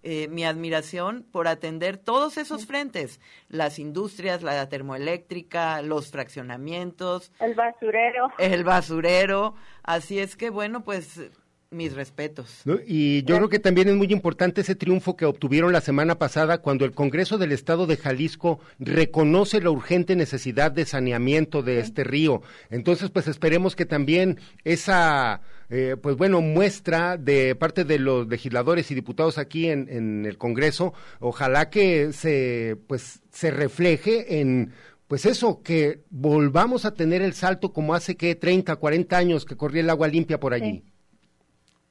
eh, 0.04 0.28
mi 0.30 0.46
admiración 0.46 1.26
por 1.32 1.48
atender 1.48 1.98
todos 1.98 2.38
esos 2.38 2.66
frentes, 2.66 3.20
las 3.50 3.78
industrias, 3.78 4.44
la 4.44 4.70
termoeléctrica, 4.70 5.82
los 5.82 6.12
fraccionamientos. 6.12 7.32
El 7.40 7.56
basurero. 7.56 8.32
El 8.38 8.64
basurero. 8.64 9.56
Así 9.84 10.20
es 10.20 10.38
que, 10.38 10.50
bueno, 10.50 10.84
pues 10.86 11.30
mis 11.69 11.94
respetos. 11.94 12.61
¿no? 12.65 12.77
Y 12.85 13.23
yo 13.23 13.38
creo 13.38 13.49
que 13.49 13.60
también 13.60 13.89
es 13.89 13.95
muy 13.95 14.07
importante 14.07 14.61
ese 14.61 14.76
triunfo 14.76 15.18
que 15.18 15.26
obtuvieron 15.26 15.73
la 15.73 15.81
semana 15.81 16.18
pasada 16.18 16.60
cuando 16.60 16.85
el 16.85 16.94
Congreso 16.94 17.38
del 17.38 17.52
Estado 17.52 17.88
de 17.88 17.98
Jalisco 17.98 18.60
reconoce 18.80 19.61
la 19.61 19.69
urgente 19.69 20.15
necesidad 20.15 20.72
de 20.72 20.85
saneamiento 20.85 21.64
de 21.64 21.80
este 21.80 22.03
río. 22.03 22.41
Entonces, 22.69 23.10
pues 23.10 23.27
esperemos 23.27 23.76
que 23.76 23.85
también 23.85 24.39
esa, 24.64 25.41
eh, 25.69 25.98
pues 26.02 26.15
bueno, 26.15 26.41
muestra 26.41 27.18
de 27.18 27.56
parte 27.56 27.84
de 27.84 27.99
los 27.99 28.27
legisladores 28.27 28.89
y 28.91 28.95
diputados 28.95 29.38
aquí 29.38 29.68
en, 29.68 29.88
en 29.89 30.26
el 30.26 30.38
Congreso, 30.38 30.94
ojalá 31.19 31.69
que 31.69 32.14
se, 32.14 32.77
pues, 32.88 33.22
se 33.31 33.52
refleje 33.52 34.39
en 34.39 34.72
pues 35.07 35.26
eso, 35.26 35.61
que 35.64 36.02
volvamos 36.10 36.84
a 36.84 36.94
tener 36.94 37.22
el 37.22 37.34
salto 37.34 37.72
como 37.72 37.95
hace 37.95 38.18
que 38.18 38.35
30, 38.35 38.76
40 38.76 39.18
años 39.18 39.45
que 39.45 39.56
corría 39.56 39.81
el 39.81 39.89
agua 39.89 40.10
limpia 40.10 40.38
por 40.38 40.53
allí. 40.53 40.84
Sí, 40.85 40.97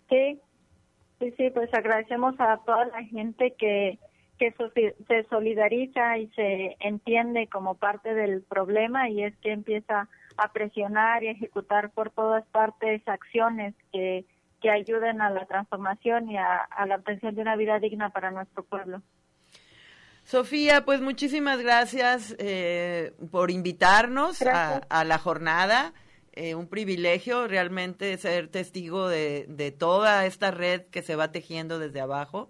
sí, 0.09 0.41
sí, 1.37 1.51
pues 1.51 1.73
agradecemos 1.73 2.35
a 2.39 2.59
toda 2.65 2.87
la 2.87 3.03
gente 3.05 3.55
que, 3.59 3.99
que 4.39 4.55
se 5.09 5.25
solidariza 5.29 6.19
y 6.19 6.29
se 6.29 6.77
entiende 6.81 7.49
como 7.49 7.75
parte 7.75 8.15
del 8.15 8.43
problema 8.43 9.09
y 9.09 9.25
es 9.25 9.37
que 9.39 9.53
empieza 9.53 10.09
a 10.37 10.53
presionar 10.53 11.25
y 11.25 11.29
ejecutar 11.29 11.91
por 11.91 12.11
todas 12.11 12.45
partes 12.49 13.03
acciones 13.07 13.75
que, 13.93 14.25
que 14.61 14.71
ayuden 14.71 15.21
a 15.21 15.31
la 15.31 15.47
transformación 15.47 16.31
y 16.31 16.37
a, 16.37 16.57
a 16.57 16.87
la 16.87 16.97
obtención 16.97 17.35
de 17.35 17.43
una 17.43 17.57
vida 17.57 17.79
digna 17.79 18.11
para 18.11 18.31
nuestro 18.31 18.63
pueblo. 18.63 19.03
Sofía, 20.25 20.85
pues 20.85 21.01
muchísimas 21.01 21.63
gracias 21.63 22.35
eh, 22.41 23.13
por 23.31 23.51
invitarnos 23.51 24.43
a, 24.43 24.79
a 24.89 25.05
la 25.05 25.19
jornada. 25.19 25.93
Eh, 26.37 26.55
un 26.55 26.69
privilegio 26.69 27.49
realmente 27.49 28.17
ser 28.19 28.49
testigo 28.49 29.09
de, 29.09 29.47
de 29.49 29.73
toda 29.73 30.27
esta 30.27 30.51
red 30.51 30.83
que 30.83 31.03
se 31.03 31.17
va 31.17 31.33
tejiendo 31.33 31.79
desde 31.79 32.01
abajo. 32.01 32.49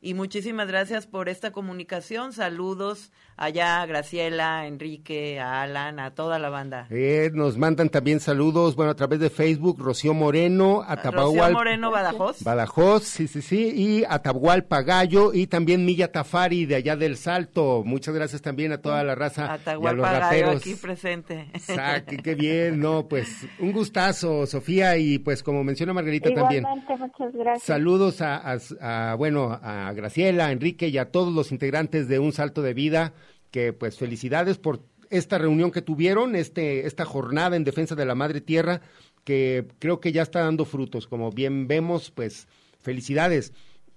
Y 0.00 0.14
muchísimas 0.14 0.68
gracias 0.68 1.06
por 1.06 1.28
esta 1.28 1.52
comunicación. 1.52 2.32
Saludos 2.32 3.12
allá 3.36 3.82
a 3.82 3.86
Graciela, 3.86 4.60
a 4.60 4.66
Enrique, 4.66 5.38
a 5.40 5.62
Alan, 5.62 6.00
a 6.00 6.12
toda 6.12 6.38
la 6.38 6.48
banda. 6.48 6.86
Eh, 6.90 7.30
nos 7.34 7.56
mandan 7.58 7.88
también 7.88 8.20
saludos, 8.20 8.76
bueno, 8.76 8.92
a 8.92 8.96
través 8.96 9.20
de 9.20 9.30
Facebook, 9.30 9.78
Rocío 9.78 10.14
Moreno, 10.14 10.76
Rocío 10.80 10.90
Atabahual. 10.92 11.52
Moreno 11.52 11.90
Badajoz. 11.90 12.42
Badajoz, 12.42 13.02
sí, 13.04 13.28
sí, 13.28 13.42
sí, 13.42 13.72
y 13.74 14.04
Atahualpa 14.08 14.82
Gallo 14.82 15.32
y 15.34 15.46
también 15.46 15.84
Milla 15.84 16.10
Tafari 16.12 16.66
de 16.66 16.76
allá 16.76 16.96
del 16.96 17.16
Salto. 17.16 17.82
Muchas 17.84 18.14
gracias 18.14 18.42
también 18.42 18.72
a 18.72 18.78
toda 18.78 19.04
la 19.04 19.14
raza 19.14 19.42
y 19.42 19.46
a 19.46 19.52
los 19.52 19.60
Atahualpa 19.60 20.18
Gallo 20.18 20.50
aquí 20.50 20.74
presente. 20.74 21.50
Ah, 21.78 22.00
qué, 22.06 22.34
bien, 22.34 22.80
no, 22.80 23.06
pues 23.08 23.46
un 23.58 23.72
gustazo, 23.72 24.46
Sofía, 24.46 24.96
y 24.96 25.18
pues 25.18 25.42
como 25.42 25.62
menciona 25.64 25.92
Margarita 25.92 26.32
también. 26.32 26.64
Muchas 26.64 27.32
gracias. 27.34 27.62
Saludos 27.64 28.20
a, 28.22 28.36
a- 28.36 29.12
a, 29.12 29.14
bueno, 29.16 29.58
a 29.62 29.92
Graciela, 29.94 30.46
a 30.46 30.52
Enrique 30.52 30.88
y 30.88 30.98
a 30.98 31.10
todos 31.10 31.32
los 31.34 31.52
integrantes 31.52 32.08
de 32.08 32.18
Un 32.18 32.32
Salto 32.32 32.62
de 32.62 32.74
Vida, 32.74 33.12
que 33.50 33.72
pues 33.72 33.98
felicidades 33.98 34.58
por 34.58 34.80
esta 35.10 35.38
reunión 35.38 35.70
que 35.70 35.82
tuvieron, 35.82 36.34
este, 36.36 36.86
esta 36.86 37.04
jornada 37.04 37.56
en 37.56 37.64
defensa 37.64 37.94
de 37.94 38.04
la 38.06 38.14
Madre 38.14 38.40
Tierra, 38.40 38.80
que 39.24 39.66
creo 39.78 40.00
que 40.00 40.12
ya 40.12 40.22
está 40.22 40.40
dando 40.40 40.64
frutos. 40.64 41.06
Como 41.06 41.30
bien 41.30 41.66
vemos, 41.68 42.10
pues 42.10 42.48
felicidades, 42.80 43.52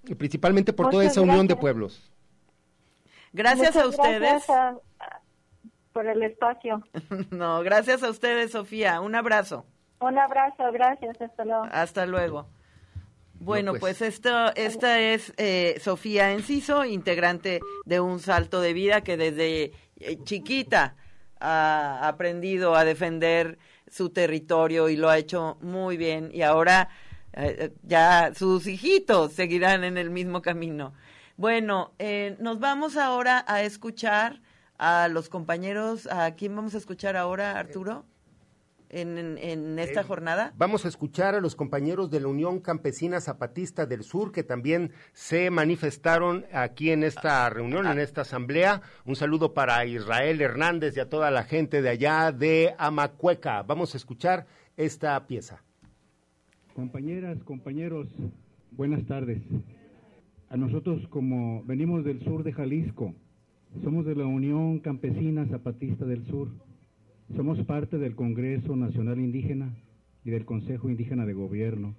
y 0.06 0.14
principalmente 0.14 0.72
por 0.72 0.88
toda 0.90 1.04
esa 1.04 1.20
unión 1.20 1.46
de 1.46 1.56
pueblos. 1.56 2.10
Gracias 3.32 3.76
a 3.76 3.86
ustedes. 3.86 4.20
gracias 4.20 4.50
a- 4.50 4.68
a- 5.00 5.20
por 5.92 6.06
el 6.06 6.22
espacio. 6.22 6.82
No, 7.30 7.60
gracias 7.62 8.02
a 8.02 8.10
ustedes, 8.10 8.52
Sofía. 8.52 9.00
Un 9.00 9.14
abrazo. 9.14 9.66
Un 10.00 10.18
abrazo, 10.18 10.64
gracias, 10.72 11.20
hasta 11.20 11.44
luego. 11.44 11.64
Hasta 11.70 12.06
luego. 12.06 12.48
Bueno, 13.40 13.72
No, 13.72 13.78
pues, 13.80 13.98
pues. 13.98 14.14
esto, 14.14 14.54
esta 14.54 15.00
es 15.00 15.32
eh, 15.38 15.78
Sofía 15.82 16.32
Enciso, 16.32 16.84
integrante 16.84 17.60
de 17.86 17.98
Un 17.98 18.20
Salto 18.20 18.60
de 18.60 18.74
Vida, 18.74 19.00
que 19.00 19.16
desde 19.16 19.72
eh, 19.96 20.18
chiquita 20.24 20.94
ha 21.40 22.06
aprendido 22.06 22.76
a 22.76 22.84
defender 22.84 23.58
su 23.90 24.10
territorio 24.10 24.90
y 24.90 24.96
lo 24.96 25.08
ha 25.08 25.16
hecho 25.16 25.56
muy 25.62 25.96
bien. 25.96 26.30
Y 26.34 26.42
ahora 26.42 26.90
eh, 27.32 27.72
ya 27.82 28.32
sus 28.34 28.66
hijitos 28.66 29.32
seguirán 29.32 29.84
en 29.84 29.96
el 29.96 30.10
mismo 30.10 30.42
camino. 30.42 30.92
Bueno, 31.36 31.92
eh, 31.98 32.36
nos 32.40 32.60
vamos 32.60 32.98
ahora 32.98 33.42
a 33.48 33.62
escuchar 33.62 34.42
a 34.76 35.08
los 35.08 35.30
compañeros. 35.30 36.06
¿A 36.08 36.34
quién 36.34 36.54
vamos 36.54 36.74
a 36.74 36.78
escuchar 36.78 37.16
ahora, 37.16 37.58
Arturo? 37.58 38.04
En, 38.92 39.16
en- 39.18 39.38
en 39.38 39.78
esta 39.78 40.00
Eh, 40.00 40.04
jornada. 40.04 40.52
Vamos 40.56 40.84
a 40.84 40.88
escuchar 40.88 41.36
a 41.36 41.40
los 41.40 41.54
compañeros 41.54 42.10
de 42.10 42.18
la 42.18 42.26
Unión 42.26 42.58
Campesina 42.58 43.20
Zapatista 43.20 43.86
del 43.86 44.02
Sur 44.02 44.32
que 44.32 44.42
también 44.42 44.90
se 45.12 45.48
manifestaron 45.50 46.44
aquí 46.52 46.90
en 46.90 47.04
esta 47.04 47.48
reunión, 47.50 47.86
en 47.86 48.00
esta 48.00 48.22
asamblea. 48.22 48.82
Un 49.06 49.14
saludo 49.14 49.54
para 49.54 49.84
Israel 49.86 50.40
Hernández 50.40 50.96
y 50.96 51.00
a 51.00 51.08
toda 51.08 51.30
la 51.30 51.44
gente 51.44 51.82
de 51.82 51.88
allá 51.88 52.32
de 52.32 52.74
Amacueca. 52.78 53.62
Vamos 53.62 53.94
a 53.94 53.96
escuchar 53.96 54.46
esta 54.76 55.24
pieza. 55.28 55.62
Compañeras, 56.74 57.38
compañeros, 57.44 58.08
buenas 58.72 59.04
tardes. 59.06 59.38
A 60.48 60.56
nosotros 60.56 61.06
como 61.10 61.62
venimos 61.64 62.04
del 62.04 62.24
sur 62.24 62.42
de 62.42 62.52
Jalisco, 62.52 63.14
somos 63.84 64.04
de 64.04 64.16
la 64.16 64.24
Unión 64.26 64.80
Campesina 64.80 65.46
Zapatista 65.46 66.04
del 66.04 66.26
Sur, 66.26 66.48
somos 67.36 67.58
parte 67.64 67.98
del 67.98 68.14
Congreso 68.14 68.76
Nacional 68.76 69.18
Indígena 69.20 69.74
y 70.24 70.30
del 70.30 70.44
Consejo 70.44 70.90
Indígena 70.90 71.26
de 71.26 71.32
Gobierno. 71.32 71.94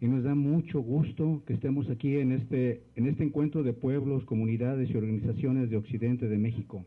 Y 0.00 0.06
nos 0.06 0.24
da 0.24 0.34
mucho 0.34 0.80
gusto 0.80 1.42
que 1.46 1.54
estemos 1.54 1.88
aquí 1.90 2.16
en 2.16 2.32
este, 2.32 2.82
en 2.96 3.06
este 3.06 3.24
encuentro 3.24 3.62
de 3.62 3.72
pueblos, 3.72 4.24
comunidades 4.24 4.90
y 4.90 4.96
organizaciones 4.96 5.70
de 5.70 5.76
Occidente 5.76 6.28
de 6.28 6.38
México. 6.38 6.84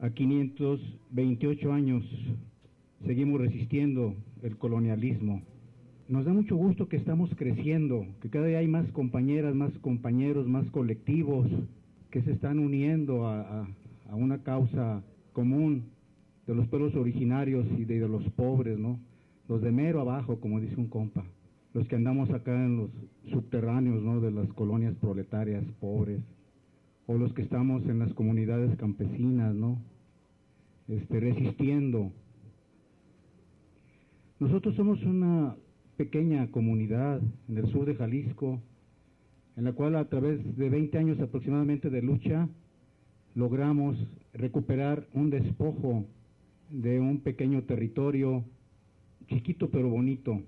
A 0.00 0.10
528 0.10 1.72
años 1.72 2.04
seguimos 3.06 3.40
resistiendo 3.40 4.14
el 4.42 4.56
colonialismo. 4.56 5.42
Nos 6.08 6.24
da 6.24 6.32
mucho 6.32 6.56
gusto 6.56 6.88
que 6.88 6.96
estamos 6.96 7.30
creciendo, 7.36 8.06
que 8.20 8.30
cada 8.30 8.46
día 8.46 8.58
hay 8.58 8.68
más 8.68 8.90
compañeras, 8.92 9.54
más 9.54 9.72
compañeros, 9.78 10.46
más 10.48 10.68
colectivos 10.70 11.46
que 12.10 12.22
se 12.22 12.32
están 12.32 12.58
uniendo 12.58 13.26
a, 13.26 13.40
a- 13.62 13.68
a 14.10 14.14
una 14.14 14.42
causa 14.42 15.02
común 15.34 15.84
de 16.48 16.54
los 16.54 16.66
pueblos 16.66 16.96
originarios 16.96 17.64
y 17.78 17.84
de, 17.84 18.08
los 18.08 18.24
pobres, 18.30 18.76
¿no? 18.76 18.98
Los 19.48 19.62
de 19.62 19.70
mero 19.70 20.00
abajo, 20.00 20.40
como 20.40 20.58
dice 20.60 20.74
un 20.76 20.88
compa. 20.88 21.24
Los 21.74 21.86
que 21.86 21.94
andamos 21.94 22.30
acá 22.30 22.52
en 22.52 22.78
los 22.78 22.90
subterráneos, 23.30 24.02
¿no? 24.02 24.20
De 24.20 24.32
las 24.32 24.52
colonias 24.54 24.96
proletarias 24.96 25.62
pobres. 25.78 26.20
O 27.06 27.16
los 27.16 27.32
que 27.34 27.42
estamos 27.42 27.84
en 27.84 28.00
las 28.00 28.12
comunidades 28.14 28.76
campesinas, 28.78 29.54
¿no? 29.54 29.78
Este, 30.88 31.20
resistiendo 31.20 32.10
nosotros 34.40 34.76
somos 34.76 35.02
una 35.02 35.56
pequeña 35.96 36.48
comunidad 36.52 37.20
en 37.48 37.58
el 37.58 37.66
sur 37.72 37.86
de 37.86 37.96
Jalisco, 37.96 38.60
en 39.56 39.64
la 39.64 39.72
cual 39.72 39.96
a 39.96 40.08
través 40.08 40.56
de 40.56 40.70
20 40.70 40.96
años 40.96 41.18
aproximadamente 41.18 41.90
de 41.90 42.02
lucha 42.02 42.48
logramos 43.34 43.96
recuperar 44.32 45.08
un 45.12 45.30
despojo 45.30 46.06
de 46.70 47.00
un 47.00 47.20
pequeño 47.20 47.62
territorio 47.62 48.44
chiquito 49.28 49.68
pero 49.70 49.88
bonito. 49.88 50.40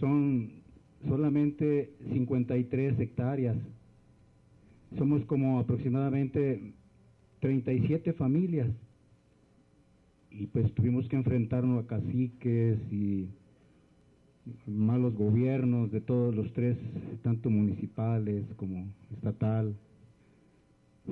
Son 0.00 0.50
solamente 1.06 1.90
53 2.12 2.98
hectáreas. 2.98 3.56
Somos 4.96 5.24
como 5.24 5.58
aproximadamente 5.58 6.72
37 7.40 8.12
familias 8.12 8.68
y 10.30 10.46
pues 10.46 10.72
tuvimos 10.74 11.06
que 11.08 11.16
enfrentarnos 11.16 11.84
a 11.84 11.86
caciques 11.86 12.78
y 12.90 13.28
malos 14.66 15.14
gobiernos 15.14 15.90
de 15.90 16.00
todos 16.00 16.34
los 16.34 16.52
tres, 16.52 16.76
tanto 17.22 17.50
municipales 17.50 18.44
como 18.56 18.86
estatal, 19.12 19.74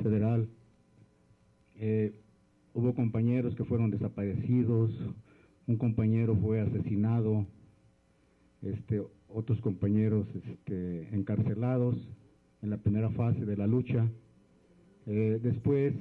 federal. 0.03 0.49
Eh, 1.77 2.13
hubo 2.75 2.95
compañeros 2.95 3.55
que 3.55 3.65
fueron 3.65 3.91
desaparecidos, 3.91 4.91
un 5.67 5.77
compañero 5.77 6.37
fue 6.37 6.61
asesinado, 6.61 7.47
este, 8.63 9.03
otros 9.29 9.61
compañeros 9.61 10.27
este, 10.35 11.15
encarcelados 11.15 11.97
en 12.63 12.71
la 12.71 12.79
primera 12.79 13.11
fase 13.11 13.45
de 13.45 13.57
la 13.57 13.67
lucha. 13.67 14.09
Eh, 15.07 15.41
después 15.43 15.95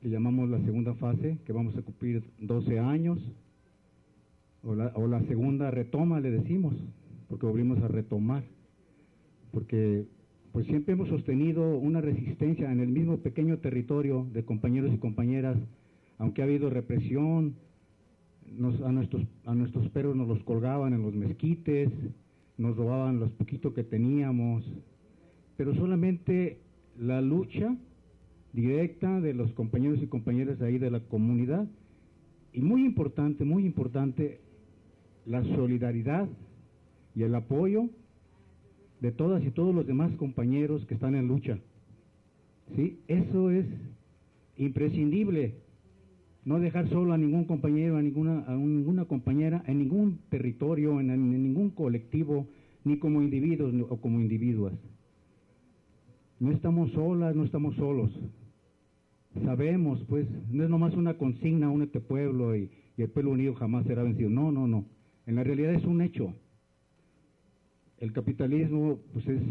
que 0.00 0.08
llamamos 0.10 0.48
la 0.48 0.60
segunda 0.64 0.94
fase, 0.94 1.38
que 1.44 1.52
vamos 1.52 1.76
a 1.76 1.82
cumplir 1.82 2.22
12 2.40 2.78
años, 2.78 3.18
o 4.62 4.74
la 4.74 5.22
segunda 5.22 5.70
retoma, 5.70 6.20
le 6.20 6.30
decimos, 6.30 6.74
porque 7.28 7.46
volvimos 7.46 7.78
a 7.82 7.88
retomar, 7.88 8.44
porque 9.52 10.06
pues 10.52 10.66
siempre 10.66 10.94
hemos 10.94 11.08
sostenido 11.08 11.78
una 11.78 12.00
resistencia 12.00 12.70
en 12.72 12.80
el 12.80 12.88
mismo 12.88 13.18
pequeño 13.18 13.58
territorio 13.58 14.26
de 14.32 14.44
compañeros 14.44 14.92
y 14.94 14.98
compañeras, 14.98 15.56
aunque 16.18 16.42
ha 16.42 16.44
habido 16.44 16.70
represión, 16.70 17.54
nos, 18.50 18.80
a, 18.82 18.90
nuestros, 18.92 19.22
a 19.44 19.54
nuestros 19.54 19.88
perros 19.90 20.16
nos 20.16 20.28
los 20.28 20.42
colgaban 20.44 20.92
en 20.92 21.02
los 21.02 21.14
mezquites, 21.14 21.90
nos 22.56 22.76
robaban 22.76 23.20
los 23.20 23.30
poquito 23.32 23.74
que 23.74 23.84
teníamos, 23.84 24.64
pero 25.56 25.74
solamente 25.74 26.58
la 26.98 27.20
lucha 27.20 27.76
directa 28.52 29.20
de 29.20 29.34
los 29.34 29.52
compañeros 29.52 30.00
y 30.02 30.06
compañeras 30.06 30.60
ahí 30.62 30.78
de 30.78 30.90
la 30.90 31.00
comunidad 31.00 31.68
y 32.52 32.62
muy 32.62 32.84
importante, 32.84 33.44
muy 33.44 33.64
importante, 33.64 34.40
la 35.26 35.44
solidaridad 35.44 36.28
y 37.14 37.22
el 37.22 37.34
apoyo 37.34 37.90
de 39.00 39.12
todas 39.12 39.44
y 39.44 39.50
todos 39.50 39.74
los 39.74 39.86
demás 39.86 40.12
compañeros 40.16 40.84
que 40.86 40.94
están 40.94 41.14
en 41.14 41.28
lucha. 41.28 41.58
¿Sí? 42.74 43.00
Eso 43.08 43.50
es 43.50 43.66
imprescindible. 44.56 45.54
No 46.44 46.58
dejar 46.58 46.88
solo 46.88 47.12
a 47.12 47.18
ningún 47.18 47.44
compañero, 47.44 47.96
a 47.96 48.02
ninguna, 48.02 48.44
a 48.46 48.54
ninguna 48.54 49.04
compañera, 49.04 49.62
en 49.66 49.78
ningún 49.78 50.20
territorio, 50.30 50.98
en, 51.00 51.42
ningún 51.42 51.70
colectivo, 51.70 52.46
ni 52.84 52.98
como 52.98 53.22
individuos 53.22 53.74
o 53.88 54.00
como 54.00 54.20
individuas. 54.20 54.72
No 56.40 56.52
estamos 56.52 56.90
solas, 56.92 57.34
no 57.36 57.44
estamos 57.44 57.74
solos. 57.76 58.10
Sabemos, 59.44 60.02
pues, 60.08 60.26
no 60.50 60.64
es 60.64 60.70
nomás 60.70 60.94
una 60.94 61.14
consigna, 61.14 61.70
únete 61.70 62.00
pueblo 62.00 62.56
y 62.56 62.70
el 62.96 63.10
pueblo 63.10 63.32
unido 63.32 63.54
jamás 63.54 63.84
será 63.86 64.02
vencido. 64.02 64.30
No, 64.30 64.50
no, 64.50 64.66
no. 64.66 64.84
En 65.26 65.34
la 65.34 65.44
realidad 65.44 65.74
es 65.74 65.84
un 65.84 66.00
hecho. 66.00 66.32
El 68.00 68.12
capitalismo, 68.12 68.98
pues, 69.12 69.26
es, 69.26 69.42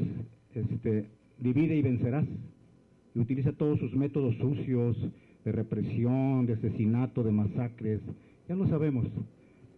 este, 0.55 1.05
divide 1.39 1.75
y 1.75 1.81
vencerás. 1.81 2.25
Y 3.13 3.19
utiliza 3.19 3.51
todos 3.53 3.79
sus 3.79 3.93
métodos 3.93 4.35
sucios 4.35 4.97
de 5.43 5.51
represión, 5.51 6.45
de 6.45 6.53
asesinato, 6.53 7.23
de 7.23 7.31
masacres. 7.31 8.01
Ya 8.47 8.55
lo 8.55 8.67
sabemos. 8.67 9.05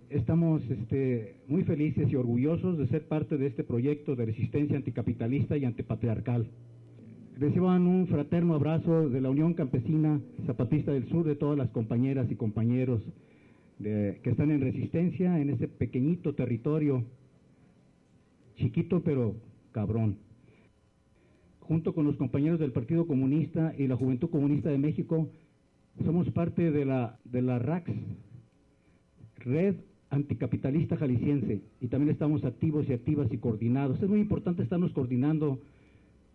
Estamos 0.09 0.61
este, 0.69 1.35
muy 1.47 1.63
felices 1.63 2.11
y 2.11 2.15
orgullosos 2.15 2.77
de 2.77 2.87
ser 2.87 3.07
parte 3.07 3.37
de 3.37 3.47
este 3.47 3.63
proyecto 3.63 4.15
de 4.15 4.25
resistencia 4.25 4.75
anticapitalista 4.75 5.55
y 5.57 5.65
antipatriarcal. 5.65 6.47
Reciban 7.39 7.87
un 7.87 8.07
fraterno 8.07 8.55
abrazo 8.55 9.09
de 9.09 9.21
la 9.21 9.29
Unión 9.29 9.53
Campesina 9.53 10.19
Zapatista 10.45 10.91
del 10.91 11.07
Sur, 11.07 11.25
de 11.25 11.35
todas 11.35 11.57
las 11.57 11.69
compañeras 11.69 12.29
y 12.29 12.35
compañeros 12.35 13.01
que 13.81 14.19
están 14.25 14.51
en 14.51 14.59
resistencia 14.59 15.39
en 15.39 15.51
este 15.51 15.69
pequeñito 15.69 16.35
territorio, 16.35 17.05
chiquito 18.59 19.01
pero 19.01 19.35
cabrón. 19.71 20.17
Junto 21.61 21.93
con 21.93 22.05
los 22.05 22.17
compañeros 22.17 22.59
del 22.59 22.71
Partido 22.71 23.07
Comunista 23.07 23.73
y 23.77 23.87
la 23.87 23.95
Juventud 23.95 24.29
Comunista 24.29 24.69
de 24.69 24.77
México, 24.77 25.29
somos 26.03 26.29
parte 26.31 26.71
de 26.71 26.85
la, 26.85 27.19
de 27.25 27.41
la 27.41 27.59
RAX, 27.59 27.91
Red 29.37 29.75
Anticapitalista 30.09 30.97
Jalisciense, 30.97 31.61
y 31.79 31.87
también 31.87 32.11
estamos 32.11 32.43
activos 32.43 32.89
y 32.89 32.93
activas 32.93 33.31
y 33.31 33.37
coordinados. 33.37 34.01
Es 34.01 34.09
muy 34.09 34.19
importante 34.19 34.63
estarnos 34.63 34.91
coordinando 34.93 35.59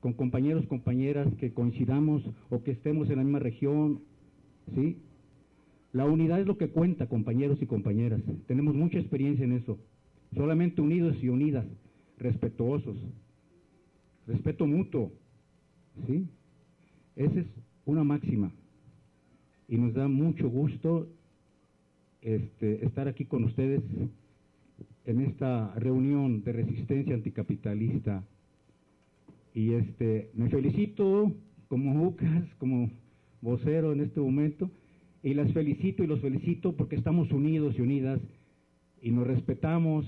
con 0.01 0.13
compañeros, 0.13 0.67
compañeras 0.67 1.27
que 1.41 1.53
coincidamos 1.53 2.23
o 2.51 2.63
que 2.63 2.71
estemos 2.71 3.11
en 3.11 3.17
la 3.17 3.25
misma 3.25 3.41
región, 3.41 4.01
¿sí? 4.75 4.99
La 5.93 6.05
unidad 6.05 6.41
es 6.41 6.47
lo 6.47 6.59
que 6.59 6.69
cuenta, 6.69 7.07
compañeros 7.07 7.61
y 7.63 7.67
compañeras. 7.67 8.21
Tenemos 8.47 8.75
mucha 8.75 8.99
experiencia 8.99 9.45
en 9.45 9.53
eso. 9.53 9.79
Solamente 10.35 10.81
unidos 10.81 11.17
y 11.23 11.29
unidas, 11.29 11.67
respetuosos, 12.19 12.97
respeto 14.27 14.67
mutuo, 14.67 15.13
¿sí? 16.07 16.27
Esa 17.17 17.41
es 17.41 17.47
una 17.85 18.05
máxima. 18.05 18.53
Y 19.69 19.77
nos 19.77 19.95
da 19.95 20.09
mucho 20.09 20.49
gusto 20.49 21.09
este, 22.21 22.85
estar 22.85 23.09
aquí 23.09 23.25
con 23.25 23.45
ustedes 23.45 23.83
en 25.05 25.21
esta 25.21 25.75
reunión 25.75 26.43
de 26.43 26.53
resistencia 26.53 27.15
anticapitalista 27.15 28.25
y 29.55 29.75
este 29.75 30.31
me 30.35 30.49
felicito 30.49 31.33
como 31.69 32.07
UCAS, 32.09 32.55
como 32.59 32.91
vocero 33.41 33.93
en 33.93 34.01
este 34.01 34.21
momento, 34.21 34.71
y 35.23 35.35
las 35.35 35.53
felicito 35.53 36.03
y 36.03 36.07
los 36.07 36.21
felicito 36.21 36.77
porque 36.77 36.97
estamos 36.97 37.31
unidos 37.31 37.75
y 37.79 37.83
unidas 37.83 38.21
y 39.01 39.11
nos 39.11 39.27
respetamos 39.27 40.07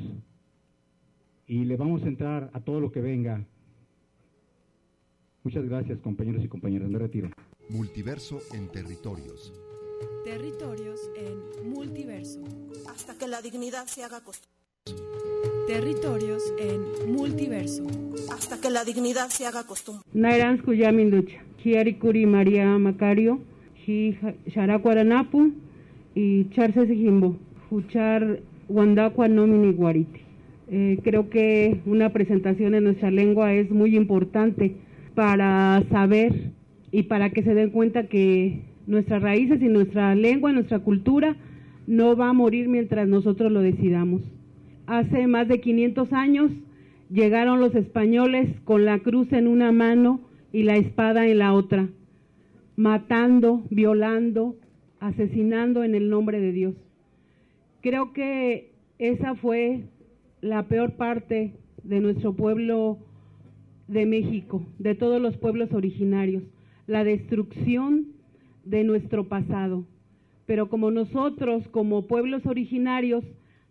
y 1.46 1.64
le 1.64 1.76
vamos 1.76 2.02
a 2.02 2.08
entrar 2.08 2.50
a 2.52 2.60
todo 2.60 2.80
lo 2.80 2.90
que 2.90 3.00
venga. 3.00 3.44
Muchas 5.44 5.64
gracias 5.64 6.00
compañeros 6.00 6.44
y 6.44 6.48
compañeras, 6.48 6.88
me 6.88 6.98
retiro. 6.98 7.30
Multiverso 7.68 8.40
en 8.52 8.68
territorios. 8.68 9.52
Territorios 10.24 11.00
en 11.16 11.70
multiverso. 11.72 12.42
Hasta 12.88 13.16
que 13.16 13.28
la 13.28 13.40
dignidad 13.42 13.86
se 13.86 14.02
haga 14.02 14.20
costumbre. 14.20 14.56
Territorios 15.68 16.42
en 16.58 17.12
multiverso. 17.12 17.84
Hasta 18.32 18.60
que 18.60 18.70
la 18.70 18.84
dignidad 18.84 19.28
se 19.28 19.46
haga 19.46 19.64
costumbre. 19.64 20.02
Nairans 20.12 20.62
Kuyaminducha, 20.62 21.42
Hiarikuri 21.62 22.26
María 22.26 22.66
Macario, 22.78 23.40
Sharacuaranapu 24.46 25.52
y 26.14 26.48
Charces 26.50 26.88
Jimbo, 26.88 27.36
Fuchar 27.68 28.40
Wandakwa 28.68 29.28
Nomini 29.28 29.72
Guarite. 29.72 30.25
Eh, 30.68 30.98
creo 31.04 31.30
que 31.30 31.80
una 31.86 32.12
presentación 32.12 32.74
en 32.74 32.84
nuestra 32.84 33.10
lengua 33.10 33.52
es 33.52 33.70
muy 33.70 33.96
importante 33.96 34.76
para 35.14 35.82
saber 35.90 36.50
y 36.90 37.04
para 37.04 37.30
que 37.30 37.42
se 37.42 37.54
den 37.54 37.70
cuenta 37.70 38.08
que 38.08 38.62
nuestras 38.86 39.22
raíces 39.22 39.62
y 39.62 39.68
nuestra 39.68 40.14
lengua, 40.14 40.52
nuestra 40.52 40.80
cultura, 40.80 41.36
no 41.86 42.16
va 42.16 42.30
a 42.30 42.32
morir 42.32 42.68
mientras 42.68 43.06
nosotros 43.06 43.52
lo 43.52 43.60
decidamos 43.60 44.22
hace 44.86 45.26
más 45.26 45.48
de 45.48 45.60
500 45.60 46.12
años 46.12 46.50
llegaron 47.10 47.60
los 47.60 47.74
españoles 47.74 48.48
con 48.64 48.84
la 48.84 49.00
cruz 49.00 49.32
en 49.32 49.46
una 49.46 49.72
mano 49.72 50.20
y 50.52 50.62
la 50.62 50.76
espada 50.76 51.26
en 51.26 51.38
la 51.38 51.52
otra, 51.52 51.88
matando, 52.76 53.64
violando, 53.70 54.56
asesinando 55.00 55.84
en 55.84 55.94
el 55.94 56.08
nombre 56.08 56.40
de 56.40 56.52
Dios. 56.52 56.74
Creo 57.82 58.12
que 58.12 58.72
esa 58.98 59.34
fue 59.34 59.84
la 60.40 60.64
peor 60.64 60.92
parte 60.92 61.54
de 61.82 62.00
nuestro 62.00 62.34
pueblo 62.34 62.98
de 63.88 64.06
México, 64.06 64.64
de 64.78 64.94
todos 64.94 65.20
los 65.20 65.36
pueblos 65.36 65.72
originarios, 65.72 66.42
la 66.86 67.04
destrucción 67.04 68.06
de 68.64 68.84
nuestro 68.84 69.28
pasado. 69.28 69.84
Pero 70.46 70.68
como 70.68 70.90
nosotros, 70.90 71.66
como 71.68 72.06
pueblos 72.06 72.46
originarios, 72.46 73.24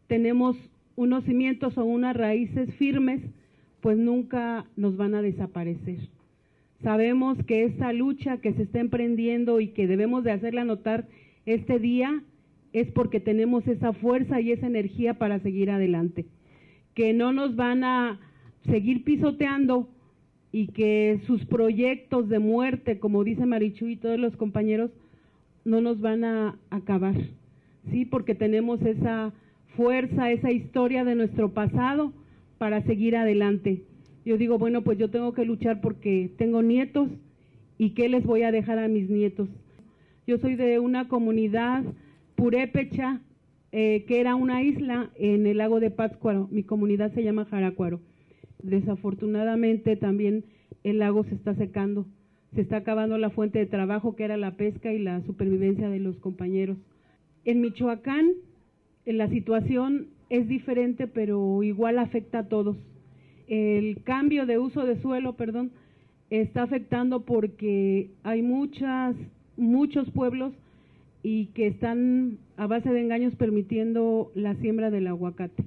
tenemos 0.07 0.57
unos 0.95 1.23
cimientos 1.25 1.77
o 1.77 1.83
unas 1.83 2.15
raíces 2.15 2.73
firmes, 2.75 3.21
pues 3.81 3.97
nunca 3.97 4.65
nos 4.75 4.97
van 4.97 5.15
a 5.15 5.21
desaparecer. 5.21 5.99
Sabemos 6.81 7.37
que 7.45 7.63
esta 7.65 7.93
lucha 7.93 8.37
que 8.37 8.53
se 8.53 8.63
está 8.63 8.79
emprendiendo 8.79 9.59
y 9.59 9.69
que 9.69 9.87
debemos 9.87 10.23
de 10.23 10.31
hacerla 10.31 10.63
notar 10.63 11.07
este 11.45 11.79
día 11.79 12.21
es 12.73 12.91
porque 12.91 13.19
tenemos 13.19 13.67
esa 13.67 13.93
fuerza 13.93 14.41
y 14.41 14.51
esa 14.51 14.67
energía 14.67 15.13
para 15.13 15.39
seguir 15.39 15.71
adelante. 15.71 16.25
Que 16.95 17.13
no 17.13 17.31
nos 17.31 17.55
van 17.55 17.83
a 17.83 18.19
seguir 18.65 19.03
pisoteando 19.03 19.87
y 20.51 20.67
que 20.67 21.21
sus 21.27 21.45
proyectos 21.45 22.29
de 22.29 22.39
muerte, 22.39 22.97
como 22.97 23.23
dice 23.23 23.45
Marichu 23.45 23.87
y 23.87 23.97
todos 23.97 24.17
los 24.17 24.35
compañeros, 24.37 24.89
no 25.65 25.81
nos 25.81 25.99
van 25.99 26.23
a 26.23 26.57
acabar. 26.69 27.15
Sí, 27.91 28.05
porque 28.05 28.33
tenemos 28.33 28.81
esa 28.81 29.33
fuerza, 29.75 30.31
esa 30.31 30.51
historia 30.51 31.03
de 31.03 31.15
nuestro 31.15 31.53
pasado 31.53 32.13
para 32.57 32.81
seguir 32.83 33.15
adelante. 33.15 33.83
Yo 34.25 34.37
digo, 34.37 34.57
bueno, 34.57 34.81
pues 34.83 34.97
yo 34.97 35.09
tengo 35.09 35.33
que 35.33 35.45
luchar 35.45 35.81
porque 35.81 36.31
tengo 36.37 36.63
nietos 36.63 37.09
y 37.77 37.91
qué 37.91 38.09
les 38.09 38.23
voy 38.23 38.43
a 38.43 38.51
dejar 38.51 38.79
a 38.79 38.87
mis 38.87 39.09
nietos. 39.09 39.49
Yo 40.25 40.37
soy 40.37 40.55
de 40.55 40.79
una 40.79 41.07
comunidad 41.07 41.83
purépecha, 42.35 43.21
eh, 43.77 44.05
que 44.07 44.21
era 44.21 44.35
una 44.35 44.63
isla 44.63 45.09
en 45.15 45.45
el 45.45 45.57
lago 45.57 45.81
de 45.81 45.91
Pátzcuaro. 45.91 46.47
Mi 46.49 46.63
comunidad 46.63 47.13
se 47.13 47.23
llama 47.23 47.43
Jaracuaro. 47.43 47.99
Desafortunadamente 48.63 49.97
también 49.97 50.45
el 50.85 50.99
lago 50.99 51.25
se 51.25 51.35
está 51.35 51.55
secando. 51.55 52.05
Se 52.53 52.61
está 52.61 52.77
acabando 52.77 53.17
la 53.17 53.31
fuente 53.31 53.59
de 53.59 53.65
trabajo 53.65 54.15
que 54.15 54.23
era 54.23 54.37
la 54.37 54.55
pesca 54.55 54.93
y 54.93 54.99
la 54.99 55.21
supervivencia 55.25 55.89
de 55.89 55.99
los 55.99 56.15
compañeros. 56.19 56.77
En 57.43 57.59
Michoacán 57.59 58.31
la 59.05 59.27
situación 59.27 60.07
es 60.29 60.47
diferente, 60.47 61.05
pero 61.05 61.61
igual 61.61 61.99
afecta 61.99 62.39
a 62.39 62.47
todos. 62.47 62.77
El 63.49 64.03
cambio 64.03 64.45
de 64.45 64.57
uso 64.57 64.85
de 64.85 65.01
suelo, 65.01 65.33
perdón, 65.33 65.71
está 66.29 66.63
afectando 66.63 67.25
porque 67.25 68.11
hay 68.23 68.41
muchas, 68.41 69.17
muchos 69.57 70.09
pueblos 70.11 70.53
y 71.27 71.47
que 71.55 71.65
están 71.65 72.37
a 72.55 72.67
base 72.67 72.87
de 72.91 73.01
engaños 73.01 73.33
permitiendo 73.33 74.31
la 74.35 74.53
siembra 74.57 74.91
del 74.91 75.07
aguacate. 75.07 75.63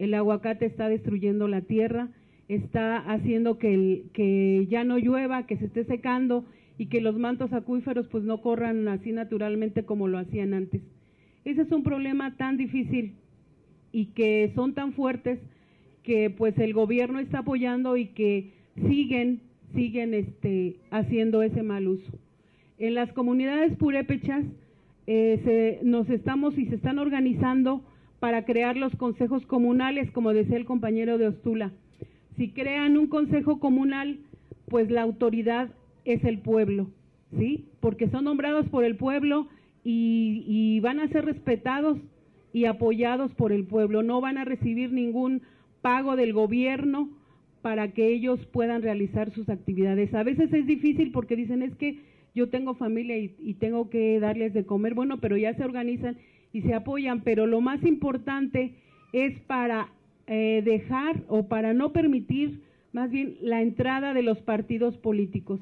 El 0.00 0.12
aguacate 0.12 0.66
está 0.66 0.88
destruyendo 0.88 1.46
la 1.46 1.60
tierra 1.60 2.08
está 2.48 2.96
haciendo 2.96 3.58
que, 3.58 4.66
ya 4.68 4.82
no 4.82 4.98
llueva, 4.98 5.46
que 5.46 5.56
se 5.56 5.66
esté 5.66 5.84
secando 5.84 6.44
y 6.78 6.86
que 6.86 7.00
los 7.00 7.16
mantos 7.16 7.52
acuíferos 7.52 8.08
pues 8.08 8.24
no 8.24 8.40
corran 8.40 8.88
así 8.88 9.12
naturalmente 9.12 9.84
como 9.84 10.08
lo 10.08 10.18
hacían 10.18 10.52
antes. 10.52 10.80
Ese 11.44 11.62
es 11.62 11.70
un 11.70 11.84
problema 11.84 12.36
tan 12.36 12.56
difícil 12.56 13.12
y 13.92 14.06
que 14.06 14.50
son 14.56 14.74
tan 14.74 14.94
fuertes 14.94 15.38
que 16.02 16.28
pues 16.28 16.58
el 16.58 16.74
gobierno 16.74 17.20
está 17.20 17.40
apoyando 17.40 17.96
y 17.96 18.06
que 18.06 18.50
siguen 18.88 19.42
siguen 19.74 20.12
este 20.14 20.74
haciendo 20.90 21.42
ese 21.42 21.62
mal 21.62 21.86
uso. 21.86 22.18
En 22.78 22.94
las 22.94 23.12
comunidades 23.12 23.76
purépechas 23.76 24.44
eh, 25.10 25.40
se, 25.42 25.86
nos 25.86 26.06
estamos 26.10 26.58
y 26.58 26.66
se 26.66 26.74
están 26.74 26.98
organizando 26.98 27.80
para 28.20 28.44
crear 28.44 28.76
los 28.76 28.94
consejos 28.96 29.46
comunales, 29.46 30.10
como 30.10 30.34
decía 30.34 30.58
el 30.58 30.66
compañero 30.66 31.16
de 31.16 31.28
Ostula. 31.28 31.72
Si 32.36 32.50
crean 32.50 32.98
un 32.98 33.06
consejo 33.06 33.58
comunal, 33.58 34.18
pues 34.66 34.90
la 34.90 35.00
autoridad 35.00 35.70
es 36.04 36.22
el 36.24 36.40
pueblo, 36.40 36.88
¿sí? 37.38 37.64
Porque 37.80 38.10
son 38.10 38.24
nombrados 38.24 38.68
por 38.68 38.84
el 38.84 38.96
pueblo 38.96 39.48
y, 39.82 40.44
y 40.46 40.80
van 40.80 41.00
a 41.00 41.08
ser 41.08 41.24
respetados 41.24 41.96
y 42.52 42.66
apoyados 42.66 43.32
por 43.32 43.50
el 43.50 43.64
pueblo. 43.64 44.02
No 44.02 44.20
van 44.20 44.36
a 44.36 44.44
recibir 44.44 44.92
ningún 44.92 45.40
pago 45.80 46.16
del 46.16 46.34
gobierno 46.34 47.08
para 47.62 47.92
que 47.92 48.08
ellos 48.08 48.44
puedan 48.52 48.82
realizar 48.82 49.30
sus 49.30 49.48
actividades. 49.48 50.12
A 50.12 50.22
veces 50.22 50.52
es 50.52 50.66
difícil 50.66 51.12
porque 51.12 51.34
dicen 51.34 51.62
es 51.62 51.74
que 51.76 51.98
yo 52.38 52.48
tengo 52.48 52.74
familia 52.74 53.18
y, 53.18 53.54
tengo 53.54 53.90
que 53.90 54.20
darles 54.20 54.54
de 54.54 54.64
comer, 54.64 54.94
bueno, 54.94 55.18
pero 55.18 55.36
ya 55.36 55.54
se 55.54 55.64
organizan 55.64 56.16
y 56.52 56.62
se 56.62 56.72
apoyan, 56.72 57.22
pero 57.22 57.46
lo 57.46 57.60
más 57.60 57.84
importante 57.84 58.74
es 59.12 59.38
para 59.40 59.88
eh, 60.28 60.62
dejar 60.64 61.16
o 61.26 61.48
para 61.48 61.74
no 61.74 61.92
permitir 61.92 62.60
más 62.92 63.10
bien 63.10 63.36
la 63.40 63.60
entrada 63.60 64.14
de 64.14 64.22
los 64.22 64.38
partidos 64.38 64.96
políticos. 64.98 65.60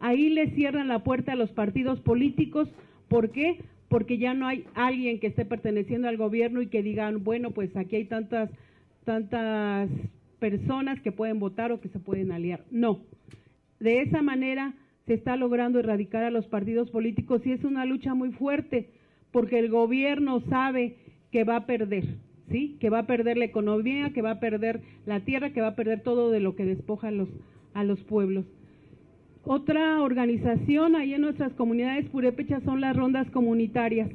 Ahí 0.00 0.28
le 0.28 0.50
cierran 0.50 0.88
la 0.88 1.04
puerta 1.04 1.32
a 1.32 1.36
los 1.36 1.50
partidos 1.52 2.00
políticos, 2.00 2.68
¿por 3.08 3.30
qué? 3.30 3.60
Porque 3.88 4.18
ya 4.18 4.34
no 4.34 4.48
hay 4.48 4.64
alguien 4.74 5.20
que 5.20 5.28
esté 5.28 5.44
perteneciendo 5.44 6.08
al 6.08 6.16
gobierno 6.16 6.60
y 6.60 6.66
que 6.66 6.82
digan, 6.82 7.22
bueno, 7.22 7.52
pues 7.52 7.74
aquí 7.76 7.96
hay 7.96 8.04
tantas 8.06 8.50
tantas 9.04 9.88
personas 10.40 11.00
que 11.00 11.12
pueden 11.12 11.38
votar 11.38 11.70
o 11.70 11.80
que 11.80 11.88
se 11.88 12.00
pueden 12.00 12.32
aliar. 12.32 12.64
No. 12.72 13.00
De 13.78 14.02
esa 14.02 14.20
manera 14.20 14.74
se 15.06 15.14
está 15.14 15.36
logrando 15.36 15.78
erradicar 15.78 16.24
a 16.24 16.30
los 16.30 16.46
partidos 16.46 16.90
políticos 16.90 17.42
y 17.44 17.52
es 17.52 17.64
una 17.64 17.84
lucha 17.84 18.14
muy 18.14 18.32
fuerte 18.32 18.90
porque 19.30 19.58
el 19.58 19.70
gobierno 19.70 20.40
sabe 20.48 20.96
que 21.30 21.44
va 21.44 21.56
a 21.56 21.66
perder, 21.66 22.04
¿sí? 22.50 22.76
Que 22.80 22.90
va 22.90 23.00
a 23.00 23.06
perder 23.06 23.36
la 23.36 23.44
economía, 23.44 24.10
que 24.12 24.22
va 24.22 24.32
a 24.32 24.40
perder 24.40 24.80
la 25.04 25.20
tierra, 25.20 25.50
que 25.50 25.60
va 25.60 25.68
a 25.68 25.76
perder 25.76 26.02
todo 26.02 26.30
de 26.30 26.40
lo 26.40 26.56
que 26.56 26.64
despoja 26.64 27.08
a 27.08 27.10
los, 27.10 27.28
a 27.74 27.84
los 27.84 28.02
pueblos. 28.04 28.46
Otra 29.44 30.02
organización 30.02 30.96
ahí 30.96 31.14
en 31.14 31.20
nuestras 31.20 31.52
comunidades 31.52 32.08
purépechas 32.08 32.62
son 32.64 32.80
las 32.80 32.96
rondas 32.96 33.30
comunitarias. 33.30 34.10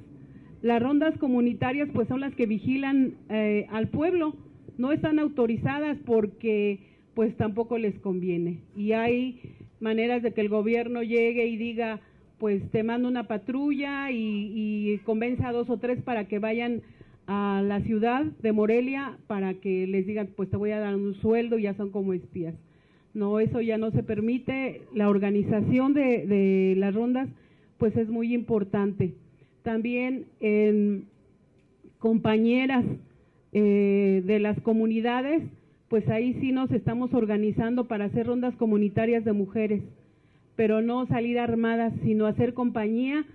Las 0.61 0.81
rondas 0.81 1.17
comunitarias 1.19 1.87
pues 1.93 2.07
son 2.07 2.19
las 2.19 2.35
que 2.35 2.45
vigilan 2.45 3.13
eh, 3.29 3.65
al 3.71 3.87
pueblo, 3.87 4.35
no 4.77 4.91
están 4.91 5.19
autorizadas 5.19 5.97
porque 6.05 6.79
pues 7.13 7.35
tampoco 7.37 7.77
les 7.77 7.97
conviene. 7.99 8.59
Y 8.75 8.91
hay 8.91 9.39
maneras 9.81 10.21
de 10.23 10.33
que 10.33 10.41
el 10.41 10.49
gobierno 10.49 11.03
llegue 11.03 11.47
y 11.47 11.57
diga, 11.57 11.99
pues 12.39 12.61
te 12.71 12.83
mando 12.83 13.07
una 13.07 13.27
patrulla 13.27 14.11
y, 14.11 14.93
y 14.93 14.97
convence 14.99 15.43
a 15.43 15.51
dos 15.51 15.69
o 15.69 15.77
tres 15.77 16.01
para 16.01 16.27
que 16.27 16.39
vayan 16.39 16.81
a 17.27 17.61
la 17.65 17.81
ciudad 17.81 18.23
de 18.23 18.51
Morelia 18.51 19.17
para 19.27 19.53
que 19.53 19.87
les 19.87 20.05
digan, 20.05 20.29
pues 20.35 20.49
te 20.49 20.57
voy 20.57 20.71
a 20.71 20.79
dar 20.79 20.95
un 20.95 21.15
sueldo 21.15 21.57
y 21.57 21.63
ya 21.63 21.73
son 21.75 21.91
como 21.91 22.13
espías. 22.13 22.55
No, 23.13 23.39
eso 23.39 23.61
ya 23.61 23.77
no 23.77 23.91
se 23.91 24.03
permite. 24.03 24.81
La 24.93 25.09
organización 25.09 25.93
de, 25.93 26.25
de 26.25 26.75
las 26.77 26.93
rondas, 26.93 27.27
pues 27.77 27.95
es 27.97 28.09
muy 28.09 28.33
importante. 28.33 29.13
También 29.63 30.25
en 30.39 31.05
compañeras 31.99 32.83
eh, 33.53 34.23
de 34.25 34.39
las 34.39 34.59
comunidades, 34.61 35.43
pues 35.91 36.07
ahí 36.07 36.37
sí 36.39 36.53
nos 36.53 36.71
estamos 36.71 37.13
organizando 37.13 37.83
para 37.89 38.05
hacer 38.05 38.25
rondas 38.25 38.55
comunitarias 38.55 39.25
de 39.25 39.33
mujeres, 39.33 39.81
pero 40.55 40.81
no 40.81 41.05
salir 41.07 41.37
armadas, 41.37 41.91
sino 42.01 42.27
hacer 42.27 42.53
compañía 42.53 43.25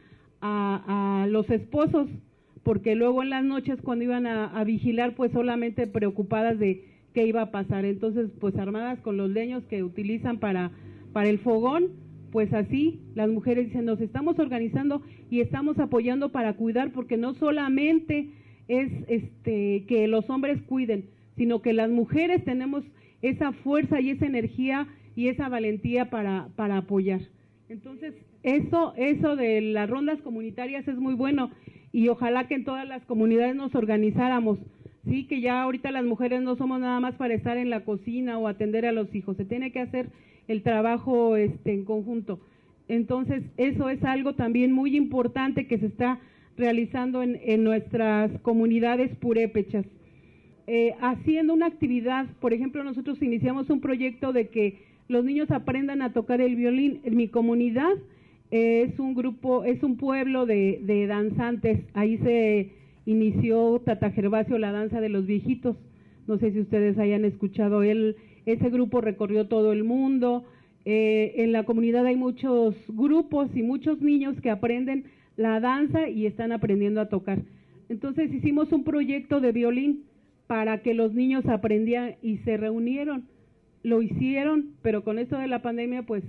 a, 0.41 1.27
los 1.29 1.51
esposos, 1.51 2.09
porque 2.63 2.95
luego 2.95 3.23
en 3.23 3.29
las 3.29 3.45
noches 3.45 3.79
cuando 3.83 4.05
iban 4.05 4.27
a, 4.27 4.47
a, 4.47 4.65
vigilar, 4.65 5.15
pues 5.17 5.33
solamente 5.33 5.87
preocupadas 5.87 6.59
de 6.59 6.83
qué 7.13 7.27
iba 7.27 7.43
a 7.43 7.51
pasar. 7.51 7.85
Entonces, 7.85 8.31
pues 8.41 8.57
armadas 8.57 9.01
con 9.01 9.19
los 9.19 9.29
leños 9.29 9.63
que 9.65 9.83
utilizan 9.83 10.39
para, 10.39 10.71
para 11.13 11.29
el 11.29 11.41
fogón, 11.41 11.89
pues 12.33 12.55
así 12.55 13.01
las 13.15 13.29
mujeres 13.29 13.67
dicen, 13.67 13.85
nos 13.85 14.01
estamos 14.01 14.39
organizando 14.39 15.03
y 15.31 15.41
estamos 15.41 15.79
apoyando 15.79 16.33
para 16.33 16.55
cuidar, 16.55 16.91
porque 16.93 17.19
no 17.19 17.35
solamente 17.35 18.31
es 18.67 18.91
este 19.09 19.85
que 19.87 20.09
los 20.09 20.31
hombres 20.31 20.63
cuiden, 20.63 21.05
sino 21.37 21.63
que 21.63 21.73
las 21.73 21.91
mujeres 21.91 22.45
tenemos 22.45 22.85
esa 23.23 23.53
fuerza 23.53 24.01
y 24.01 24.11
esa 24.11 24.27
energía 24.27 24.87
y 25.15 25.29
esa 25.29 25.49
valentía 25.49 26.11
para, 26.11 26.49
para 26.57 26.79
apoyar. 26.79 27.21
Entonces, 27.69 28.15
eso, 28.43 28.95
eso 28.97 29.35
de 29.35 29.61
las 29.61 29.91
rondas 29.91 30.21
comunitarias 30.23 30.87
es 30.87 30.97
muy 30.97 31.15
bueno 31.15 31.51
y 31.93 32.09
ojalá 32.09 32.47
que 32.47 32.55
en 32.55 32.65
todas 32.65 32.87
las 32.87 33.05
comunidades 33.07 33.57
nos 33.57 33.75
organizáramos, 33.75 34.59
sí, 35.09 35.25
que 35.27 35.41
ya 35.41 35.63
ahorita 35.63 35.91
las 35.91 36.05
mujeres 36.05 36.43
no 36.43 36.57
somos 36.57 36.81
nada 36.81 37.01
más 37.01 37.15
para 37.15 37.35
estar 37.35 37.57
en 37.57 37.71
la 37.71 37.85
cocina 37.85 38.39
o 38.39 38.49
atender 38.49 38.87
a 38.87 38.93
los 38.93 39.13
hijos, 39.15 39.37
se 39.37 39.45
tiene 39.45 39.73
que 39.73 39.81
hacer 39.81 40.11
el 40.47 40.63
trabajo 40.63 41.37
este 41.37 41.73
en 41.73 41.85
conjunto. 41.85 42.39
Entonces, 42.89 43.43
eso 43.57 43.89
es 43.89 44.05
algo 44.05 44.35
también 44.35 44.73
muy 44.73 44.97
importante 44.97 45.67
que 45.67 45.79
se 45.79 45.87
está 45.87 46.21
realizando 46.57 47.23
en, 47.23 47.41
en 47.43 47.65
nuestras 47.65 48.31
comunidades 48.43 49.15
purépechas. 49.17 49.85
Eh, 50.69 50.95
haciendo 51.01 51.55
una 51.55 51.67
actividad, 51.67 52.27
por 52.41 52.53
ejemplo, 52.53 52.83
nosotros 52.83 53.23
iniciamos 53.23 53.71
un 53.71 53.81
proyecto 53.81 54.33
de 54.33 54.49
que 54.49 54.79
los 55.09 55.25
niños 55.25 55.51
aprendan 55.53 56.03
a 56.03 56.13
tocar 56.13 56.41
el 56.41 56.57
violín. 56.57 57.01
En 57.05 57.17
mi 57.17 57.29
comunidad 57.29 57.93
eh, 58.51 58.89
es 58.89 58.99
un 58.99 59.15
grupo, 59.15 59.65
es 59.65 59.83
un 59.83 59.97
pueblo 59.97 60.45
de, 60.47 61.07
danzantes. 61.09 61.81
Ahí 61.95 62.19
se 62.19 62.71
inició 63.07 63.81
Tata 63.85 64.11
Gervasio, 64.11 64.59
la 64.59 64.73
danza 64.73 65.01
de 65.01 65.09
los 65.09 65.27
viejitos. 65.27 65.77
No 66.27 66.39
sé 66.39 66.51
si 66.51 66.61
ustedes 66.61 66.99
hayan 66.99 67.25
escuchado 67.25 67.85
él. 67.85 68.17
Ese 68.47 68.69
grupo 68.69 69.01
recorrió 69.01 69.47
todo 69.47 69.73
el 69.73 69.85
mundo. 69.85 70.45
Eh, 70.85 71.35
en 71.37 71.53
la 71.53 71.65
comunidad 71.65 72.07
hay 72.07 72.17
muchos 72.17 72.75
grupos 72.89 73.49
y 73.55 73.63
muchos 73.63 74.01
niños 74.01 74.41
que 74.41 74.51
aprenden 74.51 75.05
la 75.37 75.61
danza 75.61 76.09
y 76.09 76.27
están 76.27 76.51
aprendiendo 76.51 77.01
a 77.01 77.09
tocar. 77.09 77.39
Entonces 77.89 78.33
hicimos 78.33 78.73
un 78.73 78.83
proyecto 78.83 79.41
de 79.41 79.53
violín 79.53 80.05
para 80.47 80.83
que 80.83 80.95
los 80.95 81.15
niños 81.15 81.47
aprendieran 81.47 82.17
y 82.23 82.39
se 82.39 82.57
reunieron. 82.57 83.25
Lo 83.83 84.03
hicieron, 84.03 84.73
pero 84.83 85.05
con 85.05 85.19
esto 85.19 85.39
de 85.39 85.49
la 85.49 85.63
pandemia 85.63 86.03
pues 86.03 86.25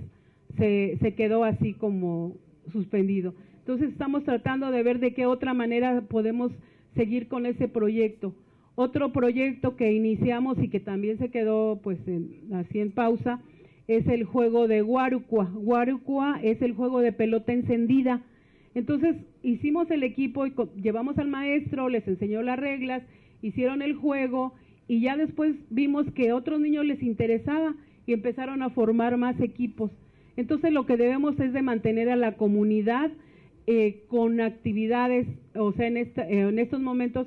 se, 0.56 1.14
quedó 1.16 1.44
así 1.44 1.74
como 1.74 2.36
suspendido. 2.72 3.34
Entonces 3.60 3.90
estamos 3.90 4.24
tratando 4.24 4.70
de 4.70 4.82
ver 4.82 4.98
de 4.98 5.14
qué 5.14 5.26
otra 5.26 5.54
manera 5.54 6.00
podemos 6.02 6.52
seguir 6.94 7.28
con 7.28 7.46
ese 7.46 7.68
proyecto. 7.68 8.34
Otro 8.74 9.12
proyecto 9.12 9.76
que 9.76 9.92
iniciamos 9.92 10.58
y 10.62 10.68
que 10.68 10.80
también 10.80 11.18
se 11.18 11.30
quedó 11.30 11.80
pues 11.82 11.98
en, 12.06 12.54
así 12.54 12.80
en 12.80 12.92
pausa 12.92 13.40
es 13.88 14.06
el 14.06 14.24
juego 14.24 14.68
de 14.68 14.82
Guarucua. 14.82 15.50
Guarucua 15.52 16.40
es 16.42 16.62
el 16.62 16.74
juego 16.74 17.00
de 17.00 17.12
pelota 17.12 17.52
encendida 17.52 18.22
entonces 18.78 19.16
hicimos 19.42 19.90
el 19.90 20.04
equipo 20.04 20.46
y 20.46 20.52
llevamos 20.80 21.18
al 21.18 21.26
maestro, 21.26 21.88
les 21.88 22.06
enseñó 22.06 22.42
las 22.42 22.58
reglas, 22.58 23.02
hicieron 23.42 23.82
el 23.82 23.94
juego 23.94 24.54
y 24.86 25.00
ya 25.00 25.16
después 25.16 25.54
vimos 25.70 26.06
que 26.14 26.32
otros 26.32 26.60
niños 26.60 26.84
les 26.84 27.02
interesaba 27.02 27.74
y 28.06 28.12
empezaron 28.12 28.62
a 28.62 28.70
formar 28.70 29.16
más 29.16 29.40
equipos. 29.40 29.90
Entonces 30.36 30.72
lo 30.72 30.86
que 30.86 30.96
debemos 30.96 31.38
es 31.40 31.52
de 31.52 31.62
mantener 31.62 32.08
a 32.08 32.16
la 32.16 32.36
comunidad 32.36 33.10
eh, 33.66 34.04
con 34.08 34.40
actividades, 34.40 35.26
o 35.54 35.72
sea, 35.72 35.88
en, 35.88 35.98
esta, 35.98 36.26
en 36.26 36.58
estos 36.58 36.80
momentos 36.80 37.26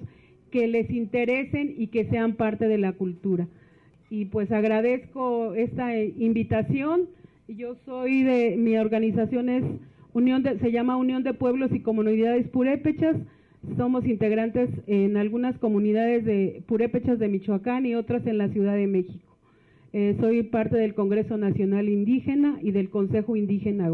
que 0.50 0.68
les 0.68 0.90
interesen 0.90 1.76
y 1.78 1.88
que 1.88 2.06
sean 2.10 2.34
parte 2.34 2.68
de 2.68 2.78
la 2.78 2.94
cultura. 2.94 3.48
Y 4.10 4.26
pues 4.26 4.52
agradezco 4.52 5.54
esta 5.54 5.96
eh, 5.96 6.14
invitación. 6.18 7.10
Yo 7.48 7.76
soy 7.86 8.24
de, 8.24 8.56
mi 8.58 8.78
organización 8.78 9.50
es 9.50 9.64
Unión 10.14 10.44
de, 10.44 10.60
se 10.60 10.72
llama 10.72 10.98
Unión 10.98 11.24
de 11.24 11.34
Pueblos 11.34 11.72
y 11.74 11.80
Comunidades 11.80 12.48
Purépechas. 12.50 13.16
Somos 13.78 14.06
integrantes 14.08 14.70
en 14.88 15.18
algunas 15.18 15.58
comunidades 15.60 16.26
de 16.26 16.64
purépechas 16.68 17.20
de 17.20 17.28
Michoacán 17.28 17.86
y 17.86 17.96
otras 17.96 18.26
en 18.26 18.38
la 18.38 18.50
Ciudad 18.50 18.76
de 18.76 18.88
México. 18.88 19.38
Eh, 19.94 20.16
soy 20.20 20.44
parte 20.44 20.78
del 20.78 20.96
Congreso 20.96 21.38
Nacional 21.38 21.88
Indígena 21.88 22.58
y 22.62 22.72
del 22.72 22.90
Consejo 22.90 23.36
Indígena 23.36 23.90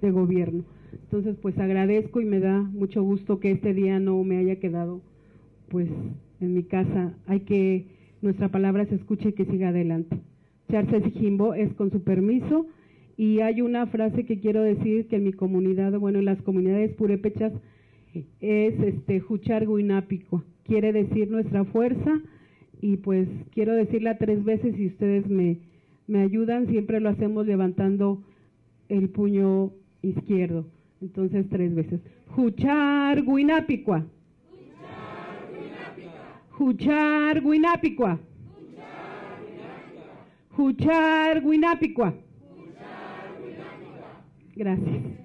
de 0.00 0.10
Gobierno. 0.10 0.64
Entonces, 0.92 1.36
pues 1.40 1.56
agradezco 1.58 2.20
y 2.20 2.26
me 2.26 2.40
da 2.40 2.60
mucho 2.60 3.02
gusto 3.02 3.40
que 3.40 3.52
este 3.52 3.72
día 3.72 3.98
no 3.98 4.22
me 4.24 4.38
haya 4.38 4.56
quedado 4.56 5.00
pues 5.68 5.88
en 6.40 6.54
mi 6.54 6.64
casa. 6.64 7.14
Hay 7.26 7.40
que 7.40 7.86
nuestra 8.20 8.50
palabra 8.50 8.84
se 8.86 8.96
escuche 8.96 9.30
y 9.30 9.32
que 9.32 9.46
siga 9.46 9.68
adelante. 9.68 10.18
Charces 10.70 11.02
Jimbo 11.14 11.54
es 11.54 11.72
con 11.74 11.90
su 11.90 12.02
permiso 12.02 12.66
y 13.16 13.40
hay 13.40 13.62
una 13.62 13.86
frase 13.86 14.26
que 14.26 14.38
quiero 14.38 14.62
decir 14.62 15.06
que 15.06 15.16
en 15.16 15.24
mi 15.24 15.32
comunidad, 15.32 15.98
bueno, 15.98 16.18
en 16.18 16.26
las 16.26 16.40
comunidades 16.42 16.92
purépechas 16.94 17.52
es 18.40 18.80
este 18.80 19.20
Juchar 19.20 19.66
Guinápico, 19.66 20.42
quiere 20.64 20.92
decir 20.92 21.30
nuestra 21.30 21.64
fuerza 21.64 22.20
y 22.80 22.96
pues 22.98 23.28
quiero 23.52 23.74
decirla 23.74 24.18
tres 24.18 24.44
veces 24.44 24.78
y 24.78 24.88
ustedes 24.88 25.28
me, 25.28 25.58
me 26.06 26.20
ayudan, 26.20 26.66
siempre 26.68 27.00
lo 27.00 27.08
hacemos 27.08 27.46
levantando 27.46 28.22
el 28.88 29.08
puño 29.08 29.72
izquierdo, 30.02 30.66
entonces 31.00 31.46
tres 31.48 31.74
veces. 31.74 32.00
Juchar 32.28 33.22
Guinápicua. 33.22 34.06
Juchar 36.50 37.42
Guinápicua. 37.42 38.20
Juchar 40.50 41.42
Guinápicua. 41.42 42.14
Gracias. 44.54 45.22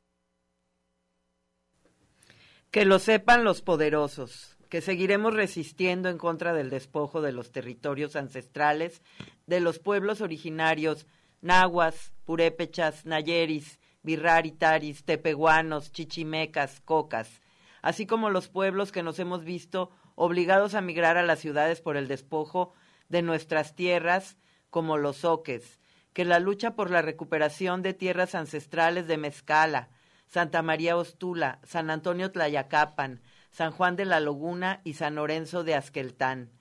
Que 2.72 2.86
lo 2.86 3.00
sepan 3.00 3.44
los 3.44 3.62
poderosos, 3.62 4.58
que 4.70 4.82
seguiremos 4.82 5.34
resistiendo 5.34 6.10
en 6.10 6.18
contra 6.18 6.54
del 6.54 6.70
despojo 6.70 7.22
de 7.22 7.32
los 7.32 7.52
territorios 7.52 8.16
ancestrales 8.16 9.02
de 9.46 9.60
los 9.60 9.80
pueblos 9.80 10.22
originarios 10.22 11.08
nahuas, 11.42 12.14
purépechas, 12.26 13.06
nayeris, 13.06 13.80
birraritaris, 14.04 15.04
tepehuanos, 15.06 15.92
chichimecas, 15.92 16.82
cocas, 16.82 17.42
así 17.82 18.06
como 18.06 18.30
los 18.30 18.50
pueblos 18.50 18.92
que 18.92 19.04
nos 19.04 19.20
hemos 19.20 19.44
visto 19.44 19.92
obligados 20.16 20.74
a 20.74 20.82
migrar 20.82 21.18
a 21.18 21.24
las 21.24 21.40
ciudades 21.40 21.80
por 21.80 21.96
el 21.96 22.08
despojo 22.08 22.74
de 23.08 23.22
nuestras 23.22 23.76
tierras, 23.76 24.38
como 24.70 24.98
los 24.98 25.24
oques, 25.24 25.80
que 26.14 26.26
la 26.26 26.40
lucha 26.40 26.76
por 26.76 26.90
la 26.90 27.02
recuperación 27.02 27.82
de 27.82 27.94
tierras 27.94 28.36
ancestrales 28.36 29.08
de 29.08 29.18
Mezcala, 29.18 29.90
Santa 30.28 30.62
María 30.62 30.98
Ostula, 30.98 31.60
San 31.64 31.90
Antonio 31.90 32.32
Tlayacapan, 32.32 33.22
San 33.50 33.72
Juan 33.72 33.96
de 33.96 34.06
la 34.06 34.20
Laguna 34.20 34.82
y 34.84 34.94
San 34.94 35.16
Lorenzo 35.16 35.64
de 35.64 35.74
Asqueltán. 35.74 36.52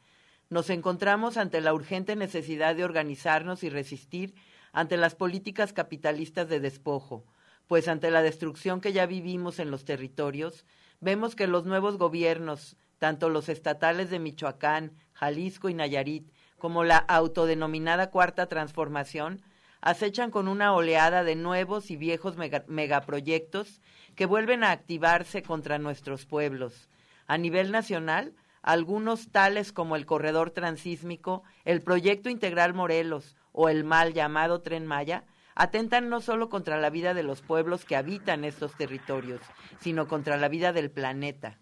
Nos 0.48 0.70
encontramos 0.70 1.36
ante 1.36 1.60
la 1.60 1.74
urgente 1.74 2.14
necesidad 2.14 2.76
de 2.76 2.84
organizarnos 2.84 3.64
y 3.64 3.68
resistir 3.68 4.34
ante 4.72 4.96
las 4.96 5.14
políticas 5.14 5.72
capitalistas 5.72 6.48
de 6.48 6.60
despojo, 6.60 7.26
pues 7.66 7.88
ante 7.88 8.10
la 8.10 8.22
destrucción 8.22 8.80
que 8.80 8.92
ya 8.92 9.06
vivimos 9.06 9.58
en 9.58 9.70
los 9.70 9.84
territorios, 9.84 10.64
vemos 11.00 11.34
que 11.34 11.48
los 11.48 11.64
nuevos 11.64 11.98
gobiernos, 11.98 12.76
tanto 12.98 13.28
los 13.28 13.48
estatales 13.48 14.08
de 14.08 14.20
Michoacán, 14.20 14.92
Jalisco 15.12 15.68
y 15.68 15.74
Nayarit, 15.74 16.30
como 16.58 16.84
la 16.84 16.98
autodenominada 16.98 18.10
Cuarta 18.10 18.46
Transformación, 18.46 19.42
acechan 19.80 20.30
con 20.30 20.48
una 20.48 20.74
oleada 20.74 21.24
de 21.24 21.36
nuevos 21.36 21.90
y 21.90 21.96
viejos 21.96 22.36
megaproyectos 22.66 23.80
que 24.14 24.26
vuelven 24.26 24.64
a 24.64 24.70
activarse 24.70 25.42
contra 25.42 25.78
nuestros 25.78 26.26
pueblos. 26.26 26.88
A 27.26 27.38
nivel 27.38 27.70
nacional, 27.72 28.34
algunos 28.62 29.30
tales 29.30 29.72
como 29.72 29.96
el 29.96 30.06
Corredor 30.06 30.50
Transísmico, 30.50 31.44
el 31.64 31.82
Proyecto 31.82 32.28
Integral 32.28 32.74
Morelos 32.74 33.36
o 33.52 33.68
el 33.68 33.84
mal 33.84 34.12
llamado 34.12 34.60
Tren 34.60 34.86
Maya, 34.86 35.24
atentan 35.54 36.08
no 36.08 36.20
solo 36.20 36.48
contra 36.48 36.78
la 36.78 36.90
vida 36.90 37.14
de 37.14 37.22
los 37.22 37.40
pueblos 37.40 37.84
que 37.84 37.96
habitan 37.96 38.44
estos 38.44 38.76
territorios, 38.76 39.40
sino 39.80 40.06
contra 40.06 40.36
la 40.36 40.48
vida 40.48 40.72
del 40.72 40.90
planeta. 40.90 41.58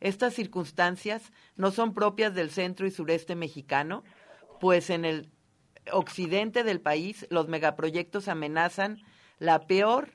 Estas 0.00 0.34
circunstancias 0.34 1.32
no 1.56 1.70
son 1.70 1.94
propias 1.94 2.34
del 2.34 2.50
centro 2.50 2.86
y 2.86 2.90
sureste 2.90 3.36
mexicano, 3.36 4.02
pues 4.60 4.90
en 4.90 5.04
el 5.04 5.31
occidente 5.90 6.64
del 6.64 6.80
país 6.80 7.26
los 7.30 7.48
megaproyectos 7.48 8.28
amenazan 8.28 9.02
la 9.38 9.66
peor 9.66 10.10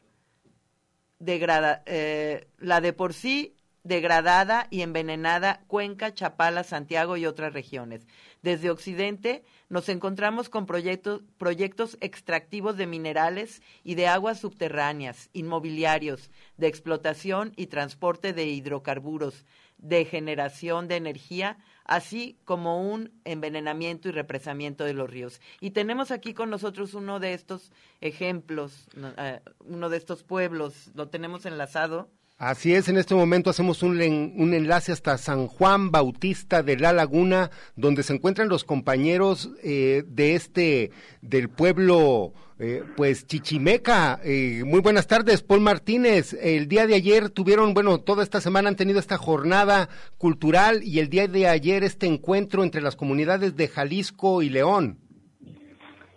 degrada, 1.19 1.84
eh, 1.85 2.48
la 2.60 2.80
de 2.81 2.94
por 2.94 3.14
sí 3.14 3.56
degradada 3.88 4.68
y 4.69 4.81
envenenada 4.81 5.64
Cuenca, 5.68 6.14
Chapala, 6.14 6.64
Santiago 6.64 7.18
y 7.18 7.26
otras 7.26 7.53
regiones. 7.53 8.06
Desde 8.41 8.69
Occidente 8.69 9.44
nos 9.69 9.89
encontramos 9.89 10.49
con 10.49 10.65
proyectos, 10.65 11.22
proyectos 11.38 11.98
extractivos 12.02 12.77
de 12.77 12.85
minerales 12.85 13.61
y 13.84 13.95
de 13.95 14.07
aguas 14.07 14.39
subterráneas, 14.39 15.30
inmobiliarios, 15.34 16.30
de 16.57 16.68
explotación 16.68 17.53
y 17.56 17.68
transporte 17.68 18.34
de 18.34 18.45
hidrocarburos, 18.45 19.45
de 19.78 20.06
generación 20.06 20.88
de 20.88 20.95
energía, 20.95 21.58
así 21.86 22.38
como 22.45 22.82
un 22.90 23.12
envenenamiento 23.26 24.10
y 24.10 24.12
represamiento 24.12 24.84
de 24.84 24.94
los 24.94 25.10
ríos. 25.10 25.41
Y 25.60 25.72
tenemos 25.72 26.12
aquí 26.12 26.34
con 26.34 26.49
nosotros 26.49 26.94
uno 26.94 27.20
de 27.20 27.34
estos 27.34 27.72
ejemplos, 28.02 28.88
eh, 29.18 29.40
uno 29.60 29.90
de 29.90 29.98
estos 29.98 30.24
pueblos, 30.24 30.91
lo 30.95 31.10
tenemos 31.10 31.45
enlazado. 31.45 32.10
Así 32.40 32.76
es, 32.76 32.88
en 32.88 32.98
este 32.98 33.16
momento 33.16 33.50
hacemos 33.50 33.82
un, 33.82 34.00
un, 34.00 34.54
enlace 34.54 34.92
hasta 34.92 35.18
San 35.18 35.48
Juan 35.48 35.90
Bautista 35.90 36.62
de 36.62 36.78
la 36.78 36.94
Laguna, 36.94 37.50
donde 37.76 38.04
se 38.04 38.14
encuentran 38.14 38.48
los 38.48 38.64
compañeros 38.64 39.50
eh, 39.64 40.04
de 40.06 40.36
este, 40.36 40.92
del 41.24 41.50
pueblo, 41.50 42.34
eh, 42.60 42.84
pues 42.96 43.26
Chichimeca. 43.26 44.20
Eh, 44.24 44.62
muy 44.68 44.82
buenas 44.82 45.08
tardes, 45.08 45.42
Paul 45.42 45.62
Martínez. 45.62 46.34
El 46.40 46.68
día 46.68 46.86
de 46.86 46.94
ayer 46.94 47.32
tuvieron, 47.32 47.74
bueno, 47.74 47.98
toda 48.02 48.22
esta 48.22 48.40
semana 48.40 48.70
han 48.70 48.76
tenido 48.76 49.00
esta 49.00 49.18
jornada 49.18 49.90
cultural 50.20 50.84
y 50.84 51.00
el 51.00 51.10
día 51.10 51.28
de 51.28 51.48
ayer 51.48 51.84
este 51.84 52.06
encuentro 52.06 52.62
entre 52.62 52.82
las 52.82 52.96
comunidades 52.96 53.56
de 53.56 53.68
Jalisco 53.68 54.44
y 54.44 54.50
León. 54.50 55.00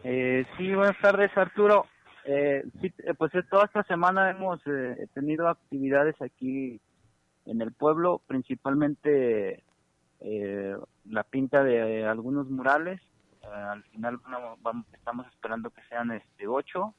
sí, 0.02 0.74
buenas 0.74 1.00
tardes, 1.00 1.30
Arturo. 1.34 1.86
Eh, 2.24 2.64
sí, 2.80 2.92
eh, 2.98 3.14
pues 3.14 3.32
toda 3.50 3.64
esta 3.64 3.82
semana 3.84 4.30
hemos 4.30 4.60
eh, 4.66 5.06
tenido 5.14 5.48
actividades 5.48 6.20
aquí 6.20 6.80
en 7.46 7.62
el 7.62 7.72
pueblo, 7.72 8.20
principalmente 8.26 9.62
eh, 10.20 10.76
la 11.06 11.24
pinta 11.24 11.64
de 11.64 12.06
algunos 12.06 12.48
murales. 12.48 13.00
al 13.42 13.82
final 13.84 14.20
estamos 14.92 15.26
esperando 15.28 15.70
que 15.70 15.82
sean 15.88 16.10
este 16.10 16.46
ocho, 16.46 16.94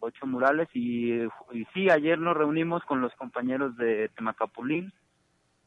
ocho 0.00 0.26
murales 0.26 0.68
y 0.74 1.26
sí, 1.72 1.88
ayer 1.88 2.18
nos 2.18 2.36
reunimos 2.36 2.84
con 2.84 3.00
los 3.00 3.14
compañeros 3.14 3.76
de 3.76 4.10
Temacapulín 4.10 4.92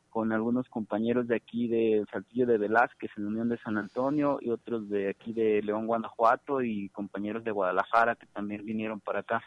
con 0.10 0.32
algunos 0.32 0.68
compañeros 0.70 1.28
de 1.28 1.36
aquí 1.36 1.68
de 1.68 2.06
Saltillo 2.12 2.46
de 2.46 2.58
Velázquez 2.58 3.12
en 3.18 3.28
Unión 3.28 3.50
de 3.50 3.58
San 3.60 3.78
Antonio 3.78 4.40
y 4.42 4.50
otros 4.50 4.90
de 4.90 5.10
aquí 5.10 5.34
de 5.34 5.62
León, 5.62 5.88
Guanajuato 5.88 6.62
y 6.62 6.90
compañeros 6.90 7.44
de 7.44 7.52
Guadalajara 7.52 8.16
que 8.16 8.28
también 8.28 8.66
vinieron 8.66 9.00
para 9.00 9.20
acá. 9.20 9.42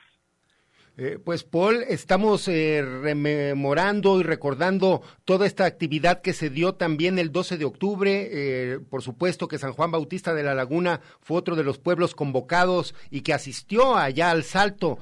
Eh, 0.96 1.18
pues 1.24 1.44
Paul, 1.44 1.82
estamos 1.88 2.46
eh, 2.48 2.82
rememorando 2.82 4.20
y 4.20 4.22
recordando 4.22 5.02
toda 5.24 5.46
esta 5.46 5.64
actividad 5.64 6.20
que 6.20 6.34
se 6.34 6.50
dio 6.50 6.74
también 6.74 7.18
el 7.18 7.32
12 7.32 7.56
de 7.56 7.64
octubre. 7.64 8.28
Eh, 8.30 8.80
por 8.80 9.00
supuesto 9.00 9.48
que 9.48 9.58
San 9.58 9.72
Juan 9.72 9.90
Bautista 9.90 10.34
de 10.34 10.42
la 10.42 10.54
Laguna 10.54 11.00
fue 11.20 11.38
otro 11.38 11.56
de 11.56 11.64
los 11.64 11.78
pueblos 11.78 12.14
convocados 12.14 12.94
y 13.10 13.22
que 13.22 13.32
asistió 13.32 13.96
allá 13.96 14.30
al 14.30 14.44
Salto. 14.44 14.98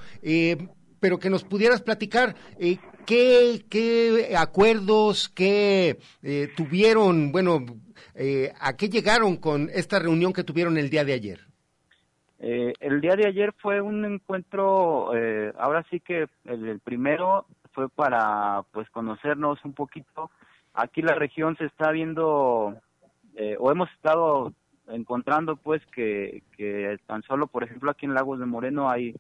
pero 1.01 1.19
que 1.19 1.31
nos 1.31 1.45
pudieras 1.45 1.81
platicar 1.81 2.37
¿Qué, 3.09 3.65
qué 3.71 4.37
acuerdos, 4.37 5.31
qué 5.31 5.97
eh, 6.23 6.49
tuvieron, 6.55 7.33
bueno, 7.33 7.65
eh, 8.15 8.53
a 8.61 8.77
qué 8.77 8.91
llegaron 8.91 9.39
con 9.39 9.71
esta 9.73 9.99
reunión 9.99 10.35
que 10.35 10.45
tuvieron 10.45 10.77
el 10.77 10.91
día 10.91 11.07
de 11.07 11.15
ayer? 11.15 11.41
Eh, 12.39 12.75
el 12.81 13.01
día 13.01 13.17
de 13.17 13.27
ayer 13.27 13.55
fue 13.63 13.81
un 13.81 14.05
encuentro, 14.05 15.11
ahora 15.57 15.87
sí 15.91 16.01
que 16.01 16.27
el, 16.45 16.81
primero 16.81 17.47
fue 17.73 17.89
para 17.89 18.63
pues 18.73 18.91
conocernos 18.91 19.59
un 19.65 19.73
poquito. 19.73 20.31
Aquí 20.75 21.01
la 21.01 21.15
región 21.15 21.57
se 21.57 21.65
está 21.65 21.91
viendo, 21.93 22.77
o 23.59 23.73
hemos 23.73 23.91
estado 23.93 24.53
encontrando 24.87 25.57
pues 25.57 25.81
que, 25.95 26.43
que 26.59 26.99
tan 27.07 27.23
solo, 27.23 27.47
por 27.47 27.65
ejemplo, 27.65 27.91
aquí 27.91 28.05
en 28.05 28.13
Lagos 28.13 28.39
de 28.39 28.45
Moreno 28.45 28.91
hay 28.91 29.15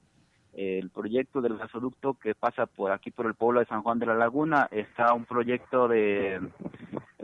el 0.59 0.91
proyecto 0.91 1.41
del 1.41 1.57
gasoducto 1.57 2.15
que 2.15 2.35
pasa 2.35 2.67
por 2.67 2.91
aquí 2.91 3.13
por 3.13 3.27
el 3.27 3.35
pueblo 3.35 3.61
de 3.61 3.67
San 3.67 3.83
Juan 3.83 4.01
de 4.01 4.07
la 4.07 4.17
Laguna. 4.17 4.67
Está 4.73 5.15
un 5.15 5.25
proyecto 5.25 5.87
de 5.87 6.41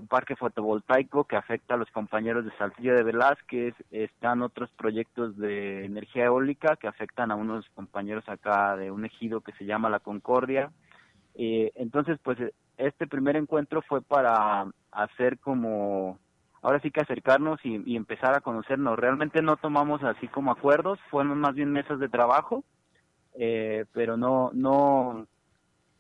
parque 0.08 0.36
fotovoltaico 0.36 1.24
que 1.24 1.34
afecta 1.34 1.74
a 1.74 1.76
los 1.76 1.90
compañeros 1.90 2.44
de 2.44 2.56
Saltillo 2.56 2.94
de 2.94 3.02
Velázquez. 3.02 3.74
Están 3.90 4.42
otros 4.42 4.70
proyectos 4.76 5.36
de 5.36 5.84
energía 5.84 6.26
eólica 6.26 6.76
que 6.76 6.86
afectan 6.86 7.32
a 7.32 7.34
unos 7.34 7.68
compañeros 7.70 8.22
acá 8.28 8.76
de 8.76 8.92
un 8.92 9.04
ejido 9.04 9.40
que 9.40 9.50
se 9.54 9.64
llama 9.64 9.90
La 9.90 9.98
Concordia. 9.98 10.70
Eh, 11.34 11.72
entonces 11.74 12.20
pues 12.22 12.38
este 12.76 13.08
primer 13.08 13.34
encuentro 13.34 13.82
fue 13.82 14.00
para 14.00 14.64
hacer 14.92 15.40
como 15.40 16.20
ahora 16.62 16.78
sí 16.78 16.92
que 16.92 17.00
acercarnos 17.00 17.58
y 17.64 17.96
empezar 17.96 18.36
a 18.36 18.42
conocernos. 18.42 18.96
Realmente 18.96 19.42
no 19.42 19.56
tomamos 19.56 20.04
así 20.04 20.28
como 20.28 20.52
acuerdos 20.52 21.00
fueron 21.10 21.40
más 21.40 21.56
bien 21.56 21.72
mesas 21.72 21.98
de 21.98 22.08
trabajo 22.08 22.62
eh, 23.34 23.84
pero 23.92 24.16
no 24.16 24.50
no 24.52 25.26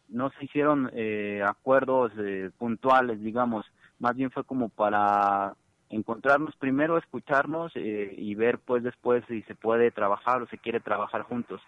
no 0.08 0.30
se 0.30 0.44
hicieron 0.44 0.90
eh, 0.94 1.42
acuerdos 1.44 2.12
eh, 2.18 2.50
puntuales 2.58 3.20
digamos 3.20 3.66
más 3.98 4.16
bien 4.16 4.30
fue 4.30 4.44
como 4.44 4.68
para 4.68 5.54
encontrarnos 5.94 6.56
primero, 6.56 6.98
escucharnos 6.98 7.72
eh, 7.76 8.14
y 8.16 8.34
ver 8.34 8.58
pues 8.58 8.82
después 8.82 9.24
si 9.28 9.42
se 9.42 9.54
puede 9.54 9.90
trabajar 9.90 10.42
o 10.42 10.48
se 10.48 10.58
quiere 10.58 10.80
trabajar 10.80 11.22
juntos. 11.22 11.60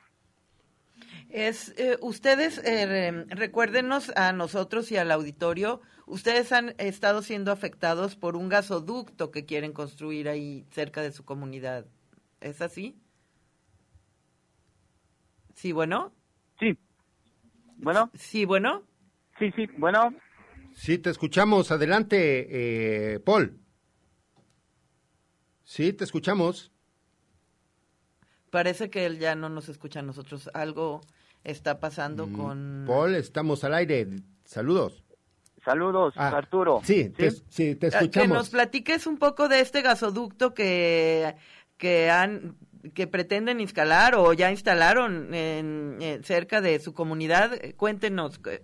Es, 1.28 1.74
eh, 1.78 1.98
ustedes, 2.00 2.58
eh, 2.64 3.26
recuérdenos 3.28 4.10
a 4.16 4.32
nosotros 4.32 4.90
y 4.90 4.96
al 4.96 5.10
auditorio, 5.10 5.80
ustedes 6.06 6.52
han 6.52 6.74
estado 6.78 7.22
siendo 7.22 7.52
afectados 7.52 8.16
por 8.16 8.36
un 8.36 8.48
gasoducto 8.48 9.30
que 9.30 9.44
quieren 9.44 9.72
construir 9.72 10.28
ahí 10.28 10.64
cerca 10.70 11.02
de 11.02 11.12
su 11.12 11.24
comunidad. 11.24 11.86
¿Es 12.40 12.62
así? 12.62 12.98
Sí, 15.56 15.72
bueno. 15.72 16.12
Sí. 16.60 16.78
Bueno. 17.78 18.10
Sí, 18.14 18.44
bueno. 18.44 18.82
Sí, 19.38 19.50
sí, 19.56 19.66
bueno. 19.78 20.14
Sí, 20.74 20.98
te 20.98 21.10
escuchamos. 21.10 21.70
Adelante, 21.70 23.14
eh, 23.14 23.20
Paul. 23.20 23.58
Sí, 25.64 25.92
te 25.92 26.04
escuchamos. 26.04 26.70
Parece 28.50 28.88
que 28.90 29.04
él 29.06 29.18
ya 29.18 29.34
no 29.34 29.48
nos 29.48 29.68
escucha 29.68 30.00
a 30.00 30.02
nosotros. 30.02 30.48
Algo 30.54 31.00
está 31.44 31.80
pasando 31.80 32.30
con... 32.32 32.84
Paul, 32.86 33.14
estamos 33.16 33.64
al 33.64 33.74
aire. 33.74 34.06
Saludos. 34.44 35.02
Saludos, 35.64 36.14
Ah, 36.16 36.28
Arturo. 36.28 36.80
Sí, 36.84 37.10
te, 37.10 37.30
sí, 37.32 37.74
te 37.74 37.88
Ah, 37.88 37.90
Que 37.90 37.96
escuchamos. 38.04 38.36
nos 38.36 38.50
platiques 38.50 39.06
un 39.08 39.18
poco 39.18 39.48
de 39.48 39.60
este 39.60 39.82
gasoducto 39.82 40.54
que, 40.54 41.34
que 41.76 42.08
han 42.08 42.56
que 42.94 43.06
pretenden 43.06 43.60
instalar 43.60 44.14
o 44.16 44.32
ya 44.32 44.50
instalaron 44.50 45.34
en, 45.34 45.98
eh, 46.00 46.20
cerca 46.22 46.60
de 46.60 46.78
su 46.78 46.94
comunidad. 46.94 47.52
Eh, 47.54 47.74
Cuéntenos. 47.76 48.40
eh, 48.46 48.62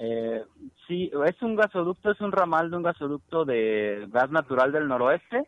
Eh, 0.00 0.44
sí, 0.86 1.10
es 1.26 1.42
un 1.42 1.56
gasoducto, 1.56 2.12
es 2.12 2.20
un 2.20 2.30
ramal 2.30 2.70
de 2.70 2.76
un 2.76 2.84
gasoducto 2.84 3.44
de 3.44 4.06
gas 4.10 4.30
natural 4.30 4.70
del 4.70 4.86
noroeste. 4.86 5.42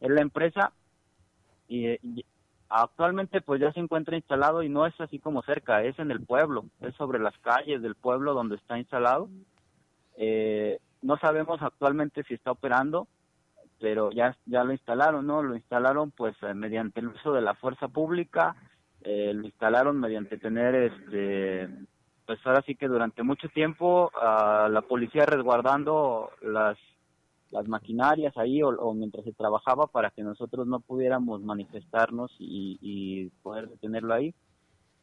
Es 0.00 0.10
la 0.10 0.20
empresa 0.20 0.72
y, 1.68 1.88
y 2.06 2.24
actualmente 2.68 3.40
pues 3.40 3.60
ya 3.60 3.72
se 3.72 3.80
encuentra 3.80 4.16
instalado 4.16 4.62
y 4.62 4.68
no 4.68 4.86
es 4.86 5.00
así 5.00 5.18
como 5.18 5.42
cerca, 5.42 5.82
es 5.82 5.98
en 5.98 6.10
el 6.10 6.20
pueblo, 6.24 6.66
es 6.80 6.94
sobre 6.96 7.18
las 7.18 7.36
calles 7.38 7.80
del 7.80 7.94
pueblo 7.94 8.34
donde 8.34 8.56
está 8.56 8.78
instalado. 8.78 9.28
Eh, 10.16 10.78
no 11.02 11.16
sabemos 11.18 11.60
actualmente 11.62 12.22
si 12.24 12.34
está 12.34 12.50
operando, 12.50 13.06
pero 13.80 14.10
ya 14.10 14.36
ya 14.46 14.64
lo 14.64 14.72
instalaron, 14.72 15.26
¿no? 15.26 15.42
Lo 15.42 15.54
instalaron 15.54 16.10
pues 16.10 16.34
eh, 16.42 16.54
mediante 16.54 17.00
el 17.00 17.08
uso 17.08 17.32
de 17.32 17.42
la 17.42 17.54
fuerza 17.54 17.88
pública, 17.88 18.56
eh, 19.02 19.32
lo 19.34 19.44
instalaron 19.44 20.00
mediante 20.00 20.38
tener 20.38 20.74
este 20.74 21.68
pues 22.26 22.40
ahora 22.44 22.62
sí 22.66 22.74
que 22.74 22.88
durante 22.88 23.22
mucho 23.22 23.48
tiempo 23.48 24.10
ah, 24.20 24.68
la 24.70 24.82
policía 24.82 25.26
resguardando 25.26 26.30
las 26.42 26.76
las 27.50 27.68
maquinarias 27.68 28.36
ahí 28.36 28.62
o, 28.62 28.68
o 28.68 28.94
mientras 28.94 29.24
se 29.24 29.32
trabajaba 29.32 29.86
para 29.86 30.10
que 30.10 30.22
nosotros 30.22 30.66
no 30.66 30.80
pudiéramos 30.80 31.42
manifestarnos 31.42 32.32
y, 32.38 32.78
y 32.80 33.28
poder 33.42 33.68
detenerlo 33.68 34.14
ahí. 34.14 34.34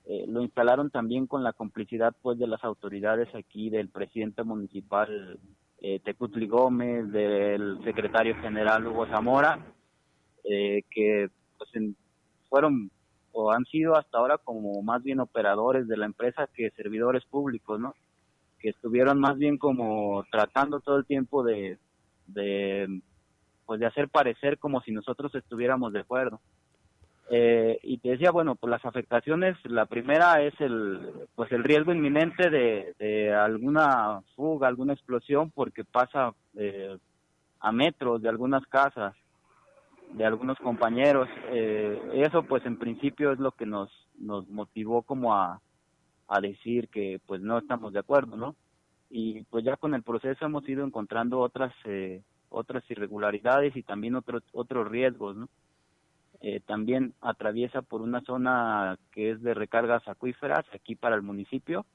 Eh, 0.06 0.26
lo 0.28 0.42
instalaron 0.42 0.90
también 0.90 1.28
con 1.28 1.44
la 1.44 1.54
complicidad 1.54 2.14
pues 2.22 2.38
de 2.38 2.48
las 2.48 2.62
autoridades 2.66 3.34
aquí 3.34 3.70
del 3.70 3.88
presidente 3.88 4.44
municipal 4.44 5.40
eh, 5.84 6.00
Tecutli 6.00 6.48
Gómez, 6.48 7.12
del 7.12 7.84
secretario 7.84 8.36
general 8.38 8.88
Hugo 8.88 9.06
Zamora, 9.08 9.60
eh, 10.46 10.84
que 10.90 11.30
pues 11.58 11.70
fueron 12.50 12.90
o 13.34 13.52
han 13.52 13.66
sido 13.66 13.98
hasta 13.98 14.18
ahora 14.18 14.38
como 14.38 14.82
más 14.82 15.04
bien 15.04 15.20
operadores 15.20 15.88
de 15.88 15.98
la 15.98 16.06
empresa 16.06 16.48
que 16.54 16.70
servidores 16.72 17.26
públicos, 17.26 17.80
¿no? 17.80 17.96
Que 18.60 18.70
estuvieron 18.70 19.20
más 19.20 19.38
bien 19.38 19.58
como 19.58 20.24
tratando 20.32 20.80
todo 20.80 20.98
el 20.98 21.06
tiempo 21.06 21.44
de, 21.44 21.78
de 22.28 23.02
pues 23.66 23.82
de 23.82 23.86
hacer 23.86 24.08
parecer 24.08 24.60
como 24.60 24.80
si 24.82 24.92
nosotros 24.92 25.36
estuviéramos 25.36 25.92
de 25.92 26.00
acuerdo. 26.00 26.40
Eh, 27.30 27.80
y 27.84 27.98
te 28.00 28.10
decía, 28.10 28.32
bueno, 28.32 28.56
pues 28.56 28.70
las 28.70 28.84
afectaciones, 28.86 29.58
la 29.64 29.86
primera 29.86 30.42
es 30.42 30.54
el, 30.60 31.00
pues 31.36 31.52
el 31.52 31.64
riesgo 31.64 31.94
inminente 31.94 32.50
de, 32.50 33.34
alguna 33.34 34.22
fuga, 34.36 34.68
alguna 34.68 34.94
explosión, 34.94 35.50
porque 35.52 35.84
pasa 35.84 36.34
eh, 36.56 36.98
a 37.60 37.72
metros 37.72 38.22
de 38.22 38.30
algunas 38.30 38.66
casas, 38.68 39.16
de 40.12 40.26
algunos 40.26 40.58
compañeros. 40.60 41.30
Eh, 41.52 42.24
eso, 42.26 42.44
pues 42.44 42.66
en 42.66 42.78
principio 42.78 43.32
es 43.32 43.40
lo 43.40 43.52
que 43.52 43.66
nos, 43.66 43.90
nos 44.20 44.48
motivó 44.50 45.02
como 45.02 45.34
a, 45.34 45.60
a 46.28 46.42
decir 46.42 46.90
que 46.90 47.20
pues 47.26 47.42
no 47.42 47.58
estamos 47.58 47.94
de 47.94 48.00
acuerdo, 48.00 48.36
¿no? 48.36 48.56
Y 49.10 49.44
pues 49.44 49.64
ya 49.64 49.78
con 49.78 49.94
el 49.94 50.04
proceso 50.04 50.46
hemos 50.46 50.68
ido 50.68 50.86
encontrando 50.86 51.40
otras, 51.40 51.74
eh, 51.86 52.22
otras 52.50 52.84
irregularidades 52.90 53.76
y 53.76 53.84
también 53.84 54.16
otros, 54.16 54.44
otros 54.54 54.90
riesgos, 54.90 55.36
¿no? 55.36 55.48
Eh, 56.44 56.60
también 56.60 57.14
atraviesa 57.22 57.82
por 57.82 58.02
una 58.02 58.22
zona 58.22 59.00
que 59.12 59.32
es 59.32 59.42
de 59.42 59.54
recargas 59.54 60.06
acuíferas 60.08 60.66
aquí 60.76 60.94
para 60.94 61.16
el 61.16 61.22
municipio 61.22 61.86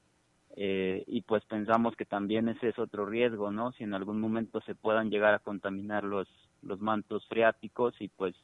eh, 0.57 1.03
y 1.05 1.21
pues 1.21 1.45
pensamos 1.45 1.95
que 1.95 2.05
también 2.05 2.49
ese 2.49 2.69
es 2.69 2.79
otro 2.79 3.05
riesgo, 3.05 3.51
¿no? 3.51 3.71
Si 3.73 3.83
en 3.83 3.93
algún 3.93 4.19
momento 4.19 4.59
se 4.61 4.73
puedan 4.73 5.11
llegar 5.11 5.33
a 5.35 5.39
contaminar 5.39 6.03
los 6.03 6.27
los 6.61 6.81
mantos 6.81 7.25
freáticos 7.27 7.93
y 8.01 8.09
pues 8.09 8.35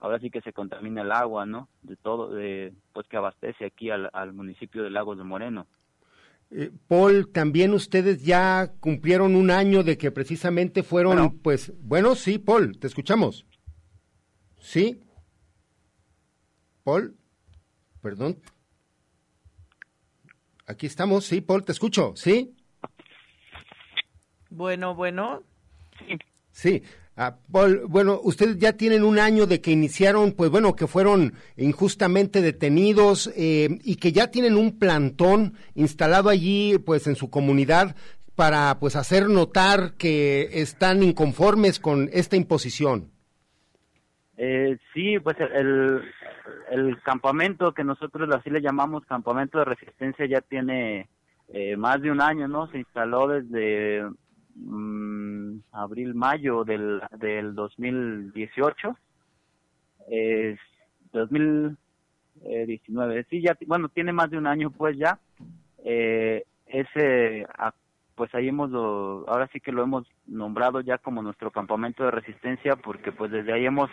ahora 0.00 0.20
sí 0.20 0.30
que 0.30 0.42
se 0.42 0.52
contamina 0.52 1.02
el 1.02 1.10
agua, 1.10 1.46
¿no? 1.46 1.68
De 1.82 1.96
todo, 1.96 2.30
de, 2.30 2.72
pues 2.92 3.08
que 3.08 3.16
abastece 3.16 3.64
aquí 3.64 3.90
al, 3.90 4.10
al 4.12 4.32
municipio 4.32 4.82
de 4.84 4.90
Lagos 4.90 5.18
de 5.18 5.24
Moreno. 5.24 5.66
Eh, 6.50 6.70
Paul, 6.86 7.32
también 7.32 7.72
ustedes 7.72 8.24
ya 8.24 8.70
cumplieron 8.80 9.34
un 9.34 9.50
año 9.50 9.82
de 9.82 9.98
que 9.98 10.10
precisamente 10.12 10.82
fueron, 10.82 11.16
Bueno. 11.16 11.34
pues, 11.42 11.72
bueno, 11.82 12.14
sí, 12.14 12.38
Paul, 12.38 12.78
te 12.78 12.86
escuchamos. 12.86 13.44
¿Sí? 14.58 15.00
Paul, 16.88 17.14
perdón. 18.00 18.40
Aquí 20.66 20.86
estamos, 20.86 21.26
sí, 21.26 21.42
Paul, 21.42 21.62
te 21.62 21.72
escucho, 21.72 22.14
¿sí? 22.16 22.56
Bueno, 24.48 24.94
bueno. 24.94 25.42
Sí. 26.50 26.82
Ah, 27.14 27.36
Paul, 27.52 27.82
bueno, 27.88 28.18
ustedes 28.22 28.56
ya 28.56 28.72
tienen 28.72 29.04
un 29.04 29.18
año 29.18 29.46
de 29.46 29.60
que 29.60 29.70
iniciaron, 29.70 30.32
pues 30.32 30.50
bueno, 30.50 30.74
que 30.76 30.86
fueron 30.86 31.34
injustamente 31.58 32.40
detenidos 32.40 33.30
eh, 33.36 33.68
y 33.84 33.96
que 33.96 34.12
ya 34.12 34.30
tienen 34.30 34.56
un 34.56 34.78
plantón 34.78 35.58
instalado 35.74 36.30
allí, 36.30 36.78
pues 36.78 37.06
en 37.06 37.16
su 37.16 37.28
comunidad 37.28 37.96
para, 38.34 38.78
pues 38.80 38.96
hacer 38.96 39.28
notar 39.28 39.92
que 39.98 40.48
están 40.54 41.02
inconformes 41.02 41.80
con 41.80 42.08
esta 42.14 42.36
imposición. 42.36 43.12
Eh, 44.40 44.78
sí, 44.94 45.18
pues 45.18 45.36
el, 45.40 46.00
el 46.70 47.02
campamento 47.02 47.74
que 47.74 47.82
nosotros 47.82 48.32
así 48.32 48.50
le 48.50 48.60
llamamos 48.60 49.04
campamento 49.04 49.58
de 49.58 49.64
resistencia 49.64 50.26
ya 50.26 50.40
tiene 50.40 51.08
eh, 51.48 51.76
más 51.76 52.00
de 52.00 52.12
un 52.12 52.20
año, 52.20 52.46
¿no? 52.46 52.68
Se 52.68 52.78
instaló 52.78 53.26
desde 53.26 54.08
mm, 54.54 55.58
abril, 55.72 56.14
mayo 56.14 56.62
del, 56.62 57.02
del 57.18 57.56
2018. 57.56 58.96
Es 60.08 60.60
2019, 61.12 63.26
sí, 63.28 63.42
ya, 63.42 63.58
bueno, 63.66 63.88
tiene 63.88 64.12
más 64.12 64.30
de 64.30 64.38
un 64.38 64.46
año 64.46 64.70
pues 64.70 64.96
ya. 64.96 65.18
Eh, 65.84 66.44
ese, 66.66 67.44
pues 68.18 68.34
ahí 68.34 68.48
hemos, 68.48 68.68
lo- 68.70 69.24
ahora 69.26 69.48
sí 69.50 69.60
que 69.60 69.72
lo 69.72 69.82
hemos 69.82 70.06
nombrado 70.26 70.82
ya 70.82 70.98
como 70.98 71.22
nuestro 71.22 71.50
campamento 71.50 72.04
de 72.04 72.10
resistencia 72.10 72.76
porque 72.76 73.12
pues 73.12 73.30
desde 73.30 73.54
ahí 73.54 73.64
hemos 73.64 73.88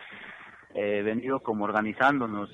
eh, 0.73 1.01
venido 1.03 1.39
como 1.39 1.63
organizándonos. 1.63 2.49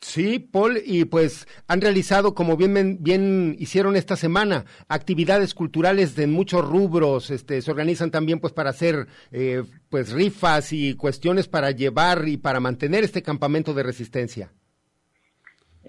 Sí, 0.00 0.38
Paul, 0.38 0.78
y 0.84 1.06
pues 1.06 1.48
han 1.66 1.80
realizado, 1.80 2.32
como 2.32 2.56
bien, 2.56 2.98
bien 3.00 3.56
hicieron 3.58 3.96
esta 3.96 4.14
semana, 4.14 4.64
actividades 4.88 5.54
culturales 5.54 6.14
de 6.14 6.28
muchos 6.28 6.64
rubros, 6.64 7.30
este, 7.30 7.60
se 7.62 7.70
organizan 7.72 8.12
también 8.12 8.38
pues 8.38 8.52
para 8.52 8.70
hacer 8.70 9.08
eh, 9.32 9.64
pues 9.90 10.12
rifas 10.12 10.72
y 10.72 10.94
cuestiones 10.94 11.48
para 11.48 11.72
llevar 11.72 12.28
y 12.28 12.36
para 12.36 12.60
mantener 12.60 13.02
este 13.02 13.22
campamento 13.24 13.74
de 13.74 13.82
resistencia. 13.82 14.52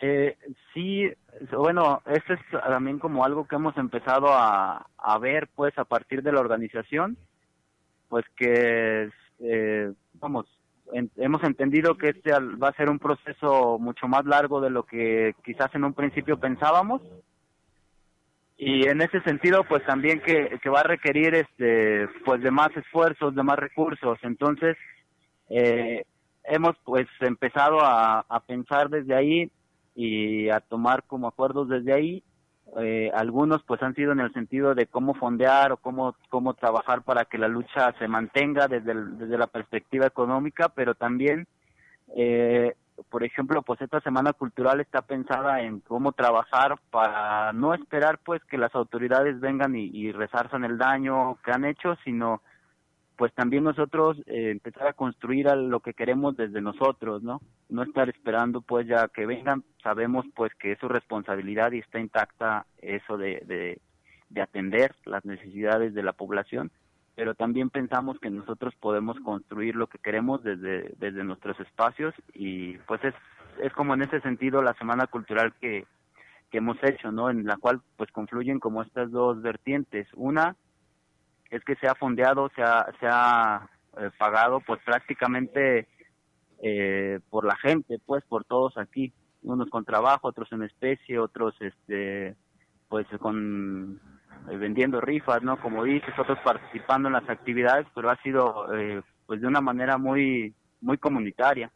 Eh, 0.01 0.37
sí, 0.73 1.03
bueno, 1.51 2.01
esto 2.05 2.33
es 2.33 2.39
también 2.51 2.99
como 2.99 3.23
algo 3.23 3.47
que 3.47 3.55
hemos 3.55 3.77
empezado 3.77 4.27
a, 4.33 4.87
a 4.97 5.17
ver 5.19 5.47
pues 5.55 5.77
a 5.77 5.85
partir 5.85 6.21
de 6.23 6.31
la 6.31 6.39
organización, 6.39 7.17
pues 8.09 8.25
que 8.35 9.09
eh, 9.39 9.91
vamos, 10.15 10.45
en- 10.93 11.11
hemos 11.17 11.43
entendido 11.43 11.97
que 11.97 12.09
este 12.09 12.31
va 12.33 12.69
a 12.69 12.73
ser 12.73 12.89
un 12.89 12.99
proceso 12.99 13.77
mucho 13.79 14.07
más 14.07 14.25
largo 14.25 14.59
de 14.61 14.69
lo 14.69 14.83
que 14.83 15.35
quizás 15.43 15.73
en 15.75 15.83
un 15.83 15.93
principio 15.93 16.39
pensábamos. 16.39 17.01
Y 18.57 18.87
en 18.87 19.01
ese 19.01 19.21
sentido 19.21 19.63
pues 19.63 19.85
también 19.85 20.19
que, 20.19 20.59
que 20.61 20.69
va 20.69 20.81
a 20.81 20.83
requerir 20.83 21.33
este 21.35 22.09
pues 22.25 22.41
de 22.41 22.51
más 22.51 22.75
esfuerzos, 22.75 23.33
de 23.33 23.43
más 23.43 23.57
recursos, 23.57 24.19
entonces 24.23 24.75
eh, 25.49 26.03
hemos 26.43 26.75
pues 26.83 27.07
empezado 27.21 27.79
a, 27.79 28.19
a 28.27 28.39
pensar 28.41 28.89
desde 28.89 29.15
ahí 29.15 29.49
y 29.99 30.49
a 30.49 30.61
tomar 30.61 31.03
como 31.03 31.27
acuerdos 31.27 31.67
desde 31.67 31.91
ahí. 31.91 32.23
Eh, 32.79 33.11
algunos 33.13 33.61
pues 33.63 33.83
han 33.83 33.95
sido 33.95 34.13
en 34.13 34.21
el 34.21 34.31
sentido 34.31 34.73
de 34.73 34.85
cómo 34.85 35.13
fondear 35.13 35.73
o 35.73 35.77
cómo, 35.77 36.15
cómo 36.29 36.53
trabajar 36.53 37.01
para 37.01 37.25
que 37.25 37.37
la 37.37 37.49
lucha 37.49 37.93
se 37.99 38.07
mantenga 38.07 38.69
desde, 38.69 38.93
desde 38.93 39.37
la 39.37 39.47
perspectiva 39.47 40.05
económica, 40.05 40.69
pero 40.69 40.95
también, 40.95 41.47
eh, 42.15 42.75
por 43.09 43.25
ejemplo, 43.25 43.61
pues 43.61 43.81
esta 43.81 43.99
Semana 43.99 44.31
Cultural 44.31 44.79
está 44.79 45.01
pensada 45.01 45.61
en 45.63 45.81
cómo 45.81 46.13
trabajar 46.13 46.79
para 46.91 47.51
no 47.51 47.73
esperar 47.73 48.19
pues 48.23 48.41
que 48.45 48.57
las 48.57 48.73
autoridades 48.75 49.37
vengan 49.41 49.75
y, 49.75 49.89
y 49.91 50.13
resarzan 50.13 50.63
el 50.63 50.77
daño 50.77 51.37
que 51.43 51.51
han 51.51 51.65
hecho, 51.65 51.97
sino 52.05 52.41
pues 53.19 53.33
también 53.33 53.65
nosotros 53.65 54.17
eh, 54.27 54.49
empezar 54.49 54.87
a 54.87 54.93
construir 54.93 55.47
lo 55.47 55.81
que 55.81 55.93
queremos 55.93 56.37
desde 56.37 56.61
nosotros, 56.61 57.21
¿no? 57.21 57.41
No 57.67 57.83
estar 57.83 58.07
esperando 58.07 58.61
pues 58.61 58.87
ya 58.87 59.09
que 59.09 59.25
vengan, 59.25 59.65
sabemos 59.83 60.25
pues 60.37 60.55
que 60.55 60.71
es 60.71 60.79
su 60.79 60.87
responsabilidad 60.87 61.73
y 61.73 61.79
está 61.79 61.99
intacta 61.99 62.65
eso 62.77 63.17
de, 63.17 63.43
de, 63.45 63.81
de 64.29 64.41
atender 64.41 64.95
las 65.03 65.25
necesidades 65.25 65.93
de 65.93 66.01
la 66.01 66.13
población, 66.13 66.71
pero 67.15 67.35
también 67.35 67.69
pensamos 67.69 68.17
que 68.21 68.29
nosotros 68.29 68.73
podemos 68.79 69.19
construir 69.19 69.75
lo 69.75 69.87
que 69.87 69.97
queremos 69.97 70.41
desde, 70.41 70.93
desde 70.97 71.25
nuestros 71.25 71.59
espacios 71.59 72.15
y 72.33 72.77
pues 72.87 73.03
es, 73.03 73.13
es 73.61 73.73
como 73.73 73.95
en 73.95 74.03
ese 74.03 74.21
sentido 74.21 74.61
la 74.61 74.75
semana 74.75 75.07
cultural 75.07 75.53
que, 75.59 75.85
que 76.49 76.59
hemos 76.59 76.81
hecho, 76.83 77.11
¿no? 77.11 77.29
En 77.29 77.45
la 77.45 77.57
cual 77.57 77.81
pues 77.97 78.09
confluyen 78.13 78.61
como 78.61 78.81
estas 78.81 79.11
dos 79.11 79.41
vertientes. 79.41 80.07
Una 80.13 80.55
es 81.49 81.63
que 81.63 81.75
se 81.75 81.87
ha 81.87 81.95
fondeado, 81.95 82.49
se 82.55 82.61
ha, 82.61 82.85
se 82.99 83.07
ha 83.09 83.69
eh, 83.97 84.09
pagado 84.17 84.61
pues 84.61 84.79
prácticamente 84.85 85.87
eh, 86.61 87.19
por 87.29 87.45
la 87.45 87.55
gente, 87.57 87.99
pues 88.05 88.23
por 88.25 88.43
todos 88.45 88.77
aquí, 88.77 89.13
unos 89.41 89.69
con 89.69 89.85
trabajo, 89.85 90.27
otros 90.27 90.51
en 90.51 90.63
especie, 90.63 91.17
otros 91.19 91.55
este 91.61 92.35
pues 92.87 93.07
con 93.19 93.99
eh, 94.49 94.57
vendiendo 94.57 94.99
rifas, 95.01 95.41
¿no? 95.43 95.59
Como 95.61 95.83
dices, 95.83 96.13
otros 96.17 96.39
participando 96.43 97.07
en 97.07 97.13
las 97.13 97.29
actividades, 97.29 97.87
pero 97.95 98.09
ha 98.09 98.21
sido 98.21 98.65
pues 99.25 99.41
de 99.41 99.47
una 99.47 99.61
manera 99.61 99.97
muy 99.97 100.53
muy 100.81 100.97
comunitaria. 100.97 101.71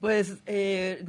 Pues 0.00 0.42
eh, 0.46 1.04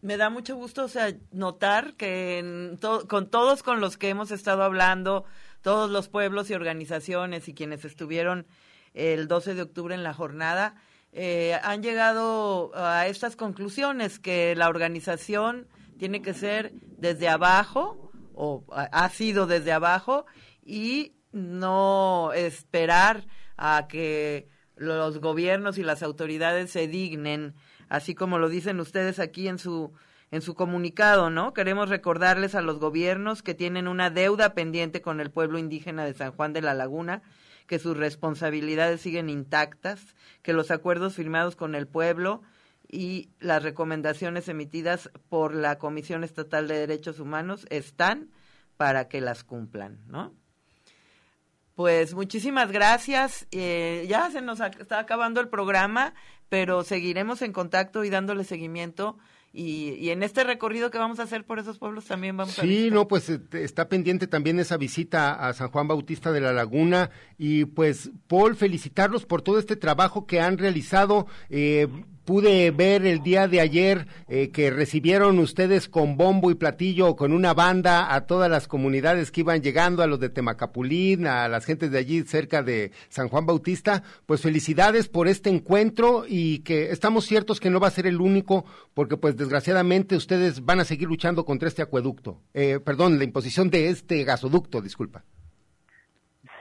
me 0.00 0.16
da 0.16 0.30
mucho 0.30 0.56
gusto, 0.56 0.84
o 0.84 0.88
sea, 0.88 1.08
notar 1.32 1.94
que 1.94 2.38
en 2.38 2.78
to- 2.80 3.06
con 3.06 3.30
todos 3.30 3.62
con 3.62 3.80
los 3.80 3.98
que 3.98 4.08
hemos 4.08 4.30
estado 4.30 4.62
hablando, 4.62 5.24
todos 5.62 5.90
los 5.90 6.08
pueblos 6.08 6.50
y 6.50 6.54
organizaciones 6.54 7.48
y 7.48 7.54
quienes 7.54 7.84
estuvieron 7.84 8.46
el 8.94 9.28
12 9.28 9.54
de 9.54 9.62
octubre 9.62 9.94
en 9.94 10.02
la 10.02 10.12
jornada, 10.12 10.74
eh, 11.12 11.58
han 11.62 11.82
llegado 11.82 12.72
a 12.74 13.06
estas 13.06 13.36
conclusiones 13.36 14.18
que 14.18 14.54
la 14.56 14.68
organización 14.68 15.68
tiene 15.98 16.22
que 16.22 16.34
ser 16.34 16.72
desde 16.98 17.28
abajo 17.28 18.10
o 18.34 18.64
ha 18.70 18.84
ha 18.84 19.08
sido 19.10 19.46
desde 19.46 19.72
abajo 19.72 20.26
y 20.64 21.14
no 21.32 22.32
esperar 22.34 23.26
a 23.56 23.86
que 23.88 24.48
los 24.76 25.18
gobiernos 25.18 25.78
y 25.78 25.82
las 25.82 26.02
autoridades 26.02 26.70
se 26.70 26.88
dignen, 26.88 27.54
así 27.88 28.14
como 28.14 28.38
lo 28.38 28.48
dicen 28.48 28.80
ustedes 28.80 29.18
aquí 29.18 29.48
en 29.48 29.58
su 29.58 29.92
en 30.32 30.40
su 30.40 30.54
comunicado, 30.54 31.30
¿no? 31.30 31.52
Queremos 31.52 31.90
recordarles 31.90 32.54
a 32.54 32.62
los 32.62 32.78
gobiernos 32.78 33.42
que 33.42 33.54
tienen 33.54 33.86
una 33.86 34.08
deuda 34.08 34.54
pendiente 34.54 35.02
con 35.02 35.20
el 35.20 35.30
pueblo 35.30 35.58
indígena 35.58 36.06
de 36.06 36.14
San 36.14 36.32
Juan 36.32 36.54
de 36.54 36.62
la 36.62 36.72
Laguna, 36.72 37.22
que 37.66 37.78
sus 37.78 37.96
responsabilidades 37.96 39.02
siguen 39.02 39.28
intactas, 39.28 40.16
que 40.42 40.54
los 40.54 40.70
acuerdos 40.70 41.14
firmados 41.14 41.54
con 41.54 41.74
el 41.74 41.86
pueblo 41.86 42.40
y 42.88 43.28
las 43.40 43.62
recomendaciones 43.62 44.48
emitidas 44.48 45.10
por 45.28 45.54
la 45.54 45.76
Comisión 45.78 46.24
Estatal 46.24 46.66
de 46.66 46.78
Derechos 46.78 47.20
Humanos 47.20 47.66
están 47.68 48.30
para 48.78 49.08
que 49.08 49.20
las 49.20 49.44
cumplan, 49.44 50.00
¿no? 50.06 50.32
Pues 51.74 52.14
muchísimas 52.14 52.72
gracias. 52.72 53.46
Eh, 53.50 54.06
ya 54.08 54.30
se 54.30 54.40
nos 54.40 54.60
está 54.60 54.98
acabando 54.98 55.42
el 55.42 55.48
programa, 55.48 56.14
pero 56.48 56.84
seguiremos 56.84 57.42
en 57.42 57.52
contacto 57.52 58.02
y 58.02 58.10
dándole 58.10 58.44
seguimiento. 58.44 59.18
Y, 59.52 59.90
y 60.00 60.10
en 60.10 60.22
este 60.22 60.44
recorrido 60.44 60.90
que 60.90 60.96
vamos 60.96 61.18
a 61.18 61.24
hacer 61.24 61.44
por 61.44 61.58
esos 61.58 61.78
pueblos 61.78 62.06
también 62.06 62.36
vamos 62.36 62.58
a 62.58 62.62
Sí, 62.62 62.88
no, 62.90 63.06
pues 63.06 63.28
eh, 63.28 63.40
está 63.52 63.88
pendiente 63.88 64.26
también 64.26 64.58
esa 64.58 64.78
visita 64.78 65.32
a 65.34 65.52
San 65.52 65.70
Juan 65.70 65.88
Bautista 65.88 66.32
de 66.32 66.40
la 66.40 66.52
Laguna 66.52 67.10
y 67.36 67.66
pues 67.66 68.10
Paul, 68.28 68.56
felicitarlos 68.56 69.26
por 69.26 69.42
todo 69.42 69.58
este 69.58 69.76
trabajo 69.76 70.26
que 70.26 70.40
han 70.40 70.56
realizado. 70.56 71.26
Eh, 71.50 71.86
pude 72.24 72.70
ver 72.70 73.04
el 73.06 73.22
día 73.22 73.48
de 73.48 73.60
ayer 73.60 74.06
eh, 74.28 74.50
que 74.50 74.70
recibieron 74.70 75.38
ustedes 75.38 75.88
con 75.88 76.16
bombo 76.16 76.50
y 76.50 76.54
platillo, 76.54 77.16
con 77.16 77.32
una 77.32 77.54
banda 77.54 78.14
a 78.14 78.26
todas 78.26 78.50
las 78.50 78.68
comunidades 78.68 79.30
que 79.30 79.40
iban 79.40 79.62
llegando, 79.62 80.02
a 80.02 80.06
los 80.06 80.20
de 80.20 80.28
Temacapulín, 80.28 81.26
a 81.26 81.48
las 81.48 81.64
gentes 81.64 81.90
de 81.90 81.98
allí 81.98 82.22
cerca 82.22 82.62
de 82.62 82.92
San 83.08 83.28
Juan 83.28 83.46
Bautista. 83.46 84.02
Pues 84.26 84.42
felicidades 84.42 85.08
por 85.08 85.28
este 85.28 85.50
encuentro 85.50 86.24
y 86.28 86.60
que 86.60 86.90
estamos 86.90 87.24
ciertos 87.24 87.60
que 87.60 87.70
no 87.70 87.80
va 87.80 87.88
a 87.88 87.92
ser 87.92 88.06
el 88.06 88.20
único, 88.20 88.64
porque 88.94 89.16
pues 89.16 89.36
desgraciadamente 89.36 90.16
ustedes 90.16 90.64
van 90.64 90.80
a 90.80 90.84
seguir 90.84 91.08
luchando 91.08 91.44
contra 91.44 91.68
este 91.68 91.82
acueducto, 91.82 92.40
eh, 92.54 92.80
perdón, 92.84 93.18
la 93.18 93.24
imposición 93.24 93.70
de 93.70 93.88
este 93.88 94.24
gasoducto, 94.24 94.80
disculpa. 94.80 95.24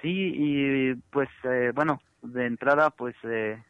Sí, 0.01 0.33
y 0.35 0.95
pues 1.11 1.29
eh, 1.43 1.71
bueno, 1.75 2.01
de 2.23 2.47
entrada 2.47 2.89
pues 2.89 3.15
eh, 3.23 3.61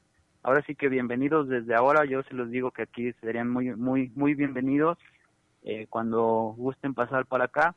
ahora 0.43 0.63
sí 0.65 0.75
que 0.75 0.89
bienvenidos 0.89 1.47
desde 1.47 1.75
ahora, 1.75 2.05
yo 2.05 2.23
se 2.23 2.33
los 2.33 2.49
digo 2.49 2.71
que 2.71 2.83
aquí 2.83 3.13
serían 3.21 3.49
muy 3.49 3.75
muy 3.75 4.11
muy 4.15 4.33
bienvenidos 4.33 4.97
eh, 5.63 5.87
cuando 5.89 6.55
gusten 6.57 6.93
pasar 6.93 7.25
para 7.25 7.45
acá. 7.45 7.75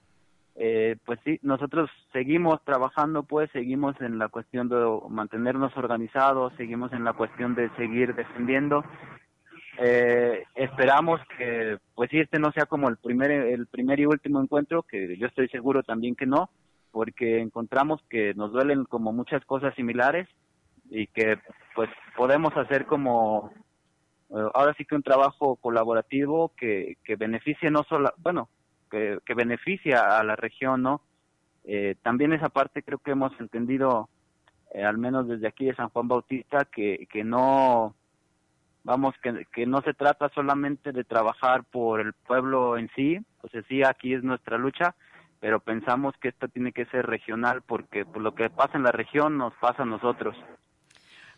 Eh, 0.56 0.96
pues 1.04 1.18
sí, 1.24 1.40
nosotros 1.42 1.90
seguimos 2.12 2.62
trabajando, 2.64 3.24
pues 3.24 3.50
seguimos 3.50 4.00
en 4.00 4.18
la 4.18 4.28
cuestión 4.28 4.68
de 4.68 4.76
mantenernos 5.08 5.76
organizados, 5.76 6.52
seguimos 6.56 6.92
en 6.92 7.04
la 7.04 7.12
cuestión 7.12 7.54
de 7.56 7.70
seguir 7.76 8.14
defendiendo. 8.14 8.84
Eh, 9.78 10.44
esperamos 10.54 11.20
que, 11.36 11.78
pues 11.96 12.08
sí, 12.10 12.20
este 12.20 12.38
no 12.38 12.52
sea 12.52 12.66
como 12.66 12.88
el 12.88 12.96
primer, 12.98 13.32
el 13.32 13.66
primer 13.66 13.98
y 13.98 14.06
último 14.06 14.40
encuentro, 14.40 14.84
que 14.84 15.16
yo 15.16 15.26
estoy 15.26 15.48
seguro 15.48 15.82
también 15.82 16.14
que 16.14 16.26
no, 16.26 16.48
porque 16.92 17.40
encontramos 17.40 18.00
que 18.08 18.32
nos 18.34 18.52
duelen 18.52 18.84
como 18.84 19.12
muchas 19.12 19.44
cosas 19.46 19.74
similares 19.74 20.28
y 20.94 21.08
que 21.08 21.38
pues 21.74 21.90
podemos 22.16 22.56
hacer 22.56 22.86
como 22.86 23.52
eh, 24.30 24.48
ahora 24.54 24.74
sí 24.78 24.84
que 24.84 24.94
un 24.94 25.02
trabajo 25.02 25.56
colaborativo 25.56 26.52
que, 26.56 26.98
que 27.04 27.16
beneficie 27.16 27.68
no 27.70 27.82
solo, 27.88 28.14
bueno, 28.18 28.48
que, 28.90 29.18
que 29.26 29.34
beneficia 29.34 30.18
a 30.18 30.22
la 30.22 30.36
región, 30.36 30.82
¿no? 30.82 31.02
Eh, 31.64 31.96
también 32.02 32.32
esa 32.32 32.48
parte 32.48 32.84
creo 32.84 32.98
que 32.98 33.10
hemos 33.10 33.32
entendido, 33.40 34.08
eh, 34.72 34.84
al 34.84 34.98
menos 34.98 35.26
desde 35.26 35.48
aquí 35.48 35.64
de 35.64 35.74
San 35.74 35.88
Juan 35.88 36.06
Bautista, 36.06 36.64
que, 36.64 37.08
que 37.10 37.24
no, 37.24 37.96
vamos, 38.84 39.16
que, 39.20 39.46
que 39.52 39.66
no 39.66 39.80
se 39.80 39.94
trata 39.94 40.28
solamente 40.28 40.92
de 40.92 41.02
trabajar 41.02 41.64
por 41.64 42.00
el 42.00 42.12
pueblo 42.12 42.78
en 42.78 42.88
sí, 42.94 43.18
o 43.42 43.48
sea, 43.48 43.62
sí, 43.62 43.82
aquí 43.82 44.14
es 44.14 44.22
nuestra 44.22 44.58
lucha, 44.58 44.94
pero 45.40 45.58
pensamos 45.58 46.14
que 46.20 46.28
esto 46.28 46.46
tiene 46.46 46.70
que 46.72 46.86
ser 46.86 47.04
regional 47.04 47.62
porque 47.62 48.04
por 48.04 48.22
lo 48.22 48.34
que 48.36 48.48
pasa 48.48 48.78
en 48.78 48.84
la 48.84 48.92
región 48.92 49.36
nos 49.38 49.52
pasa 49.54 49.82
a 49.82 49.86
nosotros. 49.86 50.36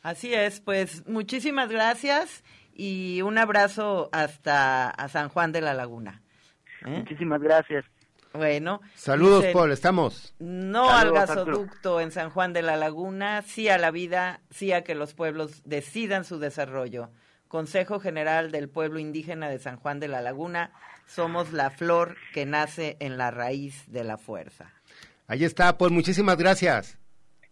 Así 0.07 0.33
es, 0.33 0.61
pues 0.61 1.05
muchísimas 1.09 1.69
gracias 1.69 2.45
y 2.73 3.23
un 3.23 3.39
abrazo 3.39 4.09
hasta 4.13 4.89
a 4.89 5.09
San 5.09 5.29
Juan 5.29 5.51
de 5.51 5.61
la 5.61 5.75
Laguna. 5.75 6.23
¿Eh? 6.87 6.99
Muchísimas 6.99 7.43
gracias. 7.43 7.85
Bueno. 8.33 8.81
Saludos, 8.95 9.41
dicen, 9.41 9.53
Paul, 9.53 9.73
estamos. 9.73 10.33
No 10.39 10.87
Saludos, 10.87 11.19
al 11.19 11.27
gasoducto 11.27 12.01
en 12.01 12.13
San 12.13 12.31
Juan 12.31 12.53
de 12.53 12.63
la 12.63 12.77
Laguna, 12.77 13.43
sí 13.43 13.69
a 13.69 13.79
la 13.79 13.91
vida, 13.91 14.43
sí 14.49 14.71
a 14.71 14.85
que 14.85 14.95
los 14.95 15.13
pueblos 15.13 15.65
decidan 15.65 16.25
su 16.25 16.39
desarrollo. 16.39 17.11
Consejo 17.49 17.99
General 17.99 18.53
del 18.53 18.69
Pueblo 18.69 19.01
Indígena 19.01 19.49
de 19.49 19.59
San 19.59 19.77
Juan 19.77 19.99
de 19.99 20.07
la 20.07 20.21
Laguna, 20.21 20.71
somos 21.07 21.53
la 21.53 21.71
flor 21.71 22.17
que 22.33 22.47
nace 22.47 22.97
en 23.01 23.19
la 23.19 23.33
raíz 23.33 23.91
de 23.91 24.05
la 24.05 24.19
fuerza. 24.19 24.73
Ahí 25.27 25.43
está, 25.43 25.77
Paul, 25.77 25.91
muchísimas 25.91 26.37
gracias. 26.37 26.97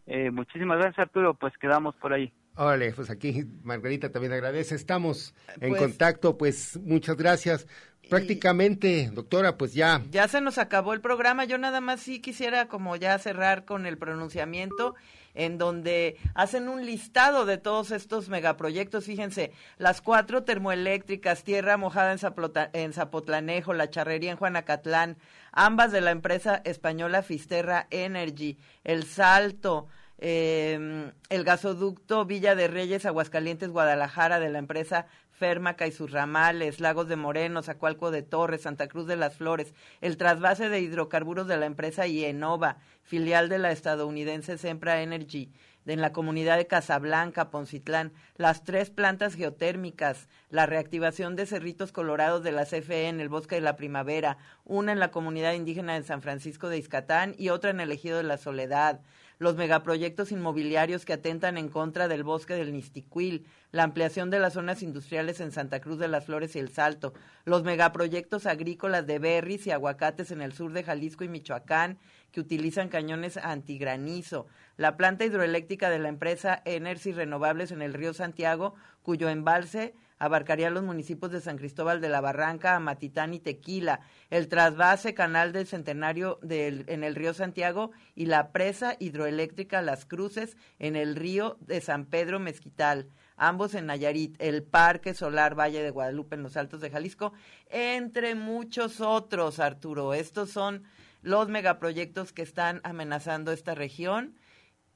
Eh, 0.06 0.30
muchísimas 0.30 0.78
gracias, 0.78 1.00
Arturo, 1.00 1.34
pues 1.34 1.52
quedamos 1.58 1.96
por 1.96 2.12
ahí. 2.12 2.32
Órale, 2.56 2.92
pues 2.92 3.10
aquí 3.10 3.44
Margarita 3.62 4.10
también 4.12 4.32
agradece. 4.32 4.74
Estamos 4.76 5.34
en 5.60 5.70
Pues- 5.70 5.82
contacto, 5.82 6.38
pues 6.38 6.78
muchas 6.82 7.16
gracias. 7.16 7.66
Prácticamente, 8.10 9.10
doctora, 9.12 9.56
pues 9.56 9.72
ya. 9.74 10.02
Ya 10.10 10.28
se 10.28 10.40
nos 10.42 10.58
acabó 10.58 10.92
el 10.92 11.00
programa. 11.00 11.46
Yo 11.46 11.56
nada 11.58 11.80
más 11.80 12.00
sí 12.00 12.20
quisiera 12.20 12.68
como 12.68 12.96
ya 12.96 13.18
cerrar 13.18 13.64
con 13.64 13.86
el 13.86 13.96
pronunciamiento 13.98 14.94
en 15.32 15.56
donde 15.58 16.16
hacen 16.34 16.68
un 16.68 16.84
listado 16.86 17.44
de 17.46 17.56
todos 17.58 17.90
estos 17.90 18.28
megaproyectos. 18.28 19.06
Fíjense, 19.06 19.52
las 19.78 20.00
cuatro 20.02 20.44
termoeléctricas, 20.44 21.42
Tierra 21.44 21.76
Mojada 21.76 22.12
en, 22.12 22.18
Zaplota- 22.18 22.70
en 22.74 22.92
Zapotlanejo, 22.92 23.72
La 23.72 23.90
Charrería 23.90 24.30
en 24.30 24.36
Juanacatlán, 24.36 25.16
ambas 25.50 25.90
de 25.90 26.02
la 26.02 26.10
empresa 26.12 26.60
española 26.64 27.22
Fisterra 27.22 27.88
Energy, 27.90 28.58
El 28.84 29.04
Salto, 29.04 29.88
eh, 30.26 31.12
el 31.28 31.44
gasoducto 31.44 32.24
Villa 32.24 32.54
de 32.54 32.66
Reyes, 32.66 33.04
Aguascalientes, 33.04 33.68
Guadalajara, 33.68 34.40
de 34.40 34.48
la 34.48 34.58
empresa 34.58 35.06
Férmaca 35.32 35.86
y 35.86 35.92
sus 35.92 36.12
ramales, 36.12 36.80
Lagos 36.80 37.08
de 37.08 37.16
Moreno, 37.16 37.62
Zacualco 37.62 38.10
de 38.10 38.22
Torres, 38.22 38.62
Santa 38.62 38.88
Cruz 38.88 39.06
de 39.06 39.16
las 39.16 39.36
Flores, 39.36 39.74
el 40.00 40.16
trasvase 40.16 40.70
de 40.70 40.80
hidrocarburos 40.80 41.46
de 41.46 41.58
la 41.58 41.66
empresa 41.66 42.06
IENOVA, 42.06 42.78
filial 43.02 43.50
de 43.50 43.58
la 43.58 43.70
estadounidense 43.70 44.56
Sempra 44.56 45.02
Energy, 45.02 45.52
en 45.84 46.00
la 46.00 46.12
comunidad 46.12 46.56
de 46.56 46.66
Casablanca, 46.66 47.50
Poncitlán, 47.50 48.14
las 48.36 48.64
tres 48.64 48.88
plantas 48.88 49.34
geotérmicas, 49.34 50.28
la 50.48 50.64
reactivación 50.64 51.36
de 51.36 51.44
cerritos 51.44 51.92
colorados 51.92 52.42
de 52.42 52.52
la 52.52 52.64
CFE 52.64 53.08
en 53.08 53.20
el 53.20 53.28
Bosque 53.28 53.56
de 53.56 53.60
la 53.60 53.76
Primavera, 53.76 54.38
una 54.64 54.92
en 54.92 55.00
la 55.00 55.10
comunidad 55.10 55.52
indígena 55.52 55.92
de 55.92 56.02
San 56.02 56.22
Francisco 56.22 56.70
de 56.70 56.78
Izcatán 56.78 57.34
y 57.36 57.50
otra 57.50 57.68
en 57.68 57.80
el 57.80 57.92
Ejido 57.92 58.16
de 58.16 58.22
la 58.22 58.38
Soledad, 58.38 59.02
los 59.38 59.56
megaproyectos 59.56 60.32
inmobiliarios 60.32 61.04
que 61.04 61.12
atentan 61.12 61.56
en 61.58 61.68
contra 61.68 62.08
del 62.08 62.24
bosque 62.24 62.54
del 62.54 62.72
Nisticuil, 62.72 63.46
la 63.72 63.82
ampliación 63.82 64.30
de 64.30 64.38
las 64.38 64.54
zonas 64.54 64.82
industriales 64.82 65.40
en 65.40 65.52
Santa 65.52 65.80
Cruz 65.80 65.98
de 65.98 66.08
las 66.08 66.26
Flores 66.26 66.54
y 66.56 66.60
El 66.60 66.68
Salto, 66.68 67.12
los 67.44 67.64
megaproyectos 67.64 68.46
agrícolas 68.46 69.06
de 69.06 69.18
berries 69.18 69.66
y 69.66 69.70
aguacates 69.70 70.30
en 70.30 70.40
el 70.40 70.52
sur 70.52 70.72
de 70.72 70.84
Jalisco 70.84 71.24
y 71.24 71.28
Michoacán, 71.28 71.98
que 72.30 72.40
utilizan 72.40 72.88
cañones 72.88 73.36
antigranizo, 73.36 74.46
la 74.76 74.96
planta 74.96 75.24
hidroeléctrica 75.24 75.90
de 75.90 75.98
la 75.98 76.08
empresa 76.08 76.62
Energy 76.64 77.12
Renovables 77.12 77.70
en 77.70 77.82
el 77.82 77.94
río 77.94 78.12
Santiago, 78.14 78.74
cuyo 79.02 79.28
embalse 79.28 79.94
abarcaría 80.18 80.70
los 80.70 80.82
municipios 80.82 81.32
de 81.32 81.40
San 81.40 81.58
Cristóbal 81.58 82.00
de 82.00 82.08
la 82.08 82.20
Barranca, 82.20 82.76
Amatitán 82.76 83.34
y 83.34 83.40
Tequila, 83.40 84.00
el 84.30 84.48
trasvase 84.48 85.14
canal 85.14 85.52
del 85.52 85.66
Centenario 85.66 86.38
en 86.48 87.04
el 87.04 87.14
río 87.14 87.34
Santiago 87.34 87.90
y 88.14 88.26
la 88.26 88.52
presa 88.52 88.96
hidroeléctrica 88.98 89.82
Las 89.82 90.06
Cruces 90.06 90.56
en 90.78 90.96
el 90.96 91.16
río 91.16 91.56
de 91.60 91.80
San 91.80 92.06
Pedro 92.06 92.38
Mezquital, 92.40 93.08
ambos 93.36 93.74
en 93.74 93.86
Nayarit, 93.86 94.36
el 94.38 94.62
Parque 94.62 95.14
Solar 95.14 95.58
Valle 95.58 95.82
de 95.82 95.90
Guadalupe 95.90 96.36
en 96.36 96.42
los 96.42 96.56
Altos 96.56 96.80
de 96.80 96.90
Jalisco, 96.90 97.32
entre 97.68 98.34
muchos 98.34 99.00
otros, 99.00 99.58
Arturo. 99.58 100.14
Estos 100.14 100.50
son 100.50 100.84
los 101.22 101.48
megaproyectos 101.48 102.32
que 102.32 102.42
están 102.42 102.80
amenazando 102.84 103.50
esta 103.50 103.74
región 103.74 104.36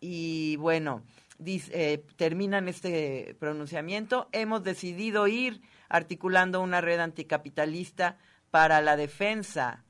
y 0.00 0.56
bueno, 0.56 1.02
eh, 1.44 2.04
terminan 2.16 2.68
este 2.68 3.36
pronunciamiento. 3.38 4.28
Hemos 4.32 4.64
decidido 4.64 5.26
ir 5.28 5.60
articulando 5.88 6.60
una 6.60 6.80
red 6.80 7.00
anticapitalista 7.00 8.18
para 8.50 8.80
la 8.80 8.96
defensa 8.96 9.84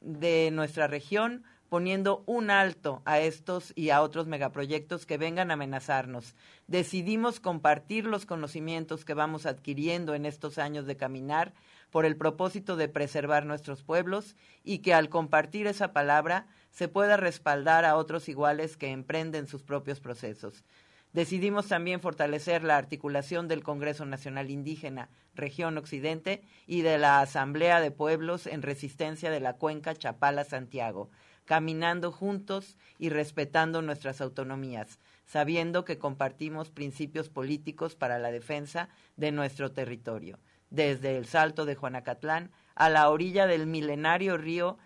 de 0.00 0.50
nuestra 0.52 0.86
región, 0.86 1.44
poniendo 1.68 2.22
un 2.26 2.50
alto 2.50 3.00
a 3.06 3.20
estos 3.20 3.72
y 3.74 3.90
a 3.90 4.02
otros 4.02 4.26
megaproyectos 4.26 5.06
que 5.06 5.16
vengan 5.16 5.50
a 5.50 5.54
amenazarnos. 5.54 6.34
Decidimos 6.66 7.40
compartir 7.40 8.04
los 8.04 8.26
conocimientos 8.26 9.04
que 9.04 9.14
vamos 9.14 9.46
adquiriendo 9.46 10.14
en 10.14 10.26
estos 10.26 10.58
años 10.58 10.86
de 10.86 10.98
caminar 10.98 11.54
por 11.90 12.04
el 12.04 12.16
propósito 12.16 12.76
de 12.76 12.88
preservar 12.88 13.46
nuestros 13.46 13.82
pueblos 13.82 14.36
y 14.64 14.78
que 14.78 14.94
al 14.94 15.08
compartir 15.08 15.66
esa 15.66 15.92
palabra 15.92 16.46
se 16.70 16.88
pueda 16.88 17.16
respaldar 17.16 17.84
a 17.84 17.96
otros 17.96 18.28
iguales 18.28 18.76
que 18.76 18.90
emprenden 18.90 19.46
sus 19.46 19.62
propios 19.62 20.00
procesos. 20.00 20.64
Decidimos 21.12 21.68
también 21.68 22.00
fortalecer 22.00 22.64
la 22.64 22.78
articulación 22.78 23.46
del 23.46 23.62
Congreso 23.62 24.06
Nacional 24.06 24.50
Indígena, 24.50 25.10
Región 25.34 25.76
Occidente, 25.76 26.42
y 26.66 26.80
de 26.80 26.96
la 26.96 27.20
Asamblea 27.20 27.80
de 27.80 27.90
Pueblos 27.90 28.46
en 28.46 28.62
Resistencia 28.62 29.30
de 29.30 29.40
la 29.40 29.54
Cuenca 29.54 29.94
Chapala-Santiago, 29.94 31.10
caminando 31.44 32.12
juntos 32.12 32.78
y 32.98 33.10
respetando 33.10 33.82
nuestras 33.82 34.22
autonomías, 34.22 34.98
sabiendo 35.26 35.84
que 35.84 35.98
compartimos 35.98 36.70
principios 36.70 37.28
políticos 37.28 37.94
para 37.94 38.18
la 38.18 38.30
defensa 38.30 38.88
de 39.16 39.32
nuestro 39.32 39.70
territorio, 39.70 40.38
desde 40.70 41.18
el 41.18 41.26
Salto 41.26 41.66
de 41.66 41.74
Juanacatlán 41.74 42.52
a 42.74 42.88
la 42.88 43.10
orilla 43.10 43.46
del 43.46 43.66
milenario 43.66 44.38
río 44.38 44.78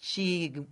Chig... 0.00 0.66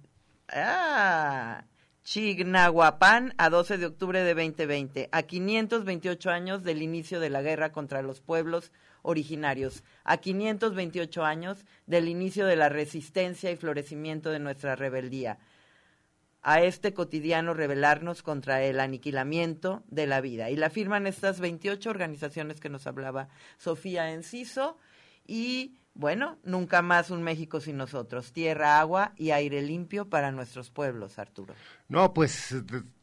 Ah, 0.50 1.64
Chignahuapan 2.04 3.32
a 3.38 3.48
12 3.48 3.78
de 3.78 3.86
octubre 3.86 4.22
de 4.22 4.34
2020, 4.34 5.08
a 5.10 5.22
528 5.22 6.30
años 6.30 6.62
del 6.62 6.82
inicio 6.82 7.18
de 7.18 7.30
la 7.30 7.40
guerra 7.40 7.72
contra 7.72 8.02
los 8.02 8.20
pueblos 8.20 8.72
originarios, 9.00 9.82
a 10.04 10.18
528 10.18 11.24
años 11.24 11.64
del 11.86 12.08
inicio 12.08 12.44
de 12.44 12.56
la 12.56 12.68
resistencia 12.68 13.50
y 13.50 13.56
florecimiento 13.56 14.30
de 14.30 14.38
nuestra 14.38 14.76
rebeldía, 14.76 15.38
a 16.42 16.60
este 16.60 16.92
cotidiano 16.92 17.54
rebelarnos 17.54 18.22
contra 18.22 18.62
el 18.62 18.80
aniquilamiento 18.80 19.82
de 19.88 20.06
la 20.06 20.20
vida. 20.20 20.50
Y 20.50 20.56
la 20.56 20.68
firman 20.68 21.06
estas 21.06 21.40
28 21.40 21.88
organizaciones 21.88 22.60
que 22.60 22.68
nos 22.68 22.86
hablaba 22.86 23.30
Sofía 23.56 24.12
Enciso 24.12 24.76
y 25.26 25.78
bueno, 25.94 26.38
nunca 26.42 26.82
más 26.82 27.10
un 27.10 27.22
México 27.22 27.60
sin 27.60 27.76
nosotros. 27.76 28.32
Tierra, 28.32 28.80
agua 28.80 29.12
y 29.16 29.30
aire 29.30 29.62
limpio 29.62 30.08
para 30.08 30.32
nuestros 30.32 30.70
pueblos, 30.70 31.18
Arturo. 31.18 31.54
No, 31.88 32.12
pues 32.12 32.54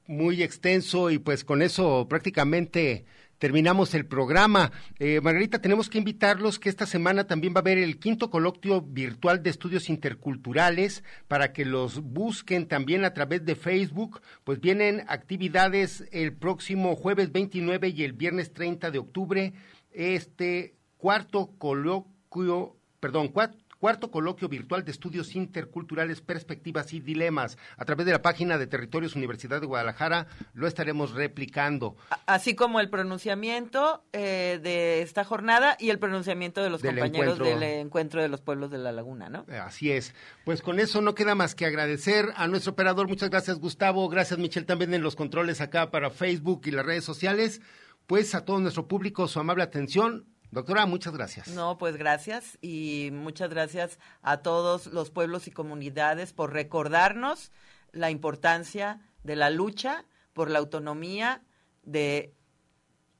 muy 0.08 0.44
extenso 0.44 1.10
y 1.10 1.18
pues 1.18 1.46
con 1.46 1.62
eso 1.62 2.06
prácticamente 2.10 3.06
terminamos 3.38 3.96
el 3.96 4.06
programa. 4.06 4.72
Eh, 5.00 5.20
Margarita, 5.22 5.60
tenemos 5.60 5.90
que 5.90 5.98
invitarlos 5.98 6.60
que 6.60 6.70
esta 6.70 6.86
semana 6.86 7.26
también 7.26 7.54
va 7.54 7.58
a 7.58 7.62
haber 7.62 7.78
el 7.78 7.98
quinto 7.98 8.30
coloquio 8.30 8.82
virtual 8.82 9.42
de 9.42 9.50
estudios 9.50 9.90
interculturales 9.90 11.04
para 11.28 11.54
que 11.54 11.66
los 11.66 12.02
busquen 12.02 12.68
también 12.68 13.06
a 13.06 13.14
través 13.14 13.44
de 13.46 13.56
Facebook. 13.56 14.22
Pues 14.44 14.60
vienen 14.60 15.06
actividades 15.08 16.04
el 16.12 16.34
próximo 16.34 16.96
jueves 16.96 17.32
29 17.32 17.88
y 17.90 18.04
el 18.04 18.14
viernes 18.14 18.54
30 18.54 18.92
de 18.92 19.00
octubre. 19.00 19.54
Este 19.92 20.76
cuarto 20.98 21.56
coloquio 21.58 22.76
perdón, 23.02 23.34
cuarto 23.80 24.12
coloquio 24.12 24.48
virtual 24.48 24.86
de 24.86 24.92
estudios 24.92 25.36
interculturales, 25.36 26.22
perspectivas 26.22 26.94
y 26.94 27.00
dilemas. 27.00 27.58
A 27.78 27.84
través 27.84 28.06
de 28.06 28.12
la 28.12 28.22
página 28.22 28.60
de 28.60 28.68
Territorios 28.68 29.16
Universidad 29.16 29.60
de 29.60 29.66
Guadalajara 29.66 30.28
lo 30.54 30.68
estaremos 30.68 31.14
replicando. 31.14 31.98
Así 32.28 32.54
como 32.54 32.80
el 32.80 32.90
pronunciamiento 32.90 34.06
eh, 34.14 34.60
de 34.62 35.02
esta 35.02 35.24
jornada 35.24 35.76
y 35.80 35.90
el 35.90 35.98
pronunciamiento 35.98 36.62
de 36.62 36.70
los 36.70 36.82
compañeros 36.82 37.40
del 37.40 37.64
encuentro 37.64 38.22
de 38.22 38.30
los 38.30 38.40
pueblos 38.40 38.70
de 38.70 38.78
la 38.78 38.92
laguna, 38.92 39.30
¿no? 39.30 39.46
Así 39.62 39.92
es. 39.92 40.14
Pues 40.46 40.62
con 40.62 40.80
eso 40.80 41.02
no 41.02 41.16
queda 41.16 41.34
más 41.34 41.56
que 41.56 41.66
agradecer 41.66 42.32
a 42.36 42.48
nuestro 42.48 42.74
operador. 42.74 43.08
Muchas 43.08 43.32
gracias, 43.32 43.60
Gustavo. 43.60 44.08
Gracias, 44.10 44.40
Michelle, 44.40 44.68
también 44.68 44.94
en 44.94 45.02
los 45.02 45.16
controles 45.16 45.60
acá 45.60 45.90
para 45.90 46.12
Facebook 46.12 46.62
y 46.66 46.72
las 46.72 46.86
redes 46.86 47.04
sociales. 47.04 47.62
Pues 48.06 48.36
a 48.36 48.46
todo 48.46 48.60
nuestro 48.60 48.88
público 48.88 49.28
su 49.28 49.40
amable 49.40 49.64
atención. 49.64 50.31
Doctora, 50.52 50.86
muchas 50.86 51.14
gracias. 51.14 51.48
No, 51.50 51.78
pues 51.78 51.96
gracias 51.96 52.58
y 52.62 53.10
muchas 53.14 53.50
gracias 53.50 54.00
a 54.22 54.38
todos 54.38 54.88
los 54.88 55.10
pueblos 55.10 55.48
y 55.48 55.52
comunidades 55.52 56.34
por 56.34 56.54
recordarnos 56.54 57.52
la 57.94 58.12
importancia 58.12 59.00
de 59.24 59.36
la 59.36 59.50
lucha 59.50 60.06
por 60.34 60.50
la 60.50 60.60
autonomía 60.60 61.44
de, 61.84 62.34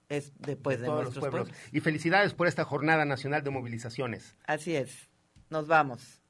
de, 0.10 0.56
pues, 0.58 0.82
de, 0.82 0.88
nuestros 0.88 1.20
pueblos. 1.20 1.50
Y 1.72 1.80
felicidades 1.80 2.34
por 2.34 2.48
esta 2.48 2.66
Jornada 2.66 3.06
Nacional 3.06 3.44
de 3.44 3.50
Movilizaciones. 3.50 4.36
Así 4.46 4.76
es. 4.76 5.10
Nos 5.50 5.68
vamos. 5.68 6.21